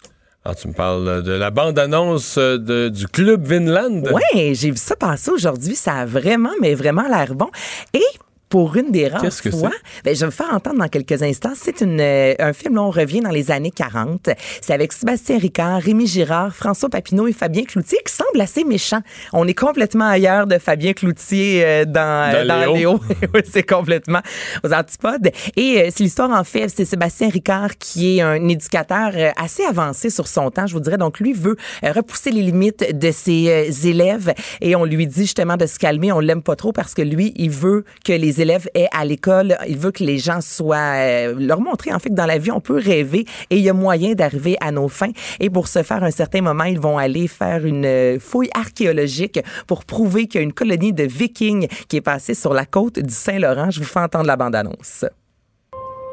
Alors, 0.43 0.57
tu 0.57 0.69
me 0.69 0.73
parles 0.73 1.23
de 1.23 1.33
la 1.33 1.51
bande-annonce 1.51 2.37
euh, 2.39 2.89
du 2.89 3.07
Club 3.09 3.47
Vinland? 3.47 4.09
Ouais, 4.11 4.55
j'ai 4.55 4.71
vu 4.71 4.79
ça 4.79 4.97
passer 4.97 5.31
aujourd'hui. 5.31 5.75
Ça 5.77 5.97
a 5.97 6.07
vraiment, 6.07 6.53
mais 6.63 6.75
vraiment 6.75 7.07
l'air 7.07 7.35
bon. 7.35 7.51
Et 7.93 8.03
pour 8.51 8.77
une 8.77 8.91
des 8.91 9.09
rares 9.09 9.23
Qu'est-ce 9.23 9.43
que 9.43 9.51
fois, 9.51 9.71
ben, 10.05 10.15
je 10.15 10.21
vais 10.21 10.27
vous 10.27 10.33
faire 10.33 10.53
entendre 10.53 10.79
dans 10.79 10.89
quelques 10.89 11.23
instants. 11.23 11.53
C'est 11.55 11.81
une, 11.81 12.01
euh, 12.01 12.35
un 12.39 12.53
film, 12.53 12.75
là, 12.75 12.83
on 12.83 12.91
revient 12.91 13.21
dans 13.21 13.31
les 13.31 13.51
années 13.51 13.71
40. 13.71 14.29
C'est 14.61 14.75
avec 14.75 14.93
Sébastien 14.93 15.39
Ricard, 15.39 15.81
Rémi 15.81 16.07
Girard, 16.07 16.55
François 16.55 16.91
Papineau 16.91 17.29
et 17.29 17.33
Fabien 17.33 17.65
Cloutier 17.65 17.99
qui 18.05 18.13
semble 18.13 18.41
assez 18.41 18.65
méchant. 18.65 19.01
On 19.33 19.47
est 19.49 19.55
complètement 19.55 20.09
ailleurs 20.09 20.47
de 20.47 20.59
Fabien 20.59 20.93
Cloutier 20.93 21.65
euh, 21.65 21.85
dans, 21.85 22.35
euh, 22.35 22.45
Dans 22.45 22.61
Léo. 22.61 22.75
Léo. 22.75 23.01
C'est 23.51 23.63
complètement 23.63 24.21
aux 24.65 24.73
antipodes. 24.73 25.31
Et 25.57 25.79
euh, 25.79 25.89
c'est 25.91 26.05
l'histoire, 26.05 26.31
en 26.31 26.45
fait, 26.45 26.69
c'est 26.69 26.85
Sébastien 26.85 27.29
Ricard 27.29 27.77
qui 27.79 28.19
est 28.19 28.21
un 28.21 28.49
éducateur 28.49 29.13
euh, 29.15 29.31
assez 29.37 29.65
avancé 29.65 30.11
sur 30.11 30.29
son 30.29 30.51
temps, 30.51 30.67
je 30.67 30.75
vous 30.75 30.81
dirais. 30.81 30.99
Donc, 30.99 31.21
lui 31.21 31.33
veut 31.33 31.57
euh, 31.85 31.93
repousser 31.93 32.31
les 32.31 32.43
limites 32.43 32.99
de 32.99 33.11
ses 33.11 33.71
élèves 33.87 34.35
et 34.61 34.77
on 34.77 34.85
lui 34.85 35.07
dit 35.07 35.23
justement 35.23 35.57
de 35.57 35.67
se 35.67 35.79
calmer. 35.79 36.13
On 36.13 36.21
l'aime 36.21 36.43
pas 36.43 36.57
trop 36.57 36.73
parce 36.73 36.95
que 36.95 37.03
lui, 37.03 37.33
il 37.37 37.51
veut 37.51 37.85
que 38.05 38.13
les 38.13 38.40
élèves 38.41 38.69
aient 38.75 38.89
à 38.93 39.05
l'école, 39.05 39.57
il 39.69 39.79
veut 39.79 39.91
que 39.91 40.05
les 40.05 40.19
gens 40.19 40.41
soient, 40.41 40.97
euh, 40.97 41.35
leur 41.39 41.61
montrer 41.61 41.93
en 41.93 41.99
fait 41.99 42.11
que 42.11 42.15
dans 42.15 42.27
la 42.27 42.39
vie, 42.39 42.51
on 42.51 42.61
peut 42.61 42.79
rêver 42.79 43.25
et 43.51 43.57
il 43.57 43.63
y 43.63 43.69
a 43.69 43.73
moyen 43.73 44.15
d'arriver 44.15 44.57
à 44.61 44.73
nos 44.73 44.89
fins. 44.89 45.13
Et 45.39 45.51
pour 45.51 45.69
ce 45.69 45.83
faire, 45.83 46.03
à 46.03 46.07
un 46.07 46.11
certain 46.11 46.43
moment, 46.43 46.65
ils 46.65 46.81
vont 46.81 46.99
aller 46.99 47.29
faire 47.29 47.65
une 47.65 47.85
euh, 47.85 48.19
fouille 48.19 48.51
archéologique 48.55 49.41
pour 49.67 49.85
prouver 49.85 50.27
qu'il 50.27 50.41
y 50.41 50.43
a 50.43 50.45
une 50.45 50.53
colonie 50.53 50.93
de 50.93 51.05
vikings 51.05 51.69
qui 51.89 51.97
est 51.97 52.01
passée 52.01 52.35
sur 52.35 52.55
la 52.55 52.67
côte 52.67 52.99
du 52.99 53.15
Saint-Laurent. 53.15 53.71
Je 53.71 53.81
vous 53.81 53.87
fais 53.87 54.01
entendre 54.01 54.27
la 54.27 54.37
bande-annonce. 54.37 55.05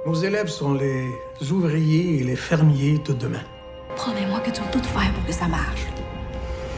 Nos 0.06 0.16
élèves 0.16 0.48
sont 0.48 0.74
les 0.74 1.12
ouvriers 1.52 2.22
et 2.22 2.24
les 2.24 2.36
fermiers 2.36 3.00
de 3.06 3.14
demain. 3.14 3.44
Promets-moi 3.96 4.40
que 4.40 4.52
tu 4.52 4.62
vas 4.62 4.68
tout 4.68 4.84
faire 4.84 5.14
pour 5.14 5.26
que 5.26 5.34
ça 5.34 5.48
marche. 5.48 5.97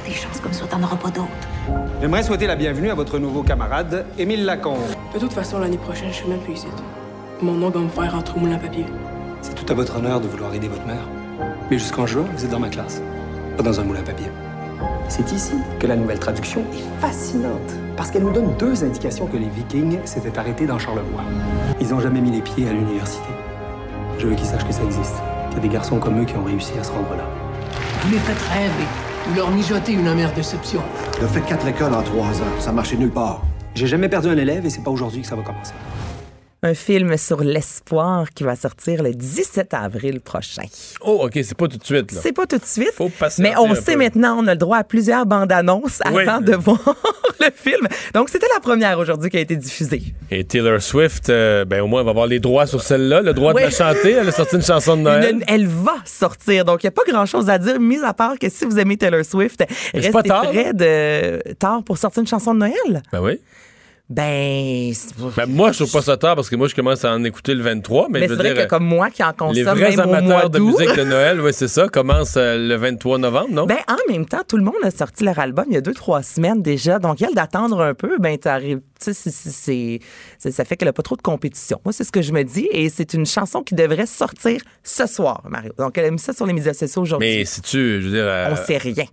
Des 0.09 0.15
chances 0.15 0.39
comme 0.39 0.53
ça, 0.53 0.65
t'en 0.65 0.81
auras 0.81 0.95
pas 0.95 1.11
d'autres. 1.11 1.29
J'aimerais 2.01 2.23
souhaiter 2.23 2.47
la 2.47 2.55
bienvenue 2.55 2.89
à 2.89 2.95
votre 2.95 3.19
nouveau 3.19 3.43
camarade, 3.43 4.07
Émile 4.17 4.43
Lacombe. 4.43 4.79
De 5.13 5.19
toute 5.19 5.31
façon, 5.31 5.59
l'année 5.59 5.77
prochaine, 5.77 6.09
je 6.09 6.15
suis 6.15 6.27
même 6.27 6.39
plus 6.39 6.53
ici. 6.53 6.65
Mon 7.43 7.53
nom 7.53 7.69
va 7.69 7.79
me 7.79 7.89
faire 7.89 8.11
rentrer 8.11 8.35
au 8.35 8.39
moulin 8.39 8.55
à 8.55 8.57
papier. 8.57 8.87
C'est 9.43 9.53
tout 9.53 9.71
à 9.71 9.75
votre 9.75 9.97
honneur 9.97 10.19
de 10.19 10.27
vouloir 10.27 10.51
aider 10.55 10.67
votre 10.67 10.83
mère. 10.87 11.07
Mais 11.69 11.77
jusqu'en 11.77 12.07
juin, 12.07 12.25
vous 12.35 12.43
êtes 12.43 12.49
dans 12.49 12.59
ma 12.59 12.69
classe, 12.69 13.03
pas 13.55 13.61
dans 13.61 13.79
un 13.79 13.83
moulin 13.83 13.99
à 13.99 14.03
papier. 14.03 14.31
C'est 15.09 15.31
ici 15.31 15.53
que 15.77 15.85
la 15.85 15.95
nouvelle 15.95 16.17
traduction 16.17 16.61
est 16.73 17.01
fascinante, 17.01 17.75
parce 17.95 18.09
qu'elle 18.09 18.23
nous 18.23 18.33
donne 18.33 18.55
deux 18.57 18.83
indications 18.83 19.27
que 19.27 19.37
les 19.37 19.49
Vikings 19.49 19.99
s'étaient 20.05 20.39
arrêtés 20.39 20.65
dans 20.65 20.79
Charlevoix. 20.79 21.21
Ils 21.79 21.89
n'ont 21.89 21.99
jamais 21.99 22.21
mis 22.21 22.31
les 22.31 22.41
pieds 22.41 22.67
à 22.67 22.73
l'université. 22.73 23.29
Je 24.17 24.25
veux 24.25 24.33
qu'ils 24.33 24.47
sachent 24.47 24.65
que 24.65 24.73
ça 24.73 24.83
existe, 24.83 25.21
qu'il 25.49 25.59
y 25.59 25.59
a 25.59 25.67
des 25.67 25.69
garçons 25.69 25.99
comme 25.99 26.19
eux 26.19 26.25
qui 26.25 26.35
ont 26.35 26.45
réussi 26.45 26.73
à 26.79 26.83
se 26.83 26.91
rendre 26.91 27.15
là. 27.15 27.25
Vous 28.01 28.11
les 28.11 28.17
faites 28.17 28.41
rêver. 28.51 29.08
Vous 29.29 29.35
leur 29.35 29.51
mijotez 29.51 29.91
une 29.91 30.07
amère 30.07 30.33
déception. 30.33 30.81
Il 31.19 31.23
a 31.23 31.27
fait 31.27 31.41
quatre 31.41 31.67
écoles 31.67 31.93
en 31.93 32.01
trois 32.01 32.31
ans. 32.41 32.59
Ça 32.59 32.71
marchait 32.71 32.95
nulle 32.95 33.11
part. 33.11 33.43
J'ai 33.75 33.85
jamais 33.85 34.09
perdu 34.09 34.27
un 34.27 34.37
élève 34.37 34.65
et 34.65 34.71
c'est 34.71 34.81
pas 34.83 34.89
aujourd'hui 34.89 35.21
que 35.21 35.27
ça 35.27 35.35
va 35.35 35.43
commencer. 35.43 35.73
Un 36.61 36.73
film 36.73 37.15
sur 37.17 37.41
l'espoir 37.41 38.31
qui 38.35 38.43
va 38.43 38.53
sortir 38.57 39.01
le 39.01 39.13
17 39.13 39.73
avril 39.73 40.19
prochain. 40.19 40.63
Oh, 40.99 41.21
OK, 41.23 41.31
c'est 41.35 41.55
pas 41.57 41.69
tout 41.69 41.77
de 41.77 41.85
suite. 41.85 42.11
Là. 42.11 42.19
C'est 42.21 42.33
pas 42.33 42.45
tout 42.45 42.57
de 42.57 42.65
suite. 42.65 42.91
Faut 42.95 43.07
passer 43.07 43.41
Mais 43.41 43.53
on 43.57 43.73
sait 43.75 43.95
maintenant, 43.95 44.35
on 44.37 44.45
a 44.45 44.55
le 44.55 44.57
droit 44.57 44.77
à 44.79 44.83
plusieurs 44.83 45.25
bandes 45.25 45.53
annonces 45.53 46.01
Oui. 46.11 46.23
avant 46.27 46.41
de 46.41 46.53
voir 46.57 46.79
le 47.39 47.45
film. 47.55 47.87
Donc, 48.13 48.27
c'était 48.27 48.47
la 48.53 48.59
première 48.59 48.99
aujourd'hui 48.99 49.29
qui 49.29 49.37
a 49.37 49.39
été 49.39 49.55
diffusée. 49.55 50.03
Et 50.31 50.43
Taylor 50.43 50.81
Swift, 50.81 51.29
euh, 51.29 51.63
ben 51.63 51.79
au 51.81 51.87
moins, 51.87 52.01
elle 52.01 52.05
va 52.05 52.11
avoir 52.11 52.27
les 52.27 52.41
droits 52.41 52.67
sur 52.67 52.81
celle-là, 52.81 53.21
le 53.21 53.33
droit 53.33 53.53
Oui. 53.53 53.61
de 53.61 53.67
la 53.67 53.71
chanter. 53.71 54.11
Elle 54.11 54.27
a 54.27 54.31
sorti 54.33 54.57
une 54.57 54.61
chanson 54.61 54.97
de 54.97 55.03
Noël. 55.03 55.35
Une- 55.35 55.43
elle 55.47 55.65
va 55.67 55.95
sortir. 56.03 56.65
Donc, 56.65 56.83
il 56.83 56.87
n'y 56.87 56.89
a 56.89 56.91
pas 56.91 57.03
grand-chose 57.09 57.49
à 57.49 57.57
dire, 57.57 57.79
mis 57.79 58.03
à 58.03 58.13
part 58.13 58.37
que 58.37 58.49
si 58.49 58.65
vous 58.65 58.77
aimez 58.77 58.97
Taylor 58.97 59.23
Swift, 59.23 59.63
Mais 59.93 59.99
restez 60.01 60.11
pas 60.11 60.23
tard, 60.23 60.49
près 60.51 60.73
de 60.73 61.41
tard 61.57 61.83
pour 61.85 61.97
sortir 61.97 62.19
une 62.19 62.27
chanson 62.27 62.53
de 62.53 62.59
Noël. 62.59 63.01
Ben 63.13 63.21
oui. 63.21 63.39
Ben, 64.09 64.91
Ben 65.37 65.45
moi, 65.47 65.71
je 65.71 65.77
trouve 65.83 65.91
pas 65.91 66.01
ça 66.01 66.17
tard 66.17 66.35
parce 66.35 66.49
que 66.49 66.55
moi, 66.55 66.67
je 66.67 66.73
commence 66.73 67.05
à 67.05 67.11
en 67.13 67.23
écouter 67.23 67.53
le 67.53 67.61
23. 67.61 68.07
Mais, 68.09 68.21
mais 68.21 68.27
c'est 68.27 68.33
vrai 68.33 68.53
dire, 68.55 68.63
que 68.63 68.69
comme 68.69 68.83
moi 68.85 69.11
qui 69.11 69.23
en 69.23 69.29
les 69.29 69.35
consomme 69.35 69.77
vrais 69.77 69.95
même 69.95 69.99
au 69.99 70.07
mois 70.07 70.17
amateurs 70.17 70.49
de 70.49 70.59
musique 70.59 70.95
de 70.95 71.03
Noël, 71.09 71.39
oui, 71.39 71.51
c'est 71.53 71.67
ça, 71.67 71.87
commencent 71.89 72.35
euh, 72.35 72.57
le 72.57 72.75
23 72.75 73.19
novembre, 73.19 73.49
non? 73.51 73.65
Ben, 73.67 73.77
en 73.87 74.11
même 74.11 74.25
temps, 74.25 74.41
tout 74.47 74.57
le 74.57 74.63
monde 74.63 74.73
a 74.83 74.89
sorti 74.89 75.23
leur 75.23 75.37
album 75.37 75.65
il 75.69 75.75
y 75.75 75.77
a 75.77 75.81
deux, 75.81 75.93
trois 75.93 76.23
semaines 76.23 76.63
déjà. 76.63 76.97
Donc, 76.97 77.21
elle 77.21 77.35
d'attendre 77.35 77.81
un 77.81 77.93
peu, 77.93 78.17
ben, 78.19 78.35
t'arrives, 78.37 78.79
tu 78.99 79.13
sais, 79.13 79.29
c'est- 79.29 79.99
ça 80.51 80.65
fait 80.65 80.75
qu'elle 80.75 80.87
n'a 80.87 80.93
pas 80.93 81.03
trop 81.03 81.15
de 81.15 81.21
compétition. 81.21 81.79
Moi, 81.85 81.93
c'est 81.93 82.03
ce 82.03 82.11
que 82.11 82.23
je 82.23 82.33
me 82.33 82.43
dis. 82.43 82.67
Et 82.71 82.89
c'est 82.89 83.13
une 83.13 83.27
chanson 83.27 83.61
qui 83.61 83.75
devrait 83.75 84.07
sortir 84.07 84.59
ce 84.83 85.05
soir, 85.05 85.43
Mario. 85.47 85.71
Donc, 85.77 85.95
elle 85.99 86.05
a 86.05 86.11
mis 86.11 86.17
ça 86.19 86.33
sur 86.33 86.47
les 86.47 86.53
médias 86.53 86.73
sociaux 86.73 87.03
aujourd'hui. 87.03 87.27
mais 87.37 87.45
si 87.45 87.61
tu, 87.61 88.01
je 88.01 88.07
veux 88.07 88.11
dire... 88.15 88.25
euh, 88.25 88.49
On 88.53 88.55
sait 88.65 88.77
rien. 88.77 89.05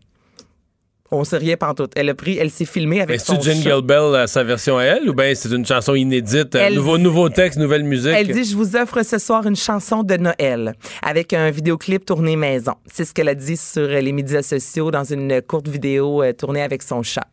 On 1.10 1.22
sait 1.24 1.36
rien 1.38 1.56
pantoute. 1.56 1.92
Elle 1.94 2.08
a 2.08 2.14
pris, 2.14 2.36
elle 2.38 2.50
s'est 2.50 2.64
filmée 2.64 3.00
avec 3.00 3.20
son 3.20 3.40
Jingle 3.40 3.62
chat. 3.62 3.80
Bell, 3.80 3.98
euh, 4.00 4.26
sa 4.26 4.42
version 4.42 4.76
à 4.78 4.82
elle, 4.84 5.08
ou 5.08 5.14
bien 5.14 5.32
c'est 5.34 5.50
une 5.50 5.64
chanson 5.64 5.94
inédite, 5.94 6.54
euh, 6.56 6.64
Elle 6.66 6.74
nouveau, 6.74 6.96
dit- 6.96 7.04
nouveau 7.04 7.28
texte, 7.28 7.58
nouvelle 7.58 7.84
musique? 7.84 8.12
Elle 8.14 8.32
dit, 8.32 8.44
je 8.44 8.56
vous 8.56 8.74
offre 8.76 9.02
ce 9.04 9.18
soir 9.18 9.46
une 9.46 9.54
chanson 9.56 10.02
de 10.02 10.16
Noël 10.16 10.74
avec 11.02 11.32
un 11.32 11.50
vidéoclip 11.50 12.04
tourné 12.04 12.34
maison. 12.36 12.74
C'est 12.92 13.04
ce 13.04 13.14
qu'elle 13.14 13.28
a 13.28 13.34
dit 13.34 13.56
sur 13.56 13.86
les 13.86 14.12
médias 14.12 14.42
sociaux 14.42 14.90
dans 14.90 15.04
une 15.04 15.40
courte 15.42 15.68
vidéo 15.68 16.22
euh, 16.22 16.32
tournée 16.32 16.62
avec 16.62 16.82
son 16.82 17.02
chat 17.02 17.26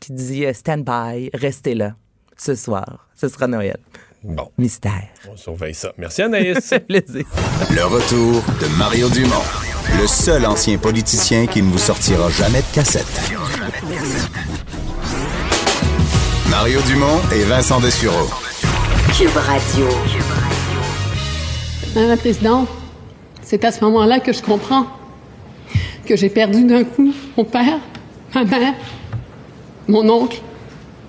qui 0.00 0.12
dit 0.12 0.44
Stand 0.52 0.84
by, 0.84 1.30
restez 1.34 1.74
là. 1.74 1.94
Ce 2.36 2.54
soir, 2.54 3.06
ce 3.14 3.28
sera 3.28 3.46
Noël. 3.46 3.76
Bon, 4.24 4.50
Mystère. 4.58 5.04
on 5.30 5.36
surveille 5.36 5.74
ça. 5.74 5.92
Merci 5.96 6.22
Anaïs. 6.22 6.74
Plaisir. 6.88 7.24
Le 7.70 7.84
retour 7.84 8.42
de 8.60 8.78
Mario 8.78 9.08
Dumont, 9.08 9.30
le 9.98 10.06
seul 10.06 10.46
ancien 10.46 10.78
politicien 10.78 11.46
qui 11.46 11.62
ne 11.62 11.70
vous 11.70 11.78
sortira 11.78 12.30
jamais 12.30 12.60
de 12.60 12.74
cassette. 12.74 13.32
Mario 16.50 16.80
Dumont 16.82 17.20
et 17.34 17.44
Vincent 17.44 17.80
Dessureau. 17.80 18.28
Cube 19.16 19.36
Radio. 19.36 19.86
Madame 21.94 22.10
la 22.10 22.16
Présidente, 22.16 22.68
c'est 23.42 23.64
à 23.64 23.72
ce 23.72 23.84
moment-là 23.84 24.20
que 24.20 24.32
je 24.32 24.42
comprends 24.42 24.86
que 26.06 26.16
j'ai 26.16 26.30
perdu 26.30 26.64
d'un 26.64 26.84
coup 26.84 27.12
mon 27.36 27.44
père, 27.44 27.78
ma 28.34 28.44
mère, 28.44 28.74
mon 29.88 30.08
oncle 30.08 30.40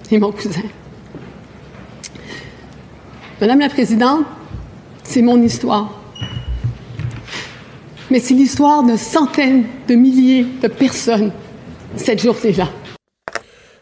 et 0.09 0.17
mon 0.17 0.31
cousin. 0.31 0.61
Madame 3.39 3.59
la 3.59 3.69
Présidente, 3.69 4.25
c'est 5.03 5.21
mon 5.21 5.41
histoire. 5.41 6.00
Mais 8.11 8.19
c'est 8.19 8.33
l'histoire 8.33 8.83
de 8.83 8.97
centaines 8.97 9.63
de 9.87 9.95
milliers 9.95 10.45
de 10.61 10.67
personnes 10.67 11.31
cette 11.95 12.21
journée-là. 12.21 12.67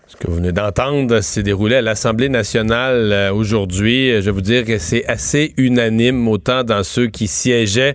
Ce 0.09 0.15
que 0.15 0.25
vous 0.25 0.37
venez 0.37 0.51
d'entendre 0.51 1.21
s'est 1.21 1.43
déroulé 1.43 1.75
à 1.75 1.81
l'Assemblée 1.83 2.29
nationale 2.29 3.11
euh, 3.13 3.31
aujourd'hui. 3.31 4.11
Je 4.13 4.21
vais 4.21 4.31
vous 4.31 4.41
dire 4.41 4.65
que 4.65 4.79
c'est 4.79 5.05
assez 5.05 5.53
unanime, 5.55 6.27
autant 6.27 6.63
dans 6.63 6.81
ceux 6.81 7.05
qui 7.05 7.27
siégeaient 7.27 7.93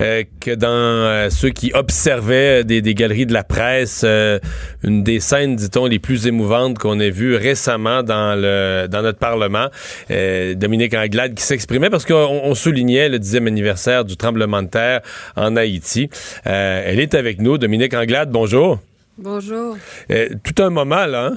euh, 0.00 0.22
que 0.40 0.52
dans 0.52 0.68
euh, 0.68 1.28
ceux 1.28 1.48
qui 1.48 1.72
observaient 1.74 2.62
des, 2.62 2.82
des 2.82 2.94
galeries 2.94 3.26
de 3.26 3.32
la 3.32 3.42
presse. 3.42 4.02
Euh, 4.04 4.38
une 4.84 5.02
des 5.02 5.18
scènes, 5.18 5.56
dit-on, 5.56 5.86
les 5.86 5.98
plus 5.98 6.28
émouvantes 6.28 6.78
qu'on 6.78 7.00
ait 7.00 7.10
vues 7.10 7.34
récemment 7.34 8.04
dans, 8.04 8.40
le, 8.40 8.86
dans 8.88 9.02
notre 9.02 9.18
Parlement. 9.18 9.66
Euh, 10.12 10.54
Dominique 10.54 10.94
Anglade 10.94 11.34
qui 11.34 11.42
s'exprimait 11.42 11.90
parce 11.90 12.04
qu'on 12.04 12.14
on 12.44 12.54
soulignait 12.54 13.08
le 13.08 13.18
dixième 13.18 13.48
anniversaire 13.48 14.04
du 14.04 14.16
tremblement 14.16 14.62
de 14.62 14.68
terre 14.68 15.00
en 15.34 15.56
Haïti. 15.56 16.10
Euh, 16.46 16.84
elle 16.86 17.00
est 17.00 17.14
avec 17.14 17.40
nous. 17.40 17.58
Dominique 17.58 17.92
Anglade, 17.92 18.30
bonjour. 18.30 18.78
Bonjour. 19.18 19.76
Euh, 20.12 20.28
tout 20.44 20.62
un 20.62 20.70
moment, 20.70 21.06
là, 21.06 21.30
hein? 21.32 21.36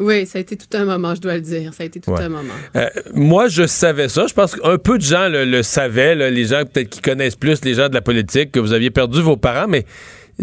Oui, 0.00 0.26
ça 0.26 0.38
a 0.38 0.40
été 0.40 0.56
tout 0.56 0.76
un 0.76 0.84
moment, 0.84 1.14
je 1.14 1.20
dois 1.20 1.34
le 1.34 1.40
dire. 1.40 1.74
Ça 1.74 1.82
a 1.82 1.86
été 1.86 2.00
tout 2.00 2.10
Ouais. 2.12 2.22
un 2.22 2.28
moment. 2.28 2.54
Euh, 2.76 2.88
moi, 3.14 3.48
je 3.48 3.66
savais 3.66 4.08
ça. 4.08 4.26
Je 4.28 4.34
pense 4.34 4.54
qu'un 4.54 4.78
peu 4.78 4.98
de 4.98 5.02
gens 5.02 5.28
le, 5.28 5.44
le 5.44 5.62
savaient, 5.62 6.14
là, 6.14 6.30
les 6.30 6.44
gens 6.44 6.62
peut-être 6.64 6.88
qui 6.88 7.00
connaissent 7.00 7.36
plus 7.36 7.64
les 7.64 7.74
gens 7.74 7.88
de 7.88 7.94
la 7.94 8.00
politique, 8.02 8.52
que 8.52 8.60
vous 8.60 8.72
aviez 8.72 8.90
perdu 8.90 9.20
vos 9.20 9.36
parents, 9.36 9.66
mais 9.68 9.84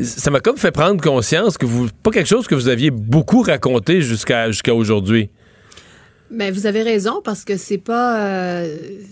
ça 0.03 0.30
m'a 0.30 0.41
comme 0.41 0.58
fait 0.58 0.72
prendre 0.72 1.01
conscience 1.01 1.58
que 1.58 1.66
vous 1.66 1.88
pas 2.03 2.12
quelque 2.12 2.28
chose 2.28 2.47
que 2.47 2.56
vous 2.56 2.68
aviez 2.68 2.91
beaucoup 2.91 3.41
raconté 3.41 4.01
jusqu'à 4.01 4.51
jusqu'à 4.51 4.74
aujourd'hui. 4.76 5.30
Mais 6.32 6.50
vous 6.50 6.66
avez 6.66 6.82
raison 6.82 7.22
parce 7.24 7.46
que 7.46 7.56
c'est 7.56 7.78
pas, 7.78 8.64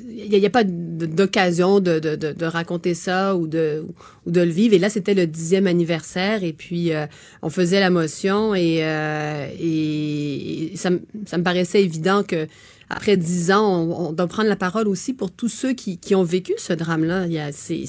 il 0.09 0.29
n'y 0.29 0.45
a, 0.45 0.49
pas 0.49 0.63
d'occasion 0.63 1.79
de, 1.79 1.99
de, 1.99 2.15
de, 2.15 2.31
de 2.33 2.45
raconter 2.45 2.95
ça 2.95 3.35
ou 3.35 3.45
de 3.47 3.85
ou 4.25 4.31
de 4.31 4.41
le 4.41 4.49
vivre. 4.49 4.73
Et 4.73 4.79
là, 4.79 4.89
c'était 4.89 5.13
le 5.13 5.27
dixième 5.27 5.67
anniversaire 5.67 6.43
et 6.43 6.53
puis 6.53 6.91
euh, 6.91 7.05
on 7.43 7.49
faisait 7.49 7.79
la 7.79 7.91
motion 7.91 8.55
et 8.55 8.79
euh, 8.81 9.47
et, 9.59 10.73
et 10.73 10.75
ça, 10.75 10.89
ça 11.25 11.37
me 11.37 11.43
paraissait 11.43 11.83
évident 11.83 12.23
que 12.23 12.47
après 12.89 13.15
dix 13.17 13.51
ans, 13.51 13.89
on, 13.89 14.11
doit 14.11 14.27
prendre 14.27 14.49
la 14.49 14.55
parole 14.55 14.87
aussi 14.87 15.13
pour 15.13 15.31
tous 15.31 15.49
ceux 15.49 15.73
qui, 15.73 15.97
qui 15.97 16.15
ont 16.15 16.23
vécu 16.23 16.53
ce 16.57 16.73
drame-là. 16.73 17.25
Il 17.27 17.33
y 17.33 17.39
a, 17.39 17.51
c'est, 17.51 17.85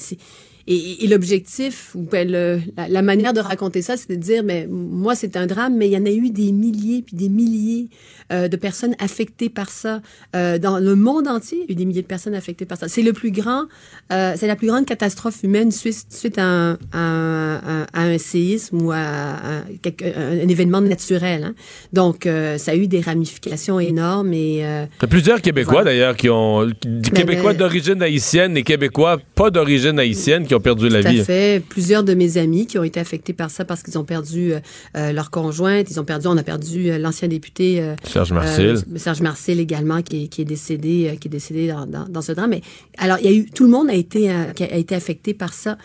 et, 0.67 1.03
et 1.03 1.07
l'objectif, 1.07 1.93
ou 1.93 2.01
ben, 2.01 2.27
le- 2.29 2.59
la, 2.75 2.87
la 2.87 3.01
manière 3.03 3.33
de 3.33 3.39
raconter 3.39 3.83
ça, 3.83 3.97
c'est 3.97 4.09
de 4.09 4.15
dire, 4.15 4.43
mais 4.43 4.65
moi, 4.67 5.13
c'est 5.13 5.37
un 5.37 5.45
drame, 5.45 5.77
mais 5.77 5.87
il 5.87 5.91
y 5.91 5.97
en 5.97 6.05
a 6.07 6.11
eu 6.11 6.31
des 6.31 6.51
milliers 6.51 7.03
puis 7.03 7.15
des 7.15 7.29
milliers 7.29 7.89
euh, 8.31 8.47
de 8.47 8.57
personnes 8.57 8.95
affectées 8.99 9.49
par 9.49 9.69
ça. 9.69 10.01
Euh, 10.35 10.57
dans 10.57 10.79
le 10.79 10.95
monde 10.95 11.27
entier, 11.27 11.59
il 11.63 11.65
y 11.65 11.69
a 11.69 11.71
eu 11.73 11.75
des 11.75 11.85
milliers 11.85 12.01
de 12.01 12.07
personnes 12.07 12.33
affectées 12.35 12.65
par 12.65 12.77
ça. 12.77 12.87
C'est 12.87 13.01
le 13.01 13.13
plus 13.13 13.31
grand, 13.31 13.63
euh, 14.11 14.33
c'est 14.37 14.47
la 14.47 14.55
plus 14.55 14.67
grande 14.67 14.85
catastrophe 14.85 15.43
humaine 15.43 15.71
suite, 15.71 16.05
suite 16.09 16.37
à, 16.37 16.43
un, 16.45 16.73
à 16.91 16.99
un- 16.99 17.87
à 17.93 18.01
un 18.03 18.17
séisme 18.17 18.81
ou 18.81 18.91
à, 18.91 18.97
un, 18.97 19.61
quelque- 19.81 20.05
un- 20.05 20.43
un 20.43 20.47
événement 20.47 20.81
naturel. 20.81 21.43
hein. 21.43 21.53
Donc, 21.93 22.27
ça 22.57 22.71
a 22.71 22.75
eu 22.75 22.87
des 22.87 23.01
ramifications 23.01 23.79
énormes 23.79 24.33
et 24.33 24.55
Il 24.55 24.59
y 24.59 24.63
a 24.63 25.07
plusieurs 25.07 25.41
Québécois, 25.41 25.83
d'ailleurs, 25.83 26.15
qui 26.15 26.29
ont. 26.29 26.65
Des 26.65 26.73
Mais- 26.85 27.09
Québécois 27.11 27.53
d'origine 27.53 28.01
haïtienne 28.01 28.57
et 28.57 28.63
Québécois 28.63 29.19
pas 29.35 29.49
d'origine 29.51 29.99
haïtienne 29.99 30.45
qui 30.47 30.55
ont 30.55 30.59
perdu 30.59 30.89
la 30.89 31.01
Tout 31.01 31.07
à 31.07 31.11
vie. 31.11 31.23
fait. 31.23 31.61
Plusieurs 31.67 32.03
de 32.03 32.13
mes 32.13 32.37
amis 32.37 32.67
qui 32.67 32.77
ont 32.79 32.83
été 32.83 32.99
affectés 32.99 33.33
par 33.33 33.49
ça 33.51 33.65
parce 33.65 33.83
qu'ils 33.83 33.97
ont 33.97 34.03
perdu 34.03 34.53
euh, 34.53 35.11
leur 35.11 35.29
conjointe, 35.31 35.89
ils 35.91 35.99
ont 35.99 36.03
perdu, 36.05 36.27
on 36.27 36.37
a 36.37 36.43
perdu 36.43 36.89
euh, 36.89 36.97
l'ancien 36.97 37.27
député 37.27 37.81
euh, 37.81 37.95
Serge 38.15 38.33
Marcel. 38.33 38.75
euh, 38.77 38.97
Serge 38.97 39.21
Marcel 39.21 39.59
également 39.59 40.01
qui 40.01 40.15
est, 40.23 40.27
qui 40.27 40.41
est 40.43 40.49
décédé, 40.55 40.93
euh, 41.11 41.15
qui 41.19 41.27
est 41.27 41.35
décédé 41.39 41.67
dans, 41.67 41.85
dans, 41.85 42.05
dans 42.15 42.21
ce 42.21 42.31
drame. 42.31 42.51
Mais 42.55 42.61
alors 42.97 43.17
il 43.21 43.25
y 43.25 43.31
a 43.33 43.35
eu 43.39 43.43
tout 43.57 43.65
le 43.65 43.69
monde 43.75 43.89
a 43.89 43.93
été 44.05 44.21
euh, 44.31 44.51
a, 44.59 44.63
a 44.77 44.77
été 44.77 44.93
affecté 44.95 45.33
par 45.33 45.53
ça 45.53 45.77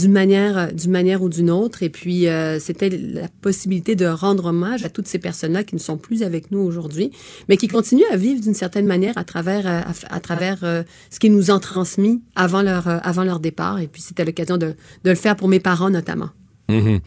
d'une 0.00 0.12
manière 0.12 0.72
d'une 0.72 0.90
manière 1.00 1.20
ou 1.24 1.28
d'une 1.28 1.50
autre. 1.50 1.82
Et 1.82 1.90
puis 1.98 2.26
c'était 2.60 2.90
la 2.90 3.28
possibilité 3.46 3.96
de 3.96 4.06
rendre 4.06 4.46
hommage 4.46 4.84
à 4.84 4.90
toutes 4.90 5.08
ces 5.08 5.18
personnes-là 5.18 5.64
qui 5.64 5.74
ne 5.74 5.80
sont 5.80 5.98
plus 5.98 6.22
avec 6.22 6.50
nous 6.52 6.60
aujourd'hui, 6.60 7.10
mais 7.48 7.56
qui 7.56 7.68
continuent 7.68 8.10
à 8.12 8.16
vivre 8.16 8.40
d'une 8.40 8.54
certaine 8.54 8.86
manière 8.86 9.16
à 9.18 9.24
travers 9.24 9.66
à, 9.66 9.82
à 10.16 10.20
travers 10.20 10.58
euh, 10.62 10.82
ce 11.10 11.18
qui 11.18 11.30
nous 11.30 11.50
ont 11.50 11.58
transmis 11.58 12.22
avant 12.36 12.62
leur 12.62 12.86
euh, 12.88 12.98
avant 13.02 13.24
leur 13.24 13.40
départ. 13.40 13.80
Et 13.80 13.88
puis 13.88 14.02
c'était 14.02 14.24
l'occasion 14.24 14.56
de, 14.58 14.74
de 15.04 15.10
le 15.10 15.14
faire 15.16 15.36
pour 15.36 15.48
mes 15.48 15.60
parents 15.60 15.90
notamment. 15.90 16.30
Mhm. 16.68 17.00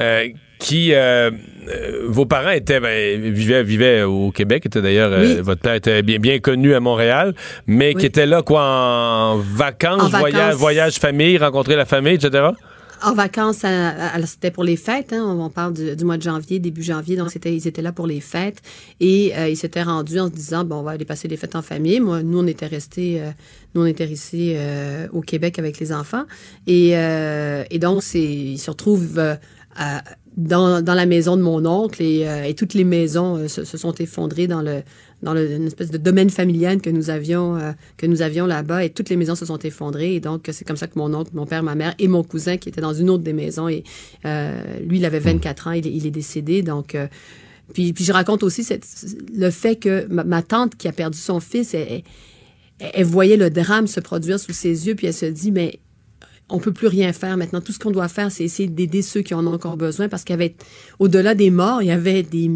Euh, 0.00 0.28
qui 0.58 0.92
euh, 0.92 1.30
euh, 1.68 2.02
vos 2.08 2.26
parents 2.26 2.50
étaient 2.50 2.80
ben, 2.80 3.32
vivaient 3.32 3.62
vivaient 3.62 4.02
au 4.02 4.30
Québec 4.32 4.66
étaient 4.66 4.82
d'ailleurs 4.82 5.10
euh, 5.12 5.40
votre 5.42 5.60
père 5.60 5.74
était 5.74 6.02
bien 6.02 6.18
bien 6.18 6.38
connu 6.40 6.74
à 6.74 6.80
Montréal 6.80 7.34
mais 7.66 7.92
Oui. 7.94 8.00
qui 8.00 8.06
était 8.06 8.26
là 8.26 8.42
quoi 8.42 8.62
en 8.64 9.36
vacances, 9.38 10.02
En 10.02 10.08
voyage 10.08 10.32
vacances. 10.40 10.54
voyage 10.60 10.94
famille 10.98 11.38
rencontrer 11.38 11.76
la 11.76 11.84
famille 11.84 12.14
etc. 12.14 12.48
En 13.00 13.14
vacances, 13.14 13.64
c'était 14.26 14.50
pour 14.50 14.64
les 14.64 14.74
fêtes. 14.76 15.12
Hein, 15.12 15.22
on 15.38 15.48
parle 15.50 15.72
du, 15.72 15.94
du 15.94 16.04
mois 16.04 16.16
de 16.16 16.22
janvier, 16.22 16.58
début 16.58 16.82
janvier. 16.82 17.14
Donc 17.16 17.30
c'était, 17.30 17.54
ils 17.54 17.68
étaient 17.68 17.80
là 17.80 17.92
pour 17.92 18.08
les 18.08 18.18
fêtes 18.20 18.60
et 18.98 19.32
euh, 19.36 19.48
ils 19.48 19.56
s'étaient 19.56 19.84
rendus 19.84 20.18
en 20.18 20.26
se 20.26 20.32
disant 20.32 20.64
bon, 20.64 20.78
on 20.78 20.82
va 20.82 20.90
aller 20.90 21.04
passer 21.04 21.28
les 21.28 21.36
fêtes 21.36 21.54
en 21.54 21.62
famille. 21.62 22.00
Moi, 22.00 22.24
nous 22.24 22.40
on 22.40 22.46
était 22.48 22.66
restés, 22.66 23.20
euh, 23.20 23.30
nous 23.76 23.82
on 23.82 23.86
était 23.86 24.08
euh, 24.56 25.06
au 25.12 25.20
Québec 25.20 25.60
avec 25.60 25.78
les 25.78 25.92
enfants 25.92 26.24
et, 26.66 26.90
et 27.70 27.78
donc 27.78 28.02
c'est, 28.02 28.18
ils 28.20 28.58
se 28.58 28.68
retrouvent 28.70 29.20
à- 29.76 30.02
dans, 30.38 30.80
dans 30.82 30.94
la 30.94 31.04
maison 31.04 31.36
de 31.36 31.42
mon 31.42 31.66
oncle 31.66 32.02
et, 32.02 32.26
euh, 32.26 32.44
et 32.44 32.54
toutes 32.54 32.72
les 32.72 32.84
maisons 32.84 33.36
euh, 33.36 33.48
se, 33.48 33.64
sont 33.64 33.92
effondrées 33.96 34.46
dans 34.46 34.62
le 34.62 34.82
dans 35.20 35.34
une 35.36 35.66
espèce 35.66 35.90
de 35.90 35.98
domaine 35.98 36.30
familial 36.30 36.80
que 36.80 36.90
nous 36.90 37.10
avions 37.10 37.56
euh, 37.56 37.72
que 37.96 38.06
nous 38.06 38.22
avions 38.22 38.46
là-bas 38.46 38.84
et 38.84 38.90
toutes 38.90 39.10
les 39.10 39.16
maisons 39.16 39.34
se 39.34 39.44
sont 39.44 39.58
effondrées. 39.58 40.14
Et 40.14 40.20
donc 40.20 40.48
c'est 40.52 40.64
comme 40.64 40.76
ça 40.76 40.86
que 40.86 40.96
mon 40.96 41.12
oncle, 41.12 41.32
mon 41.34 41.44
père, 41.44 41.62
ma 41.64 41.74
mère 41.74 41.94
et 41.98 42.06
mon 42.08 42.22
cousin 42.22 42.56
qui 42.56 42.68
était 42.68 42.80
dans 42.80 42.94
une 42.94 43.10
autre 43.10 43.24
des 43.24 43.32
maisons 43.32 43.68
et 43.68 43.82
lui 44.24 44.98
il 44.98 45.04
avait 45.04 45.18
24 45.18 45.66
ans, 45.66 45.72
il, 45.72 45.86
il 45.86 46.06
est 46.06 46.12
décédé. 46.12 46.62
Donc 46.62 46.96
puis, 47.74 47.92
puis 47.92 48.04
je 48.04 48.12
raconte 48.12 48.42
aussi 48.44 48.62
cette, 48.64 48.86
le 49.36 49.50
fait 49.50 49.76
que 49.76 50.06
ma, 50.08 50.40
tante 50.42 50.76
qui 50.76 50.88
a 50.88 50.92
perdu 50.92 51.18
son 51.18 51.40
fils, 51.40 51.74
elle, 51.74 51.86
elle- 51.90 52.02
elle 52.94 53.04
voyait 53.04 53.36
le 53.36 53.50
drame 53.50 53.88
se 53.88 53.98
produire 53.98 54.38
sous 54.38 54.52
ses 54.52 54.86
yeux, 54.86 54.94
puis 54.94 55.08
elle 55.08 55.12
se 55.14 55.26
dit, 55.26 55.50
mais 55.50 55.80
on 56.50 56.58
peut 56.58 56.72
plus 56.72 56.86
rien 56.86 57.12
faire 57.12 57.36
maintenant. 57.36 57.60
Tout 57.60 57.72
ce 57.72 57.78
qu'on 57.78 57.90
doit 57.90 58.08
faire, 58.08 58.32
c'est 58.32 58.44
essayer 58.44 58.68
d'aider 58.68 59.02
ceux 59.02 59.20
qui 59.20 59.34
en 59.34 59.46
ont 59.46 59.52
encore 59.52 59.76
besoin, 59.76 60.08
parce 60.08 60.24
qu'il 60.24 60.32
y 60.32 60.38
avait, 60.38 60.54
au-delà 60.98 61.34
des 61.34 61.50
morts, 61.50 61.82
il 61.82 61.88
y 61.88 61.90
avait 61.90 62.22
des, 62.22 62.48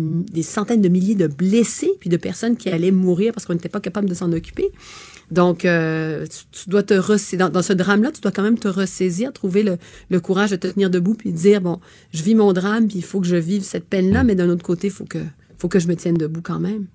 centaines 0.42 0.80
de 0.80 0.88
milliers 0.88 1.14
de 1.14 1.26
blessés, 1.26 1.92
puis 2.00 2.08
de 2.08 2.16
personnes 2.16 2.56
qui 2.56 2.70
allaient 2.70 2.90
mourir 2.90 3.32
parce 3.32 3.46
qu'on 3.46 3.52
n'était 3.52 3.68
pas 3.68 3.80
capable 3.80 4.08
de 4.08 4.14
s'en 4.14 4.32
occuper. 4.32 4.70
Donc, 5.30 5.64
euh, 5.64 6.26
tu, 6.52 6.68
dois 6.68 6.82
te 6.82 6.94
ressa- 6.94 7.36
dans, 7.36 7.62
ce 7.62 7.72
drame-là, 7.72 8.12
tu 8.12 8.20
dois 8.20 8.32
quand 8.32 8.42
même 8.42 8.58
te 8.58 8.68
ressaisir, 8.68 9.32
trouver 9.32 9.62
le, 9.62 9.78
le 10.10 10.20
courage 10.20 10.50
de 10.50 10.56
te 10.56 10.66
tenir 10.66 10.90
debout, 10.90 11.14
puis 11.14 11.32
dire 11.32 11.60
bon, 11.60 11.80
je 12.12 12.22
vis 12.22 12.34
mon 12.34 12.52
drame, 12.52 12.88
puis 12.88 12.98
il 12.98 13.04
faut 13.04 13.20
que 13.20 13.26
je 13.26 13.36
vive 13.36 13.62
cette 13.62 13.84
peine-là, 13.84 14.24
mais 14.24 14.34
d'un 14.34 14.48
autre 14.48 14.64
côté, 14.64 14.88
il 14.88 14.92
faut 14.92 15.04
que, 15.04 15.18
faut 15.58 15.68
que 15.68 15.78
je 15.78 15.88
me 15.88 15.96
tienne 15.96 16.16
debout 16.16 16.42
quand 16.42 16.60
même. 16.60 16.86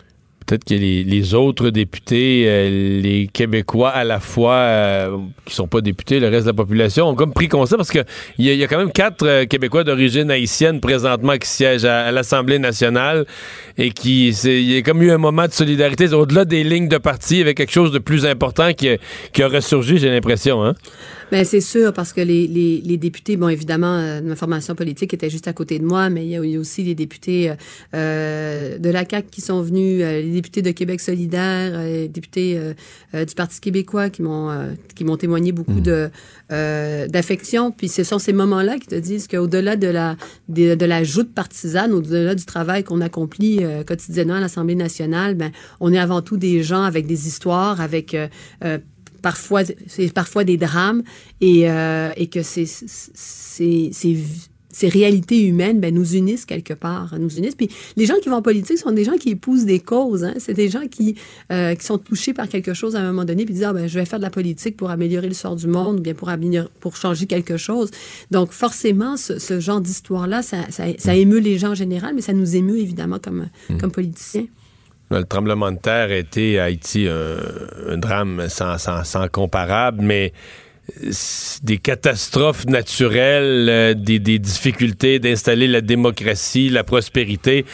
Peut-être 0.48 0.64
que 0.64 0.76
les, 0.76 1.34
autres 1.34 1.72
députés, 1.72 2.46
euh, 2.48 3.02
les 3.02 3.28
Québécois 3.28 3.90
à 3.90 4.06
la 4.06 4.22
fois, 4.22 4.54
euh, 4.54 5.18
qui 5.46 5.54
sont 5.54 5.68
pas 5.68 5.82
députés, 5.82 6.22
le 6.22 6.30
reste 6.30 6.46
de 6.46 6.52
la 6.52 6.56
population, 6.56 7.10
ont 7.10 7.16
comme 7.16 7.34
pris 7.34 7.50
conscience 7.50 7.76
parce 7.76 7.92
que 7.92 8.00
il 8.38 8.46
y, 8.46 8.56
y 8.56 8.64
a 8.64 8.68
quand 8.68 8.78
même 8.78 8.94
quatre 8.94 9.28
euh, 9.28 9.46
Québécois 9.46 9.84
d'origine 9.84 10.32
haïtienne 10.32 10.80
présentement 10.80 11.38
qui 11.38 11.50
siègent 11.50 11.84
à, 11.84 12.06
à 12.06 12.12
l'Assemblée 12.12 12.60
nationale 12.60 13.26
et 13.78 13.92
qui, 13.92 14.30
il 14.30 14.72
y 14.72 14.78
a 14.78 14.82
comme 14.84 15.04
eu 15.04 15.12
un 15.12 15.18
moment 15.18 15.48
de 15.48 15.52
solidarité 15.52 16.14
au-delà 16.14 16.46
des 16.46 16.64
lignes 16.64 16.88
de 16.88 16.98
parti, 16.98 17.42
avait 17.42 17.54
quelque 17.54 17.74
chose 17.74 17.92
de 17.92 18.00
plus 18.00 18.26
important 18.26 18.72
qui, 18.72 18.90
qui 19.34 19.44
a 19.44 19.50
ressurgi, 19.50 19.98
j'ai 19.98 20.10
l'impression. 20.10 20.64
Hein? 20.64 20.76
Ben, 21.30 21.44
c'est 21.44 21.60
sûr, 21.62 21.92
parce 21.92 22.14
que 22.14 22.22
les, 22.22 22.48
les, 22.48 22.82
les 22.86 22.98
députés, 22.98 23.36
bon, 23.36 23.50
évidemment, 23.50 23.98
euh, 23.98 24.22
ma 24.22 24.38
formation 24.38 24.76
politique 24.76 25.14
était 25.14 25.30
juste 25.30 25.50
à 25.50 25.54
côté 25.54 25.78
de 25.78 25.84
moi, 25.84 26.10
mais 26.10 26.26
il 26.26 26.30
y 26.30 26.56
a 26.56 26.60
aussi 26.60 26.84
les 26.84 26.96
députés 26.96 27.50
euh, 27.50 27.56
euh, 27.94 28.78
de 28.78 28.90
la 28.90 29.04
CAQ 29.08 29.28
qui 29.30 29.42
sont 29.42 29.62
venus, 29.62 30.02
euh, 30.04 30.22
les 30.22 30.32
députés 30.32 30.62
de 30.62 30.72
Québec 30.72 31.02
solidaire, 31.02 31.74
euh, 31.74 32.04
les 32.04 32.08
députés 32.08 32.58
du 33.14 33.36
Parti 33.36 33.60
québécois 33.60 34.10
qui 34.10 34.22
m'ont 34.22 34.50
euh, 34.50 34.72
qui 34.96 35.04
m'ont 35.04 35.18
témoigné 35.18 35.52
beaucoup 35.52 35.82
de 35.82 36.10
euh, 36.52 37.08
d'affection. 37.08 37.72
Puis 37.72 37.90
ce 37.90 38.04
sont 38.04 38.20
ces 38.20 38.34
moments-là 38.34 38.78
qui 38.80 38.88
te 38.88 38.96
disent 38.96 39.28
qu'au-delà 39.28 39.76
de 39.76 39.88
la 39.88 40.16
de, 40.48 40.76
de 40.76 40.86
la 40.86 41.04
joute 41.04 41.34
partisane, 41.34 41.92
au-delà 41.92 42.36
du 42.36 42.46
travail 42.46 42.84
qu'on 42.84 43.02
accomplit 43.02 43.62
quotidiennement 43.86 44.36
à 44.36 44.40
l'Assemblée 44.40 44.76
nationale, 44.76 45.36
ben 45.36 45.52
on 45.80 45.92
est 45.92 46.00
avant 46.00 46.22
tout 46.22 46.38
des 46.38 46.64
gens 46.64 46.84
avec 46.84 47.06
des 47.06 47.28
histoires, 47.28 47.82
avec 47.82 48.16
parfois 49.28 49.64
c'est 49.88 50.14
parfois 50.14 50.46
des 50.46 50.56
drames 50.56 51.04
et, 51.42 51.70
euh, 51.70 52.12
et 52.16 52.28
que 52.28 52.42
ces, 52.44 52.66
ces, 52.66 53.90
ces, 53.92 54.18
ces 54.72 54.88
réalités 54.88 55.44
humaines 55.44 55.82
ben, 55.82 55.94
nous 55.94 56.16
unissent 56.16 56.46
quelque 56.46 56.74
part, 56.74 57.14
nous 57.20 57.36
unissent. 57.36 57.56
Puis 57.56 57.70
les 57.98 58.06
gens 58.06 58.14
qui 58.22 58.30
vont 58.30 58.38
en 58.38 58.42
politique 58.42 58.78
sont 58.78 58.94
des 58.94 59.04
gens 59.04 59.18
qui 59.18 59.32
épousent 59.32 59.66
des 59.66 59.82
causes. 59.82 60.24
Hein? 60.24 60.36
C'est 60.38 60.54
des 60.54 60.70
gens 60.70 60.88
qui, 60.90 61.16
euh, 61.52 61.76
qui 61.76 61.86
sont 61.86 61.98
touchés 61.98 62.34
par 62.34 62.48
quelque 62.48 62.74
chose 62.74 62.96
à 62.96 63.00
un 63.02 63.08
moment 63.08 63.26
donné 63.26 63.44
puis 63.44 63.54
disent 63.54 63.66
ah, 63.66 63.74
ben, 63.74 63.86
je 63.86 64.00
vais 64.00 64.06
faire 64.06 64.20
de 64.20 64.24
la 64.24 64.30
politique 64.30 64.78
pour 64.78 64.92
améliorer 64.92 65.28
le 65.28 65.34
sort 65.34 65.58
du 65.58 65.68
monde 65.68 66.00
ou 66.00 66.02
bien 66.02 66.14
pour, 66.14 66.30
améliorer, 66.30 66.70
pour 66.80 66.96
changer 66.96 67.26
quelque 67.26 67.58
chose. 67.58 67.92
Donc 68.32 68.54
forcément, 68.54 69.18
ce, 69.18 69.40
ce 69.40 69.60
genre 69.60 69.82
d'histoire-là, 69.82 70.42
ça, 70.42 70.60
ça, 70.70 70.86
ça 70.98 71.16
émeut 71.16 71.40
les 71.40 71.58
gens 71.58 71.72
en 71.72 71.76
général, 71.76 72.14
mais 72.16 72.22
ça 72.22 72.32
nous 72.32 72.56
émeut 72.56 72.80
évidemment 72.80 73.20
comme, 73.20 73.50
comme 73.78 73.92
politiciens. 73.92 74.48
Le 75.10 75.24
tremblement 75.24 75.72
de 75.72 75.78
terre 75.78 76.10
a 76.10 76.16
été 76.16 76.60
à 76.60 76.66
Haïti 76.66 77.08
un, 77.08 77.94
un 77.94 77.98
drame 77.98 78.50
sans, 78.50 78.78
sans, 78.78 79.04
sans 79.04 79.28
comparable, 79.30 80.02
mais 80.02 80.34
des 81.64 81.78
catastrophes 81.78 82.66
naturelles, 82.66 83.68
euh, 83.70 83.94
des, 83.94 84.20
des 84.20 84.40
difficultés 84.40 85.20
d'installer 85.20 85.68
la 85.68 85.82
démocratie, 85.82 86.70
la 86.70 86.84
prospérité. 86.84 87.66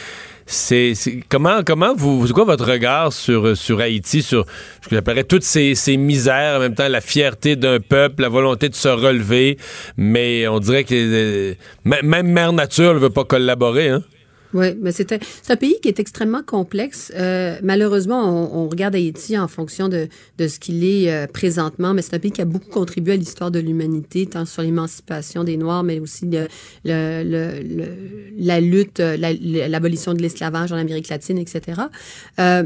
C'est 0.45 0.93
comment 1.29 1.63
comment 1.63 1.95
vous 1.95 2.27
c'est 2.27 2.33
quoi 2.33 2.43
votre 2.43 2.69
regard 2.69 3.13
sur 3.13 3.55
sur 3.55 3.79
Haïti 3.79 4.21
sur 4.21 4.45
ce 4.81 4.89
que 4.89 4.95
j'appellerais 4.95 5.23
toutes 5.23 5.43
ces, 5.43 5.73
ces 5.73 5.95
misères 5.95 6.57
en 6.57 6.59
même 6.59 6.75
temps 6.75 6.89
la 6.89 6.99
fierté 6.99 7.55
d'un 7.55 7.79
peuple 7.79 8.23
la 8.23 8.27
volonté 8.27 8.67
de 8.67 8.75
se 8.75 8.89
relever 8.89 9.57
mais 9.95 10.45
on 10.49 10.59
dirait 10.59 10.83
que 10.83 10.93
euh, 10.95 11.53
même 11.85 12.27
mère 12.27 12.51
nature 12.51 12.93
ne 12.93 12.99
veut 12.99 13.09
pas 13.09 13.23
collaborer 13.23 13.87
hein? 13.87 14.03
Oui, 14.53 14.67
mais 14.79 14.91
c'est 14.91 15.11
un 15.11 15.55
pays 15.55 15.77
qui 15.81 15.87
est 15.87 15.99
extrêmement 15.99 16.43
complexe. 16.43 17.11
Euh, 17.15 17.57
malheureusement, 17.63 18.21
on, 18.53 18.65
on 18.65 18.69
regarde 18.69 18.93
Haïti 18.95 19.37
en 19.37 19.47
fonction 19.47 19.89
de, 19.89 20.07
de 20.37 20.47
ce 20.47 20.59
qu'il 20.59 20.83
est 20.83 21.11
euh, 21.11 21.25
présentement, 21.27 21.93
mais 21.95 22.03
c'est 22.03 22.15
un 22.15 22.19
pays 22.19 22.31
qui 22.31 22.41
a 22.41 22.45
beaucoup 22.45 22.69
contribué 22.69 23.13
à 23.13 23.15
l'histoire 23.15 23.49
de 23.49 23.59
l'humanité, 23.59 24.27
tant 24.27 24.45
sur 24.45 24.61
l'émancipation 24.61 25.43
des 25.43 25.57
Noirs, 25.57 25.83
mais 25.83 25.99
aussi 25.99 26.25
le, 26.27 26.47
le, 26.85 27.23
le- 27.23 27.95
la 28.37 28.61
lutte, 28.61 28.99
euh, 28.99 29.17
la- 29.17 29.33
l'abolition 29.33 30.13
de 30.13 30.21
l'esclavage 30.21 30.71
en 30.71 30.77
Amérique 30.77 31.09
latine, 31.09 31.39
etc. 31.39 31.81
Euh, 32.39 32.63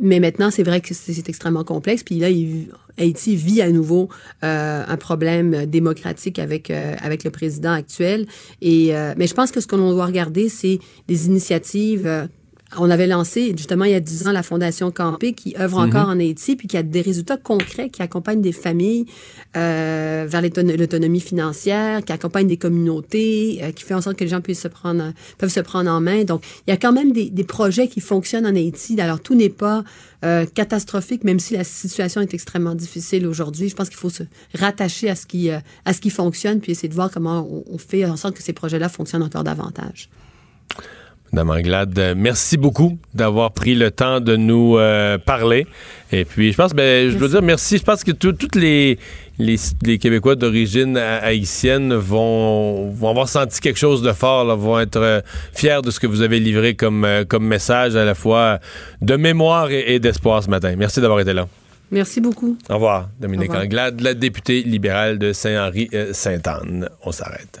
mais 0.00 0.20
maintenant, 0.20 0.50
c'est 0.50 0.62
vrai 0.62 0.80
que 0.80 0.94
c'est 0.94 1.28
extrêmement 1.28 1.64
complexe. 1.64 2.02
Puis 2.02 2.18
là, 2.18 2.28
Haïti 2.98 3.36
vit 3.36 3.62
à 3.62 3.70
nouveau 3.70 4.08
euh, 4.44 4.84
un 4.86 4.96
problème 4.96 5.66
démocratique 5.66 6.38
avec 6.38 6.70
euh, 6.70 6.94
avec 7.00 7.24
le 7.24 7.30
président 7.30 7.72
actuel. 7.72 8.26
Et 8.60 8.96
euh, 8.96 9.14
mais 9.16 9.26
je 9.26 9.34
pense 9.34 9.50
que 9.50 9.60
ce 9.60 9.66
que 9.66 9.76
l'on 9.76 9.92
doit 9.92 10.06
regarder, 10.06 10.48
c'est 10.48 10.78
des 11.06 11.26
initiatives 11.26 12.28
on 12.76 12.90
avait 12.90 13.06
lancé 13.06 13.54
justement 13.56 13.84
il 13.86 13.92
y 13.92 13.94
a 13.94 14.00
10 14.00 14.26
ans 14.28 14.32
la 14.32 14.42
Fondation 14.42 14.90
Campé 14.90 15.32
qui 15.32 15.54
œuvre 15.58 15.78
Mhm. 15.80 15.88
encore 15.88 16.08
en 16.08 16.18
Haïti 16.20 16.54
puis 16.56 16.68
qui 16.68 16.76
a 16.76 16.82
des 16.82 17.00
résultats 17.00 17.36
concrets 17.38 17.88
qui 17.88 18.02
accompagnent 18.02 18.42
des 18.42 18.52
familles 18.52 19.06
euh, 19.56 20.26
vers 20.28 20.42
l'autono- 20.42 20.76
l'autonomie 20.76 21.20
financière, 21.20 22.04
qui 22.04 22.12
accompagnent 22.12 22.46
des 22.48 22.58
communautés, 22.58 23.60
euh, 23.62 23.72
qui 23.72 23.84
fait 23.84 23.94
en 23.94 24.00
sorte 24.02 24.16
que 24.16 24.24
les 24.24 24.30
gens 24.30 24.40
puissent 24.42 24.60
se 24.60 24.68
prendre, 24.68 25.12
peuvent 25.38 25.50
se 25.50 25.60
prendre 25.60 25.90
en 25.90 26.00
main. 26.00 26.24
Donc, 26.24 26.42
il 26.66 26.70
y 26.70 26.74
a 26.74 26.76
quand 26.76 26.92
même 26.92 27.12
des, 27.12 27.30
des 27.30 27.44
projets 27.44 27.88
qui 27.88 28.00
fonctionnent 28.00 28.46
en 28.46 28.54
Haïti. 28.54 29.00
Alors, 29.00 29.20
tout 29.20 29.34
n'est 29.34 29.48
pas 29.48 29.84
euh, 30.24 30.44
catastrophique, 30.46 31.24
même 31.24 31.38
si 31.38 31.54
la 31.54 31.64
situation 31.64 32.20
est 32.20 32.34
extrêmement 32.34 32.74
difficile 32.74 33.26
aujourd'hui. 33.26 33.68
Je 33.68 33.74
pense 33.76 33.88
qu'il 33.88 33.98
faut 33.98 34.10
se 34.10 34.24
rattacher 34.54 35.08
à 35.08 35.14
ce 35.14 35.26
qui, 35.26 35.50
euh, 35.50 35.58
à 35.84 35.92
ce 35.94 36.00
qui 36.00 36.10
fonctionne 36.10 36.60
puis 36.60 36.72
essayer 36.72 36.88
de 36.88 36.94
voir 36.94 37.10
comment 37.10 37.48
on, 37.50 37.64
on 37.72 37.78
fait 37.78 38.04
en 38.04 38.16
sorte 38.16 38.36
que 38.36 38.42
ces 38.42 38.52
projets-là 38.52 38.88
fonctionnent 38.88 39.22
encore 39.22 39.44
davantage. 39.44 40.10
Madame 41.32 41.50
Anglade, 41.50 41.98
euh, 41.98 42.14
merci 42.16 42.56
beaucoup 42.56 42.98
d'avoir 43.14 43.52
pris 43.52 43.74
le 43.74 43.90
temps 43.90 44.18
de 44.20 44.34
nous 44.36 44.78
euh, 44.78 45.18
parler. 45.18 45.66
Et 46.10 46.24
puis, 46.24 46.52
je 46.52 46.56
pense, 46.56 46.72
ben, 46.72 47.10
je 47.10 47.18
veux 47.18 47.28
dire 47.28 47.42
merci. 47.42 47.76
Je 47.76 47.82
pense 47.82 48.02
que 48.02 48.12
tous 48.12 48.32
toutes 48.32 48.54
les, 48.54 48.98
les, 49.38 49.56
les 49.82 49.98
Québécois 49.98 50.36
d'origine 50.36 50.96
ha- 50.96 51.18
haïtienne 51.18 51.92
vont, 51.94 52.90
vont 52.92 53.10
avoir 53.10 53.28
senti 53.28 53.60
quelque 53.60 53.78
chose 53.78 54.00
de 54.00 54.12
fort, 54.12 54.44
là, 54.46 54.54
vont 54.54 54.80
être 54.80 54.96
euh, 54.96 55.20
fiers 55.52 55.80
de 55.84 55.90
ce 55.90 56.00
que 56.00 56.06
vous 56.06 56.22
avez 56.22 56.40
livré 56.40 56.74
comme, 56.74 57.04
euh, 57.04 57.24
comme 57.26 57.46
message 57.46 57.94
à 57.94 58.06
la 58.06 58.14
fois 58.14 58.58
de 59.02 59.16
mémoire 59.16 59.70
et, 59.70 59.94
et 59.94 59.98
d'espoir 60.00 60.42
ce 60.42 60.48
matin. 60.48 60.74
Merci 60.78 61.00
d'avoir 61.02 61.20
été 61.20 61.34
là. 61.34 61.46
Merci 61.90 62.20
beaucoup. 62.22 62.56
Au 62.70 62.74
revoir, 62.74 63.08
Dominique 63.20 63.50
Au 63.50 63.52
revoir. 63.52 63.64
Anglade, 63.64 64.00
la 64.00 64.14
députée 64.14 64.62
libérale 64.62 65.18
de 65.18 65.32
Saint-Henri-Sainte-Anne. 65.34 66.88
On 67.04 67.12
s'arrête. 67.12 67.60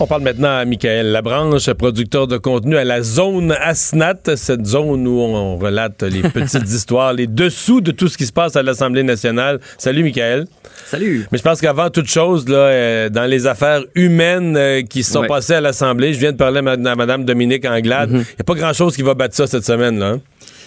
On 0.00 0.06
parle 0.06 0.22
maintenant 0.22 0.56
à 0.58 0.64
Michael 0.64 1.10
Labranche, 1.10 1.72
producteur 1.72 2.28
de 2.28 2.36
contenu 2.36 2.76
à 2.76 2.84
la 2.84 3.02
zone 3.02 3.50
ASNAT, 3.60 4.36
cette 4.36 4.64
zone 4.64 5.08
où 5.08 5.18
on 5.20 5.56
relate 5.56 6.04
les 6.04 6.22
petites 6.30 6.68
histoires, 6.70 7.12
les 7.12 7.26
dessous 7.26 7.80
de 7.80 7.90
tout 7.90 8.06
ce 8.06 8.16
qui 8.16 8.24
se 8.24 8.32
passe 8.32 8.54
à 8.54 8.62
l'Assemblée 8.62 9.02
nationale. 9.02 9.58
Salut 9.76 10.04
Michael. 10.04 10.46
Salut. 10.86 11.26
Mais 11.32 11.38
je 11.38 11.42
pense 11.42 11.60
qu'avant 11.60 11.90
toute 11.90 12.06
chose, 12.08 12.48
là, 12.48 12.56
euh, 12.56 13.08
dans 13.08 13.24
les 13.28 13.48
affaires 13.48 13.82
humaines 13.96 14.56
euh, 14.56 14.82
qui 14.82 15.02
se 15.02 15.12
sont 15.12 15.22
Ouais. 15.22 15.26
passées 15.26 15.54
à 15.54 15.60
l'Assemblée, 15.60 16.12
je 16.14 16.20
viens 16.20 16.30
de 16.32 16.36
parler 16.36 16.58
à 16.60 16.94
Mme 16.94 17.24
Dominique 17.24 17.64
Anglade. 17.66 18.10
Il 18.12 18.18
n'y 18.18 18.22
a 18.40 18.44
pas 18.46 18.54
grand-chose 18.54 18.94
qui 18.94 19.02
va 19.02 19.14
battre 19.14 19.34
ça 19.34 19.48
cette 19.48 19.64
semaine. 19.64 19.98
Là, 19.98 20.06
hein? 20.10 20.20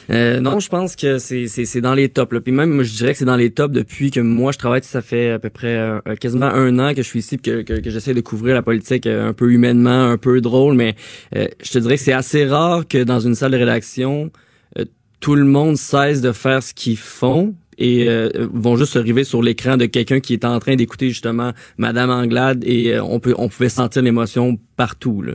Euh, 0.09 0.39
non, 0.39 0.59
je 0.59 0.67
pense 0.69 0.95
que 0.95 1.19
c'est 1.19 1.47
c'est 1.47 1.65
c'est 1.65 1.81
dans 1.81 1.93
les 1.93 2.09
tops. 2.09 2.33
Là. 2.33 2.41
Puis 2.41 2.51
même, 2.51 2.71
moi, 2.71 2.83
je 2.83 2.91
dirais 2.93 3.13
que 3.13 3.19
c'est 3.19 3.25
dans 3.25 3.35
les 3.35 3.51
tops 3.51 3.73
depuis 3.73 4.11
que 4.11 4.19
moi 4.19 4.51
je 4.51 4.57
travaille. 4.57 4.81
Ça 4.83 5.01
fait 5.01 5.31
à 5.31 5.39
peu 5.39 5.49
près 5.49 5.75
euh, 5.77 5.99
quasiment 6.19 6.47
un 6.47 6.79
an 6.79 6.91
que 6.93 7.01
je 7.03 7.07
suis 7.07 7.19
ici, 7.19 7.37
que, 7.37 7.61
que, 7.61 7.73
que 7.79 7.89
j'essaie 7.89 8.13
de 8.13 8.21
couvrir 8.21 8.55
la 8.55 8.61
politique 8.61 9.05
euh, 9.07 9.29
un 9.29 9.33
peu 9.33 9.51
humainement, 9.51 10.05
un 10.09 10.17
peu 10.17 10.41
drôle. 10.41 10.75
Mais 10.75 10.95
euh, 11.35 11.47
je 11.63 11.71
te 11.71 11.79
dirais 11.79 11.95
que 11.97 12.01
c'est 12.03 12.13
assez 12.13 12.45
rare 12.45 12.87
que 12.87 13.03
dans 13.03 13.19
une 13.19 13.35
salle 13.35 13.51
de 13.51 13.57
rédaction, 13.57 14.31
euh, 14.77 14.85
tout 15.19 15.35
le 15.35 15.45
monde 15.45 15.77
cesse 15.77 16.21
de 16.21 16.31
faire 16.31 16.63
ce 16.63 16.73
qu'ils 16.73 16.97
font 16.97 17.53
et 17.77 18.07
euh, 18.09 18.29
vont 18.53 18.75
juste 18.75 18.95
arriver 18.97 19.23
sur 19.23 19.41
l'écran 19.41 19.75
de 19.77 19.85
quelqu'un 19.85 20.19
qui 20.19 20.33
est 20.33 20.45
en 20.45 20.59
train 20.59 20.75
d'écouter 20.75 21.09
justement 21.09 21.51
Madame 21.77 22.09
Anglade 22.11 22.63
et 22.65 22.93
euh, 22.93 23.03
on 23.03 23.19
peut 23.19 23.33
on 23.37 23.49
pouvait 23.49 23.69
sentir 23.69 24.01
l'émotion 24.03 24.59
partout 24.77 25.21
là. 25.21 25.33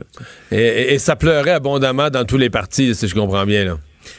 Et, 0.51 0.57
et- 0.57 0.93
et 0.93 0.99
ça 0.99 1.15
pleurait 1.15 1.51
abondamment 1.51 2.09
dans 2.09 2.23
tous 2.25 2.37
les 2.37 2.49
partis, 2.49 2.93
si 2.95 3.07
je 3.07 3.15
comprends 3.15 3.45
bien. 3.45 3.65
Là. 3.65 3.77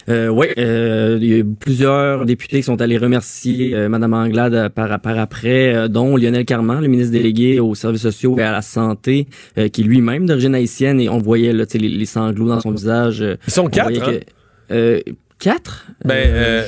Euh, 0.09 0.28
oui, 0.28 0.47
euh, 0.59 1.18
il 1.20 1.28
y 1.28 1.34
a 1.34 1.39
eu 1.39 1.45
plusieurs 1.45 2.24
députés 2.24 2.59
qui 2.59 2.62
sont 2.62 2.80
allés 2.80 2.99
remercier 2.99 3.74
euh, 3.74 3.89
Madame 3.89 4.14
Anglade 4.14 4.68
par, 4.70 5.01
par 5.01 5.18
après, 5.18 5.89
dont 5.89 6.16
Lionel 6.16 6.45
Carman, 6.45 6.80
le 6.80 6.89
ministre 6.89 7.12
délégué 7.12 7.61
aux 7.61 7.74
services 7.74 8.03
sociaux 8.03 8.36
et 8.39 8.43
à 8.43 8.53
la 8.53 8.62
santé, 8.62 9.26
qui 9.72 9.80
est 9.80 9.84
lui-même 9.84 10.26
d'origine 10.26 10.55
haïtienne, 10.55 11.01
et 11.01 11.09
on 11.09 11.18
voyait 11.18 11.53
là, 11.53 11.64
les, 11.74 11.89
les 11.89 12.07
sanglots 12.07 12.49
dans 12.49 12.61
son 12.61 12.72
visage. 12.72 13.24
Ils 13.47 13.53
sont 13.53 13.64
on 13.64 13.68
quatre, 13.68 14.03
hein? 14.09 14.18
que- 14.68 15.03
quatre? 15.39 15.86
Ben, 16.05 16.64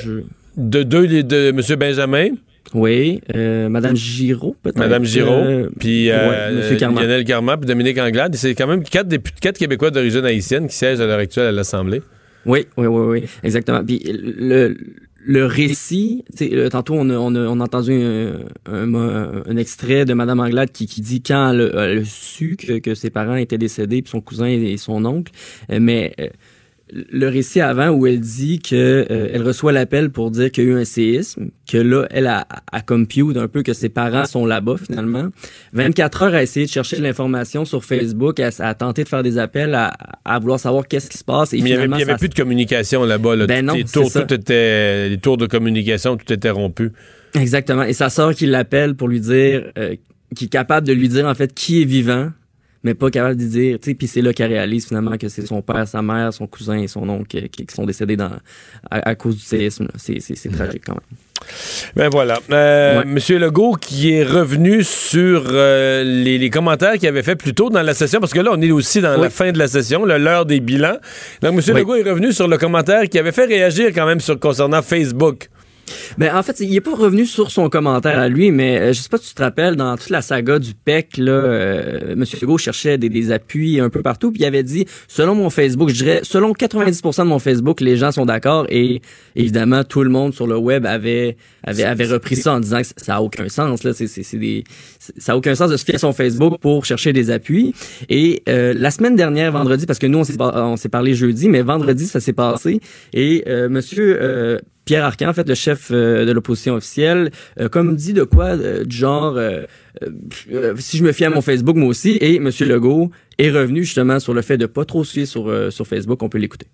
de 0.57 0.83
deux, 0.83 1.23
de 1.23 1.49
M. 1.49 1.61
Benjamin. 1.79 2.29
Oui, 2.73 3.19
euh, 3.35 3.67
Madame 3.67 3.95
Giraud, 3.97 4.55
peut-être. 4.63 4.77
Mme 4.77 5.03
Giraud, 5.03 5.31
Euh, 5.33 5.69
puis 5.77 6.09
euh, 6.09 6.69
ouais, 6.69 6.77
Carman. 6.77 7.03
Lionel 7.03 7.25
Carman, 7.25 7.57
puis 7.59 7.67
Dominique 7.67 7.97
Anglade. 7.97 8.33
C'est 8.35 8.55
quand 8.55 8.67
même 8.67 8.83
quatre, 8.83 9.07
députés, 9.07 9.39
quatre 9.41 9.57
Québécois 9.57 9.91
d'origine 9.91 10.23
haïtienne 10.23 10.67
qui 10.67 10.75
siègent 10.75 11.01
à 11.01 11.05
l'heure 11.05 11.19
actuelle 11.19 11.47
à 11.47 11.51
l'Assemblée. 11.51 12.01
Oui, 12.45 12.65
oui, 12.77 12.87
oui, 12.87 13.19
oui, 13.21 13.29
exactement. 13.43 13.83
Puis 13.83 14.01
le, 14.05 14.75
le 15.23 15.45
récit, 15.45 16.23
tantôt 16.71 16.95
on 16.95 17.09
a, 17.09 17.15
on 17.15 17.35
a, 17.35 17.39
on 17.41 17.59
a 17.59 17.63
entendu 17.63 17.93
un, 17.93 18.39
un, 18.65 19.43
un 19.45 19.57
extrait 19.57 20.05
de 20.05 20.13
Madame 20.13 20.39
Anglade 20.39 20.71
qui, 20.71 20.87
qui 20.87 21.01
dit 21.01 21.21
quand 21.21 21.51
elle, 21.51 21.71
elle 21.77 21.97
a 21.99 22.05
su 22.05 22.55
que, 22.57 22.79
que 22.79 22.95
ses 22.95 23.09
parents 23.09 23.35
étaient 23.35 23.57
décédés, 23.59 24.01
puis 24.01 24.09
son 24.09 24.21
cousin 24.21 24.47
et, 24.47 24.73
et 24.73 24.77
son 24.77 25.05
oncle, 25.05 25.31
euh, 25.71 25.77
mais 25.79 26.13
euh, 26.19 26.27
le 26.93 27.27
récit 27.29 27.61
avant 27.61 27.89
où 27.89 28.05
elle 28.05 28.19
dit 28.19 28.59
que 28.59 28.75
euh, 29.09 29.29
elle 29.33 29.43
reçoit 29.43 29.71
l'appel 29.71 30.09
pour 30.09 30.29
dire 30.31 30.51
qu'il 30.51 30.63
y 30.65 30.67
a 30.67 30.69
eu 30.71 30.75
un 30.75 30.83
séisme, 30.85 31.49
que 31.69 31.77
là 31.77 32.05
elle 32.11 32.27
a, 32.27 32.45
a 32.71 32.81
compute 32.81 33.37
un 33.37 33.47
peu 33.47 33.63
que 33.63 33.73
ses 33.73 33.89
parents 33.89 34.25
sont 34.25 34.45
là-bas 34.45 34.75
finalement. 34.85 35.29
24 35.73 36.23
heures 36.23 36.33
à 36.35 36.43
essayer 36.43 36.65
de 36.65 36.71
chercher 36.71 36.97
de 36.97 37.03
l'information 37.03 37.63
sur 37.65 37.85
Facebook, 37.85 38.39
à, 38.39 38.49
à 38.59 38.73
tenter 38.73 39.03
de 39.03 39.09
faire 39.09 39.23
des 39.23 39.37
appels, 39.37 39.73
à, 39.73 39.93
à 40.25 40.39
vouloir 40.39 40.59
savoir 40.59 40.87
qu'est-ce 40.87 41.09
qui 41.09 41.17
se 41.17 41.23
passe. 41.23 41.53
Et 41.53 41.57
Mais 41.57 41.61
il 41.61 41.63
n'y 41.63 41.71
avait, 41.73 41.83
finalement, 41.83 41.95
il 41.97 41.99
y 41.99 42.03
avait 42.03 42.11
ça- 42.13 42.17
plus 42.17 42.29
de 42.29 42.35
communication 42.35 43.03
là-bas. 43.05 43.35
Là. 43.35 43.47
Ben 43.47 43.65
non, 43.65 43.73
les, 43.75 43.85
tours, 43.85 44.11
tout 44.11 44.33
était, 44.33 45.09
les 45.09 45.17
tours 45.17 45.37
de 45.37 45.45
communication, 45.45 46.17
tout 46.17 46.31
était 46.33 46.49
rompu. 46.49 46.91
Exactement. 47.33 47.83
Et 47.83 47.93
sa 47.93 48.09
sœur 48.09 48.35
qui 48.35 48.45
l'appelle 48.47 48.95
pour 48.95 49.07
lui 49.07 49.21
dire, 49.21 49.71
euh, 49.77 49.95
qui 50.35 50.45
est 50.45 50.49
capable 50.49 50.85
de 50.87 50.93
lui 50.93 51.07
dire 51.07 51.25
en 51.25 51.35
fait 51.35 51.53
qui 51.53 51.81
est 51.81 51.85
vivant, 51.85 52.31
mais 52.83 52.93
pas 52.93 53.09
capable 53.11 53.37
de 53.37 53.45
dire, 53.45 53.77
tu 53.79 53.91
sais, 53.91 53.95
puis 53.95 54.07
c'est 54.07 54.21
là 54.21 54.33
qu'elle 54.33 54.51
réalise 54.51 54.87
finalement 54.87 55.17
que 55.17 55.29
c'est 55.29 55.45
son 55.45 55.61
père, 55.61 55.87
sa 55.87 56.01
mère, 56.01 56.33
son 56.33 56.47
cousin 56.47 56.79
et 56.79 56.87
son 56.87 57.07
oncle 57.09 57.47
qui, 57.49 57.65
qui 57.65 57.75
sont 57.75 57.85
décédés 57.85 58.17
dans, 58.17 58.31
à, 58.89 59.09
à 59.09 59.15
cause 59.15 59.35
du 59.35 59.41
séisme. 59.43 59.87
C'est, 59.97 60.19
c'est, 60.19 60.35
c'est 60.35 60.49
tragique 60.49 60.83
quand 60.85 60.93
même. 60.93 61.01
Ben 61.95 62.09
voilà. 62.09 62.39
Euh, 62.51 62.99
Ouais. 62.99 63.05
Monsieur 63.05 63.39
Legault 63.39 63.75
qui 63.79 64.11
est 64.13 64.23
revenu 64.23 64.83
sur 64.83 65.43
euh, 65.51 66.03
les, 66.03 66.37
les 66.37 66.49
commentaires 66.49 66.93
qu'il 66.93 67.07
avait 67.07 67.23
fait 67.23 67.35
plus 67.35 67.53
tôt 67.53 67.69
dans 67.69 67.81
la 67.81 67.93
session, 67.93 68.19
parce 68.19 68.33
que 68.33 68.39
là, 68.39 68.51
on 68.53 68.61
est 68.61 68.71
aussi 68.71 69.01
dans 69.01 69.17
la 69.19 69.29
fin 69.29 69.51
de 69.51 69.57
la 69.57 69.67
session, 69.67 70.05
l'heure 70.05 70.45
des 70.45 70.59
bilans. 70.59 70.97
Donc, 71.41 71.55
Monsieur 71.55 71.73
Oui. 71.73 71.81
Legault 71.81 71.95
est 71.95 72.03
revenu 72.09 72.31
sur 72.31 72.47
le 72.47 72.57
commentaire 72.57 73.09
qui 73.09 73.17
avait 73.17 73.31
fait 73.31 73.45
réagir 73.45 73.87
quand 73.93 74.05
même 74.05 74.19
sur 74.19 74.39
concernant 74.39 74.81
Facebook. 74.81 75.49
Ben, 76.17 76.35
en 76.35 76.43
fait, 76.43 76.59
il 76.59 76.75
est 76.75 76.81
pas 76.81 76.95
revenu 76.95 77.25
sur 77.25 77.51
son 77.51 77.69
commentaire 77.69 78.19
à 78.19 78.27
lui, 78.27 78.51
mais 78.51 78.79
euh, 78.79 78.93
je 78.93 79.01
sais 79.01 79.09
pas 79.09 79.17
si 79.17 79.29
tu 79.29 79.35
te 79.35 79.41
rappelles, 79.41 79.75
dans 79.75 79.95
toute 79.97 80.09
la 80.09 80.21
saga 80.21 80.59
du 80.59 80.73
PEC, 80.73 81.17
là, 81.17 81.31
euh, 81.31 82.13
M. 82.13 82.25
Legault 82.41 82.57
cherchait 82.57 82.97
des, 82.97 83.09
des 83.09 83.31
appuis 83.31 83.79
un 83.79 83.89
peu 83.89 84.01
partout, 84.01 84.31
puis 84.31 84.41
il 84.41 84.45
avait 84.45 84.63
dit, 84.63 84.85
selon 85.07 85.35
mon 85.35 85.49
Facebook, 85.49 85.89
je 85.89 85.95
dirais, 85.95 86.19
selon 86.23 86.53
90% 86.53 87.23
de 87.23 87.27
mon 87.27 87.39
Facebook, 87.39 87.81
les 87.81 87.97
gens 87.97 88.11
sont 88.11 88.25
d'accord, 88.25 88.65
et 88.69 89.01
évidemment, 89.35 89.83
tout 89.83 90.03
le 90.03 90.09
monde 90.09 90.33
sur 90.33 90.47
le 90.47 90.57
web 90.57 90.85
avait 90.85 91.37
avait, 91.63 91.83
avait 91.83 92.05
repris 92.05 92.35
ça 92.35 92.53
en 92.53 92.59
disant 92.59 92.81
que 92.81 92.87
ça 92.97 93.15
a 93.15 93.21
aucun 93.21 93.49
sens, 93.49 93.83
là, 93.83 93.93
c'est, 93.93 94.07
c'est, 94.07 94.37
des, 94.37 94.63
ça 94.99 95.33
a 95.33 95.35
aucun 95.35 95.55
sens 95.55 95.69
de 95.69 95.77
se 95.77 95.85
fier 95.85 95.95
à 95.95 95.99
son 95.99 96.13
Facebook 96.13 96.59
pour 96.59 96.85
chercher 96.85 97.13
des 97.13 97.29
appuis. 97.29 97.73
Et 98.09 98.43
euh, 98.49 98.73
la 98.75 98.91
semaine 98.91 99.15
dernière, 99.15 99.51
vendredi, 99.51 99.85
parce 99.85 99.99
que 99.99 100.07
nous, 100.07 100.19
on 100.19 100.23
s'est, 100.23 100.37
on 100.39 100.75
parlé 100.91 101.13
jeudi, 101.13 101.49
mais 101.49 101.61
vendredi, 101.61 102.07
ça 102.07 102.19
s'est 102.19 102.33
passé, 102.33 102.79
et 103.13 103.43
euh, 103.47 103.69
Monsieur... 103.69 104.17
Pierre 104.85 105.05
Arcan, 105.05 105.29
en 105.29 105.33
fait, 105.33 105.47
le 105.47 105.53
chef 105.55 105.89
euh, 105.91 106.25
de 106.25 106.31
l'opposition 106.31 106.73
officielle, 106.75 107.31
euh, 107.59 107.69
comme 107.69 107.95
dit 107.95 108.13
de 108.13 108.23
quoi, 108.23 108.45
euh, 108.45 108.83
du 108.83 108.95
genre, 108.95 109.35
euh, 109.37 109.61
euh, 110.01 110.09
euh, 110.51 110.73
si 110.79 110.97
je 110.97 111.03
me 111.03 111.11
fie 111.11 111.23
à 111.25 111.29
mon 111.29 111.41
Facebook, 111.41 111.75
moi 111.75 111.87
aussi, 111.89 112.11
et 112.19 112.37
M. 112.37 112.49
Legault 112.61 113.11
est 113.37 113.51
revenu 113.51 113.83
justement 113.83 114.19
sur 114.19 114.33
le 114.33 114.41
fait 114.41 114.57
de 114.57 114.65
pas 114.65 114.83
trop 114.85 115.03
fier 115.03 115.25
sur, 115.25 115.47
euh, 115.49 115.69
sur 115.69 115.85
Facebook. 115.85 116.21
On 116.23 116.29
peut 116.29 116.39
l'écouter. 116.39 116.67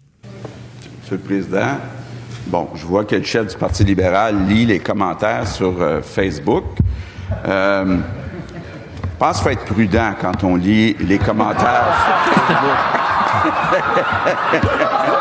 Monsieur 1.01 1.17
le 1.17 1.21
Président, 1.21 1.77
bon, 2.47 2.69
je 2.75 2.85
vois 2.85 3.03
que 3.05 3.15
le 3.15 3.23
chef 3.23 3.47
du 3.47 3.57
Parti 3.57 3.83
libéral 3.83 4.47
lit 4.47 4.65
les 4.65 4.79
commentaires 4.79 5.47
sur 5.47 5.81
euh, 5.81 6.01
Facebook. 6.01 6.63
Euh, 7.45 7.97
je 9.03 9.19
pense 9.19 9.37
qu'il 9.37 9.43
faut 9.43 9.49
être 9.49 9.65
prudent 9.65 10.13
quand 10.21 10.43
on 10.43 10.55
lit 10.55 10.95
les 11.01 11.17
commentaires 11.17 11.93
sur 12.25 12.43
Facebook. 12.43 12.77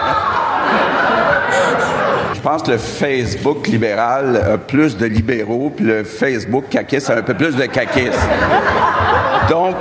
Pense 2.47 2.63
que 2.63 2.71
le 2.71 2.79
Facebook 2.79 3.67
libéral 3.67 4.37
a 4.37 4.57
plus 4.57 4.97
de 4.97 5.05
libéraux, 5.05 5.73
puis 5.75 5.85
le 5.85 6.05
Facebook 6.05 6.67
caquiste 6.71 7.11
a 7.11 7.17
un 7.17 7.23
peu 7.23 7.35
plus 7.35 7.57
de 7.57 7.67
caquistes. 7.67 8.21
Donc, 9.51 9.75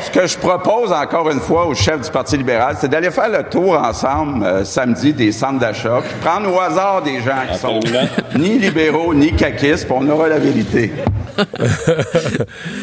ce 0.00 0.10
que 0.10 0.26
je 0.26 0.36
propose 0.38 0.92
encore 0.92 1.30
une 1.30 1.40
fois 1.40 1.66
au 1.66 1.74
chef 1.74 2.00
du 2.00 2.10
Parti 2.10 2.36
libéral, 2.36 2.76
c'est 2.80 2.88
d'aller 2.88 3.10
faire 3.10 3.28
le 3.30 3.42
tour 3.48 3.72
ensemble 3.74 4.44
euh, 4.44 4.64
samedi 4.64 5.12
des 5.12 5.32
centres 5.32 5.58
d'achat, 5.58 6.00
puis 6.02 6.14
prendre 6.20 6.52
au 6.54 6.60
hasard 6.60 7.02
des 7.02 7.20
gens 7.20 7.42
qui 7.52 7.58
sont 7.58 7.80
ni 8.38 8.58
libéraux 8.58 9.12
ni 9.14 9.32
caquistes, 9.32 9.86
puis 9.86 9.94
on 9.98 10.08
aura 10.08 10.28
la 10.28 10.38
vérité. 10.38 10.92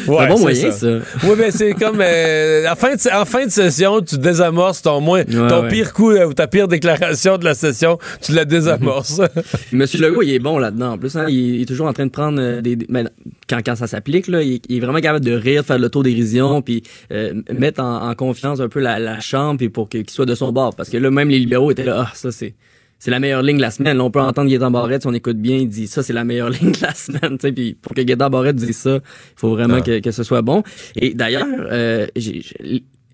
Ouais, 0.06 0.18
un 0.24 0.28
bon 0.28 0.38
moyen, 0.40 0.70
ça. 0.70 0.86
Oui, 1.24 1.34
mais 1.36 1.50
c'est 1.50 1.72
comme 1.74 1.98
euh, 2.00 2.70
en, 2.70 2.74
fin 2.76 2.94
de, 2.94 3.14
en 3.14 3.24
fin 3.24 3.44
de 3.44 3.50
session, 3.50 4.00
tu 4.00 4.18
désamorces 4.18 4.82
ton 4.82 5.00
moins, 5.00 5.24
ton 5.24 5.62
ouais. 5.62 5.68
pire 5.68 5.92
coup 5.92 6.10
euh, 6.10 6.26
ou 6.26 6.32
ta 6.34 6.46
pire 6.46 6.68
déclaration 6.68 7.38
de 7.38 7.44
la 7.44 7.54
session, 7.54 7.98
tu 8.20 8.32
la 8.32 8.44
désamorces. 8.44 9.20
Monsieur 9.72 10.00
Legault, 10.00 10.22
il 10.22 10.32
est 10.34 10.38
bon 10.38 10.58
là-dedans. 10.58 10.92
En 10.92 10.98
plus, 10.98 11.16
hein, 11.16 11.26
il, 11.28 11.56
il 11.56 11.62
est 11.62 11.66
toujours 11.66 11.86
en 11.86 11.92
train 11.92 12.06
de 12.06 12.10
prendre 12.10 12.38
euh, 12.40 12.60
des, 12.60 12.76
des- 12.76 12.86
ben, 12.88 13.08
quand, 13.48 13.58
quand 13.64 13.76
ça 13.76 13.86
s'applique, 13.86 14.28
là, 14.28 14.42
il, 14.42 14.60
il 14.68 14.76
est 14.78 14.80
vraiment 14.80 15.00
capable 15.00 15.24
de 15.24 15.32
rire, 15.32 15.62
de 15.62 15.66
faire 15.66 15.76
de 15.76 15.82
l'autodérision, 15.82 16.62
puis 16.62 16.82
euh, 17.12 17.34
mettre 17.52 17.80
en, 17.82 18.08
en 18.10 18.14
confiance 18.14 18.60
un 18.60 18.68
peu 18.68 18.80
la, 18.80 18.98
la 18.98 19.20
chambre, 19.20 19.58
puis 19.58 19.68
pour 19.68 19.88
qu'il 19.88 20.08
soit 20.10 20.26
de 20.26 20.34
son 20.34 20.52
bord. 20.52 20.74
Parce 20.74 20.88
que 20.90 20.96
là, 20.96 21.10
même 21.10 21.28
les 21.28 21.38
libéraux 21.38 21.70
étaient 21.70 21.84
là, 21.84 22.06
ah, 22.08 22.10
ça 22.14 22.32
c'est. 22.32 22.54
C'est 22.98 23.10
la 23.10 23.20
meilleure 23.20 23.42
ligne 23.42 23.58
de 23.58 23.62
la 23.62 23.70
semaine. 23.70 23.98
Là, 23.98 24.04
on 24.04 24.10
peut 24.10 24.22
entendre 24.22 24.48
Gaétan 24.48 24.70
Barrette, 24.70 25.02
si 25.02 25.06
on 25.06 25.12
écoute 25.12 25.36
bien, 25.36 25.56
il 25.58 25.68
dit 25.68 25.86
ça, 25.86 26.02
c'est 26.02 26.14
la 26.14 26.24
meilleure 26.24 26.48
ligne 26.56 26.72
de 26.72 26.80
la 26.80 26.94
semaine. 26.94 27.36
Puis 27.36 27.74
pour 27.74 27.92
que 27.92 28.00
Gaétan 28.00 28.30
Barrette 28.30 28.56
dise 28.56 28.74
ça, 28.74 28.94
il 28.94 29.00
faut 29.36 29.50
vraiment 29.50 29.74
Ah. 29.76 29.80
que, 29.82 30.00
que 30.00 30.10
ce 30.10 30.22
soit 30.22 30.40
bon. 30.40 30.62
Et 30.96 31.12
d'ailleurs, 31.12 31.44
euh, 31.70 32.06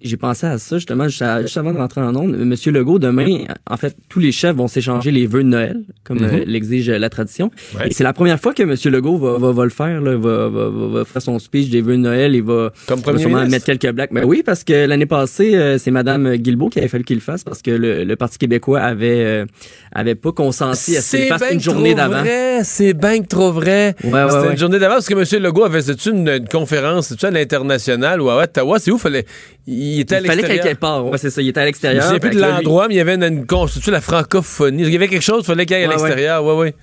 j'ai- 0.03 0.17
pensé 0.17 0.47
à 0.47 0.59
ça 0.59 0.77
justement 0.77 1.09
juste, 1.09 1.23
à- 1.23 1.43
juste 1.43 1.57
avant 1.57 1.73
de 1.73 1.79
rentrer 1.79 2.01
en 2.01 2.15
onde. 2.15 2.37
Monsieur 2.37 2.71
Legault, 2.73 2.99
demain, 2.99 3.45
en 3.69 3.77
fait, 3.77 3.97
tous 4.09 4.21
les 4.21 4.31
chefs 4.33 4.55
vont 4.57 4.69
s'échanger 4.69 5.11
les 5.11 5.27
vœux 5.27 5.43
de 5.43 5.49
Noël, 5.49 5.81
comme 6.05 6.19
Mhm. 6.19 6.25
euh, 6.33 6.45
l'exige 6.47 6.89
la 6.91 7.11
tradition. 7.11 7.51
Ouais. 7.79 7.89
Et 7.89 7.93
c'est 7.93 8.05
la 8.05 8.13
première 8.13 8.39
fois 8.41 8.55
que 8.55 8.63
Monsieur 8.63 8.91
Legault 8.91 9.19
va, 9.19 9.39
va, 9.39 9.53
va 9.53 9.65
le 9.65 9.71
faire, 9.71 10.01
là, 10.01 10.17
va, 10.17 10.49
va, 10.49 10.69
va, 10.69 11.05
faire 11.05 11.23
son 11.23 11.39
speech 11.39 11.71
des 11.71 11.81
vœux 11.81 11.93
de 11.93 12.03
Noël. 12.03 12.35
Il 12.35 12.43
va, 12.43 12.73
Comme 12.87 13.01
va 13.01 13.19
sûrement 13.19 13.47
mettre 13.47 13.67
quelques 13.67 13.91
blagues. 13.91 14.11
Mais 14.13 14.25
oui, 14.25 14.43
parce 14.45 14.63
que 14.65 14.87
l'année 14.87 15.07
passée, 15.07 15.55
euh, 15.55 15.79
c'est 15.79 15.91
Madame 15.91 16.37
Guilbeault 16.37 16.69
qui 16.69 16.79
avait 16.79 16.89
fallu 16.89 17.05
qu'il 17.05 17.17
le 17.17 17.23
fasse 17.23 17.43
parce 17.45 17.63
que 17.63 17.71
le, 17.71 18.05
le 18.05 18.17
Parti 18.17 18.39
québécois 18.39 18.81
avait 18.81 19.25
euh, 19.25 19.47
avait 19.93 20.15
pas 20.15 20.33
consenti 20.33 20.97
à 20.97 21.01
ce 21.03 21.17
qu'il 21.17 21.27
fasse 21.27 21.41
ben 21.41 21.55
une 21.55 21.61
journée 21.61 21.91
trop 21.95 22.09
d'avant. 22.09 22.21
vrai, 22.21 22.61
C'est 22.65 22.95
bien 22.95 23.21
que 23.21 23.27
trop 23.27 23.51
vrai. 23.53 23.95
Ouais, 24.05 24.11
ouais, 24.13 24.31
C'était 24.31 24.53
une 24.53 24.59
journée 24.59 24.79
d'avant 24.79 24.95
parce 24.95 25.09
que 25.09 25.15
M. 25.37 25.43
Legault 25.43 25.65
avait 25.65 25.83
fait 25.83 26.07
une, 26.07 26.29
une 26.29 26.49
conférence, 26.49 27.09
c'est-tu 27.09 27.27
à 27.27 27.31
l'international 27.31 28.21
ou 28.21 28.31
à 28.31 28.43
Ottawa? 28.43 28.79
C'est 28.79 28.91
où? 28.91 28.99
Fallait, 28.99 29.25
il 29.67 29.92
était 30.01 30.17
à 30.17 30.21
Il 30.21 30.27
fallait 30.27 30.43
quelque 30.43 30.79
part. 30.79 31.07
Ouais, 31.07 31.19
c'est 31.19 31.31
ça. 31.31 31.41
Il 31.43 31.49
était 31.49 31.61
à 31.61 31.63
Je 31.63 31.67
l'extérieur. 31.67 32.05
sais 32.05 32.21
plus 32.21 32.31
de 32.31 32.35
lui- 32.37 32.43
l'endroit, 32.43 32.89
mais 32.89 32.95
il 32.95 32.99
y 32.99 33.01
avait 33.01 33.15
une, 33.15 33.23
une 33.25 33.47
c'est-tu 33.69 33.91
la 33.91 34.01
francophonie. 34.01 34.83
Il 34.83 34.93
y 34.93 34.97
avait 34.97 35.09
quelque 35.09 35.23
chose, 35.23 35.43
il 35.43 35.47
fallait 35.47 35.67
qu'il 35.67 35.77
aille 35.77 35.85
à 35.85 35.89
Ouais, 35.89 35.95
ouais. 35.97 36.03
l'extérieur. 36.03 36.45
Ouais, 36.45 36.55
ouais. 36.55 36.75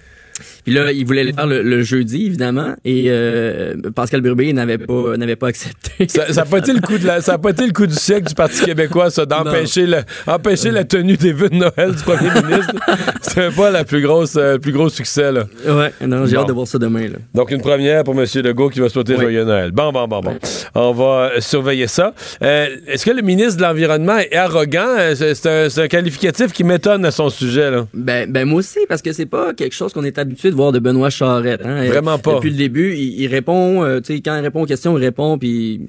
Puis 0.64 0.74
là, 0.74 0.92
il 0.92 1.06
voulait 1.06 1.24
le 1.24 1.34
faire 1.34 1.48
le, 1.48 1.62
le 1.62 1.82
jeudi, 1.82 2.26
évidemment, 2.28 2.76
et 2.86 3.06
euh, 3.08 3.76
Pascal 3.96 4.22
Burbé 4.22 4.52
n'avait 4.54 4.78
pas 4.78 5.18
n'avait 5.18 5.36
pas 5.36 5.48
accepté. 5.48 6.08
Ça 6.08 6.28
n'a 6.34 6.46
pas 6.46 6.60
été 6.60 6.74
le 6.74 6.82
coup 6.82 6.98
de 6.98 7.06
la- 7.06 7.22
ça 7.22 7.34
a 7.34 7.38
pas 7.38 7.50
été 7.52 7.66
le 7.66 7.74
coup 7.74 7.88
du 7.88 7.94
siècle 7.96 8.28
du 8.28 8.36
Parti 8.36 8.64
québécois, 8.64 9.10
ça, 9.10 9.26
d'empêcher 9.26 9.86
le- 9.86 10.02
empêcher 10.28 10.72
la 10.72 10.84
tenue 10.84 11.18
des 11.18 11.34
vœux 11.34 11.50
de 11.50 11.56
Noël 11.56 11.96
du 11.96 12.04
premier 12.04 12.30
ministre. 12.42 12.74
C'était 13.22 13.52
pas 13.52 13.72
la 13.72 13.84
plus 13.84 14.02
grosse, 14.02 14.36
euh, 14.38 14.54
le 14.54 14.60
plus 14.60 14.72
gros 14.72 14.90
succès, 14.90 15.32
là. 15.32 15.46
Ouais, 15.68 15.94
non, 16.06 16.26
j'ai 16.26 16.36
Bon. 16.36 16.42
hâte 16.42 16.48
de 16.48 16.54
voir 16.54 16.68
ça 16.68 16.78
demain. 16.78 17.08
Là. 17.08 17.18
Donc, 17.34 17.52
une 17.52 17.62
première 17.62 18.04
pour 18.04 18.20
M. 18.20 18.26
Legault 18.44 18.70
qui 18.70 18.80
va 18.80 18.90
souhaiter 18.90 19.14
Oui. 19.16 19.22
Joyeux 19.22 19.44
Noël. 19.46 19.72
Bon, 19.72 19.92
bon, 19.92 20.08
bon, 20.08 20.22
bon. 20.22 20.38
On 20.76 20.92
va 20.94 21.04
euh, 21.36 21.42
surveiller 21.42 21.88
ça. 21.88 22.14
Euh, 22.44 22.68
Est-ce 22.88 23.06
que 23.06 23.12
le 23.12 23.22
ministre 23.22 23.58
de 23.58 23.62
l'Environnement 23.64 24.18
est 24.18 24.36
arrogant? 24.36 24.96
C'est 25.16 25.46
un, 25.46 25.70
c'est 25.70 25.82
un 25.84 25.88
qualificatif 25.88 26.52
qui 26.54 26.64
m'étonne 26.64 27.06
à 27.06 27.12
son 27.12 27.30
sujet, 27.30 27.70
là. 27.72 27.86
Ben, 27.94 28.32
ben 28.32 28.46
moi 28.48 28.60
aussi, 28.60 28.80
parce 28.88 29.02
que 29.02 29.12
c'est 29.12 29.26
pas 29.26 29.54
quelque 29.54 29.74
chose 29.74 29.94
qu'on 29.94 30.04
est 30.04 30.18
habitué 30.30 30.50
de 30.52 30.56
voir 30.56 30.72
de 30.72 30.80
Benoît 30.80 31.10
Charette. 31.10 31.62
Hein. 31.66 31.86
Vraiment 31.88 32.18
pas. 32.20 32.36
Depuis 32.36 32.50
le 32.52 32.56
début, 32.58 32.94
il, 32.96 33.20
il 33.22 33.28
répond, 33.28 33.84
euh, 33.84 34.00
tu 34.00 34.14
sais, 34.16 34.22
quand 34.22 34.36
il 34.38 34.42
répond 34.42 34.62
aux 34.64 34.66
questions, 34.66 34.98
il 34.98 35.02
répond, 35.04 35.38
puis 35.38 35.88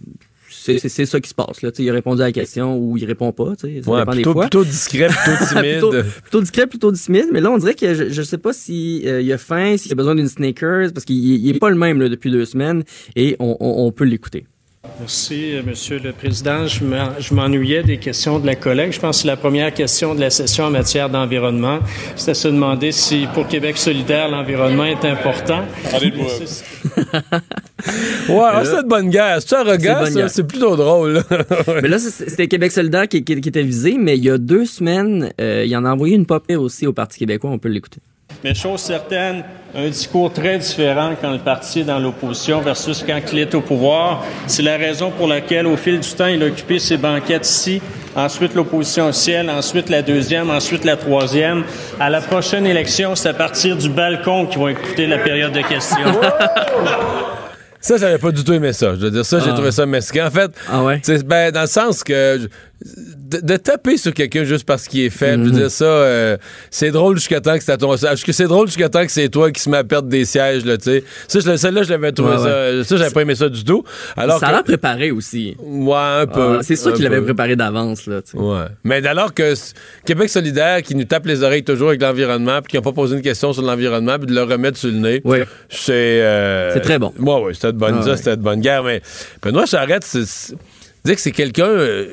c'est 0.52 1.06
ça 1.06 1.20
qui 1.20 1.28
se 1.28 1.34
passe. 1.34 1.62
Là. 1.62 1.70
Il 1.78 1.88
a 1.88 1.92
répondu 1.92 2.20
à 2.20 2.26
la 2.26 2.32
question 2.32 2.76
ou 2.76 2.96
il 2.98 3.04
répond 3.06 3.32
pas. 3.32 3.54
tu 3.58 3.66
sais, 3.76 3.82
Ça 3.82 3.90
Ouais, 3.90 4.00
dépend 4.00 4.12
plutôt, 4.12 4.30
des 4.30 4.34
fois. 4.34 4.42
plutôt 4.42 4.64
discret, 4.64 5.08
plutôt 5.08 5.44
timide. 5.54 5.72
plutôt, 5.80 5.92
plutôt 6.22 6.40
discret, 6.40 6.66
plutôt 6.66 6.92
timide. 6.92 7.26
Mais 7.32 7.40
là, 7.40 7.50
on 7.50 7.58
dirait 7.58 7.74
que 7.74 7.94
je, 7.94 8.08
je 8.10 8.22
sais 8.22 8.36
pas 8.38 8.52
si 8.52 9.02
euh, 9.06 9.22
il 9.22 9.32
a 9.32 9.38
faim, 9.38 9.76
s'il 9.78 9.92
a 9.92 9.94
besoin 9.94 10.14
d'une 10.14 10.28
sneakers, 10.28 10.92
parce 10.92 11.04
qu'il 11.06 11.16
il 11.16 11.48
est 11.48 11.58
pas 11.58 11.70
le 11.70 11.76
même 11.76 12.00
là, 12.00 12.08
depuis 12.08 12.30
deux 12.30 12.44
semaines, 12.44 12.82
et 13.16 13.36
on, 13.38 13.56
on, 13.60 13.86
on 13.86 13.92
peut 13.92 14.04
l'écouter. 14.04 14.46
Merci, 14.98 15.54
euh, 15.56 15.62
Monsieur 15.62 15.98
le 15.98 16.12
Président. 16.12 16.66
Je 16.66 16.82
m'en- 16.84 17.18
je 17.18 17.34
m'ennuyais 17.34 17.82
des 17.82 17.98
questions 17.98 18.38
de 18.38 18.46
la 18.46 18.54
collègue. 18.54 18.92
Je 18.92 18.98
pense 19.00 19.16
que 19.18 19.22
c'est 19.22 19.28
la 19.28 19.36
première 19.36 19.74
question 19.74 20.14
de 20.14 20.20
la 20.20 20.30
session 20.30 20.64
en 20.64 20.70
matière 20.70 21.10
d'environnement. 21.10 21.80
C'est 22.16 22.30
à 22.30 22.34
se 22.34 22.48
demander 22.48 22.90
si, 22.90 23.26
pour 23.34 23.46
Québec 23.46 23.76
solidaire, 23.76 24.30
l'environnement 24.30 24.84
est 24.86 25.04
important. 25.04 25.64
Ouais, 28.28 28.40
ah, 28.44 28.62
c'est 28.64 28.82
de 28.82 28.88
bonne 28.88 29.08
guerre. 29.10 29.40
C'est 29.40 29.48
ça? 29.48 29.64
guerre. 30.20 30.30
C'est 30.30 30.46
plutôt 30.46 30.76
drôle. 30.76 31.12
là. 31.14 31.22
mais 31.82 31.88
là, 31.88 31.98
c'était 31.98 32.46
Québec 32.48 32.72
solidaire 32.72 33.08
qui, 33.08 33.24
qui- 33.24 33.40
qui 33.40 33.48
était 33.48 33.62
visé, 33.62 33.96
mais 33.98 34.16
il 34.18 34.24
y 34.24 34.30
a 34.30 34.36
deux 34.38 34.64
semaines, 34.66 35.30
euh, 35.40 35.64
il 35.66 35.74
en 35.76 35.84
a 35.86 35.90
envoyé 35.92 36.14
une 36.14 36.26
pire 36.26 36.60
aussi 36.60 36.86
au 36.86 36.92
Parti 36.92 37.18
québécois. 37.18 37.50
On 37.50 37.58
peut 37.58 37.68
l'écouter. 37.70 38.00
Mais 38.42 38.54
chose 38.54 38.80
certaine, 38.80 39.44
un 39.74 39.86
discours 39.88 40.32
très 40.32 40.58
différent 40.58 41.10
quand 41.20 41.30
le 41.30 41.38
parti 41.38 41.80
est 41.80 41.84
dans 41.84 41.98
l'opposition 41.98 42.60
versus 42.60 43.04
quand 43.06 43.20
il 43.32 43.38
est 43.38 43.54
au 43.54 43.60
pouvoir. 43.60 44.24
C'est 44.46 44.62
la 44.62 44.76
raison 44.78 45.10
pour 45.10 45.28
laquelle, 45.28 45.66
au 45.66 45.76
fil 45.76 46.00
du 46.00 46.08
temps, 46.08 46.26
il 46.26 46.42
a 46.42 46.46
occupé 46.46 46.78
ses 46.78 46.96
banquettes 46.96 47.46
ici, 47.46 47.82
ensuite 48.16 48.54
l'opposition 48.54 49.08
au 49.08 49.12
ciel, 49.12 49.50
ensuite 49.50 49.90
la 49.90 50.00
deuxième, 50.02 50.50
ensuite 50.50 50.84
la 50.84 50.96
troisième. 50.96 51.64
À 52.00 52.08
la 52.08 52.20
prochaine 52.22 52.66
élection, 52.66 53.14
c'est 53.14 53.28
à 53.28 53.34
partir 53.34 53.76
du 53.76 53.90
balcon 53.90 54.46
qu'ils 54.46 54.58
vont 54.58 54.68
écouter 54.68 55.06
la 55.06 55.18
période 55.18 55.52
de 55.52 55.60
questions. 55.62 55.98
Ça, 57.82 57.96
j'avais 57.96 58.18
pas 58.18 58.30
du 58.30 58.44
tout 58.44 58.52
aimé 58.52 58.74
ça. 58.74 58.90
Je 58.94 59.00
veux 59.00 59.10
dire, 59.10 59.24
ça, 59.24 59.38
j'ai 59.38 59.48
Ah. 59.48 59.54
trouvé 59.54 59.70
ça 59.70 59.86
mesquin. 59.86 60.26
En 60.26 60.30
fait, 60.30 60.50
Ah 60.70 60.82
ouais? 60.84 61.00
ben, 61.24 61.50
dans 61.50 61.62
le 61.62 61.66
sens 61.66 62.04
que 62.04 62.38
de, 63.30 63.46
de 63.46 63.56
taper 63.56 63.96
sur 63.96 64.12
quelqu'un 64.12 64.44
juste 64.44 64.64
parce 64.66 64.86
qu'il 64.88 65.00
est 65.00 65.10
faible, 65.10 65.44
je 65.44 65.50
veux 65.50 65.56
dire, 65.60 65.70
ça, 65.70 65.84
euh, 65.84 66.36
c'est 66.70 66.90
drôle 66.90 67.16
jusqu'à 67.16 67.40
temps 67.40 67.56
que 67.56 67.62
c'est 67.64 67.72
à 67.72 67.76
ton 67.76 67.94
c'est 67.96 68.44
drôle 68.46 68.66
jusqu'à 68.66 68.88
temps 68.88 69.04
que 69.04 69.12
c'est 69.12 69.28
toi 69.28 69.50
qui 69.50 69.60
se 69.60 69.70
met 69.70 69.76
à 69.78 69.84
perdre 69.84 70.08
des 70.08 70.24
sièges, 70.24 70.64
là, 70.64 70.76
tu 70.76 70.84
sais? 70.84 71.04
Ça, 71.28 71.56
celle-là, 71.56 71.82
je 71.82 71.90
l'avais 71.90 72.12
trouvé 72.12 72.32
Ouais, 72.36 72.82
ça. 72.82 72.84
Ça, 72.84 72.96
j'avais 72.96 73.10
pas 73.10 73.22
aimé 73.22 73.34
ça 73.34 73.48
du 73.48 73.64
tout. 73.64 73.84
Alors 74.16 74.38
ça 74.40 74.46
a 74.46 74.50
que- 74.50 74.54
l'air 74.56 74.64
préparé 74.64 75.10
aussi. 75.10 75.56
Ouais, 75.60 75.94
un 75.96 76.26
peu. 76.26 76.56
Ah, 76.58 76.62
c'est 76.62 76.76
sûr 76.76 76.92
qu'il 76.92 77.04
l'avait 77.04 77.20
préparé 77.22 77.56
d'avance. 77.56 78.06
là. 78.06 78.22
tu 78.22 78.32
sais. 78.32 78.38
Ouais. 78.38 78.64
Mais 78.84 79.06
alors 79.06 79.32
que 79.34 79.54
Québec 80.04 80.28
solidaire 80.28 80.82
qui 80.82 80.94
nous 80.94 81.04
tape 81.04 81.26
les 81.26 81.42
oreilles 81.42 81.64
toujours 81.64 81.88
avec 81.88 82.02
l'environnement, 82.02 82.60
puis 82.62 82.70
qui 82.72 82.76
n'a 82.76 82.82
pas 82.82 82.92
posé 82.92 83.16
une 83.16 83.22
question 83.22 83.52
sur 83.52 83.62
l'environnement, 83.62 84.16
puis 84.18 84.26
de 84.26 84.34
le 84.34 84.42
remettre 84.42 84.78
sur 84.78 84.88
le 84.90 84.96
nez, 84.98 85.20
Ouais. 85.24 85.46
c'est. 85.68 85.92
euh, 86.22 86.72
C'est 86.74 86.80
très 86.80 86.98
bon. 86.98 87.12
Ouais, 87.18 87.42
ouais, 87.42 87.54
c'était 87.54 87.72
de 87.72 87.78
bonne, 87.78 88.00
Ah, 88.06 88.16
c'était 88.16 88.36
de 88.36 88.42
bonne 88.42 88.60
guerre. 88.60 88.82
Mais 88.84 89.00
Benoît 89.42 89.66
Charette, 89.66 90.04
c'est. 90.04 90.26
c'est- 90.26 90.54
dire 91.04 91.14
que 91.14 91.20
c'est 91.20 91.30
quelqu'un. 91.32 91.64
euh, 91.66 92.06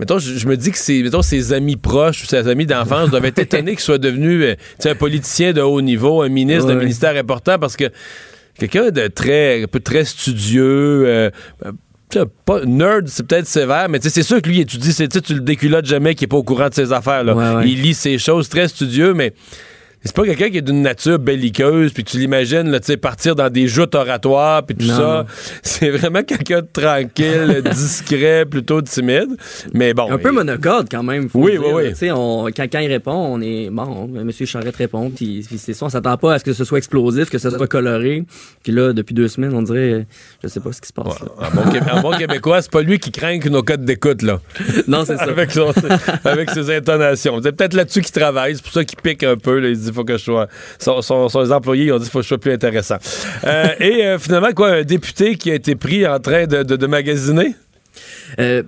Mettons, 0.00 0.18
je, 0.18 0.34
je 0.36 0.46
me 0.48 0.56
dis 0.56 0.70
que 0.72 0.78
c'est, 0.78 1.02
mettons, 1.02 1.22
ses 1.22 1.52
amis 1.52 1.76
proches 1.76 2.22
ou 2.24 2.26
ses 2.26 2.48
amis 2.48 2.66
d'enfance 2.66 3.10
doivent 3.10 3.24
être 3.26 3.38
étonnés 3.38 3.72
qu'il 3.72 3.80
soit 3.80 3.98
devenu 3.98 4.42
euh, 4.42 4.54
un 4.84 4.94
politicien 4.94 5.52
de 5.52 5.60
haut 5.60 5.80
niveau, 5.80 6.22
un 6.22 6.28
ministre 6.28 6.66
d'un 6.66 6.74
ministère 6.80 7.16
important, 7.16 7.58
parce 7.60 7.76
que 7.76 7.84
quelqu'un 8.58 8.90
de 8.90 9.06
très, 9.06 9.62
un 9.62 9.66
peu 9.68 9.78
très 9.80 10.04
studieux, 10.04 11.04
euh, 11.06 11.30
sais, 12.12 12.20
pas 12.44 12.64
nerd, 12.64 13.06
c'est 13.08 13.26
peut-être 13.26 13.46
sévère, 13.46 13.88
mais 13.88 13.98
c'est 14.02 14.22
sûr 14.24 14.42
que 14.42 14.48
lui, 14.48 14.60
étudie, 14.60 14.92
c'est- 14.92 15.08
tu 15.22 15.34
le 15.34 15.40
déculottes 15.40 15.86
jamais, 15.86 16.14
qu'il 16.16 16.24
est 16.24 16.28
pas 16.28 16.36
au 16.36 16.42
courant 16.44 16.68
de 16.68 16.74
ses 16.74 16.92
affaires. 16.92 17.22
Là. 17.24 17.34
Ouais, 17.34 17.54
ouais. 17.56 17.68
Il 17.70 17.82
lit 17.82 17.94
ses 17.94 18.18
choses, 18.18 18.48
très 18.48 18.66
studieux, 18.68 19.14
mais 19.14 19.32
c'est 20.04 20.14
pas 20.14 20.24
quelqu'un 20.24 20.50
qui 20.50 20.58
est 20.58 20.62
d'une 20.62 20.82
nature 20.82 21.18
belliqueuse, 21.18 21.92
puis 21.92 22.04
tu 22.04 22.18
l'imagines, 22.18 22.70
là, 22.70 22.80
tu 22.80 22.86
sais, 22.86 22.96
partir 22.96 23.34
dans 23.34 23.48
des 23.50 23.66
joutes 23.68 23.94
oratoires, 23.94 24.62
puis 24.64 24.76
tout 24.76 24.86
Non, 24.86 24.96
ça. 24.96 25.26
C'est 25.62 25.90
vraiment 25.90 26.22
quelqu'un 26.22 26.60
de 26.60 26.68
tranquille, 26.72 27.62
discret, 27.72 28.44
plutôt 28.44 28.80
timide. 28.82 29.28
Mais 29.72 29.94
bon. 29.94 30.10
Un 30.10 30.18
peu 30.18 30.28
il- 30.30 30.34
monocorde 30.34 30.88
quand 30.90 31.02
même. 31.02 31.28
faut 31.28 31.40
Oui, 31.40 31.58
oui, 31.58 31.92
oui. 32.00 32.10
on- 32.10 32.46
Quand, 32.54 32.66
quand 32.70 32.78
il 32.80 32.88
répond, 32.88 33.12
on 33.12 33.40
est 33.40 33.70
bon. 33.70 34.08
Monsieur 34.08 34.46
Charette 34.46 34.76
répond, 34.76 35.10
puis, 35.10 35.44
puis 35.46 35.58
c'est 35.58 35.72
ça. 35.72 35.86
On 35.86 35.88
s'attend 35.88 36.16
pas 36.16 36.34
à 36.34 36.38
ce 36.38 36.44
que 36.44 36.52
ce 36.52 36.64
soit 36.64 36.78
explosif, 36.78 37.30
que 37.30 37.38
ce 37.38 37.50
soit 37.50 37.66
coloré. 37.66 38.24
Puis 38.62 38.72
là, 38.72 38.92
depuis 38.92 39.14
deux 39.14 39.28
semaines, 39.28 39.54
on 39.54 39.62
dirait, 39.62 40.06
je 40.42 40.48
sais 40.48 40.60
pas 40.60 40.72
ce 40.72 40.80
qui 40.80 40.88
se 40.88 40.92
passe. 40.92 41.20
là. 41.20 41.26
En 41.38 41.50
bon, 41.54 41.70
Québé- 41.70 41.90
en 41.90 42.00
bon 42.02 42.10
québécois, 42.18 42.62
c'est 42.62 42.70
pas 42.70 42.82
lui 42.82 42.98
qui 42.98 43.10
craint 43.10 43.38
que 43.38 43.48
nos 43.48 43.62
codes 43.62 43.84
d'écoute, 43.84 44.22
là. 44.22 44.40
Non, 44.86 45.04
c'est 45.04 45.16
ça. 45.16 45.24
avec, 45.24 45.50
son- 45.50 45.72
avec 46.24 46.50
ses 46.50 46.74
intonations. 46.74 47.40
C'est 47.42 47.52
peut-être 47.52 47.74
là-dessus 47.74 48.00
qu'il 48.02 48.12
travaille. 48.12 48.56
C'est 48.56 48.62
pour 48.62 48.72
ça 48.72 48.84
qu'il 48.84 48.98
pique 49.00 49.22
un 49.22 49.36
peu. 49.36 49.58
là. 49.58 49.68
Il 49.68 49.78
dit 49.78 49.90
faut 49.94 50.04
que 50.04 50.16
je 50.16 50.22
sois. 50.22 50.48
Son, 50.78 51.00
son- 51.02 51.28
employés 51.52 51.86
ils 51.86 51.92
ont 51.92 51.98
dit 51.98 52.08
faut 52.08 52.18
que 52.18 52.22
je 52.24 52.28
sois 52.28 52.38
plus 52.38 52.52
intéressant. 52.52 52.96
Euh, 53.44 53.66
et 53.80 54.04
euh, 54.04 54.18
finalement, 54.18 54.52
quoi, 54.54 54.70
un 54.70 54.82
député 54.82 55.36
qui 55.36 55.50
a 55.50 55.54
été 55.54 55.74
pris 55.76 56.06
en 56.06 56.18
train 56.18 56.46
de 56.46 56.86
magasiner? 56.86 57.54
Euh, 58.38 58.62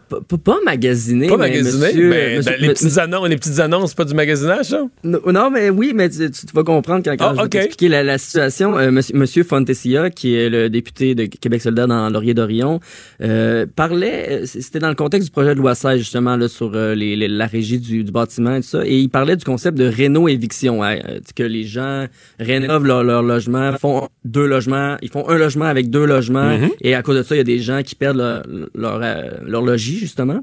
pas 0.45 0.59
magasiné. 0.65 1.27
Pas 1.29 1.37
mais 1.37 1.49
magasiné, 1.49 1.87
monsieur- 1.87 2.09
mais 2.11 2.37
monsieur- 2.37 2.53
dans 2.53 2.61
les, 2.61 2.69
petites 2.69 2.99
annonces, 2.99 3.29
les 3.29 3.37
petites 3.37 3.59
annonces, 3.59 3.95
pas 3.95 4.05
du 4.05 4.15
magasinage, 4.15 4.67
ça? 4.67 4.83
Non, 5.05 5.21
non, 5.33 5.51
mais 5.51 5.71
oui, 5.71 5.93
mais 5.95 6.09
tu, 6.11 6.31
tu 6.31 6.47
vas 6.55 6.63
comprendre 6.65 7.03
quand, 7.05 7.17
quand 7.17 7.29
Ah, 7.29 7.33
je 7.33 7.37
vais 7.39 7.43
ok. 7.45 7.51
t'expliquer 7.51 7.89
la, 7.89 8.03
la 8.03 8.19
situation. 8.19 8.79
Euh, 8.79 8.91
monsieur, 8.91 9.17
monsieur 9.17 9.43
Fontessia, 9.45 10.11
qui 10.11 10.35
est 10.35 10.49
le 10.49 10.71
député 10.71 11.15
de 11.15 11.25
Québec 11.27 11.63
solidaire 11.63 11.89
dans 11.89 12.09
Laurier-Dorion, 12.11 12.81
euh, 13.23 13.67
parlait, 13.75 14.43
euh, 14.43 14.47
c'était 14.47 14.79
dans 14.79 14.89
le 14.89 14.95
contexte 14.95 15.27
du 15.29 15.33
projet 15.33 15.55
de 15.55 15.61
loi 15.61 15.75
16, 15.75 15.99
justement, 15.99 16.37
là, 16.37 16.49
sur 16.49 16.73
euh, 16.75 16.95
les, 16.95 17.17
les- 17.17 17.29
la 17.29 17.47
régie 17.47 17.79
du, 17.79 18.05
du 18.05 18.13
bâtiment 18.13 18.57
et 18.57 18.61
tout 18.61 18.69
ça, 18.69 18.87
et 18.87 18.97
il 18.99 19.09
parlait 19.09 19.37
du 19.37 19.45
concept 19.45 19.77
de 19.79 19.85
réno-éviction, 19.87 20.83
hein, 20.83 20.97
que 21.35 21.43
les 21.43 21.65
gens 21.65 22.07
rénovent 22.39 22.87
leur, 22.87 23.03
leur 23.05 23.23
logement, 23.23 23.73
font 23.79 24.09
deux 24.25 24.47
logements, 24.47 24.97
ils 25.03 25.11
font 25.11 25.29
un 25.29 25.37
logement 25.39 25.65
avec 25.67 25.91
deux 25.91 26.05
logements, 26.05 26.57
Mhm. 26.59 26.71
et 26.81 26.95
à 26.95 27.03
cause 27.03 27.17
de 27.17 27.23
ça, 27.23 27.35
il 27.35 27.39
y 27.39 27.41
a 27.41 27.45
des 27.45 27.59
gens 27.59 27.83
qui 27.83 27.95
perdent 27.95 28.17
leur, 28.19 28.43
leur, 28.75 29.03
leur 29.43 29.63
logis, 29.63 29.99
justement. 29.99 30.41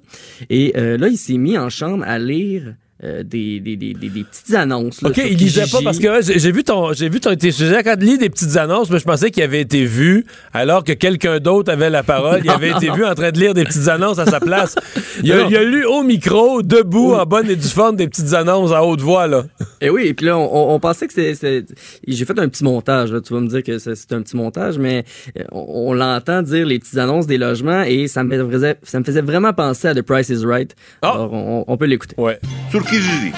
Et 0.49 0.73
euh, 0.77 0.97
là, 0.97 1.07
il 1.07 1.17
s'est 1.17 1.37
mis 1.37 1.57
en 1.57 1.69
chambre 1.69 2.03
à 2.07 2.19
lire 2.19 2.75
euh, 3.03 3.23
des, 3.23 3.59
des, 3.59 3.75
des, 3.75 3.93
des, 3.93 4.09
des 4.09 4.23
petites 4.23 4.53
annonces. 4.55 5.01
là, 5.01 5.09
OK, 5.09 5.21
il 5.29 5.37
lisait 5.37 5.65
pas 5.71 5.79
parce 5.83 5.99
que 5.99 6.07
ouais, 6.07 6.21
j'ai 6.39 6.51
vu 6.51 6.63
ton 6.63 6.93
j'ai 6.93 7.09
vu 7.09 7.19
ton 7.19 7.35
tes 7.35 7.51
sujets 7.51 7.83
quand 7.83 7.95
il 7.99 8.05
lit 8.05 8.17
des 8.17 8.29
petites 8.29 8.55
annonces, 8.57 8.89
mais 8.89 8.99
je 8.99 9.03
pensais 9.03 9.29
qu'il 9.31 9.43
avait 9.43 9.61
été 9.61 9.85
vu 9.85 10.25
alors 10.53 10.83
que 10.83 10.93
quelqu'un 10.93 11.39
d'autre 11.39 11.71
avait 11.71 11.89
la 11.89 12.03
parole, 12.03 12.41
il 12.43 12.49
avait 12.49 12.71
été 12.71 12.89
vu 12.91 13.03
en 13.05 13.13
train 13.15 13.31
de 13.31 13.39
lire 13.39 13.53
des 13.53 13.63
petites 13.65 13.87
annonces 13.87 14.19
à 14.19 14.25
sa 14.25 14.39
place. 14.39 14.75
Il 15.23 15.31
a, 15.31 15.37
Non. 15.43 15.49
il 15.49 15.55
a 15.57 15.63
lu 15.63 15.85
au 15.85 16.03
micro, 16.03 16.61
debout, 16.61 17.13
en 17.13 17.25
bonne 17.25 17.49
et 17.49 17.55
due 17.55 17.67
forme 17.67 17.95
des 17.95 18.07
petites 18.07 18.33
annonces 18.33 18.71
à 18.71 18.83
haute 18.83 19.01
voix 19.01 19.27
là. 19.27 19.43
Et 19.81 19.89
oui, 19.89 20.03
et 20.07 20.13
puis 20.13 20.25
là, 20.27 20.37
on, 20.37 20.79
pensait 20.79 21.07
que 21.07 21.13
c'était- 21.13 21.65
J'ai 22.07 22.25
fait 22.25 22.39
un 22.39 22.47
petit 22.47 22.63
montage, 22.63 23.11
là. 23.11 23.19
tu 23.21 23.33
vas 23.33 23.41
me 23.41 23.47
dire 23.47 23.63
que 23.63 23.77
c'est 23.79 23.95
c'est 23.95 24.13
un 24.13 24.21
petit 24.21 24.37
montage, 24.37 24.77
mais 24.77 25.03
on, 25.51 25.89
on 25.89 25.93
l'entend 25.93 26.41
dire 26.41 26.65
les 26.65 26.79
petites 26.79 26.97
annonces 26.97 27.27
des 27.27 27.37
logements 27.37 27.83
et 27.83 28.07
ça 28.07 28.23
me 28.23 28.49
faisait, 28.49 28.77
ça 28.83 28.99
me 28.99 29.03
faisait 29.03 29.21
vraiment 29.21 29.51
penser 29.53 29.87
à 29.89 29.95
The 29.95 30.01
Price 30.01 30.29
is 30.29 30.45
Right. 30.45 30.75
Alors, 31.01 31.31
on, 31.33 31.63
on 31.67 31.77
peut 31.77 31.85
l'écouter. 31.85 32.15
Ouais. 32.17 32.39
Sur 32.71 32.83
Kijiji, 32.93 33.33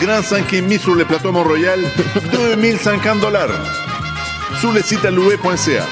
grand 0.00 0.22
5,5 0.22 0.78
sur 0.78 0.94
le 0.94 1.04
plateau 1.04 1.32
Mont-Royal, 1.32 1.80
2050 2.30 3.18
dollars. 3.20 3.50
Sur 4.60 4.70
le 4.70 4.82
site 4.82 5.04
alloué.ca, 5.04 5.82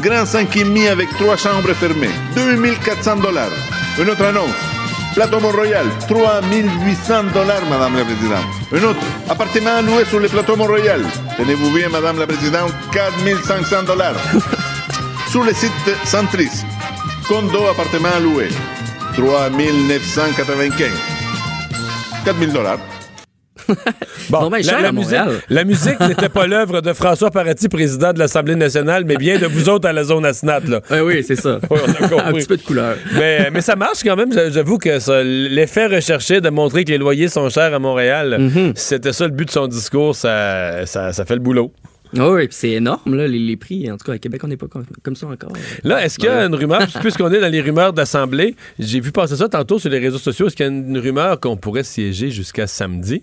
grand 0.00 0.22
5,5 0.22 0.88
avec 0.88 1.08
trois 1.18 1.36
chambres 1.36 1.74
fermées, 1.74 2.14
2400 2.36 3.16
dollars. 3.16 3.50
Une 3.98 4.10
autre 4.10 4.24
annonce. 4.26 4.54
Plateau 5.16 5.40
Mont-Royal, 5.40 5.86
3800 6.06 7.24
dollars, 7.34 7.66
Madame 7.68 7.96
la 7.96 8.04
Présidente. 8.04 8.46
Un 8.72 8.84
autre, 8.84 9.00
appartement 9.28 9.82
loué 9.82 10.04
sur 10.04 10.20
le 10.20 10.28
plateau 10.28 10.54
Mont-Royal. 10.54 11.02
Tenez-vous 11.36 11.74
bien, 11.74 11.88
Madame 11.88 12.20
la 12.20 12.28
Présidente, 12.28 12.70
4500 12.92 13.82
dollars. 13.82 14.14
sur 15.32 15.42
le 15.42 15.52
site 15.52 15.72
Centris, 16.04 16.62
condo 17.26 17.66
appartement 17.66 18.20
loué, 18.22 18.50
3995. 19.16 21.15
4000 22.26 22.52
dollars. 22.52 22.78
Bon, 24.30 24.50
la, 24.50 24.58
musique, 24.58 24.92
Montréal. 24.92 25.30
la 25.48 25.64
musique 25.64 25.98
n'était 26.08 26.28
pas 26.28 26.46
l'œuvre 26.48 26.80
de 26.80 26.92
François 26.92 27.30
Paradis, 27.30 27.68
président 27.68 28.12
de 28.12 28.18
l'Assemblée 28.18 28.56
nationale, 28.56 29.04
mais 29.04 29.16
bien 29.16 29.38
de 29.38 29.46
vous 29.46 29.68
autres 29.68 29.88
à 29.88 29.92
la 29.92 30.02
zone 30.04 30.24
ASNAT. 30.26 30.60
Là. 30.68 30.80
Oui, 30.90 30.98
oui, 31.04 31.24
c'est 31.26 31.36
ça. 31.36 31.58
Oui, 31.70 31.78
on 31.86 31.90
a 32.04 32.08
compris. 32.08 32.26
un 32.28 32.32
petit 32.32 32.46
peu 32.48 32.56
de 32.56 32.62
couleur. 32.62 32.96
Mais, 33.14 33.48
mais 33.52 33.60
ça 33.60 33.76
marche 33.76 34.02
quand 34.04 34.16
même. 34.16 34.30
J'avoue 34.50 34.78
que 34.78 34.98
ça, 34.98 35.22
l'effet 35.22 35.86
recherché 35.86 36.40
de 36.40 36.50
montrer 36.50 36.84
que 36.84 36.90
les 36.90 36.98
loyers 36.98 37.28
sont 37.28 37.48
chers 37.48 37.72
à 37.72 37.78
Montréal, 37.78 38.36
Mhm. 38.40 38.72
c'était 38.74 39.12
ça 39.12 39.24
le 39.24 39.30
but 39.32 39.46
de 39.46 39.50
son 39.52 39.68
discours, 39.68 40.14
ça, 40.16 40.84
ça, 40.86 41.12
ça 41.12 41.24
fait 41.24 41.34
le 41.34 41.40
boulot. 41.40 41.72
Ah 42.16 42.30
oui, 42.30 42.46
puis 42.46 42.56
c'est 42.58 42.70
énorme, 42.72 43.14
là, 43.16 43.26
les, 43.26 43.38
les 43.38 43.56
prix. 43.56 43.90
En 43.90 43.96
tout 43.96 44.04
cas, 44.04 44.12
à 44.12 44.18
Québec, 44.18 44.42
on 44.44 44.48
n'est 44.48 44.56
pas 44.56 44.68
comme, 44.68 44.84
comme 45.02 45.16
ça 45.16 45.26
encore. 45.26 45.52
Là, 45.84 46.04
est-ce 46.04 46.18
qu'il 46.18 46.28
y 46.28 46.32
a 46.32 46.44
une 46.46 46.54
rumeur, 46.54 46.86
puisqu'on 47.00 47.30
est 47.32 47.40
dans 47.40 47.50
les 47.50 47.60
rumeurs 47.60 47.92
d'Assemblée, 47.92 48.54
j'ai 48.78 49.00
vu 49.00 49.12
passer 49.12 49.36
ça 49.36 49.48
tantôt 49.48 49.78
sur 49.78 49.90
les 49.90 49.98
réseaux 49.98 50.18
sociaux, 50.18 50.46
est-ce 50.46 50.56
qu'il 50.56 50.66
y 50.66 50.68
a 50.68 50.72
une 50.72 50.98
rumeur 50.98 51.40
qu'on 51.40 51.56
pourrait 51.56 51.82
siéger 51.84 52.30
jusqu'à 52.30 52.66
samedi? 52.66 53.22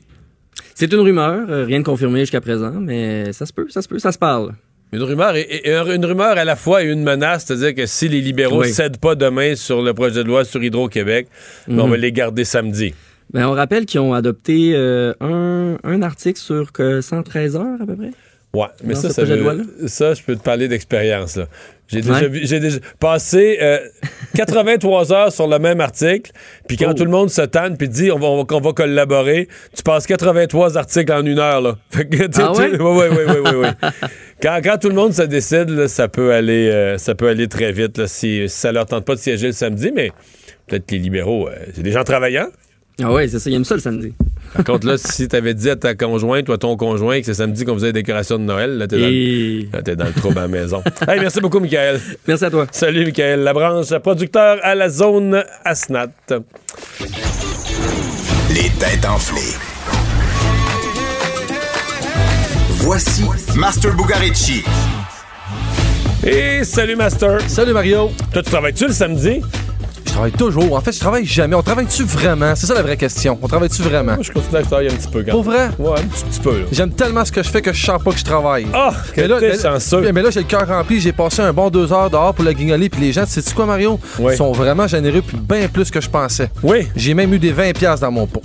C'est 0.76 0.92
une 0.92 1.00
rumeur, 1.00 1.50
euh, 1.50 1.66
rien 1.66 1.80
de 1.80 1.86
confirmé 1.86 2.20
jusqu'à 2.22 2.42
présent, 2.42 2.74
mais 2.80 3.32
ça 3.34 3.46
se 3.46 3.54
peut, 3.54 3.68
ça 3.70 3.82
se 3.82 3.88
peut, 3.88 4.00
ça 4.00 4.12
se 4.12 4.18
parle. 4.18 4.54
Une 4.92 5.02
rumeur, 5.02 5.36
et, 5.36 5.42
et- 5.42 5.72
une 5.96 6.06
rumeur 6.06 6.38
à 6.38 6.46
la 6.46 6.56
fois 6.56 6.84
et 6.84 6.88
une 6.88 7.04
menace, 7.04 7.46
c'est-à-dire 7.46 7.74
que 7.74 7.86
si 7.88 8.08
les 8.10 8.22
libéraux 8.22 8.58
ne 8.62 8.68
Oui. 8.68 8.72
cèdent 8.74 8.98
pas 9.00 9.16
demain 9.16 9.56
sur 9.56 9.82
le 9.82 9.94
projet 9.96 10.24
de 10.24 10.28
loi 10.28 10.46
sur 10.46 10.64
Hydro-Québec, 10.64 11.28
ben, 11.68 11.80
on 11.80 11.86
Mhm. 11.86 11.92
va 11.92 11.98
les 11.98 12.12
garder 12.12 12.44
samedi. 12.44 12.94
Ben, 13.34 13.48
on 13.48 13.54
rappelle 13.54 13.86
qu'ils 13.88 14.02
ont 14.02 14.14
adopté 14.14 14.74
euh, 14.76 15.14
un, 15.20 15.78
un 15.84 16.02
article 16.04 16.40
sur 16.40 16.72
que 16.72 17.02
113 17.02 17.56
heures 17.56 17.82
à 17.82 17.86
peu 17.88 17.96
près? 17.96 18.12
Ouais, 18.56 18.68
mais 18.84 18.94
ça, 18.94 19.10
ça, 19.10 19.24
loi-là? 19.26 19.64
ça, 19.88 20.14
je 20.14 20.22
peux 20.22 20.36
te 20.36 20.44
parler 20.44 20.68
d'expérience. 20.68 21.40
J'ai 21.88 22.02
déjà, 22.02 22.14
Ouais. 22.14 22.28
vu- 22.30 22.42
j'ai 22.44 22.60
déjà 22.60 22.78
passé 23.00 23.58
euh, 23.60 23.80
83 24.36 25.12
heures 25.12 25.32
sur 25.34 25.48
le 25.48 25.58
même 25.58 25.82
article, 25.82 26.32
puis 26.68 26.78
quand 26.78 26.92
Oh. 26.92 26.94
tout 26.94 27.04
le 27.04 27.10
monde 27.10 27.32
se 27.32 27.42
tanne 27.42 27.78
puis 27.78 27.90
dit 27.90 28.12
on 28.12 28.20
va, 28.20 28.28
on 28.28 28.38
va- 28.38 28.44
qu'on 28.46 28.62
va 28.62 28.72
collaborer, 28.74 29.48
tu 29.76 29.82
passes 29.82 30.06
83 30.06 30.78
articles 30.78 31.12
en 31.12 31.26
une 31.26 31.40
heure. 31.40 31.62
Là. 31.62 31.78
Fait 31.90 32.06
que, 32.08 32.28
Ah 32.40 32.52
ouais? 32.52 32.78
ouais, 32.80 33.10
ouais, 33.10 33.40
ouais, 33.42 33.56
ouais. 33.56 33.72
Quand, 34.40 34.60
quand 34.64 34.78
tout 34.80 34.90
le 34.90 34.96
monde 34.96 35.14
se 35.14 35.24
décide, 35.24 35.70
là, 35.70 35.88
ça, 35.88 36.08
peut 36.08 36.32
aller, 36.32 36.70
euh, 36.70 37.00
ça 37.00 37.16
peut 37.16 37.30
aller 37.30 37.48
très 37.48 37.72
vite 37.72 37.98
là, 37.98 38.06
si, 38.08 38.48
si 38.48 38.56
ça 38.56 38.72
leur 38.72 38.86
tente 38.86 39.04
pas 39.04 39.16
de 39.16 39.20
siéger 39.20 39.48
le 39.48 39.54
samedi, 39.54 39.92
mais 39.96 40.12
peut-être 40.68 40.86
que 40.86 40.92
les 40.94 41.00
libéraux, 41.02 41.48
euh, 41.50 41.54
c'est 41.74 41.82
des 41.82 41.92
gens 41.92 42.04
travaillants. 42.04 42.50
Ah 43.02 43.12
ouais, 43.12 43.28
c'est 43.28 43.40
ça, 43.40 43.50
ils 43.50 43.56
aiment 43.56 43.66
ça 43.66 43.74
le 43.74 43.82
samedi. 43.82 44.14
Par 44.56 44.64
contre, 44.66 44.86
là, 44.88 44.98
si 44.98 45.28
t'avais 45.28 45.54
dit 45.54 45.70
à 45.70 45.76
ta 45.76 45.96
conjointe 45.96 46.48
ou 46.48 46.52
à 46.54 46.58
ton 46.58 46.78
conjoint 46.78 47.20
que 47.20 47.26
c'est 47.26 47.34
samedi 47.34 47.66
qu'on 47.66 47.74
faisait 47.74 47.88
les 47.88 47.94
décorations 47.94 48.38
de 48.38 48.44
Noël, 48.44 48.78
là, 48.78 48.88
t'es 48.88 49.00
dans, 49.00 49.08
Et- 49.08 49.68
t'es 49.84 49.96
dans 49.96 50.06
le 50.06 50.14
trouble 50.14 50.38
à 50.38 50.42
la 50.42 50.48
maison. 50.48 50.84
Hey, 51.08 51.20
merci 51.20 51.40
beaucoup, 51.42 51.60
Michael. 51.60 52.00
Merci 52.28 52.46
à 52.46 52.50
toi. 52.52 52.68
Salut, 52.72 53.06
Michael 53.06 53.40
Labranche, 53.42 53.98
producteur 54.00 54.58
à 54.62 54.76
la 54.76 54.90
zone 54.90 55.44
ASNAT. 55.66 56.08
Les 58.54 58.70
têtes 58.80 59.06
enflées. 59.10 59.58
Voici 62.70 63.24
Master 63.56 63.96
Bugarici. 63.96 64.64
Et 66.26 66.64
salut, 66.64 66.96
Master. 66.96 67.40
Salut, 67.48 67.74
Mario. 67.74 68.12
Toi, 68.32 68.44
tu 68.44 68.50
travailles-tu 68.50 68.88
le 68.88 68.94
samedi? 68.94 69.42
Je 70.14 70.18
travaille 70.20 70.32
toujours. 70.34 70.76
En 70.76 70.80
fait, 70.82 70.92
je 70.92 71.00
travaille 71.00 71.26
jamais. 71.26 71.56
On 71.56 71.64
travaille-tu 71.64 72.04
vraiment? 72.04 72.54
C'est 72.56 72.68
ça 72.68 72.76
la 72.76 72.84
vraie 72.84 72.98
question. 72.98 73.40
On 73.42 73.48
travaille-tu 73.48 73.82
vraiment? 73.82 74.14
Moi, 74.14 74.22
je 74.22 74.32
continue 74.32 74.58
à 74.58 74.62
travailler 74.62 74.92
un 74.92 74.94
petit 74.94 75.08
peu 75.08 75.24
quand 75.24 75.32
Pour 75.32 75.42
vrai? 75.42 75.70
Ouais, 75.80 76.00
un 76.00 76.04
petit, 76.04 76.24
petit 76.26 76.40
peu, 76.40 76.60
là. 76.60 76.66
J'aime 76.72 76.92
tellement 76.92 77.26
ce 77.26 77.32
que 77.32 77.42
je 77.42 77.50
fais 77.50 77.64
que 77.64 77.74
je 77.74 77.84
sens 77.84 78.00
pas 78.00 78.12
que 78.12 78.20
je 78.20 78.24
travaille. 78.24 78.68
Ah, 78.76 78.94
mais 79.18 79.28
là, 79.28 79.40
mais, 79.42 79.58
chanceux. 79.58 80.12
mais 80.12 80.22
là, 80.22 80.30
j'ai 80.30 80.42
le 80.42 80.46
cœur 80.46 80.68
rempli. 80.68 81.00
J'ai 81.00 81.14
passé 81.14 81.42
un 81.42 81.52
bon 81.52 81.72
deux 81.72 81.92
heures 81.92 82.12
dehors 82.12 82.32
pour 82.36 82.46
la 82.46 82.54
guignoler. 82.54 82.90
Puis 82.90 83.02
les 83.02 83.12
gens, 83.12 83.26
tu 83.26 83.42
sais 83.42 83.54
quoi, 83.56 83.66
Mario? 83.66 84.00
Ils 84.20 84.36
sont 84.36 84.52
vraiment 84.52 84.86
généreux 84.86 85.24
puis 85.24 85.36
bien 85.36 85.68
plus 85.68 85.90
que 85.90 86.00
je 86.00 86.08
pensais. 86.12 86.52
Oui. 86.62 86.88
J'ai 86.96 87.16
même 87.16 87.34
eu 87.34 87.40
des 87.40 87.52
20$ 87.52 87.74
piastres 87.74 88.06
dans 88.06 88.12
mon 88.12 88.28
pot. 88.28 88.44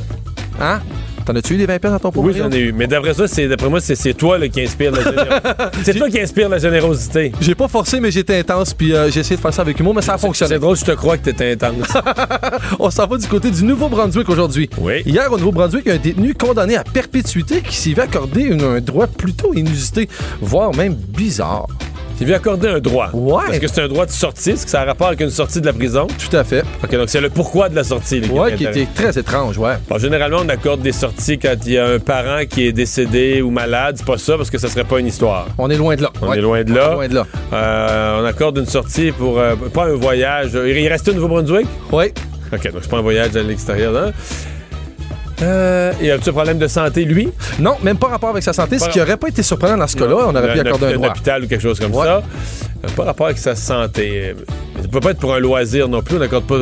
Hein? 0.59 0.81
T'en 1.29 1.37
as-tu 1.37 1.55
eu 1.55 1.57
des 1.59 1.67
20$ 1.67 1.79
piastres 1.79 1.91
dans 1.91 1.99
ton 1.99 2.11
pot, 2.11 2.23
Oui, 2.27 2.33
j'en 2.39 2.51
ai 2.51 2.59
eu. 2.59 2.73
Mais 2.73 2.87
d'après 2.87 3.13
ça, 3.13 3.29
c'est, 3.29 3.47
d'après 3.49 3.69
moi, 3.69 3.81
c'est, 3.83 4.15
toi 4.15 4.39
là, 4.39 4.49
qui 4.49 4.63
inspire 4.63 4.93
la 4.93 5.03
générosité. 5.03 5.43
c'est 5.85 5.95
toi 5.95 6.09
qui 6.09 6.19
inspire 6.21 6.49
la 6.49 6.57
générosité. 6.57 7.33
J'ai 7.39 7.55
pas 7.55 7.69
forcé, 7.69 8.01
mais 8.01 8.11
j'étais 8.11 8.39
intense. 8.39 8.73
Puis 8.73 8.95
euh, 8.95 9.11
j'ai 9.11 9.21
essayé 9.21 9.37
de 9.37 9.41
faire 9.43 9.53
ça 9.53 9.61
avec 9.61 9.79
humour, 9.79 9.95
mais 9.95 10.01
ça 10.01 10.15
a 10.15 10.19
fonctionné. 10.19 10.55
C'est 10.55 10.59
drôle, 10.59 10.77
je 10.79 10.87
te 10.87 10.93
crois 10.93 11.19
que 11.19 11.25
t'étais 11.25 11.53
intense. 11.53 11.93
On 12.79 12.91
s'en 12.91 13.07
va 13.07 13.19
du 13.19 13.27
côté 13.27 13.51
du 13.51 13.63
Nouveau-Brunswick 13.63 14.27
aujourd'hui. 14.31 14.71
Oui. 14.79 15.03
Hier, 15.05 15.31
au 15.31 15.37
Nouveau-Brunswick, 15.37 15.83
il 15.85 15.89
y 15.89 15.93
a 15.93 15.95
un 15.97 15.99
détenu 15.99 16.33
condamné 16.33 16.77
à 16.79 16.85
perpétuité 16.85 17.61
qui 17.61 17.77
s'y 17.77 17.93
fait 17.95 18.01
accorder 18.01 18.45
une- 18.45 18.63
un 18.63 18.81
droit 18.81 19.07
plutôt 19.07 19.53
inusité, 19.53 20.09
voire 20.41 20.75
même 20.75 20.95
bizarre. 20.95 21.67
Tu 22.19 22.24
lui 22.24 22.35
accorder 22.35 22.66
un 22.69 22.81
droit. 22.81 23.11
Ouais. 23.12 23.43
Parce 23.47 23.59
que 23.61 23.69
c'est 23.69 23.81
un 23.82 23.86
droit 23.89 24.05
de 24.05 24.11
sortie, 24.11 24.51
est-ce 24.51 24.65
que 24.65 24.70
ça 24.70 24.81
a 24.81 24.85
rapport 24.85 25.07
avec 25.07 25.20
une 25.20 25.31
sortie 25.31 25.61
de 25.61 25.66
la 25.66 25.73
prison? 25.73 26.09
Tout 26.09 26.36
à 26.36 26.43
fait. 26.43 26.62
OK, 26.82 26.90
donc 26.90 27.09
c'est 27.09 27.20
le 27.20 27.31
pourquoi 27.31 27.69
de 27.69 27.77
la 27.77 27.85
sortie. 27.85 28.20
là, 28.20 28.28
Ouais, 28.32 28.55
qui 28.57 28.65
était 28.65 28.89
très 28.93 29.16
étrange, 29.19 29.57
ouais. 29.57 29.74
Bon, 29.89 29.99
généralement, 29.99 30.39
on 30.45 30.49
accorde 30.49 30.82
des 30.82 30.90
sorties 30.93 31.39
quand 31.39 31.55
il 31.65 31.73
y 31.73 31.78
a 31.78 31.86
un 31.86 31.99
parent 32.01 32.40
qui 32.49 32.66
est 32.66 32.73
décédé 32.73 33.40
ou 33.40 33.51
malade. 33.51 33.95
C'est 33.99 34.07
pas 34.07 34.19
ça 34.19 34.36
parce 34.36 34.51
que 34.51 34.59
ça 34.59 34.69
serait 34.69 34.82
pas 34.85 34.99
une 34.99 35.07
histoire. 35.07 35.47
On 35.59 35.70
est 35.70 35.77
loin 35.77 35.95
de 35.95 36.03
là. 36.03 36.11
On 36.20 36.28
Ouais. 36.28 36.39
est 36.39 36.40
loin 36.40 36.65
de 36.65 36.73
On 36.73 36.74
là. 36.74 36.89
est 36.90 36.95
loin 36.95 37.09
de 37.09 37.15
là. 37.15 37.27
Euh, 37.53 38.20
on 38.20 38.24
accorde 38.24 38.59
une 38.59 38.66
sortie 38.66 39.12
pour 39.12 39.39
euh, 39.39 39.55
pas 39.73 39.85
un 39.86 39.95
voyage. 39.95 40.51
Il 40.55 40.77
il 40.77 40.89
reste 40.89 41.09
au 41.09 41.12
Nouveau-Brunswick? 41.12 41.66
Oui. 41.93 42.07
OK, 42.53 42.73
donc 42.73 42.81
c'est 42.82 42.90
pas 42.90 42.99
un 42.99 43.03
voyage 43.03 43.36
à 43.36 43.43
l'extérieur. 43.43 43.97
Hein? 43.97 44.11
Euh, 45.43 45.93
y 46.01 46.10
a-tu 46.10 46.31
un 46.31 46.32
problème 46.32 46.59
de 46.59 46.66
santé, 46.66 47.05
lui? 47.05 47.28
Non, 47.59 47.77
même 47.82 47.97
pas 47.97 48.09
rapport 48.09 48.31
avec 48.31 48.43
sa 48.43 48.52
santé, 48.52 48.78
ce 48.78 48.89
qui 48.89 49.01
aurait 49.01 49.16
pas 49.16 49.28
été 49.28 49.43
surprenant 49.43 49.77
dans 49.77 49.86
ce 49.86 49.97
cas-là. 49.97 50.16
On 50.28 50.35
aurait 50.35 50.52
pu 50.52 50.59
Un- 50.59 50.66
accorder 50.66 50.86
un 50.86 50.89
un 50.90 50.94
droit. 50.94 51.09
hôpital 51.10 51.44
ou 51.44 51.47
quelque 51.47 51.60
chose 51.62 51.78
comme 51.78 51.94
Ouais. 51.94 52.06
ça. 52.06 52.23
Pas 52.97 53.05
rapport 53.05 53.27
avec 53.27 53.39
sa 53.39 53.55
santé. 53.56 54.35
Ça 54.81 54.89
peut 54.89 55.01
pas 55.01 55.10
être 55.10 55.19
pour 55.19 55.35
un 55.35 55.40
loisir 55.40 55.89
non 55.89 56.01
plus. 56.01 56.16
On 56.16 56.20
n'accorde 56.20 56.44
pas. 56.44 56.56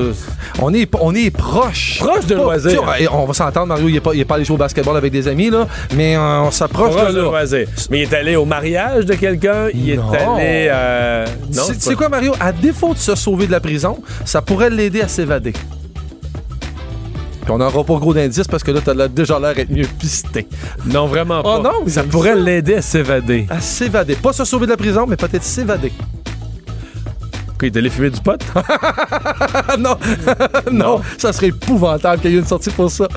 On 0.62 0.72
est, 0.72 0.88
on 1.00 1.14
est 1.14 1.30
proche. 1.30 1.98
Proche 2.00 2.24
de 2.26 2.34
Pas- 2.34 2.42
loisir. 2.42 2.82
On, 3.12 3.26
va 3.26 3.34
s'entendre, 3.34 3.66
Mario, 3.66 3.88
il 3.88 3.96
est 3.96 4.00
pas, 4.00 4.12
il 4.14 4.20
est 4.20 4.24
pas 4.24 4.36
allé 4.36 4.44
jouer 4.44 4.54
au 4.54 4.58
basketball 4.58 4.96
avec 4.96 5.12
des 5.12 5.28
amis, 5.28 5.50
là, 5.50 5.66
mais 5.94 6.16
euh, 6.16 6.40
on 6.40 6.50
s'approche 6.50 6.94
Proche 6.96 7.12
de 7.12 7.18
de 7.18 7.20
loisir. 7.22 7.68
Mais 7.90 8.00
il 8.00 8.02
est 8.04 8.14
allé 8.14 8.34
au 8.36 8.46
mariage 8.46 9.04
de 9.04 9.14
quelqu'un. 9.14 9.68
Il 9.74 9.90
est 9.90 9.98
allé. 9.98 10.68
euh, 10.70 11.26
Non, 11.54 11.62
Tu 11.66 11.74
sais- 11.74 11.78
c'est 11.78 11.90
pas- 11.90 11.96
quoi, 11.96 12.08
Mario? 12.08 12.32
À 12.40 12.52
défaut 12.52 12.94
de 12.94 12.98
se 12.98 13.14
sauver 13.14 13.46
de 13.46 13.52
la 13.52 13.60
prison, 13.60 13.98
ça 14.24 14.40
pourrait 14.40 14.70
l'aider 14.70 15.02
à 15.02 15.08
s'évader. 15.08 15.52
Puis 17.46 17.52
on 17.54 17.58
n'aura 17.58 17.84
pas 17.84 17.94
gros 17.94 18.12
d'indices 18.12 18.48
parce 18.48 18.64
que 18.64 18.72
là, 18.72 18.80
t'as 18.84 19.06
déjà 19.06 19.38
l'air 19.38 19.54
d'être 19.54 19.70
mieux 19.70 19.86
pisté. 20.00 20.48
Non, 20.84 21.06
vraiment 21.06 21.44
pas. 21.44 21.58
Oh 21.60 21.62
non, 21.62 21.86
ça 21.86 22.02
pourrait 22.02 22.34
l'aider 22.34 22.74
à 22.74 22.82
s'évader. 22.82 23.46
À 23.48 23.60
s'évader. 23.60 24.16
Pas 24.16 24.32
se 24.32 24.44
sauver 24.44 24.66
de 24.66 24.72
la 24.72 24.76
prison, 24.76 25.06
mais 25.06 25.14
peut-être 25.14 25.44
s'évader. 25.44 25.92
Quoi, 27.56 27.68
il 27.68 27.76
est 27.76 27.76
allé 27.76 27.88
fumer 27.88 28.10
du 28.10 28.20
pot? 28.20 28.36
non. 29.78 29.96
non, 30.72 31.00
ça 31.18 31.32
serait 31.32 31.46
épouvantable 31.46 32.20
qu'il 32.20 32.32
y 32.32 32.34
ait 32.34 32.40
une 32.40 32.44
sortie 32.44 32.70
pour 32.70 32.90
ça. 32.90 33.06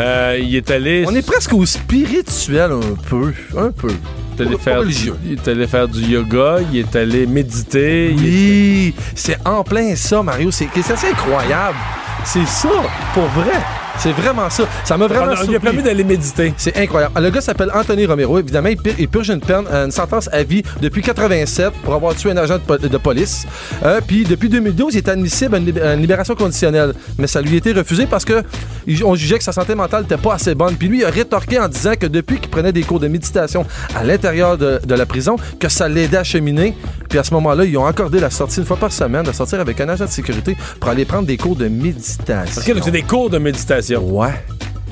Euh, 0.00 0.38
il 0.40 0.56
est 0.56 0.70
allé. 0.70 1.04
On 1.06 1.14
est 1.14 1.24
presque 1.24 1.52
au 1.52 1.64
spirituel 1.66 2.72
un 2.72 2.94
peu. 3.08 3.32
Un 3.56 3.70
peu. 3.70 3.92
Il 4.38 4.42
est 4.42 4.48
allé 4.48 4.58
faire. 4.58 4.84
Du, 4.84 5.12
il 5.24 5.32
est 5.32 5.48
allé 5.48 5.66
faire 5.66 5.86
du 5.86 6.00
yoga, 6.00 6.58
il 6.72 6.78
est 6.78 6.96
allé 6.96 7.26
méditer. 7.26 8.14
Oui, 8.16 8.94
c'est 9.14 9.36
en 9.46 9.62
plein 9.62 9.94
ça, 9.94 10.22
Mario. 10.22 10.50
C'est 10.50 10.68
c'est 10.74 10.92
assez 10.94 11.08
incroyable. 11.08 11.76
C'est 12.24 12.46
ça, 12.46 12.68
pour 13.14 13.24
vrai. 13.26 13.79
C'est 14.02 14.12
vraiment 14.12 14.48
ça. 14.48 14.64
Ça 14.84 14.96
m'a 14.96 15.06
vraiment 15.06 15.26
On 15.38 15.54
a- 15.54 15.60
permis 15.60 15.82
d'aller 15.82 16.04
méditer. 16.04 16.54
C'est 16.56 16.74
incroyable. 16.78 17.12
Le 17.20 17.28
gars 17.30 17.42
s'appelle 17.42 17.70
Anthony 17.74 18.06
Romero. 18.06 18.38
Évidemment, 18.38 18.68
il, 18.70 18.78
il 18.98 19.08
purge 19.08 19.28
une 19.28 19.40
peine, 19.40 19.66
une 19.66 19.90
sentence 19.90 20.28
à 20.32 20.42
vie 20.42 20.62
depuis 20.80 21.02
87 21.02 21.70
pour 21.84 21.92
avoir 21.92 22.14
tué 22.14 22.30
un 22.30 22.36
agent 22.38 22.54
de, 22.54 22.62
po- 22.62 22.78
de 22.78 22.96
police. 22.96 23.46
Euh, 23.84 24.00
puis 24.06 24.24
depuis 24.24 24.48
2012, 24.48 24.94
il 24.94 24.98
est 24.98 25.08
admissible 25.08 25.54
à 25.54 25.58
une, 25.58 25.66
lib- 25.66 25.82
à 25.82 25.92
une 25.94 26.00
libération 26.00 26.34
conditionnelle. 26.34 26.94
Mais 27.18 27.26
ça 27.26 27.42
lui 27.42 27.54
a 27.54 27.56
été 27.58 27.72
refusé 27.72 28.06
parce 28.06 28.24
que 28.24 28.42
il- 28.86 29.04
on 29.04 29.14
jugeait 29.14 29.36
que 29.36 29.44
sa 29.44 29.52
santé 29.52 29.74
mentale 29.74 30.02
n'était 30.04 30.16
pas 30.16 30.32
assez 30.34 30.54
bonne. 30.54 30.76
Puis 30.76 30.88
lui, 30.88 31.00
il 31.00 31.04
a 31.04 31.10
rétorqué 31.10 31.58
en 31.60 31.68
disant 31.68 31.92
que 32.00 32.06
depuis 32.06 32.38
qu'il 32.40 32.48
prenait 32.50 32.72
des 32.72 32.82
cours 32.84 33.00
de 33.00 33.08
méditation 33.08 33.66
à 33.94 34.02
l'intérieur 34.02 34.56
de, 34.56 34.80
de 34.82 34.94
la 34.94 35.04
prison, 35.04 35.36
que 35.58 35.68
ça 35.68 35.88
l'aidait 35.90 36.16
à 36.16 36.24
cheminer. 36.24 36.74
Puis 37.10 37.18
à 37.18 37.24
ce 37.24 37.34
moment-là, 37.34 37.66
ils 37.66 37.76
ont 37.76 37.84
accordé 37.84 38.18
la 38.18 38.30
sortie 38.30 38.60
une 38.60 38.66
fois 38.66 38.78
par 38.78 38.92
semaine, 38.92 39.24
de 39.24 39.32
sortir 39.32 39.60
avec 39.60 39.78
un 39.82 39.88
agent 39.90 40.06
de 40.06 40.10
sécurité 40.10 40.56
pour 40.78 40.88
aller 40.88 41.04
prendre 41.04 41.26
des 41.26 41.36
cours 41.36 41.56
de 41.56 41.68
méditation. 41.68 42.62
OK, 42.62 42.74
donc 42.74 42.84
c'est 42.84 42.90
des 42.90 43.02
cours 43.02 43.28
de 43.28 43.36
méditation. 43.38 43.89
Ouais. 43.96 44.44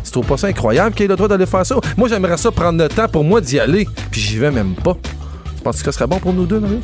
Tu 0.04 0.10
trouves 0.10 0.26
pas 0.26 0.36
ça 0.36 0.46
incroyable 0.46 0.94
qu'il 0.94 1.04
ait 1.04 1.08
le 1.08 1.16
droit 1.16 1.28
d'aller 1.28 1.46
faire 1.46 1.66
ça? 1.66 1.76
Moi, 1.96 2.08
j'aimerais 2.08 2.36
ça 2.38 2.50
prendre 2.50 2.82
le 2.82 2.88
temps 2.88 3.08
pour 3.08 3.24
moi 3.24 3.40
d'y 3.40 3.58
aller, 3.60 3.86
puis 4.10 4.20
j'y 4.20 4.38
vais 4.38 4.50
même 4.50 4.74
pas. 4.74 4.96
Tu 5.56 5.62
penses 5.62 5.78
que 5.82 5.90
ce 5.90 5.92
serait 5.92 6.06
bon 6.06 6.18
pour 6.18 6.32
nous 6.32 6.46
deux, 6.46 6.60
Mario? 6.60 6.80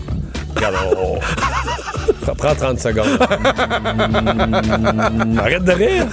Regarde, 0.54 0.74
on- 0.96 1.16
on- 1.16 2.34
Prends 2.36 2.54
30 2.54 2.78
secondes. 2.80 3.18
Arrête 5.38 5.64
de 5.64 5.72
rire. 5.72 6.06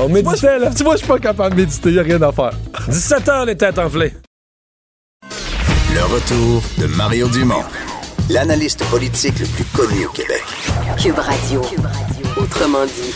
On 0.00 0.08
méditait, 0.08 0.58
là. 0.58 0.70
Tu 0.74 0.82
vois, 0.84 0.94
je 0.94 0.98
suis 0.98 1.06
pas 1.06 1.18
capable 1.18 1.54
de 1.56 1.60
méditer, 1.60 1.92
y 1.92 1.98
a 1.98 2.02
rien 2.02 2.20
à 2.22 2.32
faire. 2.32 2.50
17 2.88 3.28
heures, 3.28 3.44
les 3.44 3.56
têtes 3.56 3.78
enflées. 3.78 4.12
Le 5.94 6.02
retour 6.14 6.62
de 6.78 6.86
Mario 6.96 7.28
Dumont, 7.28 7.62
l'analyste 8.30 8.84
politique 8.86 9.38
le 9.40 9.46
plus 9.46 9.64
connu 9.64 10.06
au 10.06 10.10
Québec. 10.10 10.42
Cube 11.00 11.18
Radio. 11.18 11.62
Autrement 12.36 12.84
dit. 12.86 13.14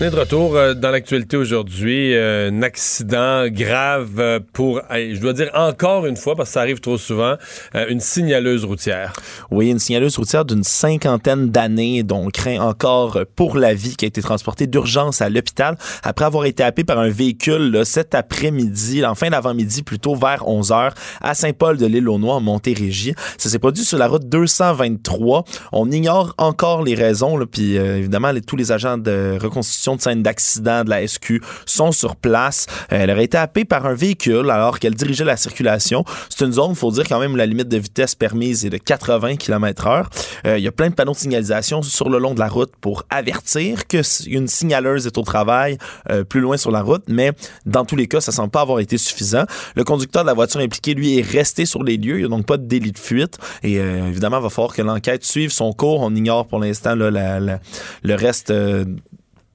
On 0.00 0.04
est 0.04 0.10
de 0.10 0.16
retour 0.16 0.54
euh, 0.54 0.74
dans 0.74 0.90
l'actualité 0.90 1.36
aujourd'hui. 1.36 2.14
euh, 2.14 2.50
un 2.50 2.62
accident 2.62 3.48
grave 3.48 4.20
euh, 4.20 4.38
pour, 4.52 4.80
je 4.92 5.18
dois 5.18 5.32
dire 5.32 5.50
encore 5.54 6.06
une 6.06 6.16
fois, 6.16 6.36
parce 6.36 6.50
que 6.50 6.52
ça 6.52 6.60
arrive 6.60 6.78
trop 6.78 6.98
souvent, 6.98 7.34
une 7.74 7.98
signaleuse 7.98 8.64
routière. 8.64 9.12
Oui, 9.50 9.70
une 9.70 9.80
signaleuse 9.80 10.16
routière 10.16 10.44
d'une 10.44 10.62
cinquantaine 10.62 11.50
d'années 11.50 12.04
dont 12.04 12.26
on 12.26 12.30
craint 12.30 12.60
encore 12.60 13.18
pour 13.34 13.56
la 13.56 13.74
vie 13.74 13.96
qui 13.96 14.04
a 14.04 14.08
été 14.08 14.22
transportée 14.22 14.68
d'urgence 14.68 15.20
à 15.20 15.30
l'hôpital 15.30 15.76
après 16.04 16.24
avoir 16.24 16.44
été 16.44 16.62
happée 16.62 16.84
par 16.84 17.00
un 17.00 17.08
véhicule 17.08 17.72
là, 17.72 17.84
cet 17.84 18.14
après-midi, 18.14 19.04
en 19.04 19.16
fin 19.16 19.30
d'avant-midi, 19.30 19.82
plutôt 19.82 20.14
vers 20.14 20.46
11 20.46 20.70
h 20.70 20.92
à 21.20 21.34
Saint-Paul-de-l'Île-aux-Noix, 21.34 22.36
en 22.36 22.40
Montérégie. 22.40 23.14
Ça 23.36 23.48
s'est 23.48 23.58
produit 23.58 23.84
sur 23.84 23.98
la 23.98 24.06
route 24.06 24.28
223. 24.28 25.44
On 25.72 25.90
ignore 25.90 26.34
encore 26.38 26.84
les 26.84 26.94
raisons, 26.94 27.36
puis 27.50 27.76
euh, 27.76 27.98
évidemment, 27.98 28.32
tous 28.46 28.56
les 28.56 28.70
agents 28.70 28.96
de 28.96 29.36
reconstitution 29.40 29.87
de 29.96 30.00
scène 30.00 30.22
d'accident 30.22 30.84
de 30.84 30.90
la 30.90 31.06
SQ 31.06 31.40
sont 31.66 31.92
sur 31.92 32.16
place. 32.16 32.66
Elle 32.88 33.10
aurait 33.10 33.24
été 33.24 33.36
happée 33.36 33.64
par 33.64 33.86
un 33.86 33.94
véhicule 33.94 34.50
alors 34.50 34.78
qu'elle 34.78 34.94
dirigeait 34.94 35.24
la 35.24 35.36
circulation. 35.36 36.04
C'est 36.28 36.44
une 36.44 36.52
zone, 36.52 36.74
faut 36.74 36.90
dire 36.90 37.04
quand 37.08 37.20
même, 37.20 37.36
la 37.36 37.46
limite 37.46 37.68
de 37.68 37.78
vitesse 37.78 38.14
permise 38.14 38.64
est 38.64 38.70
de 38.70 38.78
80 38.78 39.36
km 39.36 39.86
heure. 39.86 40.10
Euh, 40.46 40.58
Il 40.58 40.64
y 40.64 40.68
a 40.68 40.72
plein 40.72 40.88
de 40.88 40.94
panneaux 40.94 41.12
de 41.12 41.16
signalisation 41.16 41.82
sur 41.82 42.08
le 42.08 42.18
long 42.18 42.34
de 42.34 42.40
la 42.40 42.48
route 42.48 42.72
pour 42.80 43.04
avertir 43.10 43.86
que 43.86 43.98
une 44.28 44.48
signaleuse 44.48 45.06
est 45.06 45.18
au 45.18 45.22
travail 45.22 45.78
euh, 46.10 46.24
plus 46.24 46.40
loin 46.40 46.56
sur 46.56 46.70
la 46.70 46.82
route, 46.82 47.04
mais 47.08 47.32
dans 47.66 47.84
tous 47.84 47.96
les 47.96 48.06
cas, 48.06 48.20
ça 48.20 48.32
semble 48.32 48.50
pas 48.50 48.60
avoir 48.60 48.80
été 48.80 48.98
suffisant. 48.98 49.44
Le 49.74 49.84
conducteur 49.84 50.22
de 50.22 50.28
la 50.28 50.34
voiture 50.34 50.60
impliquée, 50.60 50.94
lui, 50.94 51.18
est 51.18 51.22
resté 51.26 51.66
sur 51.66 51.82
les 51.82 51.96
lieux. 51.96 52.16
Il 52.16 52.20
n'y 52.20 52.24
a 52.24 52.28
donc 52.28 52.46
pas 52.46 52.56
de 52.56 52.66
délit 52.66 52.92
de 52.92 52.98
fuite. 52.98 53.38
Et 53.62 53.78
euh, 53.78 54.08
évidemment, 54.08 54.38
il 54.38 54.42
va 54.42 54.50
falloir 54.50 54.74
que 54.74 54.82
l'enquête 54.82 55.24
suive 55.24 55.50
son 55.50 55.72
cours. 55.72 56.00
On 56.00 56.14
ignore 56.14 56.46
pour 56.46 56.58
l'instant 56.60 56.94
le 56.94 58.14
reste 58.14 58.52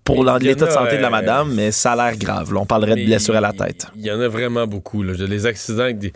pour 0.03 0.23
l'état 0.23 0.65
de 0.65 0.71
santé 0.71 0.97
de 0.97 1.01
la 1.01 1.07
euh, 1.07 1.11
madame, 1.11 1.53
mais 1.53 1.71
ça 1.71 1.93
a 1.93 1.95
l'air 1.95 2.17
grave. 2.17 2.53
là. 2.53 2.59
On 2.59 2.65
parlerait 2.65 2.95
de 2.95 3.05
blessure 3.05 3.35
à 3.35 3.41
la 3.41 3.53
tête. 3.53 3.87
Il 3.95 4.05
y 4.05 4.11
en 4.11 4.19
a 4.19 4.27
vraiment 4.27 4.67
beaucoup. 4.67 5.03
Là. 5.03 5.13
Les 5.13 5.45
accidents 5.45 5.83
avec 5.83 5.99
des. 5.99 6.13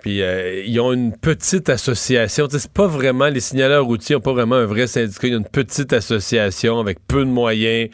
Puis 0.00 0.20
euh, 0.20 0.64
ils 0.66 0.80
ont 0.80 0.92
une 0.92 1.16
petite 1.16 1.68
association. 1.68 2.48
C'est 2.50 2.72
pas 2.72 2.88
vraiment. 2.88 3.28
Les 3.28 3.40
signaleurs 3.40 3.84
routiers 3.84 4.16
n'ont 4.16 4.20
pas 4.20 4.32
vraiment 4.32 4.56
un 4.56 4.66
vrai 4.66 4.88
syndicat. 4.88 5.28
Il 5.28 5.30
y 5.30 5.34
a 5.34 5.38
une 5.38 5.44
petite 5.44 5.92
association 5.92 6.80
avec 6.80 6.98
peu 7.06 7.20
de 7.24 7.30
moyens 7.30 7.90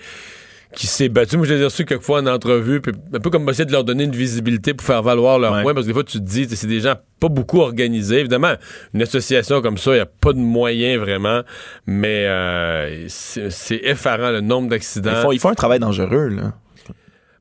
qui 0.79 0.87
s'est 0.87 1.09
battue. 1.09 1.37
Moi, 1.37 1.47
je 1.47 1.55
les 1.55 1.61
ai 1.61 1.65
reçus 1.65 1.85
quelquefois 1.85 2.21
en 2.21 2.27
entrevue, 2.27 2.81
puis 2.81 2.93
un 3.13 3.19
peu 3.19 3.31
comme 3.31 3.49
essayer 3.51 3.65
de 3.65 3.73
leur 3.73 3.83
donner 3.83 4.05
une 4.05 4.15
visibilité 4.15 4.75
pour 4.75 4.87
faire 4.87 5.03
valoir 5.03 5.41
leur 5.41 5.53
point, 5.65 5.75
parce 5.75 5.87
que 5.87 5.91
des 5.91 5.95
fois, 5.95 6.05
tu 6.05 6.19
te 6.19 6.25
dis, 6.25 6.47
c'est 6.55 6.69
des 6.69 6.81
gens 6.81 6.95
pas 7.19 7.29
beaucoup 7.29 7.59
organisés. 7.61 8.21
Évidemment, 8.21 8.55
une 8.95 9.03
association 9.03 9.61
comme 9.61 9.77
ça, 9.77 9.91
il 9.91 9.95
n'y 9.95 10.01
a 10.01 10.07
pas 10.07 10.33
de 10.33 10.39
moyens 10.39 11.01
vraiment, 11.01 11.43
mais 11.87 12.27
euh, 12.29 13.07
c'est 13.09 13.81
effarant 13.83 14.31
le 14.31 14.41
nombre 14.41 14.69
d'accidents. 14.69 15.11
Ils 15.17 15.23
font, 15.23 15.33
ils 15.33 15.41
font 15.41 15.49
un 15.51 15.55
travail 15.55 15.81
dangereux. 15.81 16.29
Là. 16.29 16.53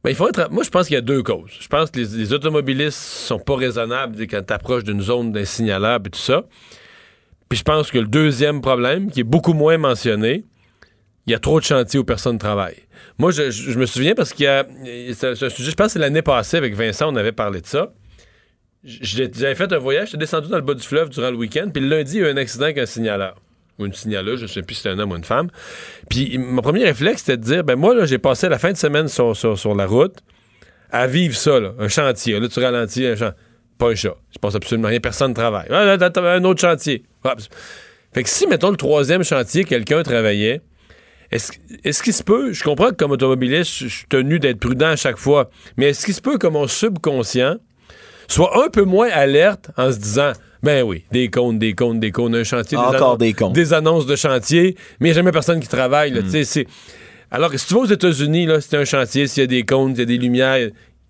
Ben, 0.04 0.10
il 0.10 0.16
faut 0.16 0.28
être- 0.30 0.50
Moi, 0.52 0.64
je 0.64 0.70
pense 0.70 0.88
qu'il 0.88 0.96
y 0.96 0.98
a 0.98 1.02
deux 1.02 1.22
causes. 1.22 1.52
Je 1.60 1.68
pense 1.68 1.92
que 1.92 2.00
les, 2.00 2.06
les 2.18 2.34
automobilistes 2.34 2.98
sont 2.98 3.40
pas 3.40 3.56
raisonnables 3.56 4.20
quand 4.28 4.42
tu 4.48 4.54
approches 4.54 4.84
d'une 4.84 5.02
zone 5.02 5.32
d'un 5.32 5.46
signaleur 5.46 6.00
et 6.04 6.10
tout 6.10 6.20
ça. 6.20 6.44
Puis 7.50 7.60
je 7.60 7.64
pense 7.64 7.92
que 7.92 8.00
le 8.00 8.08
deuxième 8.08 8.62
problème, 8.62 9.12
qui 9.12 9.20
est 9.20 9.24
beaucoup 9.24 9.54
moins 9.54 9.78
mentionné, 9.78 10.44
il 11.28 11.32
y 11.32 11.36
a 11.36 11.40
trop 11.40 11.60
de 11.60 11.66
chantiers 11.66 12.00
où 12.00 12.06
personne 12.06 12.36
ne 12.36 12.40
travaille. 12.40 12.78
Moi, 13.20 13.32
je, 13.32 13.78
me 13.78 13.86
souviens 13.86 14.16
parce 14.16 14.34
qu'il 14.34 14.46
y 14.46 14.48
a. 14.48 14.66
C'est 15.14 15.36
c'est 15.36 15.46
un 15.46 15.50
sujet, 15.50 15.72
je 15.72 15.76
pense 15.76 15.88
que 15.88 15.94
c'est 15.94 16.00
l'année 16.00 16.22
passée 16.22 16.58
avec 16.58 16.74
Vincent, 16.74 17.12
on 17.12 17.16
avait 17.18 17.34
parlé 17.34 17.62
de 17.62 17.68
ça. 17.68 17.94
J'avais 18.84 19.56
fait 19.56 19.72
un 19.74 19.78
voyage, 19.78 20.08
j'étais 20.08 20.20
descendu 20.20 20.48
dans 20.48 20.56
le 20.56 20.62
bas 20.62 20.74
du 20.74 20.84
fleuve 20.84 21.10
durant 21.10 21.30
le 21.30 21.36
week-end, 21.36 21.70
puis 21.74 21.84
le 21.84 21.90
lundi, 21.90 22.16
il 22.16 22.22
y 22.22 22.24
a 22.24 22.30
eu 22.30 22.32
un 22.32 22.38
accident 22.38 22.66
avec 22.66 22.78
un 22.78 22.86
signaleur. 22.86 23.36
Ou 23.78 23.86
une 23.86 23.94
signaleuse, 23.94 24.40
je 24.40 24.44
ne 24.44 24.48
sais 24.48 24.62
plus 24.64 24.76
si 24.76 24.84
c'était 24.84 24.96
un 24.96 25.00
homme 25.00 25.12
ou 25.12 25.18
une 25.18 25.24
femme. 25.24 25.50
Puis 26.10 26.38
mon 26.38 26.62
premier 26.62 26.86
réflexe, 26.86 27.24
c'était 27.24 27.38
de 27.38 27.44
dire 27.44 27.64
ben 27.64 27.76
moi, 27.76 28.06
j'ai 28.06 28.18
passé 28.18 28.48
la 28.48 28.58
fin 28.58 28.72
de 28.72 28.78
semaine 28.78 29.08
sur, 29.08 29.36
sur, 29.36 29.60
sur 29.60 29.76
la 29.76 29.86
route 29.86 30.16
à 30.90 31.06
vivre 31.06 31.36
ça, 31.36 31.60
là, 31.60 31.74
un 31.78 31.90
chantier. 31.90 32.40
Là, 32.40 32.48
tu 32.48 32.60
ralentis, 32.60 33.06
un 33.06 33.16
chantier. 33.16 33.38
Pas 33.78 33.90
un 33.90 33.96
chat. 33.96 34.16
Je 34.32 34.40
pense 34.40 34.56
absolument 34.56 34.88
rien. 34.88 35.00
Personne 35.00 35.32
ne 35.32 35.36
travaille. 35.36 35.68
Ah, 35.70 35.98
un 36.00 36.44
autre 36.46 36.62
chantier. 36.62 37.04
Hop. 37.24 37.40
Fait 38.14 38.24
que 38.24 38.30
si, 38.30 38.48
mettons, 38.48 38.72
le 38.72 38.78
troisième 38.78 39.24
chantier, 39.24 39.66
quelqu'un 39.66 40.02
travaillait, 40.02 40.62
est-ce 41.32 42.04
qu'il 42.04 42.14
se 42.14 42.24
peut, 42.24 42.54
je 42.54 42.64
comprends 42.64 42.90
que 42.90 42.96
comme 42.96 43.12
automobiliste, 43.12 43.72
je 43.80 43.88
suis 43.88 44.06
tenu 44.08 44.40
d'être 44.40 44.60
prudent 44.60 44.88
à 44.88 44.96
chaque 44.96 45.18
fois, 45.18 45.50
mais 45.78 45.90
est-ce 45.90 46.06
qu'il 46.06 46.14
se 46.14 46.22
peut 46.22 46.38
que 46.38 46.48
mon 46.48 46.68
subconscient 46.68 47.58
soit 48.28 48.66
un 48.66 48.70
peu 48.70 48.84
moins 48.84 49.10
alerte 49.10 49.70
en 49.78 49.92
se 49.92 49.98
disant 49.98 50.32
ben 50.64 50.84
oui, 50.84 51.04
des 51.12 51.30
cônes, 51.30 51.60
des 51.60 51.74
cônes, 51.74 52.00
des 52.00 52.12
cônes, 52.12 52.36
un 52.36 52.44
chantier, 52.44 52.78
Encore 52.78 52.96
annonces, 52.96 53.18
des 53.20 53.34
cônes. 53.34 53.54
des 53.54 53.74
annonces 53.74 54.06
de 54.06 54.16
chantier, 54.16 54.76
mais 55.00 55.10
il 55.10 55.12
n'y 55.12 55.12
a 55.12 55.16
jamais 55.22 55.32
personne 55.32 55.60
qui 55.60 55.68
travaille. 55.68 56.12
là, 56.12 56.22
c'est- 56.44 56.66
Alors 57.30 57.52
que 57.52 57.58
si 57.58 57.68
tu 57.68 57.74
vas 57.74 57.82
aux 57.82 57.86
États-Unis, 57.86 58.46
là, 58.48 58.60
c'est 58.62 58.76
un 58.78 58.86
chantier, 58.86 59.28
s'il 59.28 59.42
y 59.42 59.44
a 59.44 59.48
des 59.48 59.64
cônes, 59.64 59.92
il 59.92 60.00
y 60.00 60.02
a 60.02 60.06
des 60.06 60.18
lumières, 60.18 60.70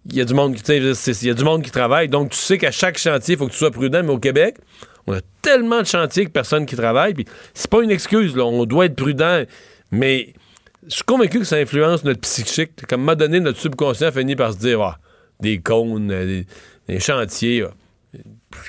il 0.09 0.15
y 0.15 0.19
a 0.21 0.25
du 0.25 0.33
monde 0.33 0.55
qui, 0.55 0.63
il 0.71 1.27
y 1.27 1.29
a 1.29 1.33
du 1.33 1.43
monde 1.43 1.61
qui 1.63 1.71
travaille. 1.71 2.07
Donc 2.09 2.31
tu 2.31 2.37
sais 2.37 2.57
qu'à 2.57 2.71
chaque 2.71 2.97
chantier, 2.97 3.35
il 3.35 3.37
faut 3.37 3.45
que 3.47 3.51
tu 3.51 3.57
sois 3.57 3.71
prudent, 3.71 4.01
mais 4.03 4.11
au 4.11 4.19
Québec, 4.19 4.55
on 5.07 5.13
a 5.13 5.21
tellement 5.41 5.81
de 5.81 5.87
chantiers 5.87 6.25
que 6.25 6.31
personne 6.31 6.65
qui 6.65 6.75
travaille, 6.75 7.13
puis 7.13 7.25
c'est 7.53 7.69
pas 7.69 7.81
une 7.83 7.91
excuse, 7.91 8.35
là, 8.35 8.45
on 8.45 8.65
doit 8.65 8.85
être 8.85 8.95
prudent, 8.95 9.43
mais 9.91 10.33
je 10.87 10.95
suis 10.95 11.03
convaincu 11.03 11.39
que 11.39 11.45
ça 11.45 11.57
influence 11.57 12.03
notre 12.03 12.21
psychique. 12.21 12.85
Comme 12.87 13.01
à 13.01 13.03
un 13.03 13.05
moment 13.05 13.15
donné, 13.15 13.39
notre 13.39 13.59
subconscient 13.59 14.11
finit 14.11 14.35
par 14.35 14.53
se 14.53 14.57
dire 14.59 14.81
Ah, 14.81 14.97
des 15.39 15.59
cônes, 15.59 16.11
euh, 16.11 16.43
des, 16.87 16.99
chantiers. 16.99 17.63
ah, 17.65 18.17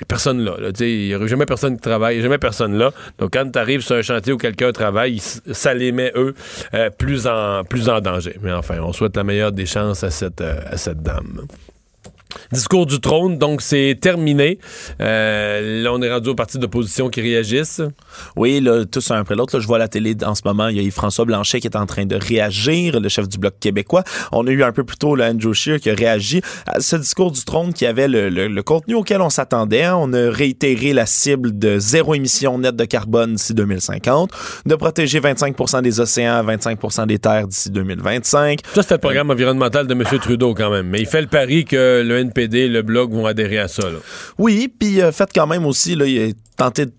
personne 0.07 0.43
là. 0.43 0.55
il 0.79 1.07
n'y 1.07 1.13
a 1.13 1.25
jamais 1.27 1.45
personne 1.45 1.75
qui 1.75 1.81
travaille, 1.81 2.21
jamais 2.21 2.37
personne 2.37 2.77
là. 2.77 2.91
Donc, 3.17 3.31
quand 3.33 3.49
tu 3.49 3.57
arrives 3.57 3.81
sur 3.81 3.95
un 3.95 4.01
chantier 4.01 4.33
où 4.33 4.37
quelqu'un 4.37 4.71
travaille, 4.71 5.15
il- 5.15 5.53
ça 5.55 5.73
les 5.73 5.91
met, 5.91 6.11
eux, 6.15 6.33
euh, 6.73 6.89
plus, 6.89 7.25
en, 7.27 7.63
plus 7.63 7.87
en 7.89 8.01
danger. 8.01 8.35
Mais 8.41 8.51
enfin, 8.51 8.79
on 8.81 8.91
souhaite 8.93 9.15
la 9.15 9.23
meilleure 9.23 9.51
des 9.51 9.65
chances 9.65 10.03
à 10.03 10.11
cette, 10.11 10.41
euh, 10.41 10.59
à 10.69 10.77
cette 10.77 11.01
dame. 11.01 11.45
Discours 12.51 12.85
du 12.85 12.99
trône, 12.99 13.37
donc 13.37 13.61
c'est 13.61 13.97
terminé. 13.99 14.59
Euh, 15.01 15.81
là, 15.83 15.91
on 15.93 16.01
est 16.01 16.11
rendu 16.11 16.29
aux 16.29 16.35
partis 16.35 16.59
d'opposition 16.59 17.09
qui 17.09 17.21
réagissent. 17.21 17.81
Oui, 18.35 18.59
là, 18.61 18.85
tous 18.85 19.09
un 19.11 19.19
après 19.21 19.35
l'autre. 19.35 19.59
Je 19.59 19.65
vois 19.67 19.77
à 19.77 19.79
la 19.79 19.87
télé 19.87 20.15
en 20.23 20.35
ce 20.35 20.41
moment, 20.45 20.67
il 20.67 20.77
y 20.77 20.79
a 20.79 20.83
Yves-François 20.83 21.25
Blanchet 21.25 21.59
qui 21.59 21.67
est 21.67 21.75
en 21.75 21.85
train 21.85 22.05
de 22.05 22.15
réagir, 22.15 22.99
le 22.99 23.09
chef 23.09 23.27
du 23.27 23.37
Bloc 23.37 23.55
québécois. 23.59 24.03
On 24.31 24.45
a 24.47 24.51
eu 24.51 24.63
un 24.63 24.71
peu 24.71 24.83
plus 24.83 24.97
tôt 24.97 25.15
le 25.15 25.23
Andrew 25.23 25.53
Scheer 25.53 25.79
qui 25.79 25.89
a 25.89 25.95
réagi 25.95 26.41
à 26.67 26.79
ce 26.79 26.95
discours 26.95 27.31
du 27.31 27.43
trône 27.43 27.73
qui 27.73 27.85
avait 27.85 28.07
le, 28.07 28.29
le- 28.29 28.47
le 28.47 28.63
contenu 28.63 28.93
auquel 28.95 29.21
on 29.21 29.29
s'attendait. 29.29 29.83
hein. 29.83 29.95
On 29.99 30.13
a 30.13 30.29
réitéré 30.29 30.93
la 30.93 31.05
cible 31.05 31.57
de 31.57 31.79
zéro 31.79 32.13
émission 32.15 32.57
nette 32.59 32.75
de 32.75 32.85
carbone 32.85 33.33
d'ici 33.35 33.53
2050, 33.53 34.29
de 34.65 34.75
protéger 34.75 35.19
25 35.19 35.81
des 35.81 35.99
océans, 35.99 36.43
25 36.43 37.05
des 37.07 37.19
terres 37.19 37.47
d'ici 37.47 37.69
2025. 37.71 38.59
Ça, 38.75 38.81
c'était 38.83 38.95
le 38.95 38.99
programme 38.99 39.31
environnemental 39.31 39.87
de 39.87 39.93
M. 39.93 40.03
Trudeau 40.21 40.53
quand 40.53 40.69
même. 40.69 40.87
Mais 40.87 40.99
il 40.99 41.05
fait 41.07 41.21
le 41.21 41.27
pari 41.27 41.65
que 41.65 42.03
le 42.05 42.18
NPD, 42.19 42.67
le 42.67 42.81
vont 42.81 43.25
adhérer 43.25 43.59
à 43.59 43.67
ça. 43.67 43.83
Oui, 44.37 44.67
puis 44.79 45.01
euh, 45.01 45.11
faites 45.11 45.29
quand 45.33 45.47
même 45.47 45.65
aussi, 45.65 45.95
là, 45.95 46.05
tenté 46.57 46.85
de 46.85 46.91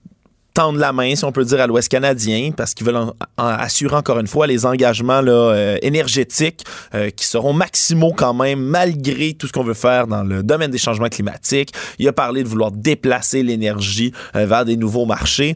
tendre 0.53 0.81
la 0.81 0.93
main, 0.93 1.15
si 1.15 1.25
on 1.25 1.31
peut 1.31 1.45
dire, 1.45 1.61
à 1.61 1.69
l'Ouest 1.69 1.89
canadien, 1.89 2.51
parce 2.57 2.75
qu'ils 2.75 2.85
veulent 2.85 2.97
en- 2.97 3.15
en- 3.39 3.45
assurer 3.45 3.95
encore 3.95 4.19
une 4.19 4.27
fois 4.27 4.49
les 4.49 4.67
engagements 4.67 5.21
euh, 5.25 5.77
énergétiques 5.81 6.65
euh, 6.93 7.11
qui 7.11 7.25
seront 7.25 7.53
maximaux 7.53 8.13
quand 8.17 8.35
même, 8.35 8.59
malgré 8.61 9.35
tout 9.35 9.47
ce 9.47 9.53
qu'on 9.53 9.63
veut 9.63 9.75
faire 9.75 10.09
dans 10.09 10.25
le 10.25 10.43
domaine 10.43 10.73
des 10.73 10.77
changements 10.79 11.09
climatiques. 11.09 11.73
Il 12.01 12.09
a 12.09 12.13
parlé 12.13 12.43
de 12.43 12.49
vouloir 12.49 12.73
déplacer 12.73 13.45
l'énergie 13.45 14.13
vers 14.35 14.65
des 14.65 14.77
nouveaux 14.77 15.07
marchés. 15.07 15.55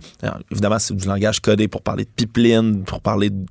Évidemment, 0.53 0.79
c'est 0.79 0.95
du 0.95 1.09
langage 1.09 1.41
codé 1.41 1.67
pour 1.67 1.83
parler 1.83 2.05
de 2.05 2.11
pipeline, 2.15 2.85
pour 2.85 3.01
parler 3.01 3.31
de 3.31 3.45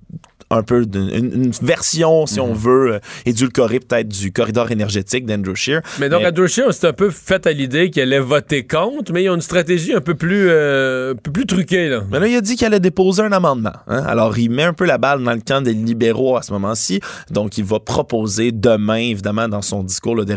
un 0.58 0.64
peu 0.64 0.84
une, 0.84 1.32
une 1.46 1.52
version, 1.62 2.26
si 2.26 2.40
Mhm. 2.40 2.46
on 2.46 2.54
veut, 2.54 2.94
euh, 2.94 3.00
édulcorée 3.26 3.80
peut-être 3.80 4.08
du 4.08 4.32
corridor 4.32 4.72
énergétique 4.72 5.26
d'Andrew 5.26 5.56
Scheer. 5.56 5.82
Mais 6.00 6.10
donc, 6.10 6.24
Andrew 6.26 6.48
Scheer, 6.48 6.66
on 6.68 6.72
s'est 6.72 6.88
un 6.88 6.94
peu 6.94 7.10
fait 7.10 7.46
à 7.48 7.52
l'idée 7.52 7.90
qu'il 7.90 8.02
allait 8.02 8.20
voter 8.20 8.66
contre, 8.66 9.12
mais 9.14 9.24
ils 9.24 9.30
ont 9.30 9.36
une 9.36 9.42
stratégie 9.42 9.94
un 9.94 10.02
peu 10.02 10.16
plus, 10.16 10.48
euh, 10.50 11.14
plus 11.14 11.46
truquée, 11.46 11.90
là. 11.90 12.04
Mais 12.12 12.20
là, 12.20 12.28
il 12.28 12.36
a 12.36 12.42
dit 12.42 12.56
qu'il 12.56 12.66
allait 12.68 12.80
déposer 12.80 13.22
un 13.24 13.32
amendement. 13.32 13.74
hein. 13.88 14.04
Alors, 14.08 14.38
il 14.38 14.50
met 14.50 14.64
un 14.64 14.74
peu 14.74 14.86
la 14.86 14.98
balle 14.98 15.24
dans 15.24 15.34
le 15.34 15.42
camp 15.42 15.62
des 15.62 15.74
libéraux 15.74 16.38
à 16.38 16.42
ce 16.42 16.52
moment-ci. 16.54 17.00
Donc, 17.32 17.58
il 17.58 17.64
va 17.64 17.80
proposer 17.80 18.52
demain, 18.52 18.96
évidemment, 18.98 19.48
dans 19.48 19.62
son 19.62 19.84
discours 19.84 20.16
là, 20.16 20.26
de, 20.26 20.36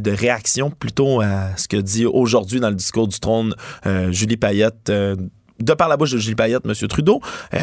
de 0.00 0.10
réaction 0.10 0.70
plutôt 0.70 1.20
à 1.20 1.56
ce 1.56 1.68
que 1.68 1.76
dit 1.76 2.06
aujourd'hui 2.06 2.60
dans 2.60 2.70
le 2.70 2.74
discours 2.76 3.08
du 3.08 3.18
trône 3.20 3.54
euh, 3.86 4.10
Julie 4.12 4.36
Payette, 4.36 4.90
euh, 4.90 5.16
de 5.60 5.72
par 5.74 5.88
la 5.88 5.96
bouche 5.96 6.12
de 6.12 6.18
Julie 6.18 6.34
Payette, 6.36 6.62
M. 6.64 6.72
Trudeau. 6.88 7.20
Euh, 7.54 7.58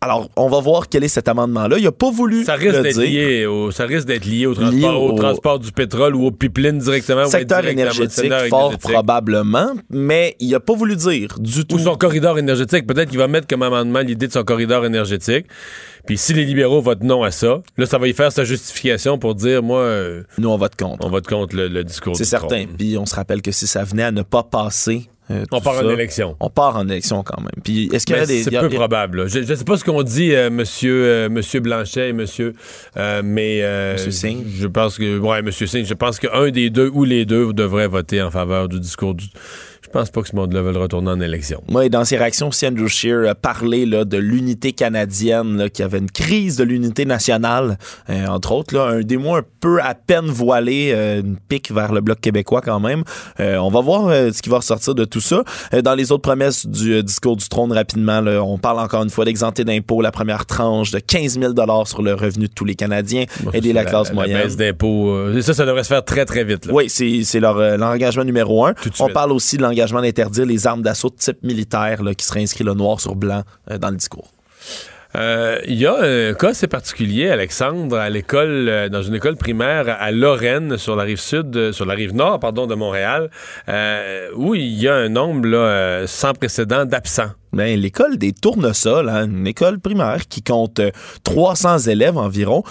alors, 0.00 0.28
on 0.36 0.48
va 0.48 0.60
voir 0.60 0.88
quel 0.88 1.04
est 1.04 1.08
cet 1.08 1.28
amendement-là. 1.28 1.78
Il 1.78 1.86
a 1.86 1.92
pas 1.92 2.10
voulu 2.10 2.44
Ça 2.44 2.54
risque 2.54 2.80
d'être 2.82 2.98
dire. 2.98 3.10
lié, 3.10 3.46
au, 3.46 3.70
ça 3.70 3.84
risque 3.86 4.06
d'être 4.06 4.24
lié 4.26 4.46
au 4.46 4.54
transport, 4.54 4.72
Lié 4.72 4.86
au... 4.86 5.12
au- 5.12 5.16
transport 5.18 5.58
du 5.58 5.72
pétrole 5.72 6.14
ou 6.14 6.26
au 6.26 6.30
pipeline 6.30 6.78
directement. 6.78 7.24
secteur 7.26 7.58
indirectement, 7.58 7.82
énergétique, 7.82 8.32
fort 8.50 8.72
énergétique. 8.72 8.80
probablement, 8.92 9.70
mais 9.90 10.36
il 10.40 10.54
a 10.54 10.60
pas 10.60 10.74
voulu 10.74 10.96
dire 10.96 11.36
du 11.38 11.64
tout. 11.64 11.76
Ou 11.76 11.78
son 11.78 11.96
corridor 11.96 12.38
énergétique. 12.38 12.86
Peut-être 12.86 13.08
qu'il 13.08 13.18
va 13.18 13.28
mettre 13.28 13.46
comme 13.46 13.62
amendement 13.62 14.00
l'idée 14.00 14.26
de 14.28 14.32
son 14.32 14.44
corridor 14.44 14.84
énergétique. 14.84 15.46
Puis 16.06 16.18
si 16.18 16.32
les 16.34 16.44
libéraux 16.44 16.80
votent 16.80 17.02
non 17.02 17.24
à 17.24 17.30
ça, 17.32 17.62
là, 17.76 17.86
ça 17.86 17.98
va 17.98 18.06
y 18.06 18.12
faire 18.12 18.30
sa 18.30 18.44
justification 18.44 19.18
pour 19.18 19.34
dire, 19.34 19.62
moi... 19.62 19.80
euh, 19.80 20.22
Nous, 20.38 20.48
on 20.48 20.56
vote 20.56 20.76
contre. 20.76 21.04
On 21.04 21.10
vote 21.10 21.26
contre 21.26 21.56
le, 21.56 21.66
le 21.68 21.82
discours 21.82 22.16
C'est 22.16 22.24
certain. 22.24 22.64
Puis 22.78 22.96
on 22.96 23.06
se 23.06 23.14
rappelle 23.16 23.42
que 23.42 23.50
si 23.50 23.66
ça 23.66 23.82
venait 23.82 24.04
à 24.04 24.12
ne 24.12 24.22
pas 24.22 24.44
passer. 24.44 25.08
Euh, 25.30 25.44
On 25.52 25.60
part 25.60 25.74
en 25.74 25.80
ça, 25.80 25.92
élection. 25.92 26.36
On 26.40 26.50
part 26.50 26.76
en 26.76 26.88
élection 26.88 27.22
quand 27.22 27.40
même. 27.40 27.50
Puis 27.64 27.88
est-ce 27.92 28.06
qu'il 28.06 28.14
y 28.16 28.18
a 28.18 28.26
des. 28.26 28.42
c'est 28.44 28.50
peu 28.50 28.56
a- 28.66 28.68
probable. 28.68 29.22
là. 29.22 29.26
Je 29.26 29.40
ne 29.40 29.44
sais 29.54 29.64
pas 29.64 29.76
ce 29.76 29.84
qu'on 29.84 30.02
dit, 30.02 30.34
euh, 30.34 30.50
monsieur, 30.50 31.04
euh, 31.04 31.28
monsieur 31.28 31.60
Blanchet 31.60 32.10
et 32.10 32.12
monsieur, 32.12 32.52
euh, 32.96 33.22
mais 33.24 33.60
euh, 33.62 33.94
Monsieur 33.94 34.10
Singh. 34.12 34.44
je 34.54 34.66
pense 34.66 34.98
que, 34.98 35.18
ouais, 35.18 35.42
monsieur 35.42 35.66
Singh, 35.66 35.84
je 35.84 35.94
pense 35.94 36.18
qu'un 36.20 36.50
des 36.50 36.70
deux 36.70 36.90
ou 36.92 37.04
les 37.04 37.24
deux 37.24 37.52
devraient 37.52 37.88
voter 37.88 38.22
en 38.22 38.30
faveur 38.30 38.68
du 38.68 38.78
discours 38.80 39.14
du. 39.14 39.24
Je 39.86 39.90
pense 39.92 40.10
pas 40.10 40.20
que 40.22 40.28
ce 40.28 40.36
monde-là 40.36 40.62
veut 40.62 40.72
le 40.72 40.78
retourner 40.78 41.10
en 41.10 41.20
élection. 41.20 41.62
Et 41.82 41.88
dans 41.88 42.04
ses 42.04 42.16
réactions 42.16 42.48
aussi, 42.48 42.66
Andrew 42.66 42.88
Scheer 42.88 43.28
a 43.28 43.34
parlé 43.34 43.86
là, 43.86 44.04
de 44.04 44.18
l'unité 44.18 44.72
canadienne, 44.72 45.56
là, 45.56 45.68
qu'il 45.68 45.82
y 45.82 45.86
avait 45.86 45.98
une 45.98 46.10
crise 46.10 46.56
de 46.56 46.64
l'unité 46.64 47.04
nationale, 47.04 47.78
euh, 48.10 48.26
entre 48.26 48.52
autres. 48.52 48.74
Là, 48.74 48.86
un 48.86 49.00
des 49.02 49.16
mots 49.16 49.36
un 49.36 49.42
peu 49.60 49.80
à 49.80 49.94
peine 49.94 50.26
voilé, 50.26 50.90
euh, 50.94 51.20
une 51.20 51.36
pique 51.36 51.70
vers 51.70 51.92
le 51.92 52.00
Bloc 52.00 52.20
québécois 52.20 52.60
quand 52.62 52.80
même. 52.80 53.04
Euh, 53.40 53.56
on 53.58 53.68
va 53.70 53.80
voir 53.80 54.08
euh, 54.08 54.30
ce 54.32 54.42
qui 54.42 54.48
va 54.50 54.56
ressortir 54.58 54.94
de 54.94 55.04
tout 55.04 55.20
ça. 55.20 55.44
Euh, 55.72 55.82
dans 55.82 55.94
les 55.94 56.10
autres 56.12 56.22
promesses 56.22 56.66
du 56.66 56.94
euh, 56.94 57.02
discours 57.02 57.36
du 57.36 57.48
trône, 57.48 57.72
rapidement, 57.72 58.20
là, 58.20 58.42
on 58.42 58.58
parle 58.58 58.80
encore 58.80 59.02
une 59.04 59.10
fois 59.10 59.24
d'exenter 59.24 59.64
d'impôts 59.64 60.02
la 60.02 60.10
première 60.12 60.46
tranche 60.46 60.90
de 60.90 60.98
15 60.98 61.38
000 61.38 61.52
sur 61.84 62.02
le 62.02 62.14
revenu 62.14 62.48
de 62.48 62.52
tous 62.52 62.64
les 62.64 62.74
Canadiens, 62.74 63.24
Moi, 63.44 63.52
aider 63.56 63.68
c'est 63.68 63.74
la 63.74 63.84
classe 63.84 64.08
La 64.08 64.14
moyenne. 64.14 64.42
baisse 64.42 64.56
d'impôts. 64.56 65.10
euh, 65.10 65.40
ça, 65.42 65.54
ça 65.54 65.64
devrait 65.64 65.84
se 65.84 65.88
faire 65.88 66.04
très, 66.04 66.24
très 66.24 66.42
vite. 66.44 66.66
là. 66.66 66.72
Oui, 66.74 66.88
c'est 66.88 67.22
c'est 67.24 67.40
leur 67.40 67.56
euh, 67.58 67.76
l'engagement 67.76 68.24
numéro 68.24 68.64
un. 68.66 68.72
de 68.72 68.76
On 68.98 69.04
suite. 69.04 69.12
parle 69.12 69.32
aussi 69.32 69.56
de 69.56 69.62
l'engagement 69.62 69.75
d'interdire 69.76 70.46
les 70.46 70.66
armes 70.66 70.82
d'assaut 70.82 71.10
de 71.10 71.16
type 71.16 71.42
militaire 71.42 72.02
là, 72.02 72.14
qui 72.14 72.24
seraient 72.24 72.42
inscrits 72.42 72.64
le 72.64 72.74
noir 72.74 73.00
sur 73.00 73.14
blanc 73.14 73.42
euh, 73.70 73.78
dans 73.78 73.90
le 73.90 73.96
discours. 73.96 74.30
Euh, 75.14 75.60
Il 75.66 75.76
y 75.76 75.86
a 75.86 75.96
un 75.98 76.34
cas 76.34 76.50
assez 76.50 76.66
particulier, 76.66 77.30
Alexandre, 77.30 77.96
à 77.96 78.10
l'école, 78.10 78.68
euh, 78.68 78.88
dans 78.88 79.02
une 79.02 79.14
école 79.14 79.36
primaire 79.36 79.96
à 79.98 80.10
Lorraine, 80.10 80.76
sur 80.76 80.96
la 80.96 81.04
rive 81.04 81.20
sud, 81.20 81.56
euh, 81.56 81.72
sur 81.72 81.86
la 81.86 81.94
rive 81.94 82.14
nord, 82.14 82.38
pardon, 82.38 82.66
de 82.66 82.74
Montréal, 82.74 83.30
où 84.36 84.54
il 84.54 84.74
y 84.74 84.88
a 84.88 84.94
un 84.94 85.08
nombre 85.08 85.48
là, 85.48 86.06
sans 86.06 86.34
précédent 86.34 86.84
d'absents. 86.84 87.30
Ben, 87.56 87.80
l'école 87.80 88.18
des 88.18 88.34
tournesols, 88.34 89.08
hein, 89.08 89.24
une 89.30 89.46
école 89.46 89.80
primaire 89.80 90.28
qui 90.28 90.42
compte 90.42 90.78
euh, 90.78 90.90
300 91.24 91.78
élèves 91.88 92.18
environ. 92.18 92.62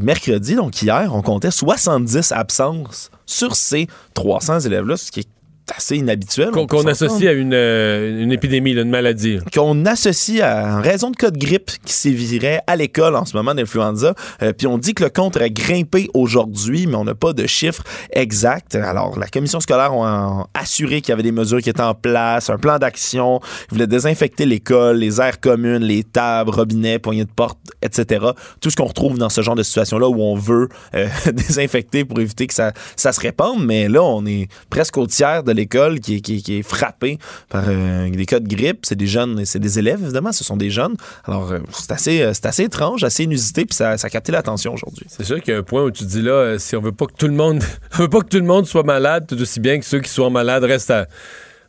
Mercredi, 0.00 0.56
donc 0.56 0.82
hier, 0.82 1.10
on 1.14 1.22
comptait 1.22 1.52
70 1.52 2.32
absences 2.32 3.12
sur 3.26 3.54
ces 3.54 3.86
300 4.14 4.60
élèves-là, 4.60 4.96
ce 4.96 5.12
qui 5.12 5.20
est 5.20 5.28
assez 5.76 5.96
inhabituel. 5.96 6.50
Qu'on 6.50 6.86
associe 6.86 7.28
à 7.28 7.32
une, 7.32 7.54
euh, 7.54 8.22
une 8.22 8.32
épidémie, 8.32 8.74
là, 8.74 8.82
une 8.82 8.90
maladie. 8.90 9.38
qu'on 9.54 9.84
associe 9.86 10.40
à 10.42 10.78
en 10.78 10.80
raison 10.80 11.10
de 11.10 11.16
cas 11.16 11.30
de 11.30 11.38
grippe 11.38 11.70
qui 11.84 11.92
sévirait 11.92 12.60
à 12.66 12.76
l'école 12.76 13.16
en 13.16 13.24
ce 13.24 13.36
moment 13.36 13.54
d'influenza. 13.54 14.14
Euh, 14.42 14.52
puis 14.52 14.66
on 14.66 14.78
dit 14.78 14.94
que 14.94 15.04
le 15.04 15.10
compte 15.10 15.36
aurait 15.36 15.50
grimpé 15.50 16.08
aujourd'hui, 16.14 16.86
mais 16.86 16.94
on 16.96 17.04
n'a 17.04 17.14
pas 17.14 17.32
de 17.32 17.46
chiffres 17.46 17.82
exacts. 18.12 18.74
Alors, 18.74 19.18
la 19.18 19.26
commission 19.26 19.60
scolaire 19.60 19.92
a 19.92 20.48
assuré 20.54 21.00
qu'il 21.00 21.10
y 21.10 21.12
avait 21.12 21.22
des 21.22 21.32
mesures 21.32 21.60
qui 21.60 21.70
étaient 21.70 21.80
en 21.82 21.94
place, 21.94 22.50
un 22.50 22.58
plan 22.58 22.78
d'action. 22.78 23.40
Ils 23.70 23.74
voulaient 23.74 23.86
désinfecter 23.86 24.46
l'école, 24.46 24.98
les 24.98 25.20
aires 25.20 25.40
communes, 25.40 25.82
les 25.82 26.04
tables, 26.04 26.50
robinets, 26.50 26.98
poignées 26.98 27.24
de 27.24 27.30
porte, 27.34 27.58
etc. 27.82 28.26
Tout 28.60 28.70
ce 28.70 28.76
qu'on 28.76 28.86
retrouve 28.86 29.18
dans 29.18 29.28
ce 29.28 29.42
genre 29.42 29.56
de 29.56 29.62
situation-là 29.62 30.08
où 30.08 30.20
on 30.20 30.36
veut 30.36 30.68
euh, 30.94 31.08
désinfecter 31.32 32.04
pour 32.04 32.20
éviter 32.20 32.46
que 32.46 32.54
ça, 32.54 32.72
ça 32.96 33.12
se 33.12 33.20
répande. 33.20 33.64
Mais 33.64 33.88
là, 33.88 34.02
on 34.02 34.24
est 34.26 34.48
presque 34.70 34.96
au 34.98 35.06
tiers 35.06 35.42
de 35.42 35.52
l'école 35.58 36.00
qui 36.00 36.22
qui, 36.22 36.58
est- 36.58 36.62
frappé 36.62 37.18
par 37.48 37.64
euh, 37.68 38.10
des 38.10 38.26
cas 38.26 38.40
de 38.40 38.48
grippe. 38.48 38.84
C'est 38.86 38.96
des 38.96 39.06
jeunes, 39.06 39.44
c'est 39.44 39.58
des 39.58 39.78
élèves, 39.78 40.00
évidemment, 40.02 40.32
ce 40.32 40.44
sont 40.44 40.56
des 40.56 40.70
jeunes. 40.70 40.96
Alors, 41.24 41.52
euh, 41.52 41.58
c'est 41.72 41.92
assez, 41.92 42.22
euh, 42.22 42.32
assez 42.44 42.64
étrange, 42.64 43.04
assez 43.04 43.24
inusité, 43.24 43.64
puis 43.64 43.74
ça, 43.74 43.90
a 43.90 44.10
capté 44.10 44.32
l'attention 44.32 44.74
aujourd'hui. 44.74 45.06
C'est 45.08 45.24
sûr 45.24 45.40
qu'il 45.40 45.52
y 45.54 45.56
a 45.56 45.60
un 45.60 45.62
point 45.62 45.82
où 45.82 45.90
tu 45.90 46.04
dis 46.04 46.22
là, 46.22 46.58
si 46.58 46.76
on 46.76 46.80
veut 46.80 46.92
pas 46.92 47.06
que 47.06 47.14
tout 47.16 47.28
le 47.28 47.34
monde, 47.34 47.62
on 47.94 47.98
veut 47.98 48.08
pas 48.08 48.20
que 48.20 48.28
tout 48.28 48.38
le 48.38 48.44
monde 48.44 48.66
soit 48.66 48.82
malade, 48.82 49.26
tout 49.28 49.40
aussi 49.40 49.60
bien 49.60 49.78
que 49.78 49.84
ceux 49.84 50.00
qui 50.00 50.10
sont 50.10 50.30
malades 50.30 50.64
restent 50.64 50.90
à 50.90 51.06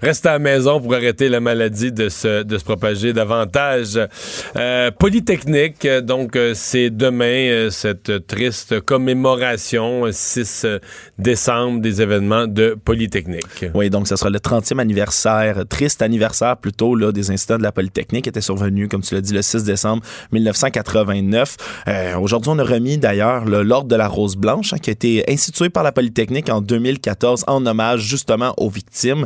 restent 0.01 0.25
à 0.25 0.33
la 0.33 0.39
maison 0.39 0.79
pour 0.79 0.93
arrêter 0.93 1.29
la 1.29 1.39
maladie 1.39 1.91
de 1.91 2.09
se, 2.09 2.43
de 2.43 2.57
se 2.57 2.63
propager 2.63 3.13
davantage. 3.13 3.99
Euh, 4.55 4.91
Polytechnique, 4.91 5.87
donc 6.03 6.35
euh, 6.35 6.53
c'est 6.55 6.89
demain 6.89 7.25
euh, 7.25 7.69
cette 7.69 8.27
triste 8.27 8.79
commémoration, 8.81 10.05
euh, 10.05 10.11
6 10.11 10.61
euh, 10.65 10.79
décembre, 11.17 11.81
des 11.81 12.01
événements 12.01 12.47
de 12.47 12.77
Polytechnique. 12.83 13.65
Oui, 13.73 13.89
donc 13.89 14.07
ce 14.07 14.15
sera 14.15 14.29
le 14.29 14.39
30e 14.39 14.79
anniversaire, 14.79 15.63
triste 15.67 16.01
anniversaire 16.01 16.57
plutôt, 16.57 16.95
là, 16.95 17.11
des 17.11 17.31
incidents 17.31 17.57
de 17.57 17.63
la 17.63 17.71
Polytechnique 17.71 18.23
qui 18.23 18.29
était 18.29 18.41
survenu, 18.41 18.87
comme 18.87 19.01
tu 19.01 19.15
l'as 19.15 19.21
dit, 19.21 19.33
le 19.33 19.41
6 19.41 19.63
décembre 19.63 20.03
1989. 20.31 21.55
Euh, 21.87 22.17
Aujourd'hui, 22.19 22.51
on 22.53 22.59
a 22.59 22.63
remis 22.63 22.97
d'ailleurs 22.97 23.45
le- 23.45 23.63
l'ordre 23.63 23.87
de 23.87 23.95
la 23.95 24.07
Rose 24.07 24.35
Blanche, 24.35 24.73
hein, 24.73 24.77
qui 24.77 24.89
a 24.89 24.93
été 24.93 25.23
institué 25.31 25.69
par 25.69 25.83
la 25.83 25.91
Polytechnique 25.91 26.49
en 26.49 26.61
2014 26.61 27.43
en 27.47 27.65
hommage 27.65 28.01
justement 28.01 28.53
aux 28.57 28.69
victimes. 28.69 29.25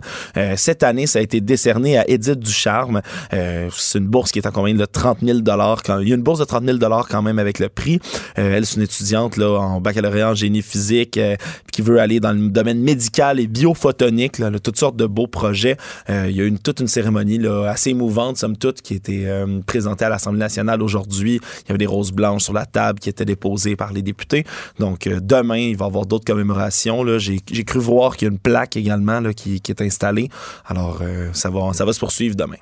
Cette 0.63 0.83
année, 0.83 1.07
ça 1.07 1.19
a 1.19 1.21
été 1.21 1.41
décerné 1.41 1.97
à 1.97 2.09
Edith 2.09 2.39
Ducharme. 2.39 3.01
Euh, 3.33 3.69
c'est 3.75 3.99
une 3.99 4.07
bourse 4.07 4.31
qui 4.31 4.39
est 4.39 4.47
en 4.47 4.51
combien 4.51 4.73
de 4.73 4.85
30 4.85 5.19
000 5.21 5.39
quand 5.83 5.99
Il 5.99 6.07
y 6.07 6.13
a 6.13 6.15
une 6.15 6.23
bourse 6.23 6.39
de 6.39 6.45
30 6.45 6.63
000 6.63 6.77
quand 7.09 7.21
même 7.21 7.37
avec 7.37 7.59
le 7.59 7.67
prix. 7.67 7.99
Euh, 8.37 8.55
elle, 8.55 8.65
c'est 8.65 8.77
une 8.77 8.83
étudiante 8.83 9.35
là, 9.35 9.59
en 9.59 9.81
baccalauréat 9.81 10.31
en 10.31 10.35
génie 10.35 10.61
physique 10.61 11.17
euh, 11.17 11.35
qui 11.73 11.81
veut 11.81 11.99
aller 11.99 12.19
dans 12.19 12.31
le 12.31 12.49
domaine 12.49 12.79
médical 12.79 13.39
et 13.39 13.47
biophotonique, 13.47 14.37
là, 14.37 14.49
là, 14.49 14.59
toutes 14.59 14.77
sortes 14.77 14.95
de 14.95 15.07
beaux 15.07 15.27
projets. 15.27 15.75
Euh, 16.09 16.27
il 16.29 16.37
y 16.37 16.39
a 16.39 16.43
eu 16.43 16.47
une, 16.47 16.59
toute 16.59 16.79
une 16.79 16.87
cérémonie 16.87 17.39
là, 17.39 17.67
assez 17.69 17.89
émouvante, 17.89 18.37
somme 18.37 18.55
toute, 18.55 18.81
qui 18.81 18.93
a 18.93 18.97
été 18.97 19.27
euh, 19.27 19.59
présentée 19.65 20.05
à 20.05 20.09
l'Assemblée 20.09 20.39
nationale 20.39 20.81
aujourd'hui. 20.81 21.41
Il 21.63 21.69
y 21.69 21.71
avait 21.71 21.79
des 21.79 21.87
roses 21.87 22.11
blanches 22.11 22.43
sur 22.43 22.53
la 22.53 22.65
table 22.65 22.99
qui 22.99 23.09
étaient 23.09 23.25
déposées 23.25 23.75
par 23.75 23.91
les 23.91 24.03
députés. 24.03 24.45
Donc, 24.79 25.07
euh, 25.07 25.19
demain, 25.19 25.57
il 25.57 25.75
va 25.75 25.85
y 25.85 25.87
avoir 25.87 26.05
d'autres 26.05 26.25
commémorations. 26.25 27.05
j'ai 27.17 27.63
cru 27.65 27.79
voir 27.79 28.15
qu'il 28.15 28.27
y 28.27 28.29
a 28.29 28.31
une 28.31 28.39
plaque 28.39 28.77
également 28.77 29.19
là, 29.19 29.33
qui, 29.33 29.59
qui 29.59 29.71
est 29.71 29.81
installée. 29.81 30.29
Alors, 30.65 30.99
euh, 31.01 31.29
ça, 31.33 31.49
va, 31.49 31.73
ça 31.73 31.85
va 31.85 31.93
se 31.93 31.99
poursuivre 31.99 32.35
demain. 32.35 32.57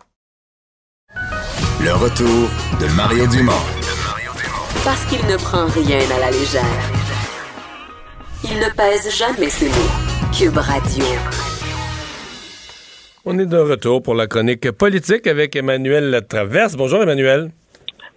Le 1.84 1.94
retour 1.94 2.50
de 2.80 2.96
Mario 2.96 3.28
Dumont. 3.28 3.52
Parce 4.84 5.04
qu'il 5.06 5.26
ne 5.28 5.38
prend 5.38 5.66
rien 5.68 6.00
à 6.16 6.20
la 6.20 6.32
légère. 6.32 6.64
Il 8.44 8.58
ne 8.60 8.70
pèse 8.76 9.16
jamais 9.16 9.50
ses 9.50 9.68
mots. 9.70 9.92
Cube 10.38 10.58
Radio. 10.58 11.06
On 13.26 13.38
est 13.38 13.46
de 13.46 13.58
retour 13.58 14.02
pour 14.02 14.16
la 14.16 14.26
chronique 14.26 14.72
politique 14.72 15.28
avec 15.28 15.56
Emmanuel 15.56 16.26
Traverse. 16.28 16.76
Bonjour 16.76 17.04
Emmanuel. 17.04 17.52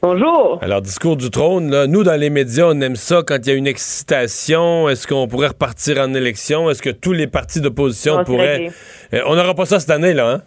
Bonjour. 0.07 0.59
Alors, 0.61 0.83
discours 0.83 1.17
du 1.17 1.31
trône, 1.31 1.71
là, 1.71 1.87
nous, 1.87 2.05
dans 2.05 2.21
les 2.21 2.29
médias, 2.29 2.67
on 2.67 2.79
aime 2.83 2.95
ça 2.95 3.23
quand 3.27 3.39
il 3.39 3.49
y 3.49 3.53
a 3.55 3.57
une 3.57 3.67
excitation. 3.67 4.87
Est-ce 4.91 5.07
qu'on 5.07 5.27
pourrait 5.27 5.49
repartir 5.49 5.99
en 5.99 6.13
élection? 6.13 6.69
Est-ce 6.69 6.83
que 6.83 6.91
tous 6.91 7.15
les 7.15 7.27
partis 7.27 7.63
d'opposition 7.63 8.23
pourraient... 8.23 8.67
Euh, 9.15 9.21
on 9.27 9.35
n'aura 9.35 9.55
pas 9.55 9.65
ça 9.65 9.81
cette 9.81 9.89
année, 9.89 10.13
là, 10.13 10.31
hein? 10.31 10.43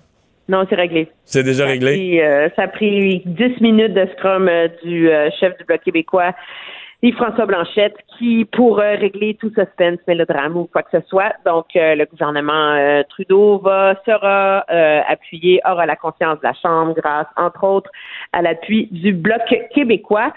Non, 0.48 0.64
c'est 0.70 0.76
réglé. 0.76 1.12
C'est 1.26 1.42
déjà 1.42 1.64
Ça 1.64 1.72
réglé? 1.72 1.92
pris, 1.96 2.22
euh, 2.22 2.50
ça 2.56 2.64
a 2.64 2.68
pris 2.68 3.24
10 3.26 3.60
minutes 3.62 3.96
de 3.96 4.08
scrum 4.16 4.48
euh, 4.48 4.68
du 4.84 5.10
chef 5.40 5.58
du 5.58 5.64
Bloc 5.64 5.82
québécois, 5.82 6.36
Yves-François 7.02 7.48
Blanchette, 7.48 7.96
qui 8.20 8.46
pourrait 8.46 8.98
régler 8.98 9.38
tout 9.42 9.50
suspense, 9.50 9.98
mélodrame 10.08 10.56
ou 10.56 10.70
quoi 10.72 10.84
que 10.84 11.00
ce 11.00 11.08
soit. 11.08 11.34
Donc, 11.48 11.66
le 11.74 12.06
gouvernement 12.06 13.04
Trudeau 13.10 13.58
va, 13.58 13.96
sera 14.06 14.66
appuyé, 15.08 15.62
aura 15.68 15.88
la 15.88 15.96
confiance 15.96 16.40
de 16.40 16.44
la 16.44 16.54
Chambre 16.54 16.94
grâce, 16.96 17.28
entre 17.36 17.64
autres, 17.64 17.92
à 18.34 18.42
l'appui 18.42 18.88
du 18.92 19.14
Bloc 19.14 19.42
québécois. 19.74 20.34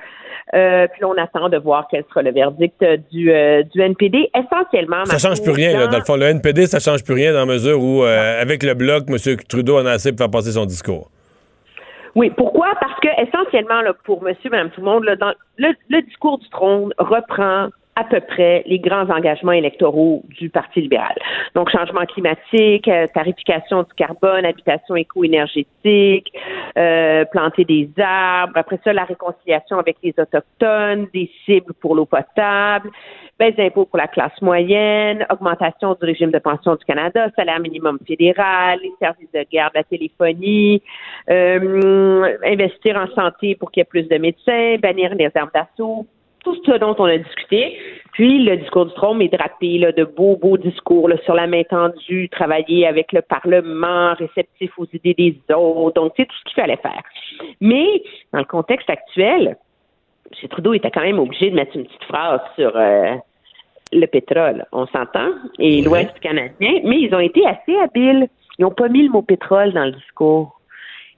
Euh, 0.52 0.88
puis 0.92 1.04
on 1.04 1.16
attend 1.16 1.48
de 1.48 1.58
voir 1.58 1.86
quel 1.90 2.04
sera 2.08 2.22
le 2.22 2.32
verdict 2.32 2.82
euh, 2.82 2.96
du, 3.12 3.30
euh, 3.30 3.62
du 3.62 3.80
NPD. 3.80 4.30
Essentiellement, 4.34 5.04
Ça 5.04 5.18
change 5.18 5.42
plus 5.42 5.52
rien, 5.52 5.78
là. 5.78 5.86
Dans 5.86 5.98
le 5.98 6.04
fond, 6.04 6.16
le 6.16 6.26
NPD, 6.26 6.66
ça 6.66 6.80
change 6.80 7.04
plus 7.04 7.14
rien 7.14 7.32
dans 7.32 7.40
la 7.40 7.46
mesure 7.46 7.80
où, 7.80 8.02
euh, 8.02 8.42
avec 8.42 8.64
le 8.64 8.74
bloc, 8.74 9.04
M. 9.08 9.16
Trudeau 9.48 9.78
en 9.78 9.86
a 9.86 9.92
assez 9.92 10.10
pour 10.10 10.18
faire 10.18 10.30
passer 10.30 10.52
son 10.52 10.66
discours. 10.66 11.08
Oui, 12.16 12.30
pourquoi? 12.36 12.66
Parce 12.80 12.98
que 12.98 13.08
essentiellement, 13.22 13.82
là, 13.82 13.92
pour 14.04 14.22
monsieur, 14.24 14.50
madame, 14.50 14.70
tout 14.70 14.80
le 14.80 14.86
monde, 14.86 15.04
là, 15.04 15.14
dans, 15.14 15.32
le, 15.56 15.68
le 15.88 16.02
discours 16.02 16.38
du 16.38 16.48
trône 16.48 16.92
reprend 16.98 17.68
à 18.00 18.04
peu 18.04 18.20
près 18.20 18.62
les 18.66 18.78
grands 18.78 19.08
engagements 19.10 19.52
électoraux 19.52 20.22
du 20.38 20.48
Parti 20.48 20.80
libéral. 20.80 21.14
Donc, 21.54 21.70
changement 21.70 22.06
climatique, 22.06 22.88
euh, 22.88 23.06
tarification 23.12 23.82
du 23.82 23.92
carbone, 23.94 24.44
habitation 24.44 24.96
éco-énergétique, 24.96 26.32
euh, 26.78 27.24
planter 27.26 27.64
des 27.64 27.90
arbres, 27.98 28.56
après 28.56 28.80
ça, 28.82 28.92
la 28.92 29.04
réconciliation 29.04 29.78
avec 29.78 29.96
les 30.02 30.14
Autochtones, 30.18 31.08
des 31.12 31.30
cibles 31.44 31.74
pour 31.74 31.94
l'eau 31.94 32.06
potable, 32.06 32.90
baisse 33.38 33.56
d'impôts 33.56 33.84
pour 33.84 33.98
la 33.98 34.08
classe 34.08 34.40
moyenne, 34.40 35.26
augmentation 35.30 35.96
du 36.00 36.04
régime 36.04 36.30
de 36.30 36.38
pension 36.38 36.76
du 36.76 36.84
Canada, 36.84 37.28
salaire 37.36 37.60
minimum 37.60 37.98
fédéral, 38.06 38.78
les 38.82 38.92
services 38.98 39.32
de 39.32 39.44
garde, 39.50 39.72
la 39.74 39.84
téléphonie, 39.84 40.82
euh, 41.28 42.36
investir 42.44 42.96
en 42.96 43.08
santé 43.14 43.56
pour 43.56 43.70
qu'il 43.70 43.80
y 43.80 43.82
ait 43.82 43.84
plus 43.84 44.08
de 44.08 44.16
médecins, 44.16 44.76
bannir 44.78 45.14
les 45.14 45.30
armes 45.34 45.50
d'assaut, 45.54 46.06
tout 46.44 46.56
ce 46.64 46.78
dont 46.78 46.94
on 46.98 47.04
a 47.04 47.18
discuté. 47.18 47.78
Puis 48.12 48.42
le 48.44 48.56
discours 48.56 48.86
du 48.86 48.94
trône 48.94 49.22
est 49.22 49.28
drapé 49.28 49.78
là, 49.78 49.92
de 49.92 50.04
beaux, 50.04 50.36
beaux 50.36 50.58
discours 50.58 51.08
là, 51.08 51.16
sur 51.24 51.34
la 51.34 51.46
main 51.46 51.62
tendue, 51.64 52.28
travailler 52.28 52.86
avec 52.86 53.12
le 53.12 53.22
Parlement, 53.22 54.14
réceptif 54.14 54.70
aux 54.78 54.86
idées 54.92 55.14
des 55.14 55.54
autres. 55.54 55.94
Donc, 55.94 56.12
c'est 56.16 56.26
tout 56.26 56.36
ce 56.38 56.44
qu'il 56.44 56.60
fallait 56.60 56.76
faire. 56.76 57.02
Mais 57.60 58.02
dans 58.32 58.40
le 58.40 58.44
contexte 58.44 58.90
actuel, 58.90 59.56
M. 60.30 60.48
Trudeau 60.48 60.74
était 60.74 60.90
quand 60.90 61.02
même 61.02 61.18
obligé 61.18 61.50
de 61.50 61.56
mettre 61.56 61.76
une 61.76 61.84
petite 61.84 62.04
phrase 62.04 62.40
sur 62.56 62.72
euh, 62.76 63.14
le 63.92 64.06
pétrole. 64.06 64.64
On 64.72 64.86
s'entend, 64.86 65.30
et 65.58 65.82
l'Ouest 65.82 66.18
canadien, 66.20 66.80
mais 66.84 67.00
ils 67.00 67.14
ont 67.14 67.20
été 67.20 67.46
assez 67.46 67.76
habiles. 67.76 68.28
Ils 68.58 68.62
n'ont 68.62 68.70
pas 68.70 68.88
mis 68.88 69.02
le 69.02 69.10
mot 69.10 69.22
pétrole 69.22 69.72
dans 69.72 69.84
le 69.84 69.92
discours. 69.92 70.60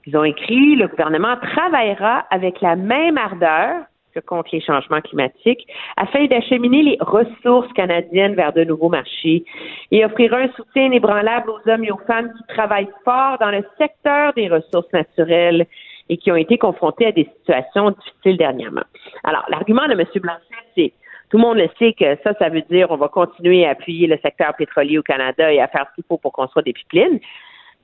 Ils 0.06 0.16
ont 0.16 0.24
écrit 0.24 0.76
le 0.76 0.88
gouvernement 0.88 1.36
travaillera 1.36 2.24
avec 2.30 2.60
la 2.60 2.76
même 2.76 3.18
ardeur 3.18 3.84
contre 4.20 4.50
les 4.52 4.60
changements 4.60 5.00
climatiques, 5.00 5.66
afin 5.96 6.26
d'acheminer 6.26 6.82
les 6.82 6.96
ressources 7.00 7.72
canadiennes 7.72 8.34
vers 8.34 8.52
de 8.52 8.64
nouveaux 8.64 8.88
marchés 8.88 9.44
et 9.90 10.04
offrira 10.04 10.38
un 10.38 10.48
soutien 10.52 10.84
inébranlable 10.84 11.50
aux 11.50 11.70
hommes 11.70 11.84
et 11.84 11.90
aux 11.90 12.00
femmes 12.06 12.32
qui 12.36 12.54
travaillent 12.54 12.90
fort 13.04 13.38
dans 13.40 13.50
le 13.50 13.64
secteur 13.78 14.32
des 14.34 14.48
ressources 14.48 14.92
naturelles 14.92 15.66
et 16.08 16.16
qui 16.16 16.30
ont 16.30 16.36
été 16.36 16.58
confrontés 16.58 17.06
à 17.06 17.12
des 17.12 17.28
situations 17.38 17.90
difficiles 17.90 18.36
dernièrement. 18.36 18.84
Alors, 19.24 19.44
l'argument 19.48 19.86
de 19.86 19.92
M. 19.92 20.04
Blanchet, 20.16 20.40
c'est 20.76 20.92
tout 21.30 21.38
le 21.38 21.42
monde 21.42 21.56
le 21.56 21.68
sait 21.78 21.94
que 21.94 22.16
ça, 22.22 22.34
ça 22.38 22.50
veut 22.50 22.62
dire 22.70 22.88
on 22.90 22.96
va 22.96 23.08
continuer 23.08 23.64
à 23.64 23.70
appuyer 23.70 24.06
le 24.06 24.18
secteur 24.22 24.54
pétrolier 24.54 24.98
au 24.98 25.02
Canada 25.02 25.50
et 25.50 25.60
à 25.60 25.68
faire 25.68 25.86
ce 25.90 25.94
qu'il 25.94 26.04
faut 26.06 26.18
pour 26.18 26.32
construire 26.32 26.64
des 26.64 26.74
pipelines. 26.74 27.20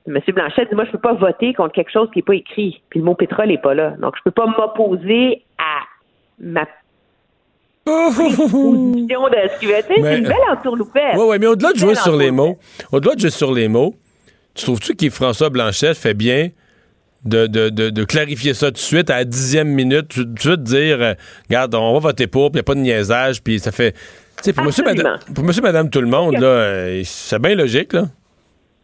M. 0.07 0.19
Blanchet 0.27 0.65
dit, 0.65 0.75
moi, 0.75 0.85
je 0.85 0.91
peux 0.91 0.99
pas 0.99 1.13
voter 1.13 1.53
contre 1.53 1.73
quelque 1.73 1.91
chose 1.91 2.09
qui 2.11 2.19
n'est 2.19 2.23
pas 2.23 2.35
écrit. 2.35 2.81
Puis 2.89 2.99
le 2.99 3.05
mot 3.05 3.15
pétrole 3.15 3.47
n'est 3.47 3.57
pas 3.57 3.73
là. 3.73 3.91
Donc, 3.99 4.15
je 4.17 4.23
peux 4.23 4.31
pas 4.31 4.45
m'opposer 4.45 5.43
à 5.57 5.81
ma 6.39 6.65
position 7.85 9.27
de 9.29 9.35
ce 9.53 9.59
qui 9.59 9.65
veut 9.65 9.73
être. 9.73 9.87
C'est 9.87 10.17
une 10.17 10.23
belle 10.23 10.35
entourloupette. 10.51 11.15
Oui, 11.15 11.23
oui, 11.27 11.37
mais 11.39 11.47
au-delà 11.47 11.73
de 11.73 11.77
jouer 11.79 11.95
sur 11.95 12.15
les 12.15 12.31
mots, 12.31 12.57
au-delà 12.91 13.15
de 13.15 13.19
jouer 13.19 13.29
sur 13.29 13.53
les 13.53 13.67
mots, 13.67 13.95
tu 14.53 14.65
trouves-tu 14.65 14.95
que 14.95 15.09
François 15.09 15.49
Blanchet 15.49 15.93
fait 15.93 16.13
bien 16.13 16.49
de, 17.25 17.47
de, 17.47 17.69
de, 17.69 17.89
de 17.89 18.03
clarifier 18.03 18.53
ça 18.53 18.67
tout 18.67 18.73
de 18.73 18.77
suite 18.77 19.09
à 19.09 19.17
la 19.17 19.25
dixième 19.25 19.67
minute, 19.69 20.07
tout 20.09 20.23
de 20.25 20.39
suite 20.39 20.63
dire, 20.63 21.01
euh, 21.01 21.13
regarde, 21.49 21.75
on 21.75 21.93
va 21.93 21.99
voter 21.99 22.27
pour, 22.27 22.51
puis 22.51 22.59
il 22.59 22.59
n'y 22.59 22.59
a 22.61 22.63
pas 22.63 22.75
de 22.75 22.79
niaisage, 22.79 23.41
puis 23.43 23.59
ça 23.59 23.71
fait... 23.71 23.91
Tu 23.91 23.99
sais, 24.43 24.53
pour 24.53 24.63
monsieur, 24.63 24.85
madame, 24.85 25.17
pour 25.35 25.43
monsieur, 25.43 25.61
madame, 25.61 25.89
tout 25.89 25.99
le 25.99 26.07
monde, 26.07 26.35
là, 26.37 26.47
euh, 26.47 27.01
c'est 27.03 27.39
bien 27.41 27.55
logique, 27.55 27.91
là. 27.91 28.03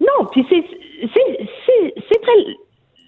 Non, 0.02 0.26
puis 0.34 0.46
c'est 0.50 2.22
très 2.22 2.32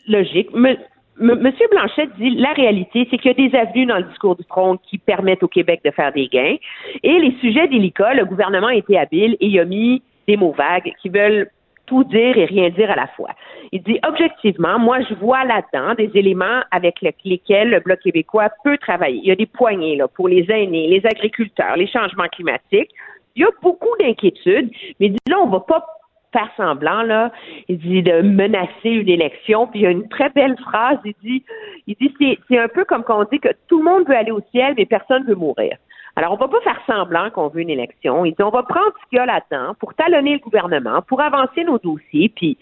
logique. 0.07 0.53
Me- 0.53 0.77
Monsieur 1.19 1.65
Blanchet 1.71 2.07
dit 2.19 2.31
la 2.31 2.53
réalité, 2.53 3.07
c'est 3.09 3.17
qu'il 3.17 3.31
y 3.31 3.33
a 3.33 3.49
des 3.49 3.57
avenues 3.57 3.87
dans 3.87 3.97
le 3.97 4.03
discours 4.03 4.35
du 4.35 4.45
trône 4.45 4.77
qui 4.87 4.97
permettent 4.99 5.41
au 5.41 5.47
Québec 5.47 5.81
de 5.83 5.91
faire 5.91 6.11
des 6.13 6.27
gains. 6.27 6.57
Et 7.01 7.19
les 7.19 7.35
sujets 7.41 7.67
délicats, 7.67 8.13
le 8.13 8.25
gouvernement 8.25 8.67
a 8.67 8.75
été 8.75 8.97
habile 8.97 9.35
et 9.39 9.47
il 9.47 9.59
a 9.59 9.65
mis 9.65 10.03
des 10.27 10.37
mots 10.37 10.51
vagues 10.51 10.93
qui 11.01 11.09
veulent 11.09 11.49
tout 11.87 12.03
dire 12.03 12.37
et 12.37 12.45
rien 12.45 12.69
dire 12.69 12.91
à 12.91 12.95
la 12.95 13.07
fois. 13.07 13.29
Il 13.71 13.81
dit 13.81 13.97
objectivement, 14.07 14.77
moi 14.77 14.99
je 15.09 15.15
vois 15.15 15.43
là-dedans 15.45 15.95
des 15.95 16.11
éléments 16.13 16.61
avec 16.69 17.01
le- 17.01 17.11
lesquels 17.25 17.69
le 17.69 17.79
Bloc 17.79 17.99
québécois 18.01 18.49
peut 18.63 18.77
travailler. 18.77 19.19
Il 19.23 19.27
y 19.27 19.31
a 19.31 19.35
des 19.35 19.45
poignées 19.45 19.95
là, 19.95 20.07
pour 20.07 20.27
les 20.27 20.45
aînés, 20.51 20.87
les 20.87 21.05
agriculteurs, 21.05 21.77
les 21.77 21.87
changements 21.87 22.27
climatiques. 22.27 22.91
Il 23.35 23.41
y 23.41 23.45
a 23.45 23.49
beaucoup 23.61 23.95
d'inquiétudes, 23.99 24.69
mais 24.99 25.13
là, 25.29 25.39
on 25.41 25.47
va 25.47 25.61
pas 25.61 25.83
faire 26.31 26.49
semblant, 26.57 27.01
là. 27.03 27.31
Il 27.67 27.79
dit 27.79 28.03
de 28.03 28.21
menacer 28.21 28.89
une 28.89 29.09
élection. 29.09 29.67
Puis 29.67 29.79
il 29.79 29.83
y 29.83 29.87
a 29.87 29.91
une 29.91 30.07
très 30.09 30.29
belle 30.29 30.57
phrase. 30.57 30.97
Il 31.05 31.13
dit, 31.23 31.43
il 31.87 31.95
dit 31.95 32.39
c'est, 32.49 32.57
un 32.57 32.67
peu 32.67 32.85
comme 32.85 33.03
quand 33.03 33.21
on 33.21 33.27
dit 33.31 33.39
que 33.39 33.49
tout 33.67 33.79
le 33.79 33.85
monde 33.85 34.07
veut 34.07 34.15
aller 34.15 34.31
au 34.31 34.41
ciel, 34.51 34.73
mais 34.77 34.85
personne 34.85 35.23
veut 35.25 35.35
mourir. 35.35 35.77
Alors, 36.15 36.33
on 36.33 36.37
va 36.37 36.47
pas 36.47 36.61
faire 36.61 36.81
semblant 36.87 37.29
qu'on 37.29 37.47
veut 37.47 37.61
une 37.61 37.69
élection. 37.69 38.25
Il 38.25 38.31
dit, 38.31 38.41
on 38.41 38.49
va 38.49 38.63
prendre 38.63 38.91
ce 39.03 39.09
qu'il 39.09 39.17
y 39.17 39.19
a 39.19 39.25
là-dedans 39.27 39.75
pour 39.79 39.93
talonner 39.93 40.33
le 40.33 40.39
gouvernement, 40.39 41.01
pour 41.03 41.21
avancer 41.21 41.63
nos 41.63 41.77
dossiers, 41.77 42.29
puis 42.29 42.57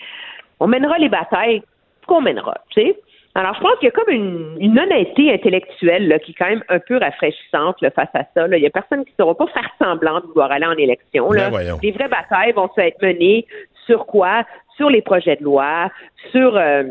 on 0.60 0.68
mènera 0.68 0.98
les 0.98 1.08
batailles 1.08 1.64
qu'on 2.06 2.22
mènera, 2.22 2.56
tu 2.70 2.82
sais. 2.82 3.00
Alors, 3.36 3.54
je 3.54 3.60
pense 3.60 3.78
qu'il 3.80 3.88
y 3.88 3.90
a 3.90 3.92
comme 3.92 4.14
une, 4.14 4.58
une 4.62 4.80
honnêteté 4.80 5.32
intellectuelle 5.34 6.08
là, 6.08 6.20
qui 6.20 6.32
est 6.32 6.36
quand 6.36 6.48
même 6.48 6.64
un 6.70 6.80
peu 6.80 6.98
rafraîchissante 6.98 7.82
là, 7.82 7.92
face 7.92 8.10
à 8.14 8.24
ça. 8.34 8.48
Là. 8.48 8.58
Il 8.58 8.64
y 8.64 8.66
a 8.66 8.70
personne 8.70 9.04
qui 9.04 9.12
ne 9.20 9.24
saura 9.24 9.36
pas 9.36 9.48
faire 9.48 9.70
semblant 9.78 10.22
de 10.22 10.28
vouloir 10.28 10.52
aller 10.52 10.66
en 10.66 10.78
élection. 10.78 11.32
Là. 11.32 11.50
Ben. 11.50 11.78
Les 11.84 11.92
vraies 11.92 12.08
batailles 12.08 12.54
vont 12.54 12.70
se 12.74 12.80
être 12.80 13.02
menées 13.02 13.46
sur 13.86 14.06
quoi? 14.06 14.44
Sur 14.78 14.90
les 14.90 15.02
projets 15.02 15.36
de 15.36 15.44
loi, 15.44 15.92
sur 16.32 16.56
euh, 16.56 16.84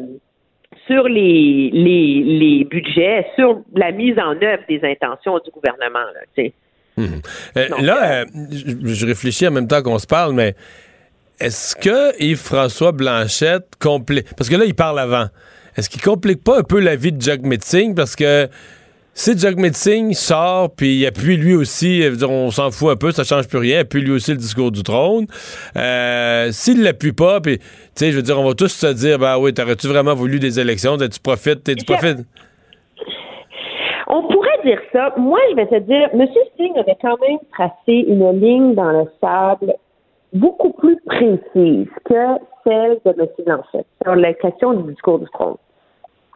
sur 0.86 1.08
les, 1.08 1.70
les, 1.72 2.22
les 2.22 2.64
budgets, 2.64 3.26
sur 3.36 3.60
la 3.74 3.90
mise 3.92 4.18
en 4.18 4.32
œuvre 4.42 4.62
des 4.68 4.80
intentions 4.82 5.38
du 5.38 5.50
gouvernement. 5.50 6.04
Là, 7.56 8.20
euh, 8.20 8.24
je, 8.50 9.06
réfléchis 9.06 9.48
en 9.48 9.50
même 9.50 9.66
temps 9.66 9.82
qu'on 9.82 9.98
se 9.98 10.06
parle, 10.06 10.34
mais 10.34 10.54
est-ce 11.40 11.74
que 11.74 12.22
Yves-François 12.22 12.92
Blanchette 12.92 13.76
complique... 13.80 14.34
Parce 14.36 14.48
que 14.48 14.56
là, 14.56 14.64
il 14.64 14.74
parle 14.74 14.98
avant. 14.98 15.26
Est-ce 15.76 15.90
qu'il 15.90 16.02
complique 16.02 16.42
pas 16.42 16.60
un 16.60 16.62
peu 16.62 16.80
la 16.80 16.96
vie 16.96 17.12
de 17.12 17.20
Jack 17.20 17.42
Metzing? 17.42 17.94
Parce 17.94 18.14
que 18.16 18.48
si 19.12 19.38
Jack 19.38 19.56
Metzing 19.56 20.12
sort, 20.12 20.70
puis 20.74 20.96
il 20.96 21.06
appuie 21.06 21.36
lui 21.36 21.54
aussi, 21.54 22.08
dire, 22.10 22.30
on 22.30 22.50
s'en 22.50 22.70
fout 22.70 22.90
un 22.90 22.96
peu, 22.96 23.12
ça 23.12 23.22
change 23.22 23.46
plus 23.46 23.58
rien, 23.58 23.80
appuie 23.80 24.02
lui 24.02 24.10
aussi 24.10 24.32
le 24.32 24.38
discours 24.38 24.72
du 24.72 24.82
trône. 24.82 25.26
Euh, 25.76 26.48
S'il 26.50 26.82
l'appuie 26.82 27.12
pas, 27.12 27.40
puis, 27.40 27.58
tu 27.58 27.64
sais, 27.94 28.10
je 28.10 28.16
veux 28.16 28.22
dire, 28.22 28.38
on 28.40 28.48
va 28.48 28.54
tous 28.54 28.68
se 28.68 28.86
dire, 28.88 29.18
ben 29.18 29.38
oui, 29.38 29.54
t'aurais-tu 29.54 29.86
vraiment 29.86 30.14
voulu 30.14 30.40
des 30.40 30.58
élections? 30.58 30.96
Tu 30.96 31.20
profites, 31.22 31.62
tu 31.64 31.84
profites... 31.84 32.26
On 34.06 34.22
pourrait 34.22 34.60
dire 34.64 34.80
ça. 34.92 35.12
Moi, 35.16 35.38
je 35.50 35.56
vais 35.56 35.66
te 35.66 35.78
dire, 35.86 36.08
M. 36.12 36.26
Singh 36.56 36.78
avait 36.78 36.96
quand 37.00 37.16
même 37.20 37.38
tracé 37.52 38.04
une 38.06 38.40
ligne 38.40 38.74
dans 38.74 38.90
le 38.90 39.04
sable 39.20 39.74
beaucoup 40.34 40.72
plus 40.72 40.96
précise 41.06 41.88
que 42.04 42.24
celle 42.64 42.98
de 43.04 43.14
M. 43.18 43.28
Blanchette 43.46 43.86
sur 44.02 44.14
la 44.16 44.34
question 44.34 44.74
du 44.74 44.92
discours 44.92 45.20
du 45.20 45.26
trône. 45.26 45.56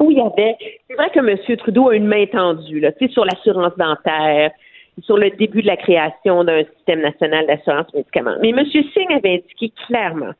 Où 0.01 0.11
il 0.13 0.19
y 0.19 0.21
avait, 0.21 0.57
c'est 0.87 0.95
vrai 0.95 1.11
que 1.11 1.19
M. 1.19 1.57
Trudeau 1.57 1.89
a 1.89 1.97
une 1.97 2.07
main 2.07 2.25
tendue, 2.27 2.79
là, 2.79 2.93
sur 3.11 3.25
l'assurance 3.25 3.77
dentaire, 3.77 4.53
sur 5.03 5.17
le 5.17 5.31
début 5.31 5.63
de 5.63 5.67
la 5.67 5.77
création 5.77 6.45
d'un 6.45 6.63
système 6.77 7.01
national 7.01 7.47
d'assurance 7.47 7.93
médicaments. 7.93 8.37
Mais 8.41 8.51
M. 8.51 8.65
Singh 8.65 9.13
avait 9.13 9.35
indiqué 9.35 9.73
clairement 9.87 10.33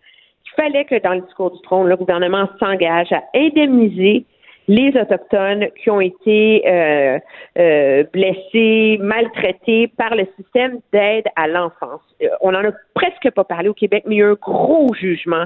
qu'il 0.45 0.53
fallait 0.57 0.85
que 0.85 1.01
dans 1.03 1.15
le 1.15 1.23
discours 1.23 1.51
du 1.51 1.61
trône, 1.63 1.89
le 1.89 1.97
gouvernement 1.97 2.49
s'engage 2.61 3.13
à 3.13 3.23
indemniser 3.35 4.25
les 4.69 4.91
Autochtones 5.01 5.69
qui 5.83 5.91
ont 5.91 6.01
été 6.01 6.63
euh, 6.67 7.19
euh, 7.59 8.05
blessés, 8.13 8.99
maltraités 9.01 9.89
par 9.89 10.15
le 10.15 10.27
système 10.37 10.81
d'aide 10.93 11.25
à 11.37 11.49
l'enfance. 11.49 12.03
Euh, 12.23 12.29
on 12.43 12.53
n'en 12.53 12.65
a 12.65 12.73
presque 12.95 13.31
pas 13.31 13.45
parlé 13.45 13.71
au 13.71 13.75
Québec, 13.75 14.05
mais 14.07 14.17
il 14.17 14.19
y 14.19 14.23
a 14.23 14.27
eu 14.27 14.33
un 14.33 14.35
gros 14.35 14.93
jugement 14.95 15.45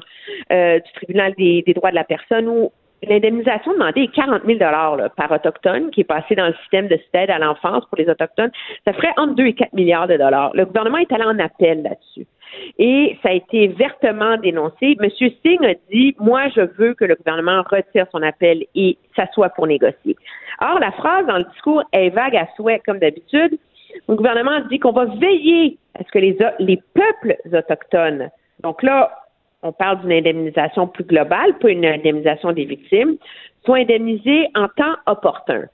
euh, 0.52 0.80
du 0.80 0.92
tribunal 0.94 1.34
des, 1.38 1.62
des 1.62 1.72
droits 1.72 1.90
de 1.90 1.94
la 1.94 2.04
personne 2.04 2.48
où 2.48 2.72
l'indemnisation 3.08 3.72
demandée 3.72 4.02
est 4.02 4.14
40 4.14 4.42
000 4.44 4.58
là, 4.58 5.08
par 5.16 5.30
autochtone 5.30 5.90
qui 5.90 6.00
est 6.00 6.04
passé 6.04 6.34
dans 6.34 6.46
le 6.46 6.54
système 6.62 6.88
de 6.88 6.98
aide 7.14 7.30
à 7.30 7.38
l'enfance 7.38 7.84
pour 7.86 7.98
les 7.98 8.08
autochtones. 8.08 8.50
Ça 8.84 8.92
ferait 8.92 9.12
entre 9.16 9.34
2 9.34 9.46
et 9.46 9.54
4 9.54 9.72
milliards 9.72 10.08
de 10.08 10.16
dollars. 10.16 10.50
Le 10.54 10.64
gouvernement 10.66 10.98
est 10.98 11.12
allé 11.12 11.24
en 11.24 11.38
appel 11.38 11.82
là-dessus. 11.82 12.26
Et 12.78 13.18
ça 13.22 13.30
a 13.30 13.32
été 13.32 13.68
vertement 13.68 14.36
dénoncé. 14.36 14.96
Monsieur 15.00 15.30
Singh 15.44 15.64
a 15.64 15.74
dit, 15.90 16.14
moi, 16.18 16.48
je 16.54 16.62
veux 16.78 16.94
que 16.94 17.04
le 17.04 17.14
gouvernement 17.14 17.62
retire 17.70 18.06
son 18.12 18.22
appel 18.22 18.64
et 18.74 18.98
s'assoie 19.16 19.50
pour 19.50 19.66
négocier. 19.66 20.16
Or, 20.60 20.78
la 20.80 20.92
phrase 20.92 21.26
dans 21.26 21.38
le 21.38 21.44
discours 21.44 21.82
est 21.92 22.10
vague 22.10 22.36
à 22.36 22.46
souhait, 22.56 22.80
comme 22.84 22.98
d'habitude. 22.98 23.58
Le 24.08 24.14
gouvernement 24.14 24.60
dit 24.70 24.78
qu'on 24.78 24.92
va 24.92 25.04
veiller 25.04 25.78
à 25.98 26.04
ce 26.04 26.10
que 26.10 26.18
les, 26.18 26.36
les 26.58 26.80
peuples 26.94 27.36
autochtones, 27.52 28.30
donc 28.62 28.82
là, 28.82 29.10
on 29.62 29.72
parle 29.72 30.00
d'une 30.00 30.12
indemnisation 30.12 30.86
plus 30.88 31.04
globale, 31.04 31.56
pas 31.58 31.70
une 31.70 31.86
indemnisation 31.86 32.52
des 32.52 32.64
victimes, 32.64 33.16
soient 33.64 33.78
indemnisés 33.78 34.48
en 34.54 34.68
temps 34.68 34.96
opportun. 35.06 35.64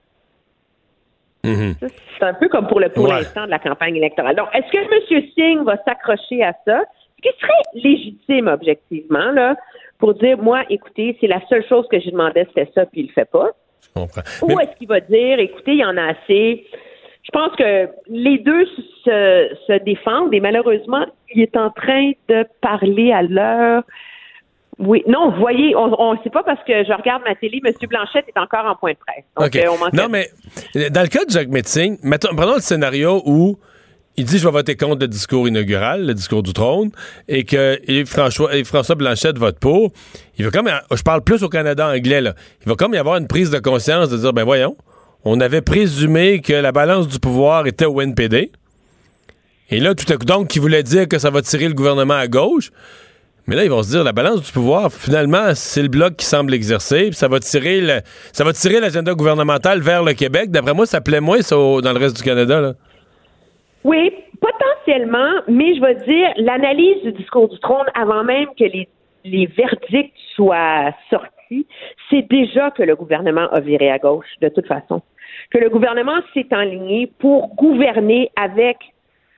C'est 1.44 2.23
un 2.23 2.35
peu 2.35 2.48
comme 2.48 2.66
pour 2.66 2.81
le 2.81 2.89
pour 2.89 3.05
Ouais. 3.09 3.19
l'instant 3.20 3.44
de 3.47 3.51
la 3.51 3.59
campagne 3.59 3.97
électorale. 3.97 4.36
Donc, 4.36 4.48
est-ce 4.52 4.70
que 4.70 4.78
M. 4.78 5.23
Singh 5.36 5.65
va 5.65 5.77
s'accrocher 5.85 6.43
à 6.43 6.52
ça? 6.66 6.82
Ce 7.16 7.23
qui 7.31 7.36
serait 7.40 7.52
légitime, 7.74 8.48
objectivement, 8.48 9.31
là, 9.32 9.56
pour 9.98 10.15
dire, 10.15 10.39
moi, 10.39 10.62
écoutez, 10.70 11.16
c'est 11.20 11.27
la 11.27 11.40
seule 11.48 11.65
chose 11.66 11.86
que 11.90 11.98
j'ai 11.98 12.10
demandé, 12.12 12.44
c'était 12.48 12.70
ça, 12.74 12.86
puis 12.86 13.01
il 13.02 13.06
le 13.06 13.12
fait 13.12 13.28
pas. 13.31 13.51
Je 13.82 13.89
comprends. 14.01 14.23
Ou 14.43 14.60
est-ce 14.60 14.77
qu'il 14.77 14.89
va 14.89 15.01
dire, 15.01 15.39
écoutez, 15.40 15.73
il 15.73 15.78
y 15.81 15.85
en 15.85 15.97
a 15.97 16.10
assez? 16.10 16.65
Je 17.24 17.31
pense 17.32 17.55
que 17.56 17.89
les 18.09 18.39
deux 18.39 18.65
se, 19.05 19.48
se 19.66 19.78
défendent 19.85 20.32
et 20.32 20.40
malheureusement, 20.40 21.05
il 21.35 21.43
est 21.43 21.56
en 21.56 21.70
train 21.70 22.12
de 22.28 22.47
parler 22.60 23.12
à 23.12 23.23
l'heure. 23.23 23.82
Oui, 24.79 25.03
non, 25.09 25.33
vous 25.33 25.41
voyez, 25.41 25.75
on 25.75 26.15
ne 26.15 26.19
sait 26.23 26.31
pas 26.31 26.45
parce 26.45 26.61
que 26.65 26.85
je 26.85 26.93
regarde 26.93 27.23
ma 27.27 27.35
télé, 27.35 27.61
M. 27.65 27.73
Blanchette 27.89 28.27
est 28.29 28.39
encore 28.39 28.65
en 28.65 28.77
point 28.77 28.93
de 28.93 28.99
presse. 28.99 29.25
Donc, 29.37 29.47
OK. 29.47 29.57
euh, 29.57 29.87
on 29.93 29.97
non, 29.97 30.09
mais 30.09 30.31
dans 30.91 31.03
le 31.03 31.09
cas 31.09 31.25
de 31.25 31.31
Jacques 31.31 31.49
Metzing, 31.49 31.99
mettons, 32.03 32.35
prenons 32.37 32.55
le 32.55 32.61
scénario 32.61 33.21
où 33.27 33.59
il 34.17 34.25
dit 34.25 34.39
je 34.39 34.45
vais 34.47 34.53
voter 34.53 34.77
contre 34.77 35.01
le 35.01 35.09
discours 35.09 35.49
inaugural, 35.49 36.07
le 36.07 36.15
discours 36.15 36.43
du 36.43 36.53
trône, 36.53 36.91
et 37.27 37.45
que 37.45 37.79
et 37.89 38.05
François, 38.05 38.55
et 38.57 38.63
François 38.65 38.95
Blanchette 38.95 39.39
vote 39.39 39.59
pour. 39.59 39.91
Il 40.39 40.45
va 40.45 40.51
comme, 40.53 40.71
je 40.93 41.03
parle 41.03 41.23
plus 41.23 41.43
au 41.43 41.49
Canada 41.49 41.89
anglais, 41.89 42.21
là. 42.21 42.35
Il 42.65 42.69
va 42.69 42.77
comme 42.77 42.95
y 42.95 42.99
avoir 42.99 43.17
une 43.17 43.27
prise 43.27 43.51
de 43.51 43.59
conscience 43.59 44.11
de 44.11 44.17
dire, 44.17 44.33
ben 44.33 44.45
voyons, 44.45 44.77
on 45.25 45.41
avait 45.41 45.63
présumé 45.63 46.41
que 46.41 46.53
la 46.53 46.71
balance 46.71 47.09
du 47.09 47.19
pouvoir 47.19 47.67
était 47.67 47.85
au 47.85 48.01
NPD. 48.01 48.53
Et 49.71 49.81
là, 49.81 49.95
tout 49.95 50.11
à 50.13 50.17
coup, 50.17 50.25
donc, 50.25 50.49
qui 50.49 50.61
voulait 50.61 50.83
dire 50.83 51.09
que 51.09 51.19
ça 51.19 51.31
va 51.31 51.43
tirer 51.43 51.69
le 51.69 51.75
gouvernement 51.75 52.15
à 52.15 52.27
gauche. 52.27 52.71
Mais 53.49 53.57
là, 53.57 53.65
ils 53.65 53.70
vont 53.70 53.83
se 53.83 53.91
dire, 53.91 54.05
la 54.05 54.12
balance 54.12 54.43
du 54.43 54.53
pouvoir, 54.53 54.93
finalement, 54.93 55.55
c'est 55.55 55.81
le 55.81 55.89
bloc 55.89 56.16
qui 56.16 56.27
semble 56.27 56.53
exercer, 56.53 57.07
puis 57.07 57.15
ça 57.15 57.29
va 57.29 57.41
tirer 57.41 57.81
le, 57.81 58.01
ça 58.31 58.45
va 58.45 58.53
tirer 58.53 58.79
l'agenda 58.79 59.15
gouvernemental 59.15 59.81
vers 59.81 60.05
le 60.05 60.12
Québec. 60.12 60.51
D'après 60.51 60.75
moi, 60.75 60.85
ça 60.85 61.01
plaît 61.01 61.23
moins 61.23 61.41
ça, 61.41 61.57
dans 61.57 61.93
le 61.95 61.99
reste 61.99 62.19
du 62.19 62.23
Canada. 62.23 62.75
Oui, 63.85 64.12
potentiellement, 64.39 65.33
mais 65.49 65.75
je 65.77 65.81
vais 65.81 65.95
dire, 65.95 66.29
l'analyse 66.37 67.03
du 67.03 67.12
discours 67.12 67.49
du 67.49 67.59
trône 67.61 67.87
avant 67.95 68.23
même 68.23 68.49
que 68.49 68.65
les, 68.65 68.87
les 69.25 69.47
verdicts 69.47 70.12
soient 70.37 70.93
sortis, 71.09 71.66
c'est 72.11 72.29
déjà 72.29 72.70
que 72.73 72.83
le 72.83 72.97
gouvernement 72.97 73.49
a 73.51 73.61
viré 73.61 73.91
à 73.91 73.99
gauche, 73.99 74.29
de 74.43 74.51
toute 74.51 74.66
façon. 74.66 75.01
Que 75.51 75.57
le 75.57 75.70
gouvernement 75.70 76.20
s'est 76.35 76.49
enligné 76.53 77.11
pour 77.19 77.55
gouverner 77.55 78.31
avec 78.37 78.77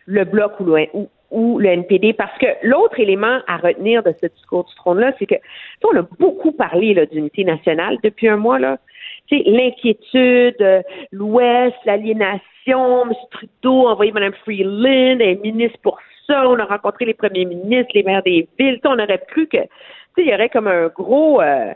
le 0.07 0.25
bloc 0.25 0.59
ou 0.59 0.65
le, 0.65 0.87
ou, 0.95 1.09
ou 1.31 1.59
le 1.59 1.69
NPD, 1.69 2.13
parce 2.13 2.37
que 2.39 2.47
l'autre 2.63 2.99
élément 2.99 3.39
à 3.47 3.57
retenir 3.57 4.03
de 4.03 4.13
ce 4.21 4.27
discours 4.27 4.65
du 4.65 4.75
trône-là, 4.75 5.13
c'est 5.19 5.27
que 5.27 5.37
on 5.85 5.97
a 5.97 6.03
beaucoup 6.19 6.53
parlé 6.53 6.95
d'unité 7.07 7.45
nationale 7.45 7.99
depuis 8.03 8.29
un 8.29 8.37
mois, 8.37 8.59
là. 8.59 8.79
L'inquiétude, 9.31 10.61
euh, 10.61 10.83
l'Ouest, 11.13 11.77
l'aliénation, 11.85 13.05
M. 13.05 13.13
Trudeau 13.31 13.87
a 13.87 13.93
envoyé 13.93 14.11
Mme 14.11 14.33
Freeland, 14.45 15.19
elle 15.21 15.23
est 15.23 15.43
ministre 15.43 15.79
pour 15.83 15.99
ça, 16.27 16.49
on 16.49 16.59
a 16.59 16.65
rencontré 16.65 17.05
les 17.05 17.15
premiers 17.15 17.45
ministres, 17.45 17.93
les 17.95 18.03
maires 18.03 18.25
des 18.25 18.49
villes, 18.59 18.81
on 18.85 18.99
aurait 18.99 19.23
cru 19.29 19.47
que, 19.47 19.59
il 20.19 20.27
y 20.27 20.35
aurait 20.35 20.49
comme 20.49 20.67
un 20.67 20.89
gros 20.89 21.41
euh, 21.41 21.73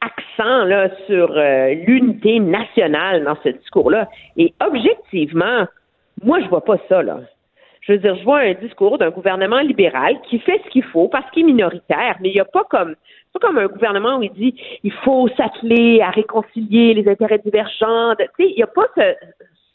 accent 0.00 0.64
là 0.64 0.90
sur 1.06 1.32
euh, 1.36 1.74
l'unité 1.86 2.40
nationale 2.40 3.24
dans 3.24 3.36
ce 3.42 3.50
discours-là. 3.50 4.08
Et 4.36 4.52
objectivement, 4.64 5.66
moi, 6.22 6.40
je 6.40 6.48
vois 6.48 6.64
pas 6.64 6.76
ça, 6.88 7.02
là. 7.02 7.20
Je 7.82 7.92
veux 7.92 7.98
dire, 7.98 8.14
je 8.16 8.24
vois 8.24 8.40
un 8.40 8.54
discours 8.54 8.96
d'un 8.96 9.10
gouvernement 9.10 9.60
libéral 9.60 10.20
qui 10.28 10.38
fait 10.38 10.60
ce 10.64 10.70
qu'il 10.70 10.84
faut 10.84 11.08
parce 11.08 11.28
qu'il 11.32 11.42
est 11.42 11.46
minoritaire, 11.46 12.16
mais 12.20 12.30
il 12.30 12.34
n'y 12.34 12.40
a 12.40 12.44
pas 12.44 12.64
comme 12.64 12.94
pas 13.32 13.40
comme 13.40 13.58
un 13.58 13.66
gouvernement 13.66 14.18
où 14.18 14.22
il 14.22 14.32
dit 14.32 14.54
il 14.84 14.92
faut 14.92 15.28
s'atteler 15.36 16.00
à 16.00 16.10
réconcilier 16.10 16.94
les 16.94 17.08
intérêts 17.08 17.38
divergents. 17.38 18.14
Tu 18.16 18.24
sais, 18.24 18.50
il 18.50 18.56
n'y 18.56 18.62
a 18.62 18.66
pas 18.66 18.86
ce, 18.96 19.14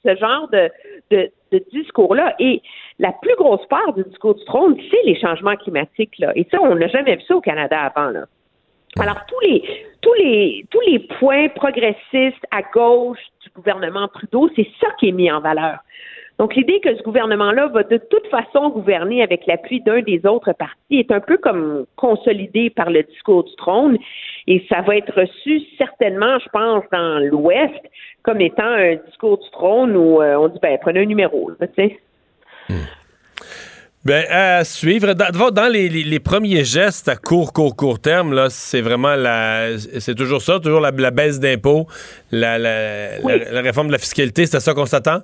ce 0.05 0.15
genre 0.15 0.47
de, 0.49 0.69
de, 1.11 1.29
de 1.51 1.63
discours-là. 1.71 2.35
Et 2.39 2.61
la 2.99 3.11
plus 3.11 3.35
grosse 3.35 3.65
part 3.67 3.93
du 3.93 4.03
discours 4.03 4.35
du 4.35 4.45
trône, 4.45 4.77
c'est 4.89 5.03
les 5.05 5.19
changements 5.19 5.55
climatiques. 5.55 6.17
Là. 6.19 6.31
Et 6.35 6.47
ça, 6.51 6.59
on 6.61 6.75
n'a 6.75 6.87
jamais 6.87 7.15
vu 7.15 7.23
ça 7.27 7.35
au 7.35 7.41
Canada 7.41 7.91
avant. 7.95 8.11
Là. 8.11 8.25
Alors, 8.99 9.17
tous 9.27 9.39
les, 9.41 9.63
tous 10.01 10.13
les, 10.13 10.65
tous 10.71 10.81
les 10.81 10.99
points 10.99 11.49
progressistes 11.49 12.45
à 12.51 12.61
gauche 12.73 13.19
du 13.43 13.49
gouvernement 13.55 14.07
Trudeau, 14.07 14.49
c'est 14.55 14.67
ça 14.79 14.87
qui 14.99 15.09
est 15.09 15.11
mis 15.11 15.31
en 15.31 15.39
valeur. 15.39 15.79
Donc, 16.39 16.55
l'idée 16.55 16.79
que 16.83 16.95
ce 16.95 17.01
gouvernement-là 17.01 17.67
va 17.67 17.81
de 17.83 17.97
toute 17.97 18.27
façon 18.29 18.69
gouverner 18.69 19.23
avec 19.23 19.47
l'appui 19.47 19.81
d'un 19.81 20.01
des 20.01 20.21
autres 20.25 20.53
partis 20.53 20.75
est 20.99 21.11
un 21.11 21.19
peu 21.19 21.37
comme 21.37 21.85
consolidée 21.95 22.69
par 22.69 22.91
le 22.91 23.01
discours 23.03 23.43
du 23.43 23.55
trône. 23.55 23.97
Et 24.45 24.63
ça 24.69 24.81
va 24.81 24.97
être 24.97 25.11
reçu 25.19 25.61
certainement, 25.79 26.37
je 26.39 26.49
pense, 26.49 26.83
dans 26.91 27.19
l'Ouest 27.27 27.73
comme 28.21 28.39
étant 28.41 28.63
un 28.65 28.95
discours 29.07 29.39
du 29.39 29.49
trône 29.51 29.95
où 29.95 30.21
euh, 30.21 30.35
on 30.35 30.47
dit, 30.49 30.59
ben, 30.61 30.77
prenez 30.79 30.99
un 30.99 31.05
numéro, 31.05 31.49
tu 31.59 31.67
sais. 31.75 31.99
Ben, 34.05 34.23
à 34.29 34.63
suivre. 34.63 35.13
Dans, 35.13 35.49
dans 35.51 35.71
les, 35.71 35.89
les- 35.89 36.03
les 36.03 36.19
premiers 36.19 36.63
gestes 36.63 37.09
à 37.09 37.15
court, 37.15 37.51
court, 37.51 37.75
court 37.75 37.99
terme, 37.99 38.33
là, 38.33 38.49
c'est 38.49 38.81
vraiment 38.81 39.15
la. 39.15 39.77
C'est 39.77 40.15
toujours 40.15 40.41
ça, 40.41 40.59
toujours 40.59 40.79
la, 40.81 40.91
la 40.91 41.11
baisse 41.11 41.39
d'impôts, 41.39 41.87
la, 42.31 42.57
la, 42.57 43.19
Oui. 43.23 43.33
la- 43.39 43.51
la 43.53 43.61
réforme 43.61 43.87
de 43.87 43.91
la 43.93 43.97
fiscalité, 43.97 44.45
c'est 44.45 44.57
à 44.57 44.59
ça 44.61 44.73
qu'on 44.73 44.85
s'attend? 44.85 45.19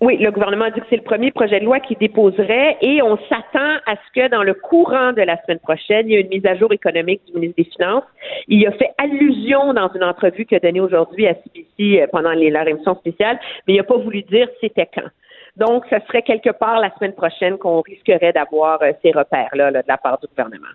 Oui, 0.00 0.16
le 0.16 0.30
gouvernement 0.30 0.64
a 0.64 0.70
dit 0.70 0.80
que 0.80 0.86
c'est 0.88 0.96
le 0.96 1.02
premier 1.02 1.30
projet 1.30 1.60
de 1.60 1.66
loi 1.66 1.78
qu'il 1.78 1.98
déposerait 1.98 2.78
et 2.80 3.02
on 3.02 3.18
s'attend 3.28 3.76
à 3.86 3.96
ce 3.96 4.20
que 4.20 4.28
dans 4.30 4.42
le 4.42 4.54
courant 4.54 5.12
de 5.12 5.20
la 5.20 5.36
semaine 5.42 5.58
prochaine, 5.58 6.08
il 6.08 6.12
y 6.12 6.16
ait 6.16 6.22
une 6.22 6.28
mise 6.28 6.46
à 6.46 6.56
jour 6.56 6.72
économique 6.72 7.20
du 7.26 7.34
ministre 7.34 7.56
des 7.58 7.64
Finances. 7.64 8.04
Il 8.48 8.66
a 8.66 8.72
fait 8.72 8.92
allusion 8.96 9.74
dans 9.74 9.92
une 9.92 10.02
entrevue 10.02 10.46
qu'il 10.46 10.56
a 10.56 10.60
donnée 10.60 10.80
aujourd'hui 10.80 11.26
à 11.26 11.34
CBC 11.34 12.00
euh, 12.00 12.06
pendant 12.10 12.32
les, 12.32 12.48
leur 12.48 12.66
émission 12.66 12.94
spéciale, 12.94 13.38
mais 13.68 13.74
il 13.74 13.76
n'a 13.76 13.82
pas 13.82 13.98
voulu 13.98 14.22
dire 14.22 14.48
c'était 14.62 14.88
quand. 14.94 15.08
Donc, 15.56 15.84
ce 15.90 15.96
serait 16.06 16.22
quelque 16.22 16.50
part 16.50 16.80
la 16.80 16.94
semaine 16.94 17.12
prochaine 17.12 17.58
qu'on 17.58 17.82
risquerait 17.82 18.32
d'avoir 18.32 18.80
euh, 18.80 18.92
ces 19.02 19.10
repères-là 19.10 19.70
là, 19.70 19.82
de 19.82 19.88
la 19.88 19.98
part 19.98 20.18
du 20.18 20.26
gouvernement. 20.28 20.72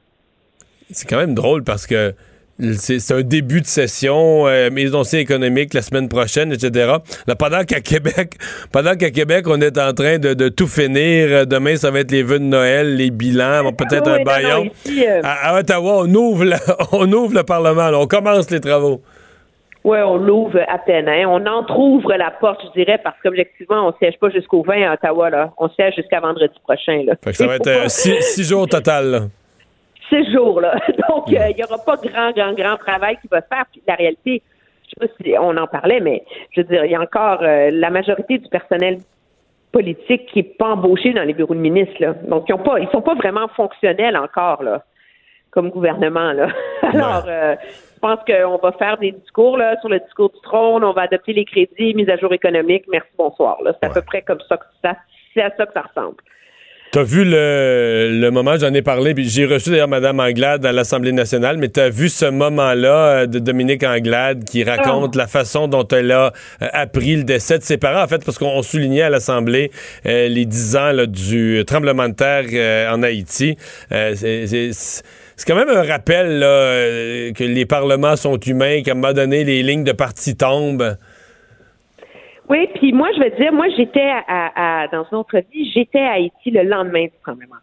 C'est 0.92 1.10
quand 1.10 1.18
même 1.18 1.34
drôle 1.34 1.64
parce 1.64 1.88
que 1.88 2.14
c'est 2.60 3.12
un 3.14 3.22
début 3.22 3.60
de 3.62 3.66
session, 3.66 4.48
euh, 4.48 4.70
dossier 4.90 5.20
économique 5.20 5.74
la 5.74 5.82
semaine 5.82 6.08
prochaine, 6.08 6.52
etc. 6.54 6.94
Là, 7.28 7.36
pendant 7.36 7.64
qu'à 7.64 7.82
Québec, 7.82 8.36
pendant 8.72 8.96
qu'à 8.96 9.12
Québec, 9.12 9.46
on 9.48 9.60
est 9.60 9.78
en 9.78 9.92
train 9.94 10.20
de, 10.20 10.34
de 10.34 10.48
tout 10.50 10.68
finir. 10.68 11.28
euh, 11.32 11.46
Demain, 11.46 11.76
ça 11.76 11.92
va 11.92 12.00
être 12.00 12.12
les 12.12 12.24
vœux 12.24 12.40
de 12.40 12.46
Noël, 12.46 12.96
les 12.96 13.12
bilans, 13.12 13.64
bon, 13.64 13.74
peut-être 13.74 14.08
un 14.10 14.24
baillon. 14.24 14.70
euh, 14.88 15.22
à, 15.24 15.50
à 15.56 15.60
Ottawa, 15.60 16.04
on 16.06 16.14
ouvre, 16.16 16.46
le, 16.46 16.56
on 16.94 17.12
ouvre 17.12 17.34
le 17.36 17.44
Parlement, 17.44 17.90
là, 17.90 18.00
on 18.00 18.08
commence 18.08 18.50
les 18.50 18.62
travaux. 18.62 19.02
Oui, 19.84 20.00
on 20.04 20.18
l'ouvre 20.18 20.60
à 20.68 20.80
peine. 20.80 21.08
Hein. 21.08 21.26
On 21.28 21.46
entrouvre 21.46 22.12
la 22.16 22.32
porte, 22.32 22.60
je 22.74 22.82
dirais, 22.82 23.00
parce 23.04 23.18
qu'objectivement, 23.22 23.84
on 23.86 23.90
ne 23.90 23.94
siège 24.00 24.18
pas 24.20 24.32
jusqu'au 24.32 24.64
20 24.64 24.82
à 24.90 24.94
Ottawa. 24.96 25.30
Là. 25.30 25.54
On 25.60 25.70
siège 25.70 25.94
jusqu'à 25.96 26.20
vendredi 26.22 26.56
prochain. 26.64 27.04
Là. 27.06 27.14
Fait 27.24 27.30
que 27.32 27.38
ça 27.38 27.46
va 27.46 27.58
être 27.58 27.68
euh, 27.68 27.88
six, 27.88 28.16
six 28.22 28.44
jours 28.50 28.62
au 28.64 28.66
total. 28.66 29.12
là. 29.12 29.20
Six 30.10 30.32
jours. 30.32 30.62
Là. 30.62 30.76
Donc, 31.10 31.32
euh, 31.32 31.50
il 31.50 31.56
n'y 31.56 31.64
aura 31.64 31.78
pas 31.78 31.96
grand, 31.98 32.32
grand, 32.32 32.54
grand 32.54 32.78
travail 32.78 33.18
qui 33.22 33.28
va 33.28 33.42
se 33.42 33.48
faire. 33.48 33.66
Puis 33.72 33.82
la 33.88 33.96
réalité, 33.96 34.42
je 34.84 34.90
sais 34.90 35.08
pas 35.08 35.14
si 35.24 35.38
on 35.38 35.58
en 35.58 35.68
parlait, 35.68 36.00
mais 36.00 36.24
je 36.52 36.62
veux 36.62 36.68
dire, 36.68 36.86
il 36.86 36.92
y 36.92 36.96
a 36.96 37.02
encore 37.02 37.40
euh, 37.42 37.70
la 37.72 37.90
majorité 37.90 38.38
du 38.38 38.50
personnel 38.50 39.00
politique 39.72 40.28
qui 40.28 40.40
n'est 40.40 40.44
pas 40.58 40.70
embauché 40.70 41.12
dans 41.14 41.24
les 41.24 41.34
bureaux 41.34 41.54
de 41.54 41.60
ministres. 41.60 41.96
Là. 42.00 42.14
Donc, 42.28 42.46
ils 42.48 42.54
ont 42.54 42.60
pas, 42.60 42.80
ils 42.80 42.88
sont 42.90 43.02
pas 43.02 43.16
vraiment 43.16 43.48
fonctionnels 43.50 44.16
encore, 44.16 44.64
là, 44.64 44.84
comme 45.52 45.70
gouvernement. 45.70 46.32
Là. 46.32 46.48
Alors, 46.82 47.26
euh, 47.28 47.56
je 47.96 48.00
pense 48.00 48.20
qu'on 48.26 48.58
va 48.58 48.72
faire 48.74 48.98
des 48.98 49.12
discours 49.12 49.58
là, 49.58 49.78
sur 49.82 49.90
le 49.90 50.00
discours 50.00 50.30
du 50.30 50.40
trône, 50.42 50.84
on 50.84 50.94
va 50.94 51.04
adopter 51.04 51.34
les 51.34 51.46
crédits, 51.46 51.94
mise 51.94 52.10
à 52.10 52.18
jour 52.18 52.32
économique, 52.32 52.86
merci, 52.90 53.10
bonsoir. 53.18 53.58
C'est 53.66 53.88
à 53.88 53.90
peu 53.90 54.02
près 54.02 54.22
comme 54.22 54.40
ça 54.48 54.58
que 54.58 54.66
ça, 54.84 54.96
c'est 55.34 55.42
à 55.42 55.52
ça 55.58 55.66
que 55.66 55.74
ça 55.74 55.82
ressemble. 55.82 56.18
T'as 56.96 57.04
vu 57.04 57.26
le, 57.26 58.10
le 58.22 58.32
moment, 58.32 58.56
j'en 58.58 58.74
ai 58.74 58.82
parlé, 58.82 59.14
puis 59.14 59.28
j'ai 59.28 59.46
reçu 59.46 59.70
d'ailleurs 59.70 59.90
Mme 59.90 60.18
Anglade 60.22 60.66
à 60.66 60.72
l'Assemblée 60.72 61.12
nationale, 61.12 61.58
mais 61.58 61.68
t'as 61.68 61.90
vu 61.90 62.08
ce 62.08 62.24
moment-là 62.24 62.94
euh, 62.96 63.26
de 63.26 63.38
Dominique 63.40 63.84
Anglade 63.84 64.46
qui 64.46 64.64
raconte 64.64 65.18
la 65.18 65.28
façon 65.28 65.68
dont 65.68 65.86
elle 65.90 66.10
a 66.14 66.32
euh, 66.62 66.68
appris 66.72 67.18
le 67.18 67.26
décès 67.26 67.60
de 67.60 67.64
ses 67.66 67.76
parents, 67.76 68.02
en 68.02 68.08
fait, 68.08 68.24
parce 68.24 68.38
qu'on 68.38 68.62
soulignait 68.62 69.02
à 69.02 69.10
l'Assemblée 69.10 69.72
euh, 70.06 70.30
les 70.30 70.46
10 70.46 70.76
ans 70.78 70.92
là, 70.94 71.06
du 71.06 71.62
tremblement 71.68 72.08
de 72.08 72.14
terre 72.14 72.46
euh, 72.54 72.90
en 72.90 73.04
Haïti. 73.04 73.58
Euh, 73.92 74.14
c'est- 74.16 74.48
c'est 74.48 74.70
c'est 75.38 75.46
quand 75.46 75.56
même 75.58 75.68
un 75.68 75.84
rappel 75.84 76.40
là, 76.40 77.30
que 77.34 77.44
les 77.44 77.66
parlements 77.66 78.16
sont 78.16 78.40
humains, 78.40 78.84
qu'à 78.84 78.92
un 78.92 78.96
moment 78.96 79.12
donné, 79.12 79.44
les 79.44 79.64
lignes 79.64 79.84
de 79.84 79.92
parti 79.92 80.38
tombent. 80.38 80.96
Oui, 82.50 82.68
puis 82.76 82.94
moi, 82.94 83.10
je 83.16 83.24
veux 83.24 83.32
dire, 83.32 83.52
moi, 83.52 83.68
j'étais 83.76 84.08
à, 84.28 84.84
à- 84.84 84.88
dans 84.90 85.04
une 85.12 85.18
autre 85.18 85.40
vie, 85.52 85.70
j'étais 85.72 86.00
à 86.00 86.14
Haïti 86.14 86.52
le 86.52 86.64
lendemain 86.64 87.06
du 87.06 87.12
tremblement. 87.24 87.56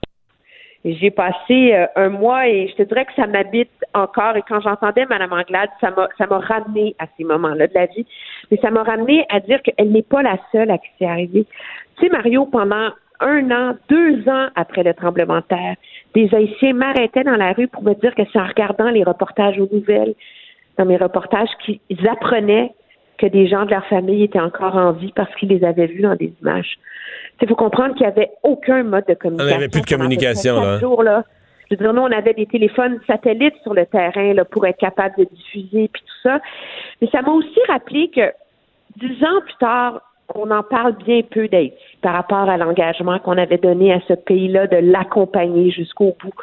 J'ai 0.85 1.13
passé 1.13 1.73
euh, 1.75 1.87
un 1.95 2.09
mois 2.09 2.49
et 2.49 2.67
je 2.67 2.75
te 2.75 2.83
dirais 2.83 3.05
que 3.05 3.15
ça 3.15 3.29
m'habite 3.29 3.71
encore. 3.95 4.37
Et 4.37 4.43
quand 4.43 4.61
j'entendais 4.61 5.07
Mme 5.07 5.33
Anglade, 5.33 5.71
ça 5.81 5.93
m'a 5.93 6.09
ça 6.19 6.27
m'a 6.27 6.41
ramené 6.41 6.97
à 6.99 7.05
ces 7.17 7.23
moments-là 7.23 7.69
de 7.69 7.75
la 7.75 7.87
vie. 7.87 8.05
Mais 8.51 8.57
ça 8.57 8.73
m'a 8.73 8.83
ramené 8.83 9.25
à 9.29 9.39
dire 9.39 9.63
qu'elle 9.63 9.93
n'est 9.93 10.03
pas 10.03 10.23
la 10.23 10.37
seule 10.51 10.73
à 10.73 10.79
qui 10.79 10.89
c'est 10.99 11.07
arrivé. 11.07 11.47
Tu 11.99 12.07
sais, 12.07 12.13
Mario, 12.13 12.47
pendant 12.47 12.89
un 13.21 13.51
an, 13.53 13.77
deux 13.89 14.29
ans 14.29 14.49
après 14.57 14.83
le 14.83 14.93
tremblement 14.95 15.37
de 15.37 15.43
terre, 15.43 15.77
des 16.17 16.35
Haïtiens 16.35 16.73
m'arrêtaient 16.73 17.23
dans 17.23 17.37
la 17.37 17.53
rue 17.53 17.69
pour 17.69 17.85
me 17.85 17.95
dire 17.95 18.13
que 18.17 18.23
c'est 18.33 18.41
en 18.41 18.49
regardant 18.49 18.91
les 18.91 19.05
reportages 19.05 19.61
aux 19.61 19.69
nouvelles, 19.73 20.15
dans 20.79 20.85
mes 20.85 20.97
reportages, 20.97 21.51
qu'ils 21.65 22.09
apprenaient 22.09 22.73
que 23.23 23.27
des 23.29 23.47
gens 23.47 23.65
de 23.65 23.71
leur 23.71 23.87
famille 23.87 24.25
étaient 24.25 24.41
encore 24.41 24.77
en 24.77 24.91
vie 24.93 25.13
parce 25.15 25.33
qu'ils 25.37 25.51
les 25.51 25.65
avaient 25.65 25.87
vus 25.87 26.03
dans 26.03 26.17
des 26.17 26.33
images. 26.43 26.77
Il 27.41 27.49
faut 27.49 27.55
comprendre 27.55 27.95
qu'il 27.95 28.07
n'y 28.07 28.13
avait 28.13 28.31
aucun 28.43 28.83
mode 28.83 29.05
de 29.07 29.15
communication. 29.15 29.57
avait 29.57 29.69
plus 29.69 29.81
de 29.81 29.87
communication, 29.87 30.61
là. 30.61 30.79
jours, 30.81 31.03
là. 31.03 31.25
Je 31.71 31.77
veux 31.77 31.83
dire, 31.83 31.93
nous, 31.93 32.03
on 32.03 32.13
avait 32.13 32.35
des 32.35 32.47
téléphones 32.47 33.01
satellites 33.07 33.55
sur 33.63 33.75
le 33.75 33.87
terrain 33.87 34.35
là, 34.35 34.45
pour 34.45 34.67
être 34.67 34.79
capable 34.79 35.15
de 35.19 35.25
diffuser 35.25 35.89
puis 35.93 36.03
tout 36.03 36.29
ça. 36.29 36.41
Mais 37.01 37.09
ça 37.11 37.23
m'a 37.23 37.33
aussi 37.33 37.59
rappelé 37.69 38.11
que 38.15 38.33
dix 38.97 39.25
ans 39.25 39.41
plus 39.45 39.57
tard, 39.61 40.03
on 40.35 40.51
en 40.51 40.63
parle 40.63 40.97
bien 41.05 41.23
peu 41.23 41.49
d'Haïti 41.49 41.77
par 42.01 42.15
rapport 42.15 42.49
à 42.49 42.57
l'engagement 42.57 43.19
qu'on 43.21 43.39
avait 43.39 43.59
donné 43.59 43.93
à 43.93 44.01
ce 44.09 44.15
pays-là 44.15 44.67
de 44.67 44.77
l'accompagner 44.77 45.71
jusqu'au 45.71 46.17
bout. 46.21 46.35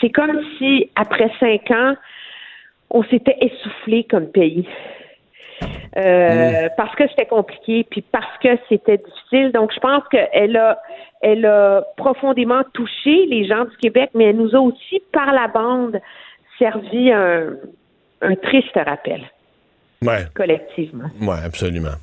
C'est 0.00 0.10
comme 0.10 0.40
si, 0.58 0.88
après 0.94 1.30
cinq 1.40 1.70
ans, 1.70 1.94
on 2.90 3.02
s'était 3.04 3.36
essoufflé 3.40 4.04
comme 4.04 4.26
pays. 4.26 4.66
Euh, 5.96 6.68
parce 6.76 6.94
que 6.94 7.08
c'était 7.08 7.26
compliqué, 7.26 7.86
puis 7.90 8.02
parce 8.02 8.38
que 8.42 8.48
c'était 8.68 8.98
difficile. 8.98 9.52
Donc, 9.52 9.72
je 9.74 9.80
pense 9.80 10.02
qu'elle 10.10 10.56
a, 10.56 10.80
elle 11.20 11.44
a 11.44 11.82
profondément 11.96 12.62
touché 12.72 13.26
les 13.26 13.46
gens 13.46 13.64
du 13.64 13.76
Québec, 13.76 14.10
mais 14.14 14.26
elle 14.26 14.36
nous 14.36 14.54
a 14.54 14.60
aussi, 14.60 15.02
par 15.12 15.32
la 15.32 15.48
bande, 15.48 16.00
servi 16.58 17.12
un, 17.12 17.54
un 18.22 18.34
triste 18.36 18.74
rappel. 18.74 19.22
Ouais. 20.02 20.24
Collectivement. 20.34 21.08
Oui, 21.20 21.36
absolument. 21.44 21.96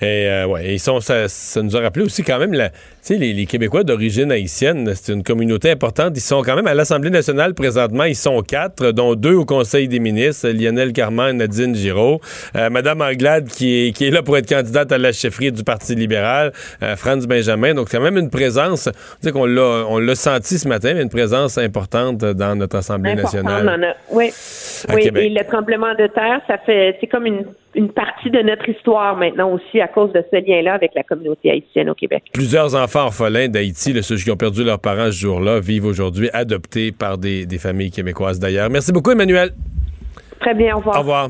Et 0.00 0.28
euh, 0.28 0.46
ouais, 0.46 0.74
ils 0.74 0.78
sont, 0.78 1.00
ça, 1.00 1.28
ça, 1.28 1.62
nous 1.62 1.76
a 1.76 1.80
rappelé 1.80 2.04
aussi 2.06 2.22
quand 2.22 2.38
même, 2.38 2.54
la, 2.54 2.70
les, 3.10 3.34
les 3.34 3.46
Québécois 3.46 3.84
d'origine 3.84 4.32
haïtienne, 4.32 4.92
c'est 4.94 5.12
une 5.12 5.22
communauté 5.22 5.70
importante. 5.70 6.16
Ils 6.16 6.22
sont 6.22 6.42
quand 6.42 6.56
même 6.56 6.66
à 6.66 6.74
l'Assemblée 6.74 7.10
nationale 7.10 7.52
présentement. 7.54 8.04
Ils 8.04 8.16
sont 8.16 8.40
quatre, 8.42 8.92
dont 8.92 9.14
deux 9.14 9.34
au 9.34 9.44
Conseil 9.44 9.88
des 9.88 10.00
ministres, 10.00 10.48
Lionel 10.48 10.92
Carman 10.92 11.34
et 11.34 11.38
Nadine 11.38 11.74
Giraud. 11.74 12.20
Euh, 12.56 12.70
Madame 12.70 13.02
Anglade 13.02 13.48
qui 13.48 13.88
est, 13.88 13.92
qui 13.92 14.06
est 14.06 14.10
là 14.10 14.22
pour 14.22 14.38
être 14.38 14.48
candidate 14.48 14.90
à 14.90 14.98
la 14.98 15.12
chefferie 15.12 15.52
du 15.52 15.64
Parti 15.64 15.94
libéral, 15.94 16.52
euh, 16.82 16.96
Franz 16.96 17.26
Benjamin. 17.26 17.74
Donc 17.74 17.88
quand 17.90 18.00
même 18.00 18.16
une 18.16 18.30
présence, 18.30 18.88
on 19.24 19.30
qu'on 19.30 19.44
l'a, 19.44 19.84
on 19.86 19.98
l'a 19.98 20.14
senti 20.14 20.58
ce 20.58 20.66
matin, 20.66 20.94
mais 20.94 21.02
une 21.02 21.10
présence 21.10 21.58
importante 21.58 22.18
dans 22.18 22.56
notre 22.56 22.76
Assemblée 22.76 23.14
nationale. 23.14 23.96
oui, 24.10 24.32
oui. 24.94 25.10
Et 25.14 25.28
le 25.28 25.44
tremblement 25.44 25.94
de 25.94 26.06
terre, 26.06 26.40
ça 26.46 26.56
fait, 26.58 26.96
c'est 27.00 27.06
comme 27.06 27.26
une 27.26 27.44
une 27.74 27.92
partie 27.92 28.30
de 28.30 28.40
notre 28.40 28.68
histoire 28.68 29.16
maintenant 29.16 29.52
aussi 29.52 29.80
à 29.80 29.88
cause 29.90 30.12
de 30.12 30.24
ce 30.30 30.36
lien-là 30.36 30.74
avec 30.74 30.92
la 30.94 31.02
communauté 31.02 31.50
haïtienne 31.50 31.90
au 31.90 31.94
Québec. 31.94 32.24
Plusieurs 32.32 32.74
enfants 32.74 33.06
orphelins 33.06 33.48
d'Haïti, 33.48 33.94
ceux 34.02 34.16
qui 34.16 34.30
ont 34.30 34.36
perdu 34.36 34.64
leurs 34.64 34.80
parents 34.80 35.06
ce 35.06 35.18
jour-là, 35.18 35.60
vivent 35.60 35.86
aujourd'hui 35.86 36.30
adoptés 36.32 36.92
par 36.92 37.18
des, 37.18 37.46
des 37.46 37.58
familles 37.58 37.90
québécoises 37.90 38.38
d'ailleurs. 38.38 38.70
Merci 38.70 38.92
beaucoup, 38.92 39.10
Emmanuel. 39.10 39.50
Très 40.40 40.54
bien, 40.54 40.74
au 40.74 40.78
revoir. 40.78 40.96
Au 40.96 41.00
revoir. 41.00 41.28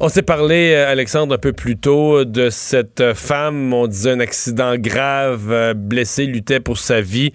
On 0.00 0.10
s'est 0.10 0.20
parlé, 0.22 0.74
euh, 0.74 0.92
Alexandre, 0.92 1.34
un 1.34 1.38
peu 1.38 1.54
plus 1.54 1.78
tôt 1.78 2.26
de 2.26 2.50
cette 2.50 3.14
femme, 3.14 3.72
on 3.72 3.86
disait 3.86 4.10
un 4.10 4.20
accident 4.20 4.76
grave, 4.76 5.50
euh, 5.50 5.72
blessée, 5.72 6.26
luttait 6.26 6.60
pour 6.60 6.76
sa 6.76 7.00
vie. 7.00 7.32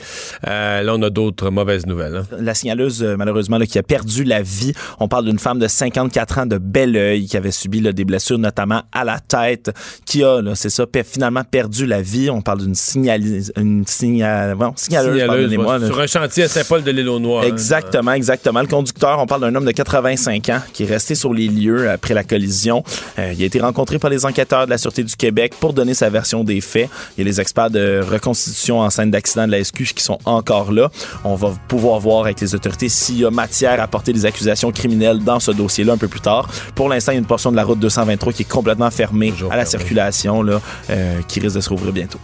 Euh, 0.48 0.84
là, 0.84 0.94
on 0.96 1.02
a 1.02 1.10
d'autres 1.10 1.50
mauvaises 1.50 1.88
nouvelles. 1.88 2.18
Hein. 2.18 2.38
La 2.40 2.54
signaleuse, 2.54 3.04
malheureusement, 3.18 3.58
là, 3.58 3.66
qui 3.66 3.80
a 3.80 3.84
perdu 3.84 4.24
la 4.24 4.44
vie. 4.44 4.74
On 5.00 5.08
parle 5.08 5.26
d'une 5.26 5.40
femme 5.40 5.58
de 5.58 5.68
54 5.68 6.40
ans 6.40 6.46
de 6.46 6.60
bel 6.60 6.96
oeil 6.96 7.26
qui 7.26 7.38
avait 7.38 7.50
subi 7.50 7.82
là, 7.82 7.92
des 7.92 8.06
blessures, 8.06 8.38
notamment 8.38 8.84
à 8.92 9.04
la 9.04 9.20
tête, 9.20 9.72
qui 10.06 10.24
a, 10.24 10.42
c'est 10.54 10.70
ça, 10.70 10.86
finalement 11.04 11.44
perdu 11.44 11.88
la 11.88 12.04
vie. 12.04 12.30
On 12.30 12.44
parle 12.44 12.60
d'une 12.60 12.76
signaleuse, 12.76 13.52
une 13.58 13.84
signal, 13.88 14.54
bon, 14.54 14.74
signaleuse, 14.76 15.26
pardonnez-moi. 15.26 15.88
Sur 15.88 16.00
un 16.00 16.08
chantier 16.08 16.44
à 16.44 16.48
Saint-Paul 16.50 16.84
de 16.84 16.92
l'île 16.92 17.10
aux 17.10 17.20
Noix. 17.20 17.48
Exactement, 17.48 18.12
hein. 18.12 18.14
exactement. 18.16 18.62
Le 18.62 18.68
conducteur, 18.68 19.18
on 19.20 19.26
parle 19.26 19.42
d'un 19.42 19.56
homme 19.56 19.66
de 19.66 19.72
85 19.72 20.50
ans 20.50 20.62
qui 20.72 20.84
est 20.84 20.88
resté 20.88 21.15
sur 21.16 21.34
les 21.34 21.48
lieux 21.48 21.90
après 21.90 22.14
la 22.14 22.24
collision. 22.24 22.84
Euh, 23.20 23.34
il 23.34 23.42
a 23.42 23.46
été 23.46 23.60
rencontré 23.60 24.00
par 24.00 24.10
les 24.10 24.26
enquêteurs 24.26 24.66
de 24.66 24.70
la 24.70 24.78
Sûreté 24.78 25.04
du 25.04 25.16
Québec 25.16 25.54
pour 25.60 25.74
donner 25.74 25.94
sa 25.94 26.10
version 26.10 26.44
des 26.44 26.62
faits. 26.62 26.90
Il 27.18 27.22
y 27.22 27.28
a 27.28 27.30
les 27.30 27.42
experts 27.42 27.72
de 27.72 28.02
reconstitution 28.08 28.80
en 28.80 28.90
scène 28.90 29.12
d'accident 29.12 29.48
de 29.48 29.52
la 29.52 29.64
SQ 29.64 29.94
qui 29.96 30.04
sont 30.04 30.20
encore 30.26 30.72
là. 30.72 30.92
On 31.24 31.36
va 31.36 31.54
pouvoir 31.68 32.00
voir 32.00 32.26
avec 32.26 32.42
les 32.42 32.56
autorités 32.56 32.90
s'il 32.90 33.20
y 33.20 33.26
a 33.26 33.32
matière 33.32 33.82
à 33.82 33.88
porter 33.88 34.14
des 34.14 34.26
accusations 34.26 34.72
criminelles 34.72 35.24
dans 35.24 35.40
ce 35.40 35.52
dossier-là 35.52 35.94
un 35.94 35.98
peu 35.98 36.08
plus 36.08 36.22
tard. 36.22 36.50
Pour 36.76 36.90
l'instant, 36.90 37.12
il 37.12 37.16
y 37.16 37.18
a 37.18 37.20
une 37.20 37.26
portion 37.26 37.52
de 37.52 37.56
la 37.56 37.64
route 37.64 37.80
223 37.80 38.34
qui 38.34 38.44
est 38.44 38.50
complètement 38.50 38.92
fermée 38.92 39.34
à 39.50 39.58
la 39.58 39.66
circulation, 39.66 40.42
là, 40.42 40.62
euh, 40.90 41.22
qui 41.28 41.40
risque 41.40 41.56
de 41.56 41.62
se 41.62 41.70
rouvrir 41.70 41.94
bientôt. 41.94 42.20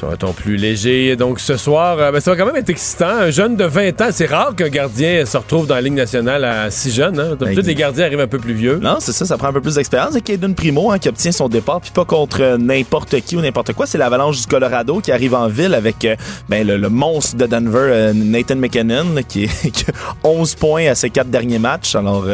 Sur 0.00 0.10
un 0.10 0.16
ton 0.16 0.32
plus 0.32 0.56
léger. 0.56 1.14
Donc 1.14 1.40
ce 1.40 1.58
soir, 1.58 1.98
euh, 1.98 2.10
ben, 2.10 2.20
ça 2.20 2.30
va 2.30 2.36
quand 2.38 2.46
même 2.46 2.56
être 2.56 2.70
excitant. 2.70 3.04
Un 3.04 3.28
jeune 3.28 3.54
de 3.54 3.64
20 3.64 4.00
ans, 4.00 4.08
c'est 4.10 4.24
rare 4.24 4.56
qu'un 4.56 4.70
gardien 4.70 5.26
se 5.26 5.36
retrouve 5.36 5.66
dans 5.66 5.74
la 5.74 5.82
Ligue 5.82 5.92
nationale 5.92 6.42
à 6.42 6.70
si 6.70 6.90
jeune. 6.90 7.20
Hein? 7.20 7.36
D'habitude, 7.38 7.66
les 7.66 7.74
gardiens 7.74 8.06
arrivent 8.06 8.20
un 8.20 8.26
peu 8.26 8.38
plus 8.38 8.54
vieux. 8.54 8.78
Non, 8.78 8.96
c'est 9.00 9.12
ça, 9.12 9.26
ça 9.26 9.36
prend 9.36 9.48
un 9.48 9.52
peu 9.52 9.60
plus 9.60 9.74
d'expérience. 9.74 10.16
Et 10.16 10.22
Caden 10.22 10.54
Primo 10.54 10.90
hein, 10.90 10.98
qui 10.98 11.10
obtient 11.10 11.32
son 11.32 11.50
départ, 11.50 11.82
puis 11.82 11.90
pas 11.90 12.06
contre 12.06 12.56
n'importe 12.58 13.20
qui 13.20 13.36
ou 13.36 13.42
n'importe 13.42 13.74
quoi. 13.74 13.84
C'est 13.84 13.98
l'Avalanche 13.98 14.40
du 14.40 14.46
Colorado 14.46 15.00
qui 15.00 15.12
arrive 15.12 15.34
en 15.34 15.48
ville 15.48 15.74
avec 15.74 16.02
euh, 16.06 16.16
ben, 16.48 16.66
le, 16.66 16.88
monstre 16.88 17.36
de 17.36 17.44
Denver, 17.44 17.90
euh, 17.92 18.12
Nathan 18.14 18.56
McKinnon, 18.56 19.16
qui, 19.28 19.48
qui, 19.70 19.84
a 19.90 20.26
11 20.26 20.54
points 20.54 20.86
à 20.86 20.94
ses 20.94 21.10
quatre 21.10 21.28
derniers 21.28 21.58
matchs. 21.58 21.94
Alors, 21.94 22.24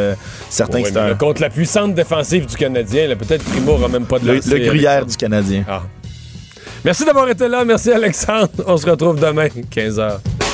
certains 0.51 0.84
un... 0.94 1.14
Contre 1.14 1.43
la 1.43 1.51
puissante 1.51 1.97
défensive 1.97 2.47
du 2.47 2.55
Canadien, 2.55 3.09
peut-être 3.16 3.43
Primo 3.43 3.72
aura 3.72 3.88
même 3.88 4.06
pas 4.06 4.20
de 4.20 4.26
Le, 4.26 4.34
le 4.34 4.66
gruyère 4.68 5.05
du 5.05 5.16
Canadien. 5.16 5.64
Ah. 5.68 5.82
Merci 6.86 7.04
d'avoir 7.04 7.28
été 7.28 7.48
là. 7.48 7.64
Merci, 7.64 7.90
Alexandre. 7.90 8.48
On 8.64 8.76
se 8.76 8.88
retrouve 8.88 9.18
demain, 9.18 9.48
15h. 9.48 10.45